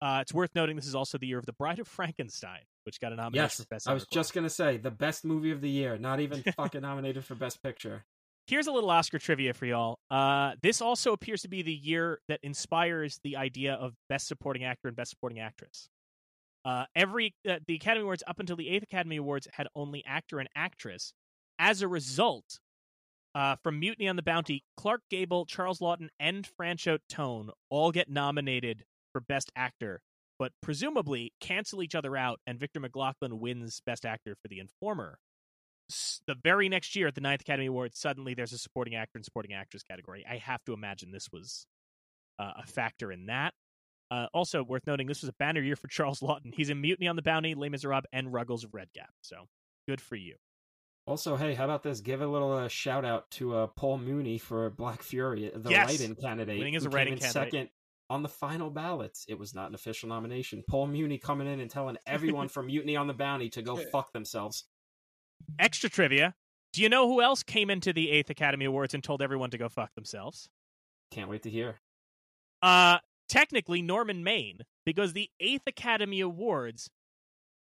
Uh, 0.00 0.20
it's 0.22 0.32
worth 0.32 0.54
noting 0.54 0.76
this 0.76 0.86
is 0.86 0.94
also 0.94 1.18
the 1.18 1.26
year 1.26 1.38
of 1.38 1.46
The 1.46 1.52
Bride 1.52 1.80
of 1.80 1.88
Frankenstein, 1.88 2.60
which 2.84 3.00
got 3.00 3.12
a 3.12 3.16
nomination 3.16 3.42
Yes, 3.42 3.56
for 3.56 3.66
Best 3.68 3.88
I 3.88 3.92
was 3.92 4.06
just 4.06 4.32
gonna 4.32 4.48
say 4.48 4.76
the 4.76 4.92
best 4.92 5.24
movie 5.24 5.50
of 5.50 5.60
the 5.60 5.68
year, 5.68 5.98
not 5.98 6.20
even 6.20 6.42
fucking 6.56 6.82
nominated 6.82 7.24
for 7.24 7.34
Best 7.34 7.60
Picture. 7.62 8.04
Here's 8.46 8.68
a 8.68 8.72
little 8.72 8.90
Oscar 8.90 9.18
trivia 9.18 9.52
for 9.52 9.66
y'all. 9.66 9.98
Uh, 10.10 10.52
this 10.62 10.80
also 10.80 11.12
appears 11.12 11.42
to 11.42 11.48
be 11.48 11.62
the 11.62 11.74
year 11.74 12.20
that 12.28 12.38
inspires 12.42 13.18
the 13.22 13.36
idea 13.36 13.74
of 13.74 13.92
Best 14.08 14.28
Supporting 14.28 14.64
Actor 14.64 14.88
and 14.88 14.96
Best 14.96 15.10
Supporting 15.10 15.40
Actress. 15.40 15.88
Uh, 16.68 16.84
every 16.94 17.34
uh, 17.48 17.58
the 17.66 17.76
Academy 17.76 18.02
Awards 18.02 18.22
up 18.26 18.40
until 18.40 18.56
the 18.56 18.68
Eighth 18.68 18.82
Academy 18.82 19.16
Awards 19.16 19.48
had 19.52 19.68
only 19.74 20.04
actor 20.04 20.38
and 20.38 20.48
actress. 20.54 21.14
As 21.58 21.80
a 21.80 21.88
result, 21.88 22.58
uh, 23.34 23.56
from 23.62 23.80
Mutiny 23.80 24.06
on 24.06 24.16
the 24.16 24.22
Bounty, 24.22 24.64
Clark 24.76 25.00
Gable, 25.10 25.46
Charles 25.46 25.78
Laughton, 25.78 26.08
and 26.20 26.46
Franchot 26.60 26.98
Tone 27.08 27.50
all 27.70 27.90
get 27.90 28.10
nominated 28.10 28.84
for 29.12 29.22
Best 29.22 29.50
Actor, 29.56 30.02
but 30.38 30.52
presumably 30.60 31.32
cancel 31.40 31.82
each 31.82 31.94
other 31.94 32.16
out, 32.16 32.38
and 32.46 32.60
Victor 32.60 32.80
McLaglen 32.80 33.38
wins 33.38 33.80
Best 33.86 34.04
Actor 34.04 34.36
for 34.42 34.48
The 34.48 34.60
Informer 34.60 35.18
the 36.26 36.34
very 36.42 36.68
next 36.68 36.94
year 36.96 37.06
at 37.06 37.14
the 37.14 37.20
Ninth 37.20 37.40
Academy 37.40 37.66
Awards, 37.66 37.98
suddenly 37.98 38.34
there's 38.34 38.52
a 38.52 38.58
supporting 38.58 38.94
actor 38.94 39.16
and 39.16 39.24
supporting 39.24 39.54
actress 39.54 39.82
category. 39.82 40.24
I 40.28 40.36
have 40.36 40.62
to 40.66 40.74
imagine 40.74 41.10
this 41.12 41.28
was 41.32 41.66
uh, 42.38 42.52
a 42.58 42.66
factor 42.66 43.10
in 43.10 43.26
that. 43.26 43.54
Uh, 44.10 44.26
also 44.32 44.62
worth 44.62 44.86
noting, 44.86 45.06
this 45.06 45.20
was 45.22 45.28
a 45.28 45.34
banner 45.34 45.60
year 45.60 45.76
for 45.76 45.88
Charles 45.88 46.20
Laughton. 46.20 46.54
He's 46.54 46.70
in 46.70 46.80
Mutiny 46.80 47.08
on 47.08 47.16
the 47.16 47.22
Bounty, 47.22 47.54
Les 47.54 47.68
Miserables, 47.68 48.04
and 48.12 48.32
Ruggles 48.32 48.64
of 48.64 48.74
Red 48.74 48.88
Gap. 48.94 49.10
So 49.20 49.48
good 49.86 50.00
for 50.00 50.16
you. 50.16 50.36
Also, 51.06 51.36
hey, 51.36 51.54
how 51.54 51.64
about 51.64 51.82
this? 51.82 52.00
Give 52.00 52.20
a 52.20 52.26
little 52.26 52.52
uh, 52.52 52.68
shout 52.68 53.04
out 53.04 53.30
to 53.32 53.54
uh, 53.56 53.66
Paul 53.68 53.98
Muni 53.98 54.36
for 54.38 54.68
Black 54.70 55.02
Fury, 55.02 55.50
the 55.54 55.70
Yes! 55.70 55.86
write-in 55.88 56.14
candidate. 56.16 56.58
Winning 56.58 56.76
as 56.76 56.84
a 56.84 56.90
write-in 56.90 57.14
came 57.18 57.26
in 57.26 57.32
candidate. 57.32 57.52
second 57.52 57.68
on 58.10 58.22
the 58.22 58.28
final 58.28 58.70
ballots. 58.70 59.24
It 59.28 59.38
was 59.38 59.54
not 59.54 59.68
an 59.68 59.74
official 59.74 60.08
nomination. 60.08 60.62
Paul 60.68 60.86
Muni 60.88 61.16
coming 61.18 61.46
in 61.46 61.60
and 61.60 61.70
telling 61.70 61.96
everyone 62.06 62.48
from 62.48 62.66
Mutiny 62.66 62.96
on 62.96 63.06
the 63.06 63.14
Bounty 63.14 63.48
to 63.50 63.62
go 63.62 63.76
fuck 63.92 64.12
themselves. 64.12 64.64
Extra 65.58 65.88
trivia. 65.88 66.34
Do 66.74 66.82
you 66.82 66.88
know 66.90 67.08
who 67.08 67.22
else 67.22 67.42
came 67.42 67.70
into 67.70 67.92
the 67.94 68.10
Eighth 68.10 68.28
Academy 68.28 68.66
Awards 68.66 68.92
and 68.92 69.02
told 69.02 69.22
everyone 69.22 69.50
to 69.50 69.58
go 69.58 69.68
fuck 69.70 69.94
themselves? 69.94 70.48
Can't 71.10 71.30
wait 71.30 71.42
to 71.44 71.50
hear. 71.50 71.76
Uh, 72.60 72.98
technically 73.28 73.82
Norman 73.82 74.24
Maine, 74.24 74.60
because 74.84 75.12
the 75.12 75.30
Eighth 75.40 75.66
Academy 75.66 76.20
Awards 76.20 76.88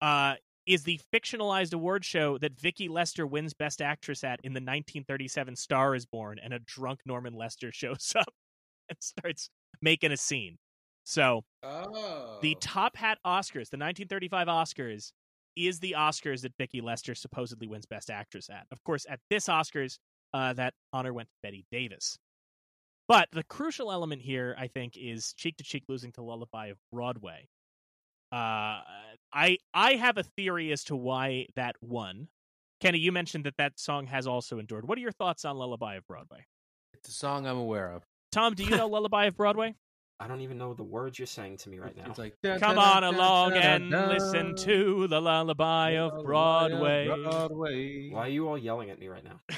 uh, 0.01 0.35
is 0.65 0.83
the 0.83 0.99
fictionalized 1.13 1.73
award 1.73 2.05
show 2.05 2.37
that 2.39 2.59
Vicki 2.59 2.87
Lester 2.87 3.25
wins 3.27 3.53
Best 3.53 3.81
Actress 3.81 4.23
at 4.23 4.39
in 4.43 4.53
the 4.53 4.57
1937 4.59 5.55
Star 5.55 5.95
is 5.95 6.05
Born, 6.05 6.39
and 6.43 6.53
a 6.53 6.59
drunk 6.59 6.99
Norman 7.05 7.33
Lester 7.33 7.71
shows 7.73 8.13
up 8.17 8.33
and 8.89 8.97
starts 8.99 9.49
making 9.81 10.11
a 10.11 10.17
scene. 10.17 10.57
So 11.03 11.43
Oh. 11.63 12.37
the 12.41 12.55
Top 12.61 12.95
Hat 12.95 13.17
Oscars, 13.25 13.69
the 13.69 13.77
1935 13.77 14.47
Oscars, 14.47 15.11
is 15.55 15.79
the 15.79 15.95
Oscars 15.97 16.41
that 16.41 16.53
Vicki 16.57 16.79
Lester 16.79 17.15
supposedly 17.15 17.67
wins 17.67 17.85
Best 17.85 18.09
Actress 18.09 18.49
at. 18.49 18.65
Of 18.71 18.83
course, 18.83 19.05
at 19.09 19.19
this 19.29 19.47
Oscars, 19.47 19.97
uh, 20.33 20.53
that 20.53 20.73
honor 20.93 21.11
went 21.13 21.27
to 21.27 21.35
Bette 21.43 21.65
Davis. 21.71 22.17
But 23.07 23.27
the 23.31 23.43
crucial 23.43 23.91
element 23.91 24.21
here, 24.21 24.55
I 24.57 24.67
think, 24.67 24.93
is 24.95 25.33
Cheek 25.33 25.57
to 25.57 25.63
Cheek 25.63 25.83
losing 25.89 26.11
to 26.13 26.21
Lullaby 26.21 26.67
of 26.67 26.77
Broadway. 26.91 27.47
Uh, 28.31 28.79
I 29.33 29.57
I 29.73 29.95
have 29.95 30.17
a 30.17 30.23
theory 30.23 30.71
as 30.71 30.85
to 30.85 30.95
why 30.95 31.47
that 31.55 31.75
won. 31.81 32.29
Kenny, 32.79 32.99
you 32.99 33.11
mentioned 33.11 33.43
that 33.45 33.57
that 33.57 33.79
song 33.79 34.07
has 34.07 34.25
also 34.25 34.57
endured. 34.59 34.87
What 34.87 34.97
are 34.97 35.01
your 35.01 35.11
thoughts 35.11 35.45
on 35.45 35.57
Lullaby 35.57 35.95
of 35.95 36.07
Broadway? 36.07 36.45
It's 36.93 37.09
a 37.09 37.13
song 37.13 37.45
I'm 37.45 37.57
aware 37.57 37.91
of. 37.91 38.03
Tom, 38.31 38.53
do 38.53 38.63
you 38.63 38.71
know 38.77 38.87
Lullaby 38.87 39.25
of 39.25 39.35
Broadway? 39.35 39.75
I 40.21 40.27
don't 40.27 40.41
even 40.41 40.59
know 40.59 40.75
the 40.75 40.83
words 40.83 41.17
you're 41.17 41.25
saying 41.25 41.57
to 41.57 41.69
me 41.69 41.79
right 41.79 41.97
now. 41.97 42.03
It's 42.05 42.19
like 42.19 42.35
Come 42.59 42.77
on 42.77 43.03
along 43.03 43.53
and 43.53 43.89
listen 43.89 44.55
to 44.57 45.07
the 45.07 45.19
lullaby 45.19 45.97
of 45.97 46.23
Broadway. 46.23 47.07
Broadway. 47.07 48.09
Why 48.11 48.19
are 48.19 48.29
you 48.29 48.47
all 48.47 48.57
yelling 48.57 48.91
at 48.91 48.99
me 48.99 49.07
right 49.07 49.23
now? 49.23 49.41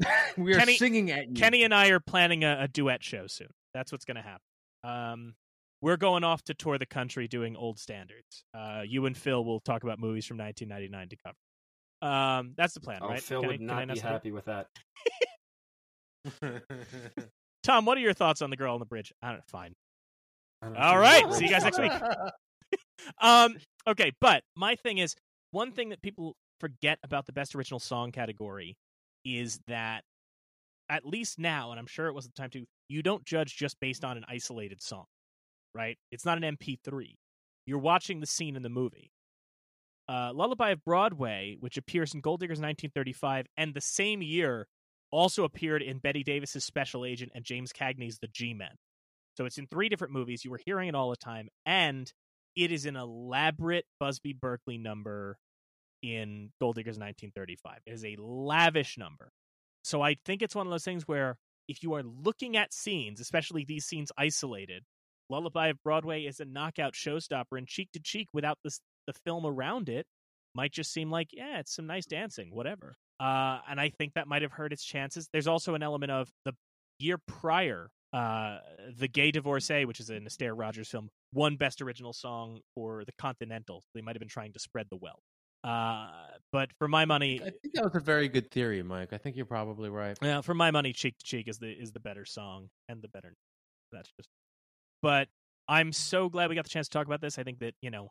we 0.36 0.54
are 0.54 0.58
Kenny- 0.58 0.76
singing 0.76 1.10
at 1.10 1.28
you. 1.28 1.34
Kenny 1.34 1.62
and 1.64 1.74
I 1.74 1.88
are 1.88 2.00
planning 2.00 2.44
a, 2.44 2.62
a 2.62 2.68
duet 2.68 3.02
show 3.02 3.26
soon. 3.26 3.48
That's 3.74 3.92
what's 3.92 4.04
going 4.04 4.16
to 4.16 4.22
happen. 4.22 4.40
Um, 4.84 5.34
we're 5.82 5.96
going 5.96 6.24
off 6.24 6.42
to 6.44 6.54
tour 6.54 6.76
the 6.78 6.86
country 6.86 7.26
doing 7.28 7.56
old 7.56 7.78
standards. 7.78 8.44
Uh, 8.54 8.82
you 8.86 9.06
and 9.06 9.16
Phil 9.16 9.44
will 9.44 9.60
talk 9.60 9.82
about 9.84 9.98
movies 9.98 10.26
from 10.26 10.36
1999 10.38 11.08
to 11.08 11.16
cover. 11.24 12.12
Um, 12.12 12.52
that's 12.56 12.74
the 12.74 12.80
plan, 12.80 13.00
Oh, 13.02 13.08
right? 13.08 13.20
Phil 13.22 13.40
Kenny? 13.42 13.52
would 13.54 13.60
not 13.60 13.88
be 13.88 13.94
say 13.96 14.00
that? 14.02 14.12
happy 14.12 14.32
with 14.32 14.44
that. 14.46 14.66
Tom, 17.62 17.84
what 17.84 17.98
are 17.98 18.00
your 18.00 18.14
thoughts 18.14 18.42
on 18.42 18.50
the 18.50 18.56
girl 18.56 18.74
on 18.74 18.80
the 18.80 18.86
bridge? 18.86 19.12
I 19.22 19.28
don't 19.28 19.36
know. 19.38 19.42
Fine. 19.48 19.74
I 20.62 20.66
don't 20.66 20.76
All 20.76 20.90
think 20.92 21.00
right, 21.02 21.22
it's- 21.22 21.38
see 21.38 21.44
you 21.46 21.50
guys 21.50 21.64
next 21.64 21.78
week. 21.80 21.92
Um, 23.18 23.56
okay, 23.88 24.12
but 24.20 24.42
my 24.54 24.76
thing 24.76 24.98
is 24.98 25.16
one 25.52 25.72
thing 25.72 25.88
that 25.88 26.02
people 26.02 26.36
forget 26.60 26.98
about 27.02 27.24
the 27.24 27.32
best 27.32 27.54
original 27.54 27.80
song 27.80 28.12
category 28.12 28.76
is 29.24 29.60
that 29.66 30.04
at 30.88 31.06
least 31.06 31.38
now, 31.38 31.70
and 31.70 31.78
I'm 31.78 31.86
sure 31.86 32.08
it 32.08 32.14
was 32.14 32.26
the 32.26 32.32
time 32.32 32.50
too, 32.50 32.64
you 32.88 33.02
don't 33.02 33.24
judge 33.24 33.56
just 33.56 33.78
based 33.80 34.04
on 34.04 34.16
an 34.16 34.24
isolated 34.28 34.82
song, 34.82 35.04
right? 35.74 35.96
It's 36.10 36.24
not 36.24 36.42
an 36.42 36.56
MP3. 36.56 37.14
You're 37.66 37.78
watching 37.78 38.20
the 38.20 38.26
scene 38.26 38.56
in 38.56 38.62
the 38.62 38.68
movie. 38.68 39.12
Uh, 40.08 40.32
Lullaby 40.34 40.70
of 40.70 40.84
Broadway, 40.84 41.56
which 41.60 41.76
appears 41.76 42.14
in 42.14 42.20
Gold 42.20 42.40
Digger's 42.40 42.58
1935, 42.58 43.46
and 43.56 43.72
the 43.72 43.80
same 43.80 44.22
year 44.22 44.66
also 45.12 45.44
appeared 45.44 45.82
in 45.82 45.98
Bette 45.98 46.24
Davis's 46.24 46.64
Special 46.64 47.04
Agent 47.04 47.30
and 47.34 47.44
James 47.44 47.72
Cagney's 47.72 48.18
The 48.18 48.28
G-Men. 48.28 48.72
So 49.36 49.44
it's 49.44 49.58
in 49.58 49.68
three 49.68 49.88
different 49.88 50.12
movies. 50.12 50.44
You 50.44 50.50
were 50.50 50.60
hearing 50.64 50.88
it 50.88 50.96
all 50.96 51.10
the 51.10 51.16
time, 51.16 51.48
and 51.64 52.12
it 52.56 52.72
is 52.72 52.86
an 52.86 52.96
elaborate 52.96 53.84
Busby 54.00 54.32
Berkeley 54.32 54.78
number 54.78 55.36
in 56.02 56.50
Gold 56.60 56.76
Digger's 56.76 56.98
1935. 56.98 57.78
It 57.86 57.92
is 57.92 58.04
a 58.04 58.16
lavish 58.18 58.96
number. 58.98 59.32
So 59.82 60.02
I 60.02 60.16
think 60.24 60.42
it's 60.42 60.54
one 60.54 60.66
of 60.66 60.70
those 60.70 60.84
things 60.84 61.08
where 61.08 61.36
if 61.68 61.82
you 61.82 61.94
are 61.94 62.02
looking 62.02 62.56
at 62.56 62.72
scenes, 62.72 63.20
especially 63.20 63.64
these 63.64 63.84
scenes 63.84 64.12
isolated, 64.18 64.84
Lullaby 65.28 65.68
of 65.68 65.82
Broadway 65.82 66.24
is 66.24 66.40
a 66.40 66.44
knockout 66.44 66.94
showstopper, 66.94 67.56
and 67.56 67.66
cheek 67.66 67.90
to 67.92 68.00
cheek 68.00 68.28
without 68.32 68.58
the 68.64 68.76
the 69.06 69.12
film 69.24 69.46
around 69.46 69.88
it 69.88 70.06
might 70.54 70.72
just 70.72 70.92
seem 70.92 71.10
like 71.10 71.28
yeah, 71.32 71.60
it's 71.60 71.74
some 71.74 71.86
nice 71.86 72.06
dancing, 72.06 72.50
whatever. 72.52 72.94
Uh, 73.18 73.58
and 73.68 73.80
I 73.80 73.90
think 73.90 74.14
that 74.14 74.26
might 74.26 74.42
have 74.42 74.52
hurt 74.52 74.72
its 74.72 74.84
chances. 74.84 75.28
There's 75.32 75.46
also 75.46 75.74
an 75.74 75.82
element 75.82 76.10
of 76.10 76.30
the 76.44 76.54
year 76.98 77.18
prior, 77.18 77.90
uh, 78.12 78.58
the 78.96 79.08
Gay 79.08 79.30
Divorcee, 79.30 79.84
which 79.84 80.00
is 80.00 80.10
an 80.10 80.24
Astaire 80.24 80.58
Rogers 80.58 80.88
film, 80.88 81.10
won 81.32 81.56
Best 81.56 81.82
Original 81.82 82.12
Song 82.12 82.60
for 82.74 83.04
the 83.04 83.12
Continental. 83.18 83.82
They 83.94 84.00
might 84.00 84.16
have 84.16 84.20
been 84.20 84.28
trying 84.28 84.52
to 84.54 84.58
spread 84.58 84.86
the 84.90 84.96
wealth. 84.96 85.20
Uh, 85.62 86.08
but 86.52 86.70
for 86.78 86.88
my 86.88 87.04
money, 87.04 87.40
I 87.40 87.50
think 87.50 87.74
that 87.74 87.84
was 87.84 87.94
a 87.94 88.00
very 88.00 88.28
good 88.28 88.50
theory, 88.50 88.82
Mike. 88.82 89.12
I 89.12 89.18
think 89.18 89.36
you're 89.36 89.46
probably 89.46 89.90
right. 89.90 90.16
yeah, 90.22 90.40
for 90.40 90.54
my 90.54 90.70
money, 90.70 90.92
Cheek 90.92 91.16
to 91.18 91.24
Cheek 91.24 91.48
is 91.48 91.58
the 91.58 91.70
is 91.70 91.92
the 91.92 92.00
better 92.00 92.24
song 92.24 92.68
and 92.88 93.00
the 93.02 93.08
better. 93.08 93.34
That's 93.92 94.10
just. 94.18 94.28
But 95.02 95.28
I'm 95.68 95.92
so 95.92 96.28
glad 96.28 96.48
we 96.48 96.54
got 96.56 96.64
the 96.64 96.70
chance 96.70 96.88
to 96.88 96.92
talk 96.98 97.06
about 97.06 97.20
this. 97.20 97.38
I 97.38 97.42
think 97.42 97.58
that 97.60 97.74
you 97.82 97.90
know, 97.90 98.10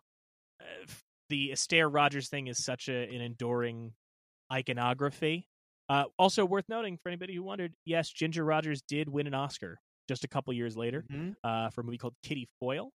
uh, 0.61 0.85
the 1.29 1.49
Astaire 1.49 1.93
Rogers 1.93 2.29
thing 2.29 2.47
is 2.47 2.63
such 2.63 2.87
a, 2.87 2.93
an 3.13 3.21
enduring 3.21 3.93
iconography. 4.51 5.47
Uh, 5.89 6.05
also 6.19 6.45
worth 6.45 6.65
noting 6.69 6.97
for 7.01 7.09
anybody 7.09 7.33
who 7.35 7.41
wondered, 7.43 7.73
yes, 7.85 8.09
Ginger 8.11 8.43
Rogers 8.45 8.81
did 8.87 9.09
win 9.09 9.25
an 9.27 9.33
Oscar 9.33 9.79
just 10.07 10.23
a 10.23 10.27
couple 10.27 10.53
years 10.53 10.77
later 10.77 11.03
Mhm. 11.11 11.35
uh, 11.43 11.69
for 11.71 11.81
a 11.81 11.83
movie 11.83 11.97
called 11.97 12.13
Kitty 12.23 12.47
Foyle, 12.59 12.91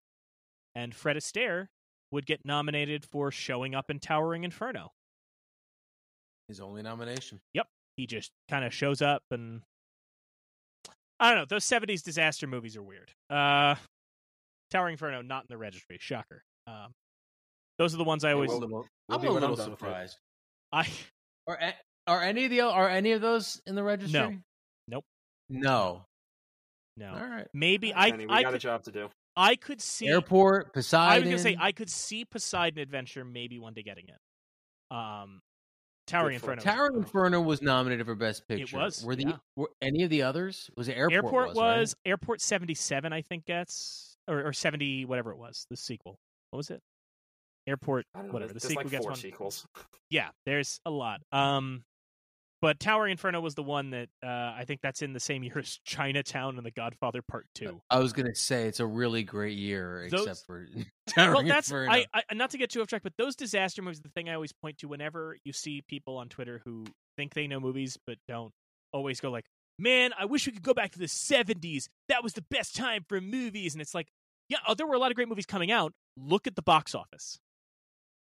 and 0.75 0.95
Fred 0.95 1.17
Astaire 1.17 1.67
would 2.15 2.27
get 2.27 2.41
nominated 2.45 3.05
for 3.05 3.31
showing 3.31 3.75
up 3.75 3.91
in 3.91 3.99
Towering 3.99 4.45
Inferno. 4.45 4.93
His 6.49 6.61
only 6.61 6.83
nomination. 6.83 7.41
Yep. 7.55 7.67
He 7.97 8.07
just 8.07 8.31
kind 8.49 8.65
of 8.65 8.73
shows 8.73 9.03
up 9.03 9.23
and 9.31 9.63
I 11.21 11.31
don't 11.31 11.39
know. 11.39 11.45
Those 11.49 11.65
'70s 11.65 12.03
disaster 12.03 12.47
movies 12.47 12.77
are 12.77 12.83
weird. 12.83 13.11
Uh, 13.31 13.77
Towering 14.71 14.93
Inferno 14.95 15.23
not 15.23 15.43
in 15.43 15.47
the 15.49 15.57
registry. 15.57 15.97
Shocker. 16.01 16.43
Um, 16.67 16.93
those 17.79 17.95
are 17.95 17.99
the 17.99 18.05
ones 18.05 18.25
I 18.25 18.33
always. 18.33 18.49
well, 18.49 18.59
I'm 18.59 18.63
a 18.65 18.67
little, 18.67 18.87
We'll 19.09 19.19
I'm 19.19 19.25
a 19.27 19.31
little 19.31 19.41
done 19.41 19.51
with 19.51 19.61
it. 19.61 19.63
surprised. 19.79 20.17
I 20.73 20.89
Are 21.47 21.59
a- 21.61 21.75
are 22.07 22.23
any 22.23 22.45
of 22.45 22.51
the 22.51 22.61
are 22.63 22.89
any 22.89 23.13
of 23.13 23.21
those 23.21 23.61
in 23.67 23.75
the 23.75 23.83
registry? 23.83 24.21
No. 24.21 24.37
Nope. 24.89 25.05
No. 25.49 26.05
no. 26.97 27.09
All 27.15 27.27
right. 27.29 27.47
Maybe 27.55 27.95
I 27.95 28.11
Kenny, 28.11 28.27
we 28.27 28.33
I 28.35 28.43
got 28.43 28.55
a 28.55 28.59
job 28.59 28.83
to 28.85 28.93
do. 28.93 29.09
I 29.37 29.57
could 29.57 29.81
see. 29.81 30.09
Airport, 30.09 30.73
Poseidon. 30.73 31.13
I 31.13 31.19
was 31.19 31.25
gonna 31.25 31.39
say 31.39 31.57
I 31.61 31.73
could 31.73 31.91
see 31.91 32.25
Poseidon 32.25 32.79
Adventure 32.79 33.25
maybe 33.25 33.59
one 33.59 33.75
day 33.75 33.83
getting 33.83 34.07
it. 34.09 34.95
Um, 34.95 35.41
Towering 36.07 36.39
Good. 36.39 36.51
Inferno. 36.51 36.63
Tower 36.63 36.87
Inferno 36.95 37.41
was 37.41 37.63
nominated 37.63 38.07
for 38.07 38.15
Best 38.15 38.47
Picture. 38.47 38.77
It 38.77 38.81
was, 38.81 39.05
Were 39.05 39.17
the 39.17 39.25
yeah. 39.25 39.37
were 39.57 39.71
any 39.81 40.03
of 40.03 40.11
the 40.11 40.23
others? 40.23 40.71
Was 40.77 40.89
it 40.89 40.93
Airport? 40.93 41.13
Airport 41.13 41.49
was, 41.49 41.57
was, 41.57 41.97
right? 42.05 42.11
Airport 42.11 42.41
77, 42.43 43.13
I 43.13 43.23
think 43.23 43.47
gets 43.47 44.17
or, 44.29 44.49
or 44.49 44.53
70 44.53 45.07
whatever 45.07 45.31
it 45.31 45.39
was. 45.39 45.67
The 45.71 45.77
sequel. 45.77 46.19
What 46.51 46.59
was 46.59 46.71
it? 46.71 46.81
Airport 47.67 48.05
I 48.15 48.19
don't 48.19 48.27
know. 48.29 48.35
whatever. 48.35 48.53
The 48.53 48.61
sequel 48.61 48.85
like 48.85 48.91
gets 48.91 49.05
four 49.05 49.13
one. 49.13 49.19
sequels. 49.19 49.67
yeah 50.11 50.29
there's 50.45 50.81
a 50.85 50.91
lot 50.91 51.21
um 51.33 51.83
but 52.65 52.81
Tower 52.81 53.07
Inferno 53.07 53.43
was 53.43 53.55
the 53.55 53.63
one 53.63 53.91
that 53.91 54.09
uh, 54.23 54.27
I 54.27 54.65
think 54.67 54.81
that's 54.81 55.03
in 55.03 55.13
the 55.13 55.21
same 55.21 55.43
year 55.45 55.59
as 55.59 55.79
Chinatown 55.85 56.57
and 56.57 56.65
The 56.65 56.71
Godfather 56.71 57.21
Part 57.21 57.45
Two. 57.55 57.83
I 57.91 57.99
was 57.99 58.15
gonna 58.15 58.35
say 58.35 58.67
it's 58.69 58.81
a 58.81 58.87
really 58.87 59.23
great 59.23 59.59
year, 59.59 60.09
Those- 60.11 60.23
except 60.23 60.47
for 60.47 60.67
well, 61.19 61.45
that's 61.45 61.69
Inferno. 61.69 61.93
I, 61.93 62.07
I 62.15 62.35
not 62.35 62.53
to 62.53 62.59
get 62.59 62.71
too 62.71 62.81
off 62.81 62.87
track, 62.87 63.03
but 63.03 63.13
those 63.19 63.37
disaster 63.37 63.83
movies. 63.83 64.01
The 64.01 64.09
thing 64.09 64.31
I 64.31 64.35
always 64.35 64.53
point 64.53 64.79
to 64.79 64.89
whenever 64.89 65.37
you 65.45 65.53
see 65.53 65.83
people 65.87 66.17
on 66.17 66.31
Twitter 66.31 66.63
who 66.65 66.87
think 67.19 67.35
they 67.35 67.47
know 67.47 67.61
movies 67.61 67.99
but 68.07 68.17
don't, 68.29 68.51
always 68.95 69.21
go 69.21 69.31
like, 69.31 69.45
"Man, 69.79 70.13
I 70.19 70.25
wish 70.25 70.47
we 70.47 70.53
could 70.55 70.63
go 70.63 70.73
back 70.73 70.93
to 70.93 70.99
the 70.99 71.05
'70s. 71.05 71.89
That 72.09 72.23
was 72.23 72.33
the 72.33 72.45
best 72.51 72.75
time 72.75 73.05
for 73.07 73.21
movies." 73.21 73.75
And 73.75 73.83
it's 73.83 73.95
like, 73.95 74.09
yeah, 74.49 74.57
oh, 74.67 74.73
there 74.73 74.87
were 74.87 74.95
a 74.95 74.99
lot 74.99 75.11
of 75.11 75.17
great 75.17 75.29
movies 75.29 75.45
coming 75.45 75.71
out. 75.71 75.93
Look 76.17 76.47
at 76.47 76.57
the 76.57 76.63
box 76.63 76.95
office. 76.95 77.39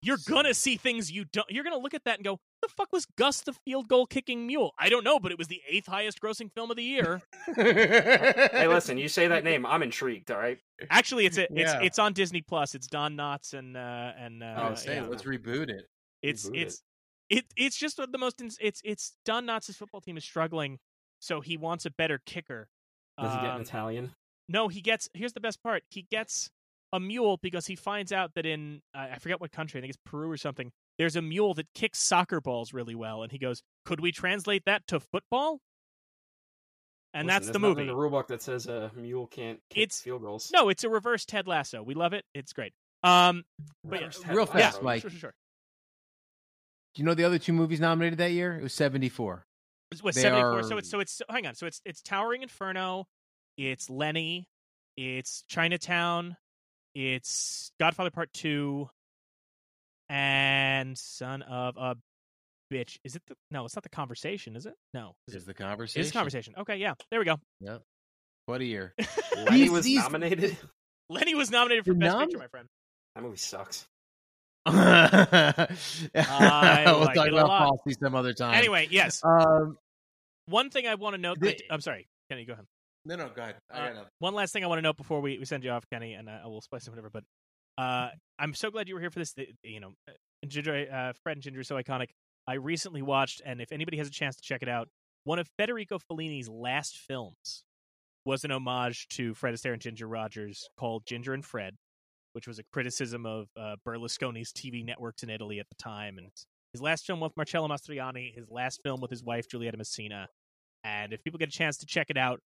You're 0.00 0.18
gonna 0.26 0.54
see 0.54 0.78
things 0.78 1.12
you 1.12 1.26
don't. 1.26 1.50
You're 1.50 1.64
gonna 1.64 1.76
look 1.76 1.92
at 1.92 2.04
that 2.04 2.16
and 2.16 2.24
go, 2.24 2.38
"The 2.62 2.68
fuck 2.68 2.92
was 2.92 3.06
Gus 3.16 3.40
the 3.42 3.52
field 3.52 3.88
goal 3.88 4.06
kicking 4.06 4.46
mule?" 4.46 4.72
I 4.78 4.88
don't 4.88 5.04
know, 5.04 5.18
but 5.18 5.32
it 5.32 5.38
was 5.38 5.48
the 5.48 5.60
eighth 5.68 5.86
highest 5.86 6.20
grossing 6.20 6.50
film 6.52 6.70
of 6.70 6.76
the 6.76 6.84
year. 6.84 7.20
Hey, 7.56 8.66
listen, 8.68 8.98
you 8.98 9.08
say 9.08 9.28
that 9.28 9.44
name, 9.44 9.66
I'm 9.66 9.82
intrigued. 9.82 10.30
All 10.30 10.38
right. 10.38 10.58
Actually, 10.90 11.26
it's 11.26 11.38
a, 11.38 11.42
it's 11.52 11.72
Yeah. 11.72 11.80
it's 11.82 11.98
on 11.98 12.12
Disney 12.12 12.40
Plus. 12.42 12.74
It's 12.74 12.86
Don 12.86 13.16
Knotts 13.16 13.52
and 13.54 13.76
uh, 13.76 14.12
and 14.16 14.42
uh, 14.42 14.68
Oh, 14.70 14.74
say 14.74 14.96
yeah. 14.96 15.06
let's 15.06 15.22
reboot 15.24 15.68
it. 15.70 15.86
it's 16.22 16.48
Reboot 16.48 16.56
it. 16.56 16.60
it's 16.62 16.82
it 17.30 17.44
it's 17.56 17.76
just 17.76 17.96
the 17.98 18.18
most 18.18 18.40
ins- 18.40 18.58
it's 18.60 18.80
it's 18.84 19.12
Don 19.24 19.46
Knotts' 19.46 19.74
football 19.74 20.00
team 20.00 20.16
is 20.16 20.24
struggling, 20.24 20.78
so 21.20 21.40
he 21.40 21.56
wants 21.56 21.86
a 21.86 21.90
better 21.90 22.20
kicker. 22.26 22.68
Does 23.20 23.32
he 23.34 23.40
get 23.40 23.50
Um, 23.50 23.56
an 23.56 23.62
Italian? 23.62 24.12
no, 24.48 24.68
he 24.68 24.80
gets. 24.80 25.08
Here's 25.14 25.32
the 25.32 25.40
best 25.40 25.62
part. 25.62 25.82
He 25.90 26.02
gets 26.10 26.50
a 26.92 27.00
mule 27.00 27.38
because 27.38 27.66
he 27.66 27.76
finds 27.76 28.12
out 28.12 28.34
that 28.34 28.44
in 28.46 28.82
uh, 28.94 29.08
I 29.12 29.18
forget 29.18 29.40
what 29.40 29.50
country. 29.52 29.78
I 29.78 29.82
think 29.82 29.90
it's 29.94 30.02
Peru 30.04 30.30
or 30.30 30.36
something. 30.36 30.72
There's 30.98 31.16
a 31.16 31.22
mule 31.22 31.54
that 31.54 31.66
kicks 31.74 31.98
soccer 31.98 32.40
balls 32.40 32.72
really 32.72 32.94
well, 32.94 33.22
and 33.22 33.32
he 33.32 33.38
goes, 33.38 33.62
"Could 33.84 34.00
we 34.00 34.12
translate 34.12 34.64
that 34.66 34.86
to 34.88 35.00
football?" 35.00 35.60
And 37.14 37.26
Listen, 37.26 37.42
that's 37.42 37.46
the 37.52 37.58
nothing 37.58 37.68
movie. 37.70 37.80
in 37.82 37.86
the 37.88 37.96
rule 37.96 38.10
book 38.10 38.28
that 38.28 38.40
says 38.42 38.66
a 38.66 38.90
mule 38.94 39.26
can't 39.26 39.60
kick 39.70 39.82
It's- 39.82 40.00
field 40.00 40.22
goals. 40.22 40.50
No, 40.52 40.68
it's 40.70 40.82
a 40.84 40.88
reverse 40.88 41.26
Ted 41.26 41.46
Lasso. 41.46 41.82
We 41.82 41.94
love 41.94 42.12
it. 42.14 42.24
It's 42.34 42.52
great. 42.52 42.72
Um, 43.02 43.44
but 43.84 44.00
yeah, 44.00 44.32
real 44.32 44.46
fast, 44.46 44.76
Lasso. 44.76 44.82
Mike. 44.82 45.02
sure, 45.02 45.10
sure, 45.10 45.18
sure. 45.18 45.34
Do 46.94 47.00
you 47.02 47.06
know 47.06 47.14
the 47.14 47.24
other 47.24 47.38
two 47.38 47.52
movies 47.52 47.80
nominated 47.80 48.18
that 48.18 48.32
year? 48.32 48.56
It 48.58 48.62
was 48.62 48.72
seventy 48.74 49.08
four. 49.08 49.46
It 49.90 50.02
was 50.02 50.14
They 50.14 50.22
74. 50.22 50.62
So 50.62 50.78
it's 50.78 50.88
so 50.90 51.00
it's 51.00 51.20
hang 51.28 51.46
on. 51.46 51.54
So 51.54 51.66
it's 51.66 51.80
it's 51.84 52.00
Towering 52.00 52.42
Inferno, 52.42 53.06
it's 53.58 53.90
Lenny, 53.90 54.48
it's 54.96 55.42
Chinatown, 55.48 56.36
it's 56.94 57.72
Godfather 57.78 58.10
Part 58.10 58.32
2 58.32 58.88
and 60.12 60.96
Son 60.98 61.42
of 61.42 61.76
a 61.76 61.96
bitch. 62.72 62.98
Is 63.04 63.16
it 63.16 63.22
the 63.26 63.34
No, 63.50 63.64
it's 63.64 63.74
not 63.74 63.82
the 63.82 63.88
conversation, 63.88 64.54
is 64.56 64.66
it? 64.66 64.74
No. 64.94 65.14
Is 65.28 65.34
Is 65.36 65.42
it, 65.42 65.46
the 65.46 65.50
it 65.52 65.56
conversation? 65.56 66.00
is 66.02 66.08
the 66.08 66.12
conversation. 66.12 66.54
Okay, 66.58 66.76
yeah. 66.76 66.94
There 67.10 67.18
we 67.18 67.24
go. 67.26 67.36
What 68.46 68.60
a 68.60 68.64
year! 68.64 68.94
Lenny 69.36 69.70
was 69.70 69.84
these- 69.84 70.02
nominated. 70.02 70.56
Lenny 71.08 71.34
was 71.34 71.50
nominated 71.50 71.84
for 71.84 71.92
The 71.94 71.98
best 72.00 72.12
nom- 72.16 72.26
picture, 72.26 72.38
my 72.38 72.46
friend. 72.48 72.66
That 73.14 73.22
movie 73.24 73.36
sucks. 73.36 73.86
we'll 74.66 74.74
like 74.74 75.68
talk 77.14 77.26
it 77.26 77.32
about 77.32 77.48
lot. 77.48 77.78
Fosse 77.84 77.96
some 78.02 78.14
other 78.14 78.32
time. 78.32 78.54
Anyway, 78.54 78.88
yes. 78.90 79.20
um, 79.24 79.76
One 80.46 80.70
thing 80.70 80.86
I 80.86 80.94
want 80.96 81.14
to 81.14 81.20
note 81.20 81.40
The- 81.40 81.58
I'm 81.70 81.80
sorry. 81.80 82.06
Kenny, 82.30 82.44
go 82.44 82.52
ahead. 82.54 82.64
no, 83.04 83.16
no, 83.16 83.28
go 83.34 83.42
ahead. 83.42 83.56
I 83.70 83.88
Uh, 83.88 83.92
got 83.94 84.08
one 84.20 84.34
last 84.34 84.52
thing 84.52 84.64
I 84.64 84.68
want 84.68 84.78
to 84.78 84.82
note 84.82 84.96
before 84.96 85.20
we, 85.20 85.38
we 85.38 85.44
send 85.44 85.64
you 85.64 85.70
off, 85.70 85.84
Kenny, 85.92 86.14
and 86.14 86.28
uh, 86.28 86.38
I 86.44 86.46
will 86.46 86.60
spice 86.62 86.86
it 86.86 86.90
whatever. 86.90 87.10
But 87.10 87.24
uh, 87.78 88.08
I'm 88.38 88.54
so 88.54 88.70
glad 88.70 88.88
you 88.88 88.94
were 88.94 89.00
here 89.00 89.10
for 89.10 89.18
this. 89.18 89.32
The- 89.32 89.48
You 89.62 89.80
know, 89.80 89.92
uh, 90.08 90.12
Ginger, 90.46 90.86
uh, 90.92 91.12
Fred 91.22 91.36
and 91.36 91.42
Ginger 91.42 91.62
so 91.62 91.76
iconic. 91.76 92.08
I 92.46 92.54
recently 92.54 93.02
watched, 93.02 93.40
and 93.44 93.60
if 93.60 93.70
anybody 93.70 93.96
has 93.98 94.08
a 94.08 94.12
chance 94.12 94.36
to 94.36 94.42
check 94.42 94.62
it 94.62 94.68
out, 94.68 94.88
one 95.24 95.38
of 95.38 95.48
Federico 95.56 95.98
Fellini's 95.98 96.48
last 96.48 96.96
films 96.98 97.62
was 98.24 98.44
an 98.44 98.50
homage 98.50 99.06
to 99.10 99.34
Fred 99.34 99.54
Astaire 99.54 99.72
and 99.72 99.80
Ginger 99.82 100.08
Rogers 100.08 100.68
called 100.76 101.04
Ginger 101.06 101.32
and 101.34 101.44
Fred, 101.44 101.74
which 102.32 102.48
was 102.48 102.58
a 102.58 102.64
criticism 102.72 103.26
of 103.26 103.46
uh, 103.56 103.76
Berlusconi's 103.86 104.52
TV 104.52 104.84
networks 104.84 105.22
in 105.22 105.30
Italy 105.30 105.60
at 105.60 105.68
the 105.68 105.76
time. 105.76 106.18
And 106.18 106.28
his 106.72 106.82
last 106.82 107.06
film 107.06 107.20
with 107.20 107.36
Marcello 107.36 107.68
Mastroianni, 107.68 108.34
his 108.34 108.50
last 108.50 108.80
film 108.82 109.00
with 109.00 109.10
his 109.10 109.22
wife 109.22 109.46
Giulietta 109.48 109.76
Masina. 109.78 110.26
And 110.84 111.12
if 111.12 111.22
people 111.22 111.38
get 111.38 111.48
a 111.48 111.52
chance 111.52 111.76
to 111.78 111.86
check 111.86 112.08
it 112.10 112.16
out, 112.16 112.40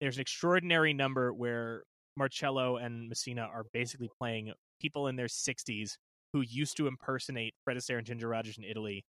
there's 0.00 0.16
an 0.16 0.22
extraordinary 0.22 0.92
number 0.92 1.32
where 1.32 1.84
Marcello 2.16 2.76
and 2.76 3.10
Masina 3.12 3.48
are 3.48 3.64
basically 3.72 4.10
playing 4.18 4.52
people 4.80 5.08
in 5.08 5.16
their 5.16 5.26
60s 5.26 5.96
who 6.32 6.40
used 6.40 6.76
to 6.76 6.86
impersonate 6.86 7.54
Fred 7.64 7.76
Astaire 7.76 7.98
and 7.98 8.06
Ginger 8.06 8.28
Rogers 8.28 8.58
in 8.58 8.64
Italy, 8.64 9.04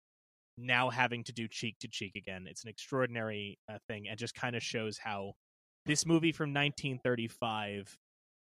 now 0.56 0.90
having 0.90 1.24
to 1.24 1.32
do 1.32 1.48
cheek 1.48 1.76
to 1.80 1.88
cheek 1.88 2.16
again. 2.16 2.46
It's 2.48 2.64
an 2.64 2.70
extraordinary 2.70 3.58
uh, 3.70 3.78
thing 3.86 4.08
and 4.08 4.18
just 4.18 4.34
kind 4.34 4.56
of 4.56 4.62
shows 4.62 4.98
how 4.98 5.34
this 5.86 6.06
movie 6.06 6.32
from 6.32 6.50
1935 6.50 7.96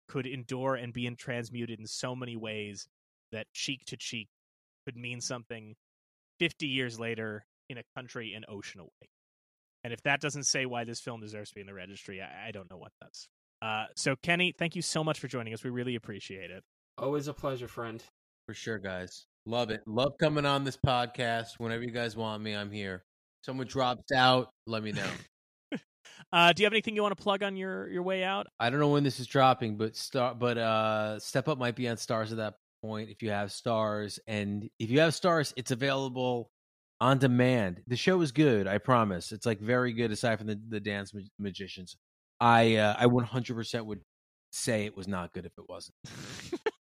could 0.08 0.26
endure 0.26 0.76
and 0.76 0.94
be 0.94 1.10
transmuted 1.16 1.80
in 1.80 1.86
so 1.86 2.16
many 2.16 2.36
ways 2.36 2.88
that 3.32 3.48
cheek 3.54 3.86
to 3.86 3.98
cheek 3.98 4.28
could 4.86 4.98
mean 4.98 5.22
something 5.22 5.76
50 6.40 6.68
years 6.68 7.00
later 7.00 7.46
in 7.70 7.78
a 7.78 7.84
country 7.96 8.34
an 8.34 8.46
ocean 8.50 8.80
away. 8.80 9.10
And 9.84 9.94
if 9.94 10.02
that 10.04 10.20
doesn't 10.20 10.44
say 10.44 10.66
why 10.66 10.84
this 10.84 11.00
film 11.00 11.22
deserves 11.22 11.50
to 11.50 11.56
be 11.56 11.62
in 11.62 11.68
the 11.68 11.74
registry, 11.74 12.22
I, 12.22 12.48
I 12.48 12.52
don't 12.52 12.70
know 12.70 12.78
what 12.78 12.92
does. 13.02 13.28
Uh, 13.62 13.86
so, 13.96 14.16
Kenny, 14.16 14.54
thank 14.58 14.76
you 14.76 14.82
so 14.82 15.04
much 15.04 15.20
for 15.20 15.28
joining 15.28 15.54
us. 15.54 15.64
We 15.64 15.70
really 15.70 15.96
appreciate 15.96 16.52
it. 16.52 16.64
Always 17.02 17.30
a 17.30 17.34
pleasure, 17.34 17.68
friend. 17.70 18.04
For 18.46 18.54
sure, 18.54 18.78
guys. 18.78 19.26
Love 19.46 19.70
it. 19.70 19.82
Love 19.88 20.12
coming 20.20 20.46
on 20.46 20.66
this 20.66 20.76
podcast. 20.76 21.52
Whenever 21.58 21.84
you 21.84 21.92
guys 21.92 22.18
want 22.18 22.44
me, 22.44 22.54
I'm 22.54 22.70
here. 22.70 23.06
Someone 23.42 23.68
drops 23.68 24.12
out, 24.12 24.50
let 24.68 24.84
me 24.84 24.92
know. 24.92 25.08
Uh, 26.32 26.54
do 26.54 26.62
you 26.62 26.66
have 26.66 26.74
anything 26.74 26.96
you 26.96 27.02
want 27.02 27.18
to 27.18 27.24
plug 27.24 27.42
on 27.42 27.56
your, 27.56 27.90
your 27.90 28.04
way 28.04 28.24
out? 28.24 28.46
I 28.60 28.70
don't 28.70 28.80
know 28.80 28.90
when 28.90 29.04
this 29.04 29.20
is 29.20 29.26
dropping, 29.26 29.78
but 29.78 29.96
star 29.96 30.36
but 30.36 30.60
uh 30.60 31.18
Step 31.18 31.48
Up 31.48 31.58
might 31.58 31.76
be 31.76 31.88
on 31.88 31.96
Starz 31.96 32.30
at 32.30 32.38
that 32.38 32.56
point 32.84 33.10
if 33.10 33.24
you 33.24 33.32
have 33.32 33.50
Starz. 33.50 34.20
And 34.28 34.70
if 34.78 34.92
you 34.92 35.00
have 35.00 35.14
Starz, 35.14 35.54
it's 35.56 35.72
available 35.72 36.52
on 37.02 37.18
demand. 37.18 37.82
The 37.88 37.96
show 37.96 38.22
is 38.22 38.32
good, 38.32 38.68
I 38.68 38.78
promise. 38.78 39.32
It's 39.32 39.48
like 39.48 39.60
very 39.60 39.92
good 39.92 40.12
aside 40.12 40.38
from 40.38 40.48
the, 40.48 40.60
the 40.70 40.80
dance 40.80 41.16
ma- 41.16 41.22
magicians. 41.40 41.96
I 42.40 42.76
uh, 42.76 42.96
I 43.00 43.06
100% 43.06 43.86
would 43.86 44.02
say 44.52 44.86
it 44.86 44.96
was 44.96 45.08
not 45.08 45.34
good 45.34 45.48
if 45.48 45.54
it 45.58 45.66
wasn't. 45.68 45.96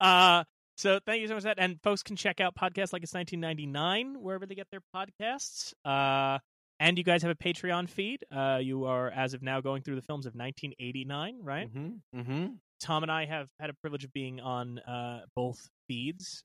uh, 0.00 0.44
so 0.76 1.00
thank 1.04 1.20
you 1.20 1.28
so 1.28 1.34
much 1.34 1.42
for 1.42 1.48
that. 1.48 1.58
And 1.58 1.80
folks 1.82 2.02
can 2.02 2.16
check 2.16 2.40
out 2.40 2.54
podcasts 2.54 2.92
like 2.92 3.02
it's 3.02 3.12
1999 3.12 4.22
wherever 4.22 4.46
they 4.46 4.54
get 4.54 4.68
their 4.70 4.82
podcasts. 4.94 5.74
Uh, 5.84 6.38
and 6.80 6.96
you 6.96 7.04
guys 7.04 7.22
have 7.22 7.32
a 7.32 7.34
Patreon 7.34 7.88
feed. 7.88 8.24
Uh, 8.30 8.58
you 8.62 8.84
are 8.84 9.10
as 9.10 9.34
of 9.34 9.42
now 9.42 9.60
going 9.60 9.82
through 9.82 9.96
the 9.96 10.02
films 10.02 10.26
of 10.26 10.34
1989, 10.34 11.40
right? 11.42 11.68
Mm-hmm. 11.68 12.20
Mm-hmm. 12.20 12.46
Tom 12.80 13.02
and 13.02 13.10
I 13.10 13.26
have 13.26 13.48
had 13.58 13.70
a 13.70 13.74
privilege 13.74 14.04
of 14.04 14.12
being 14.12 14.40
on 14.40 14.78
uh, 14.78 15.22
both 15.34 15.68
feeds. 15.88 16.44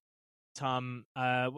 Tom, 0.55 1.05
uh, 1.15 1.49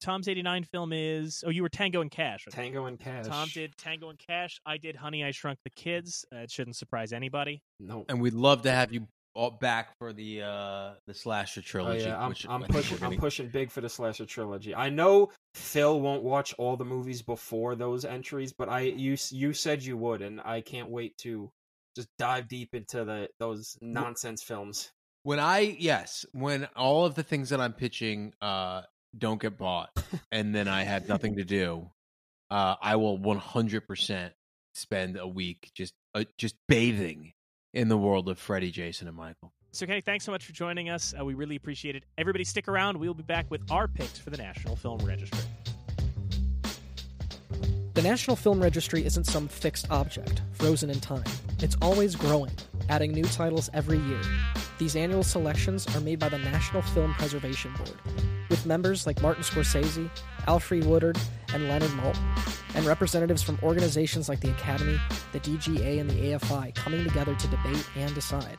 Tom's 0.00 0.28
89 0.28 0.64
film 0.64 0.92
is 0.92 1.42
oh, 1.46 1.50
you 1.50 1.62
were 1.62 1.68
Tango 1.68 2.00
and 2.00 2.10
Cash. 2.10 2.46
Right? 2.46 2.54
Tango 2.54 2.86
and 2.86 2.98
Cash. 2.98 3.26
Tom 3.26 3.48
did 3.52 3.76
Tango 3.76 4.10
and 4.10 4.18
Cash. 4.18 4.60
I 4.66 4.76
did 4.76 4.96
Honey, 4.96 5.24
I 5.24 5.30
Shrunk 5.30 5.58
the 5.64 5.70
Kids. 5.70 6.24
Uh, 6.34 6.40
it 6.40 6.50
shouldn't 6.50 6.76
surprise 6.76 7.12
anybody. 7.12 7.62
No. 7.80 8.04
And 8.08 8.20
we'd 8.20 8.34
love 8.34 8.62
to 8.62 8.70
have 8.70 8.92
you 8.92 9.06
all 9.34 9.50
back 9.50 9.96
for 9.98 10.12
the 10.12 10.42
uh 10.42 10.90
the 11.06 11.14
slasher 11.14 11.60
Oh 11.60 11.62
trilogy. 11.62 12.04
yeah, 12.04 12.18
I'm, 12.18 12.34
I'm 12.48 12.62
pushing. 12.68 12.98
we're 13.00 13.06
I'm 13.06 13.16
pushing 13.16 13.48
big 13.48 13.70
for 13.70 13.80
the 13.80 13.88
slasher 13.88 14.26
trilogy. 14.26 14.74
I 14.74 14.90
know 14.90 15.30
Phil 15.54 16.00
won't 16.00 16.22
watch 16.22 16.54
all 16.58 16.76
the 16.76 16.84
movies 16.84 17.22
before 17.22 17.74
those 17.74 18.04
entries, 18.04 18.52
but 18.52 18.68
I 18.68 18.80
you 18.80 19.16
you 19.30 19.52
said 19.52 19.82
you 19.82 19.96
would, 19.96 20.22
and 20.22 20.40
I 20.40 20.60
can't 20.60 20.90
wait 20.90 21.16
to 21.18 21.50
just 21.96 22.08
dive 22.18 22.48
deep 22.48 22.74
into 22.74 23.04
the 23.04 23.28
those 23.38 23.76
nonsense 23.80 24.42
films. 24.42 24.90
When 25.24 25.38
I 25.38 25.60
yes, 25.78 26.26
when 26.32 26.66
all 26.76 27.04
of 27.06 27.14
the 27.14 27.22
things 27.22 27.50
that 27.50 27.60
I'm 27.60 27.72
pitching 27.72 28.34
uh 28.40 28.82
don't 29.16 29.40
get 29.40 29.58
bought 29.58 29.90
and 30.32 30.54
then 30.54 30.68
I 30.68 30.82
have 30.82 31.08
nothing 31.08 31.36
to 31.36 31.44
do, 31.44 31.90
uh 32.50 32.76
I 32.80 32.96
will 32.96 33.18
100% 33.18 34.30
spend 34.74 35.18
a 35.18 35.28
week 35.28 35.70
just 35.74 35.92
uh, 36.14 36.24
just 36.38 36.56
bathing 36.66 37.32
in 37.72 37.88
the 37.88 37.96
world 37.96 38.28
of 38.28 38.38
Freddy, 38.38 38.70
Jason 38.70 39.08
and 39.08 39.16
Michael. 39.16 39.52
So, 39.70 39.86
Kenny, 39.86 40.02
thanks 40.02 40.24
so 40.24 40.32
much 40.32 40.44
for 40.44 40.52
joining 40.52 40.90
us. 40.90 41.14
Uh, 41.18 41.24
we 41.24 41.32
really 41.32 41.56
appreciate 41.56 41.96
it. 41.96 42.04
Everybody, 42.18 42.44
stick 42.44 42.68
around. 42.68 42.98
We'll 42.98 43.14
be 43.14 43.22
back 43.22 43.50
with 43.50 43.62
our 43.70 43.88
picks 43.88 44.18
for 44.18 44.28
the 44.28 44.36
National 44.36 44.76
Film 44.76 44.98
Registry. 44.98 45.40
The 47.94 48.02
National 48.02 48.36
Film 48.36 48.62
Registry 48.62 49.04
isn't 49.04 49.24
some 49.24 49.48
fixed 49.48 49.90
object, 49.90 50.42
frozen 50.52 50.90
in 50.90 51.00
time. 51.00 51.24
It's 51.60 51.76
always 51.80 52.16
growing, 52.16 52.52
adding 52.88 53.12
new 53.12 53.24
titles 53.24 53.70
every 53.72 53.98
year. 53.98 54.20
These 54.78 54.96
annual 54.96 55.22
selections 55.22 55.86
are 55.94 56.00
made 56.00 56.18
by 56.18 56.28
the 56.28 56.38
National 56.38 56.82
Film 56.82 57.14
Preservation 57.14 57.72
Board, 57.74 57.94
with 58.50 58.66
members 58.66 59.06
like 59.06 59.22
Martin 59.22 59.42
Scorsese, 59.42 60.10
Alfre 60.48 60.84
Woodard, 60.84 61.18
and 61.54 61.68
Leonard 61.68 61.90
Maltin, 61.90 62.61
and 62.74 62.84
representatives 62.84 63.42
from 63.42 63.58
organizations 63.62 64.28
like 64.28 64.40
the 64.40 64.50
Academy, 64.50 64.98
the 65.32 65.40
DGA, 65.40 66.00
and 66.00 66.08
the 66.08 66.14
AFI 66.14 66.74
coming 66.74 67.04
together 67.04 67.34
to 67.34 67.48
debate 67.48 67.88
and 67.96 68.14
decide. 68.14 68.58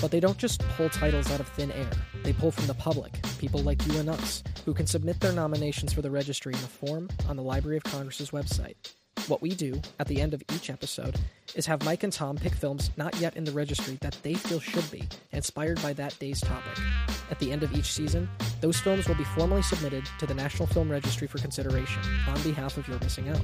But 0.00 0.10
they 0.10 0.20
don't 0.20 0.38
just 0.38 0.60
pull 0.76 0.88
titles 0.88 1.30
out 1.30 1.40
of 1.40 1.48
thin 1.48 1.72
air. 1.72 1.90
They 2.22 2.32
pull 2.32 2.50
from 2.50 2.66
the 2.66 2.74
public, 2.74 3.20
people 3.38 3.60
like 3.60 3.86
you 3.86 3.98
and 3.98 4.08
us, 4.08 4.42
who 4.64 4.74
can 4.74 4.86
submit 4.86 5.20
their 5.20 5.32
nominations 5.32 5.92
for 5.92 6.02
the 6.02 6.10
registry 6.10 6.54
in 6.54 6.60
a 6.60 6.62
form 6.62 7.08
on 7.28 7.36
the 7.36 7.42
Library 7.42 7.76
of 7.76 7.84
Congress's 7.84 8.30
website. 8.30 8.94
What 9.28 9.42
we 9.42 9.50
do 9.50 9.80
at 9.98 10.08
the 10.08 10.20
end 10.20 10.34
of 10.34 10.42
each 10.52 10.70
episode 10.70 11.16
is 11.54 11.66
have 11.66 11.84
Mike 11.84 12.02
and 12.02 12.12
Tom 12.12 12.36
pick 12.36 12.54
films 12.54 12.90
not 12.96 13.14
yet 13.20 13.36
in 13.36 13.44
the 13.44 13.52
registry 13.52 13.96
that 14.00 14.16
they 14.22 14.34
feel 14.34 14.60
should 14.60 14.90
be, 14.90 15.08
inspired 15.32 15.80
by 15.82 15.92
that 15.94 16.18
day's 16.18 16.40
topic. 16.40 16.78
At 17.30 17.38
the 17.38 17.52
end 17.52 17.62
of 17.62 17.72
each 17.76 17.92
season, 17.92 18.28
those 18.60 18.80
films 18.80 19.06
will 19.06 19.14
be 19.14 19.24
formally 19.24 19.62
submitted 19.62 20.04
to 20.18 20.26
the 20.26 20.34
National 20.34 20.66
Film 20.66 20.90
Registry 20.90 21.26
for 21.26 21.38
consideration 21.38 22.02
on 22.28 22.42
behalf 22.42 22.76
of 22.76 22.88
You're 22.88 22.98
Missing 23.00 23.28
Out. 23.28 23.40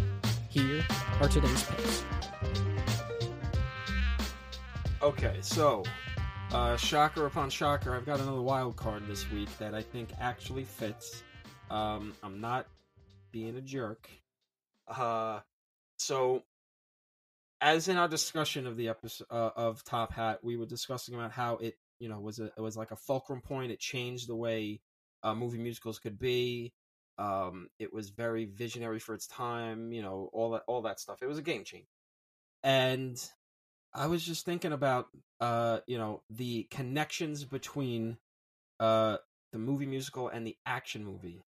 Here 0.49 0.85
are 1.21 1.29
today's 1.29 1.63
picks. 1.65 2.05
Okay, 5.03 5.37
so 5.41 5.85
uh, 6.53 6.77
shocker 6.77 7.27
upon 7.27 7.51
shocker, 7.51 7.95
I've 7.95 8.07
got 8.07 8.19
another 8.19 8.41
wild 8.41 8.77
card 8.77 9.07
this 9.07 9.31
week 9.31 9.49
that 9.59 9.75
I 9.75 9.83
think 9.83 10.09
actually 10.21 10.65
fits. 10.65 11.23
Um, 11.71 12.15
I'm 12.23 12.41
not 12.41 12.67
being 13.31 13.57
a 13.57 13.61
jerk. 13.61 14.09
Uh, 14.89 15.41
so 15.99 16.43
as 17.61 17.89
in 17.89 17.97
our 17.97 18.09
discussion 18.09 18.67
of 18.67 18.77
the 18.77 18.89
episode 18.89 19.27
uh, 19.31 19.51
of 19.57 19.83
Top 19.85 20.13
Hat, 20.13 20.41
we 20.43 20.57
were 20.57 20.67
discussing 20.67 21.15
about 21.15 21.33
how 21.33 21.57
it, 21.57 21.75
you 21.99 22.09
know, 22.09 22.21
was 22.21 22.39
a 22.39 22.47
it 22.57 22.61
was 22.61 22.77
like 22.77 22.91
a 22.91 22.97
fulcrum 22.97 23.41
point. 23.41 23.73
It 23.73 23.81
changed 23.81 24.29
the 24.29 24.37
way 24.37 24.81
uh, 25.23 25.35
movie 25.35 25.59
musicals 25.59 25.99
could 25.99 26.19
be. 26.19 26.73
Um, 27.19 27.69
it 27.79 27.93
was 27.93 28.11
very 28.11 28.45
visionary 28.45 28.99
for 28.99 29.15
its 29.15 29.27
time. 29.27 29.93
You 29.93 30.03
know, 30.03 30.29
all 30.33 30.51
that 30.53 30.63
all 30.67 30.83
that 30.83 31.01
stuff. 31.01 31.23
It 31.23 31.27
was 31.27 31.39
a 31.39 31.43
game 31.43 31.65
changer. 31.65 31.87
And 32.63 33.19
I 33.95 34.07
was 34.09 34.25
just 34.25 34.45
thinking 34.45 34.73
about, 34.73 35.07
uh, 35.41 35.79
you 35.87 35.97
know, 35.99 36.23
the 36.29 36.65
connections 36.71 37.45
between 37.45 38.19
uh 38.79 39.17
the 39.53 39.59
movie 39.59 39.87
musical 39.87 40.29
and 40.29 40.47
the 40.47 40.57
action 40.67 41.03
movie, 41.05 41.43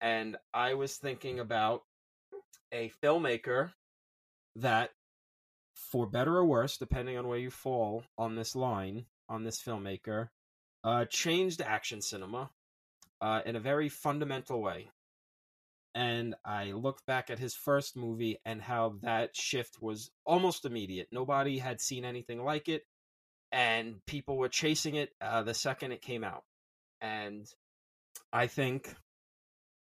and 0.00 0.36
I 0.52 0.74
was 0.74 0.96
thinking 0.96 1.38
about 1.38 1.82
a 2.72 2.90
filmmaker 3.02 3.70
that 4.56 4.90
for 5.74 6.06
better 6.06 6.36
or 6.36 6.44
worse, 6.44 6.76
depending 6.76 7.16
on 7.16 7.28
where 7.28 7.38
you 7.38 7.50
fall 7.50 8.04
on 8.16 8.36
this 8.36 8.54
line, 8.54 9.06
on 9.28 9.44
this 9.44 9.62
filmmaker, 9.62 10.28
uh, 10.82 11.04
changed 11.06 11.60
action 11.62 12.02
cinema 12.02 12.50
uh, 13.20 13.40
in 13.46 13.56
a 13.56 13.60
very 13.60 13.88
fundamental 13.88 14.60
way. 14.60 14.90
And 15.94 16.34
I 16.44 16.72
looked 16.72 17.06
back 17.06 17.30
at 17.30 17.38
his 17.38 17.54
first 17.54 17.96
movie 17.96 18.38
and 18.44 18.60
how 18.60 18.96
that 19.02 19.36
shift 19.36 19.80
was 19.80 20.10
almost 20.26 20.64
immediate. 20.64 21.08
Nobody 21.12 21.58
had 21.58 21.80
seen 21.80 22.04
anything 22.04 22.42
like 22.44 22.68
it, 22.68 22.82
and 23.52 24.04
people 24.06 24.36
were 24.36 24.48
chasing 24.48 24.96
it 24.96 25.10
uh, 25.20 25.42
the 25.42 25.54
second 25.54 25.92
it 25.92 26.02
came 26.02 26.24
out. 26.24 26.42
And 27.00 27.46
I 28.32 28.48
think 28.48 28.92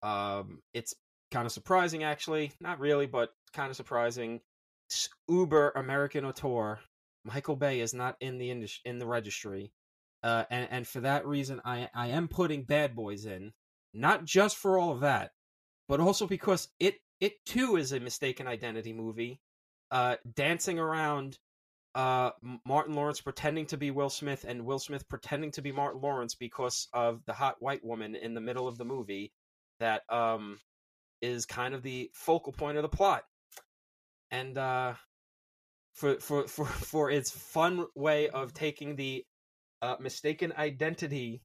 um, 0.04 0.62
it's 0.74 0.94
kind 1.32 1.46
of 1.46 1.54
surprising, 1.54 2.04
actually. 2.04 2.52
Not 2.60 2.80
really, 2.80 3.06
but 3.06 3.34
kind 3.54 3.70
of 3.70 3.78
surprising 3.78 4.42
uber 5.28 5.72
American 5.72 6.26
auteur, 6.26 6.80
Michael 7.24 7.56
Bay 7.56 7.80
is 7.80 7.94
not 7.94 8.18
in 8.20 8.38
the 8.38 8.50
indus- 8.52 8.82
in 8.86 9.00
the 9.00 9.08
registry, 9.08 9.72
uh, 10.24 10.46
and 10.50 10.68
and 10.72 10.88
for 10.88 11.02
that 11.02 11.26
reason, 11.26 11.62
I 11.66 11.90
I 11.94 12.08
am 12.08 12.28
putting 12.28 12.64
Bad 12.64 12.96
Boys 12.96 13.26
in, 13.26 13.54
not 13.94 14.26
just 14.26 14.58
for 14.58 14.78
all 14.78 14.92
of 14.92 15.02
that, 15.02 15.32
but 15.88 16.00
also 16.00 16.28
because 16.28 16.70
it 16.80 16.96
it 17.20 17.44
too 17.46 17.76
is 17.78 17.92
a 17.92 18.00
mistaken 18.00 18.48
identity 18.48 18.94
movie, 18.94 19.42
uh, 19.92 20.18
dancing 20.36 20.80
around. 20.80 21.38
Uh, 21.94 22.32
Martin 22.66 22.96
Lawrence 22.96 23.20
pretending 23.20 23.66
to 23.66 23.76
be 23.76 23.92
Will 23.92 24.10
Smith 24.10 24.46
and 24.48 24.66
Will 24.66 24.80
Smith 24.80 25.10
pretending 25.10 25.52
to 25.52 25.62
be 25.62 25.74
Martin 25.74 26.00
Lawrence 26.00 26.36
because 26.36 26.88
of 26.94 27.22
the 27.26 27.34
hot 27.34 27.58
white 27.60 27.84
woman 27.84 28.16
in 28.16 28.34
the 28.34 28.40
middle 28.40 28.66
of 28.66 28.78
the 28.78 28.86
movie 28.86 29.34
that 29.82 30.04
um 30.10 30.58
is 31.22 31.46
kind 31.46 31.74
of 31.74 31.84
the 31.84 32.10
focal 32.14 32.54
point 32.54 32.78
of 32.78 32.84
the 32.84 32.90
plot 32.90 33.26
and 34.32 34.58
uh, 34.58 34.94
for 35.94 36.16
for 36.20 36.48
for 36.48 36.66
for 36.66 37.12
its 37.12 37.32
fun 37.32 37.86
way 37.96 38.30
of 38.30 38.54
taking 38.54 38.96
the 38.96 39.26
uh, 39.82 39.96
mistaken 40.00 40.54
identity 40.58 41.42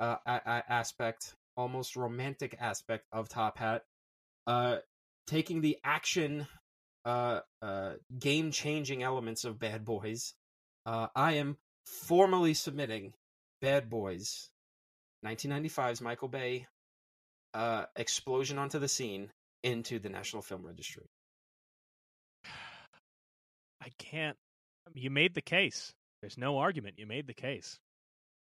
uh, 0.00 0.16
aspect, 0.26 1.34
almost 1.56 1.96
romantic 1.96 2.56
aspect 2.60 3.04
of 3.12 3.28
Top 3.28 3.58
Hat, 3.58 3.82
uh, 4.46 4.76
taking 5.26 5.60
the 5.60 5.78
action, 5.84 6.46
uh, 7.04 7.40
uh, 7.62 7.92
game 8.18 8.50
changing 8.50 9.02
elements 9.02 9.44
of 9.44 9.58
Bad 9.58 9.84
Boys. 9.84 10.34
Uh, 10.86 11.08
I 11.14 11.34
am 11.34 11.56
formally 11.84 12.54
submitting 12.54 13.12
Bad 13.60 13.90
Boys, 13.90 14.50
1995's 15.24 16.00
Michael 16.00 16.28
Bay 16.28 16.66
uh, 17.54 17.84
explosion 17.96 18.58
onto 18.58 18.78
the 18.78 18.88
scene 18.88 19.30
into 19.62 19.98
the 19.98 20.08
National 20.08 20.42
Film 20.42 20.64
Registry. 20.64 21.06
I 23.88 23.92
can't. 23.98 24.36
You 24.94 25.10
made 25.10 25.34
the 25.34 25.40
case. 25.40 25.94
There's 26.20 26.36
no 26.36 26.58
argument. 26.58 26.96
You 26.98 27.06
made 27.06 27.26
the 27.26 27.34
case. 27.34 27.78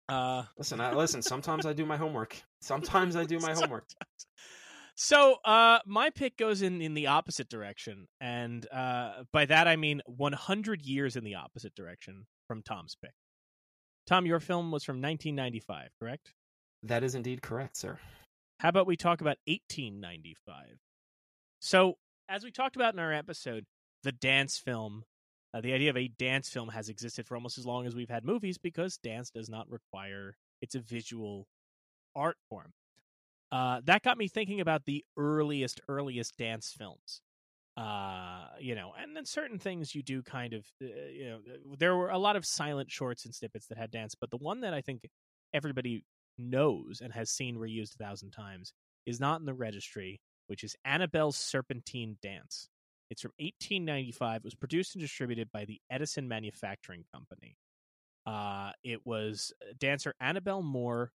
Uh, 0.09 0.43
listen, 0.57 0.81
I, 0.81 0.95
listen. 0.95 1.23
Sometimes 1.23 1.65
I 1.65 1.75
do 1.75 1.87
my 1.87 1.97
homework. 1.97 2.37
Sometimes 2.61 3.15
I 3.15 3.25
do 3.25 3.39
my 3.39 3.53
homework. 3.55 3.85
So, 4.97 5.37
uh, 5.45 5.79
my 5.87 6.11
pick 6.11 6.37
goes 6.37 6.61
in 6.61 6.83
in 6.83 6.95
the 6.95 7.07
opposite 7.07 7.49
direction, 7.49 8.09
and 8.21 8.67
uh, 8.73 9.23
by 9.33 9.45
that 9.45 9.69
I 9.69 9.77
mean 9.77 10.03
100 10.07 10.83
years 10.83 11.15
in 11.15 11.23
the 11.23 11.37
opposite 11.37 11.73
direction 11.77 12.27
from 12.49 12.63
Tom's 12.63 12.97
pick. 13.01 13.13
Tom, 14.09 14.27
your 14.27 14.41
film 14.41 14.73
was 14.73 14.83
from 14.83 14.97
1995, 14.97 15.91
correct? 16.01 16.33
That 16.83 17.05
is 17.05 17.15
indeed 17.15 17.43
correct, 17.43 17.77
sir. 17.77 18.01
How 18.59 18.71
about 18.71 18.89
we 18.89 18.97
talk 18.97 19.21
about 19.21 19.37
1895? 19.47 20.79
So, 21.61 21.95
as 22.29 22.43
we 22.43 22.51
talked 22.51 22.75
about 22.75 22.95
in 22.95 22.99
our 22.99 23.13
episode, 23.13 23.67
the 24.03 24.11
dance 24.11 24.59
film 24.59 25.05
uh, 25.55 25.61
the 25.61 25.73
idea 25.73 25.91
of 25.91 25.97
a 25.97 26.09
dance 26.09 26.49
film 26.49 26.69
has 26.69 26.89
existed 26.89 27.27
for 27.27 27.35
almost 27.35 27.59
as 27.59 27.67
long 27.67 27.87
as 27.87 27.95
we've 27.95 28.11
had 28.11 28.25
movies 28.25 28.59
because 28.59 28.99
dance 28.99 29.31
does 29.31 29.49
not 29.49 29.71
require 29.71 30.37
it's 30.61 30.75
a 30.75 30.81
visual 30.81 31.47
art 32.15 32.37
form. 32.49 32.73
Uh, 33.51 33.81
that 33.85 34.03
got 34.03 34.19
me 34.19 34.29
thinking 34.29 34.61
about 34.61 34.85
the 34.85 35.05
earliest, 35.17 35.81
earliest 35.89 36.37
dance 36.37 36.75
films. 36.77 37.23
Uh, 37.77 38.49
you 38.59 38.75
know, 38.75 38.93
and 39.01 39.17
then 39.17 39.25
certain 39.25 39.59
things 39.59 39.95
you 39.95 40.03
do 40.03 40.21
kind 40.21 40.53
of, 40.53 40.67
uh, 40.83 40.87
you 41.13 41.29
know, 41.29 41.39
there 41.79 41.95
were 41.95 42.11
a 42.11 42.19
lot 42.19 42.35
of 42.35 42.45
silent 42.45 42.91
shorts 42.91 43.25
and 43.25 43.33
snippets 43.33 43.67
that 43.69 43.79
had 43.79 43.91
dance, 43.91 44.17
but 44.21 44.31
the 44.31 44.37
one 44.37 44.61
that 44.61 44.75
I 44.75 44.81
think 44.81 45.09
everybody 45.55 46.05
knows 46.37 47.01
and 47.03 47.13
has 47.13 47.31
seen 47.31 47.57
reused 47.57 47.95
a 47.95 48.05
thousand 48.05 48.33
times 48.33 48.73
is 49.07 49.21
not 49.21 49.39
in 49.39 49.47
the 49.47 49.55
registry, 49.55 50.21
which 50.49 50.65
is 50.65 50.75
Annabelle's 50.85 51.37
Serpentine 51.37 52.17
Dance. 52.21 52.69
It's 53.11 53.23
from 53.23 53.33
1895. 53.39 54.37
It 54.37 54.45
was 54.45 54.55
produced 54.55 54.95
and 54.95 55.03
distributed 55.03 55.51
by 55.53 55.65
the 55.65 55.81
Edison 55.91 56.29
Manufacturing 56.29 57.05
Company. 57.13 57.57
Uh, 58.27 58.73
it 58.85 59.07
was 59.07 59.53
uh, 59.63 59.73
dancer 59.79 60.15
Annabelle 60.21 60.63
Moore. 60.63 61.13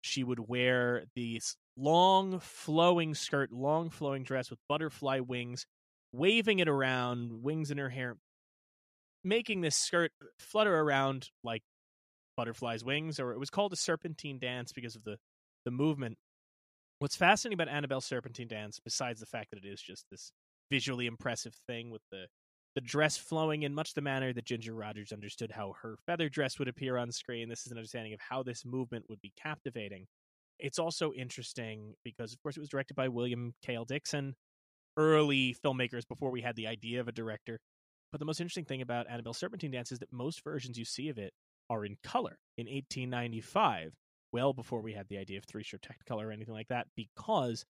She 0.00 0.24
would 0.24 0.40
wear 0.48 1.04
this 1.14 1.56
long 1.76 2.40
flowing 2.40 3.14
skirt, 3.14 3.52
long 3.52 3.90
flowing 3.90 4.24
dress 4.24 4.50
with 4.50 4.58
butterfly 4.68 5.20
wings, 5.20 5.66
waving 6.12 6.58
it 6.58 6.68
around, 6.68 7.42
wings 7.42 7.70
in 7.70 7.78
her 7.78 7.88
hair, 7.88 8.16
making 9.22 9.60
this 9.60 9.76
skirt 9.76 10.10
flutter 10.38 10.76
around 10.76 11.28
like 11.44 11.62
butterflies' 12.36 12.84
wings. 12.84 13.20
Or 13.20 13.32
it 13.32 13.38
was 13.38 13.50
called 13.50 13.72
a 13.72 13.76
serpentine 13.76 14.38
dance 14.38 14.72
because 14.72 14.96
of 14.96 15.04
the 15.04 15.18
the 15.64 15.70
movement. 15.70 16.16
What's 16.98 17.16
fascinating 17.16 17.60
about 17.60 17.72
Annabelle's 17.72 18.06
serpentine 18.06 18.48
dance, 18.48 18.80
besides 18.82 19.20
the 19.20 19.26
fact 19.26 19.50
that 19.50 19.64
it 19.64 19.68
is 19.68 19.80
just 19.80 20.06
this 20.10 20.32
visually 20.70 21.06
impressive 21.06 21.54
thing 21.66 21.90
with 21.90 22.02
the 22.10 22.26
the 22.74 22.80
dress 22.82 23.16
flowing 23.16 23.64
in 23.64 23.74
much 23.74 23.94
the 23.94 24.00
manner 24.00 24.32
that 24.32 24.44
Ginger 24.44 24.72
Rogers 24.72 25.10
understood 25.10 25.50
how 25.50 25.74
her 25.82 25.96
feather 26.06 26.28
dress 26.28 26.60
would 26.60 26.68
appear 26.68 26.96
on 26.96 27.10
screen. 27.10 27.48
This 27.48 27.66
is 27.66 27.72
an 27.72 27.78
understanding 27.78 28.12
of 28.12 28.20
how 28.20 28.44
this 28.44 28.64
movement 28.64 29.06
would 29.08 29.20
be 29.20 29.32
captivating. 29.36 30.06
It's 30.60 30.78
also 30.78 31.12
interesting 31.12 31.94
because, 32.04 32.32
of 32.32 32.40
course, 32.40 32.56
it 32.56 32.60
was 32.60 32.68
directed 32.68 32.94
by 32.94 33.08
William 33.08 33.54
K.L. 33.64 33.84
Dickson, 33.84 34.34
early 34.96 35.56
filmmakers 35.64 36.06
before 36.06 36.30
we 36.30 36.40
had 36.40 36.54
the 36.54 36.68
idea 36.68 37.00
of 37.00 37.08
a 37.08 37.12
director. 37.12 37.58
But 38.12 38.20
the 38.20 38.26
most 38.26 38.40
interesting 38.40 38.64
thing 38.64 38.82
about 38.82 39.08
Annabelle 39.10 39.34
Serpentine 39.34 39.70
Dance 39.70 39.92
is 39.92 39.98
that 39.98 40.12
most 40.12 40.44
versions 40.44 40.78
you 40.78 40.84
see 40.84 41.08
of 41.08 41.18
it 41.18 41.32
are 41.70 41.84
in 41.84 41.96
color 42.02 42.38
in 42.56 42.66
1895, 42.66 43.92
well 44.32 44.52
before 44.52 44.82
we 44.82 44.92
had 44.92 45.08
the 45.08 45.18
idea 45.18 45.38
of 45.38 45.44
three 45.44 45.62
show 45.62 45.78
Technicolor 45.78 46.26
or 46.26 46.32
anything 46.32 46.54
like 46.54 46.68
that, 46.68 46.86
because 46.96 47.64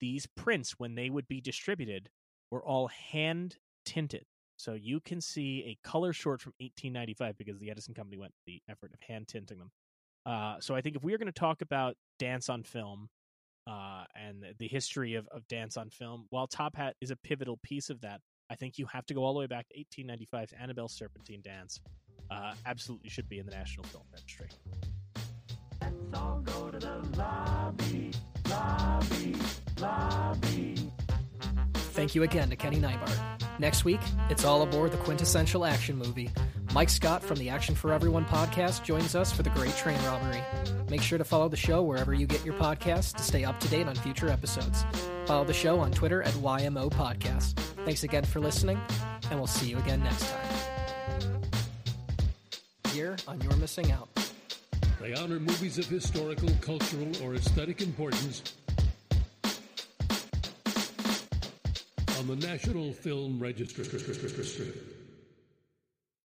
these 0.00 0.26
prints, 0.36 0.74
when 0.78 0.94
they 0.94 1.10
would 1.10 1.28
be 1.28 1.40
distributed, 1.40 2.08
were 2.50 2.64
all 2.64 2.88
hand 2.88 3.56
tinted. 3.84 4.24
So 4.56 4.74
you 4.74 5.00
can 5.00 5.20
see 5.20 5.64
a 5.66 5.88
color 5.88 6.12
short 6.12 6.40
from 6.40 6.52
1895 6.58 7.36
because 7.36 7.58
the 7.58 7.70
Edison 7.70 7.94
Company 7.94 8.16
went 8.16 8.32
the 8.46 8.62
effort 8.68 8.92
of 8.94 9.00
hand 9.00 9.28
tinting 9.28 9.58
them. 9.58 9.70
Uh, 10.26 10.56
so 10.60 10.74
I 10.74 10.80
think 10.80 10.96
if 10.96 11.02
we 11.02 11.12
are 11.12 11.18
going 11.18 11.26
to 11.26 11.32
talk 11.32 11.60
about 11.60 11.96
dance 12.18 12.48
on 12.48 12.62
film 12.62 13.08
uh, 13.66 14.04
and 14.14 14.44
the 14.58 14.68
history 14.68 15.14
of, 15.14 15.26
of 15.28 15.46
dance 15.48 15.76
on 15.76 15.90
film, 15.90 16.26
while 16.30 16.46
Top 16.46 16.76
Hat 16.76 16.94
is 17.00 17.10
a 17.10 17.16
pivotal 17.16 17.58
piece 17.62 17.90
of 17.90 18.00
that, 18.02 18.20
I 18.50 18.54
think 18.54 18.78
you 18.78 18.86
have 18.86 19.04
to 19.06 19.14
go 19.14 19.24
all 19.24 19.34
the 19.34 19.40
way 19.40 19.46
back 19.46 19.66
to 19.68 20.00
1895's 20.00 20.52
Annabelle 20.58 20.88
Serpentine 20.88 21.42
Dance. 21.42 21.80
uh, 22.30 22.54
absolutely 22.66 23.10
should 23.10 23.28
be 23.28 23.38
in 23.38 23.46
the 23.46 23.52
National 23.52 23.84
Film 23.86 24.04
Registry. 24.12 24.48
Thank 32.04 32.14
you 32.14 32.22
again 32.22 32.50
to 32.50 32.56
Kenny 32.56 32.76
Neibart. 32.76 33.18
Next 33.58 33.86
week, 33.86 34.00
it's 34.28 34.44
all 34.44 34.60
aboard 34.60 34.92
the 34.92 34.98
quintessential 34.98 35.64
action 35.64 35.96
movie. 35.96 36.30
Mike 36.74 36.90
Scott 36.90 37.22
from 37.22 37.38
the 37.38 37.48
Action 37.48 37.74
for 37.74 37.94
Everyone 37.94 38.26
podcast 38.26 38.82
joins 38.84 39.14
us 39.14 39.32
for 39.32 39.42
the 39.42 39.48
Great 39.48 39.74
Train 39.74 39.96
Robbery. 40.04 40.42
Make 40.90 41.00
sure 41.00 41.16
to 41.16 41.24
follow 41.24 41.48
the 41.48 41.56
show 41.56 41.82
wherever 41.82 42.12
you 42.12 42.26
get 42.26 42.44
your 42.44 42.52
podcasts 42.56 43.14
to 43.14 43.22
stay 43.22 43.42
up 43.42 43.58
to 43.60 43.68
date 43.68 43.86
on 43.86 43.94
future 43.94 44.28
episodes. 44.28 44.84
Follow 45.24 45.46
the 45.46 45.54
show 45.54 45.80
on 45.80 45.92
Twitter 45.92 46.22
at 46.22 46.34
YMO 46.34 46.90
Podcast. 46.90 47.54
Thanks 47.86 48.02
again 48.02 48.24
for 48.24 48.38
listening, 48.38 48.78
and 49.30 49.40
we'll 49.40 49.46
see 49.46 49.70
you 49.70 49.78
again 49.78 50.02
next 50.02 50.30
time. 50.30 51.40
Here 52.92 53.16
on 53.26 53.40
You're 53.40 53.56
Missing 53.56 53.92
Out. 53.92 54.10
They 55.00 55.14
honor 55.14 55.40
movies 55.40 55.78
of 55.78 55.86
historical, 55.86 56.50
cultural, 56.60 57.10
or 57.24 57.34
aesthetic 57.34 57.80
importance 57.80 58.42
on 62.30 62.40
the 62.40 62.46
National 62.46 62.90
Film 62.92 63.38
Registry. 63.38 63.84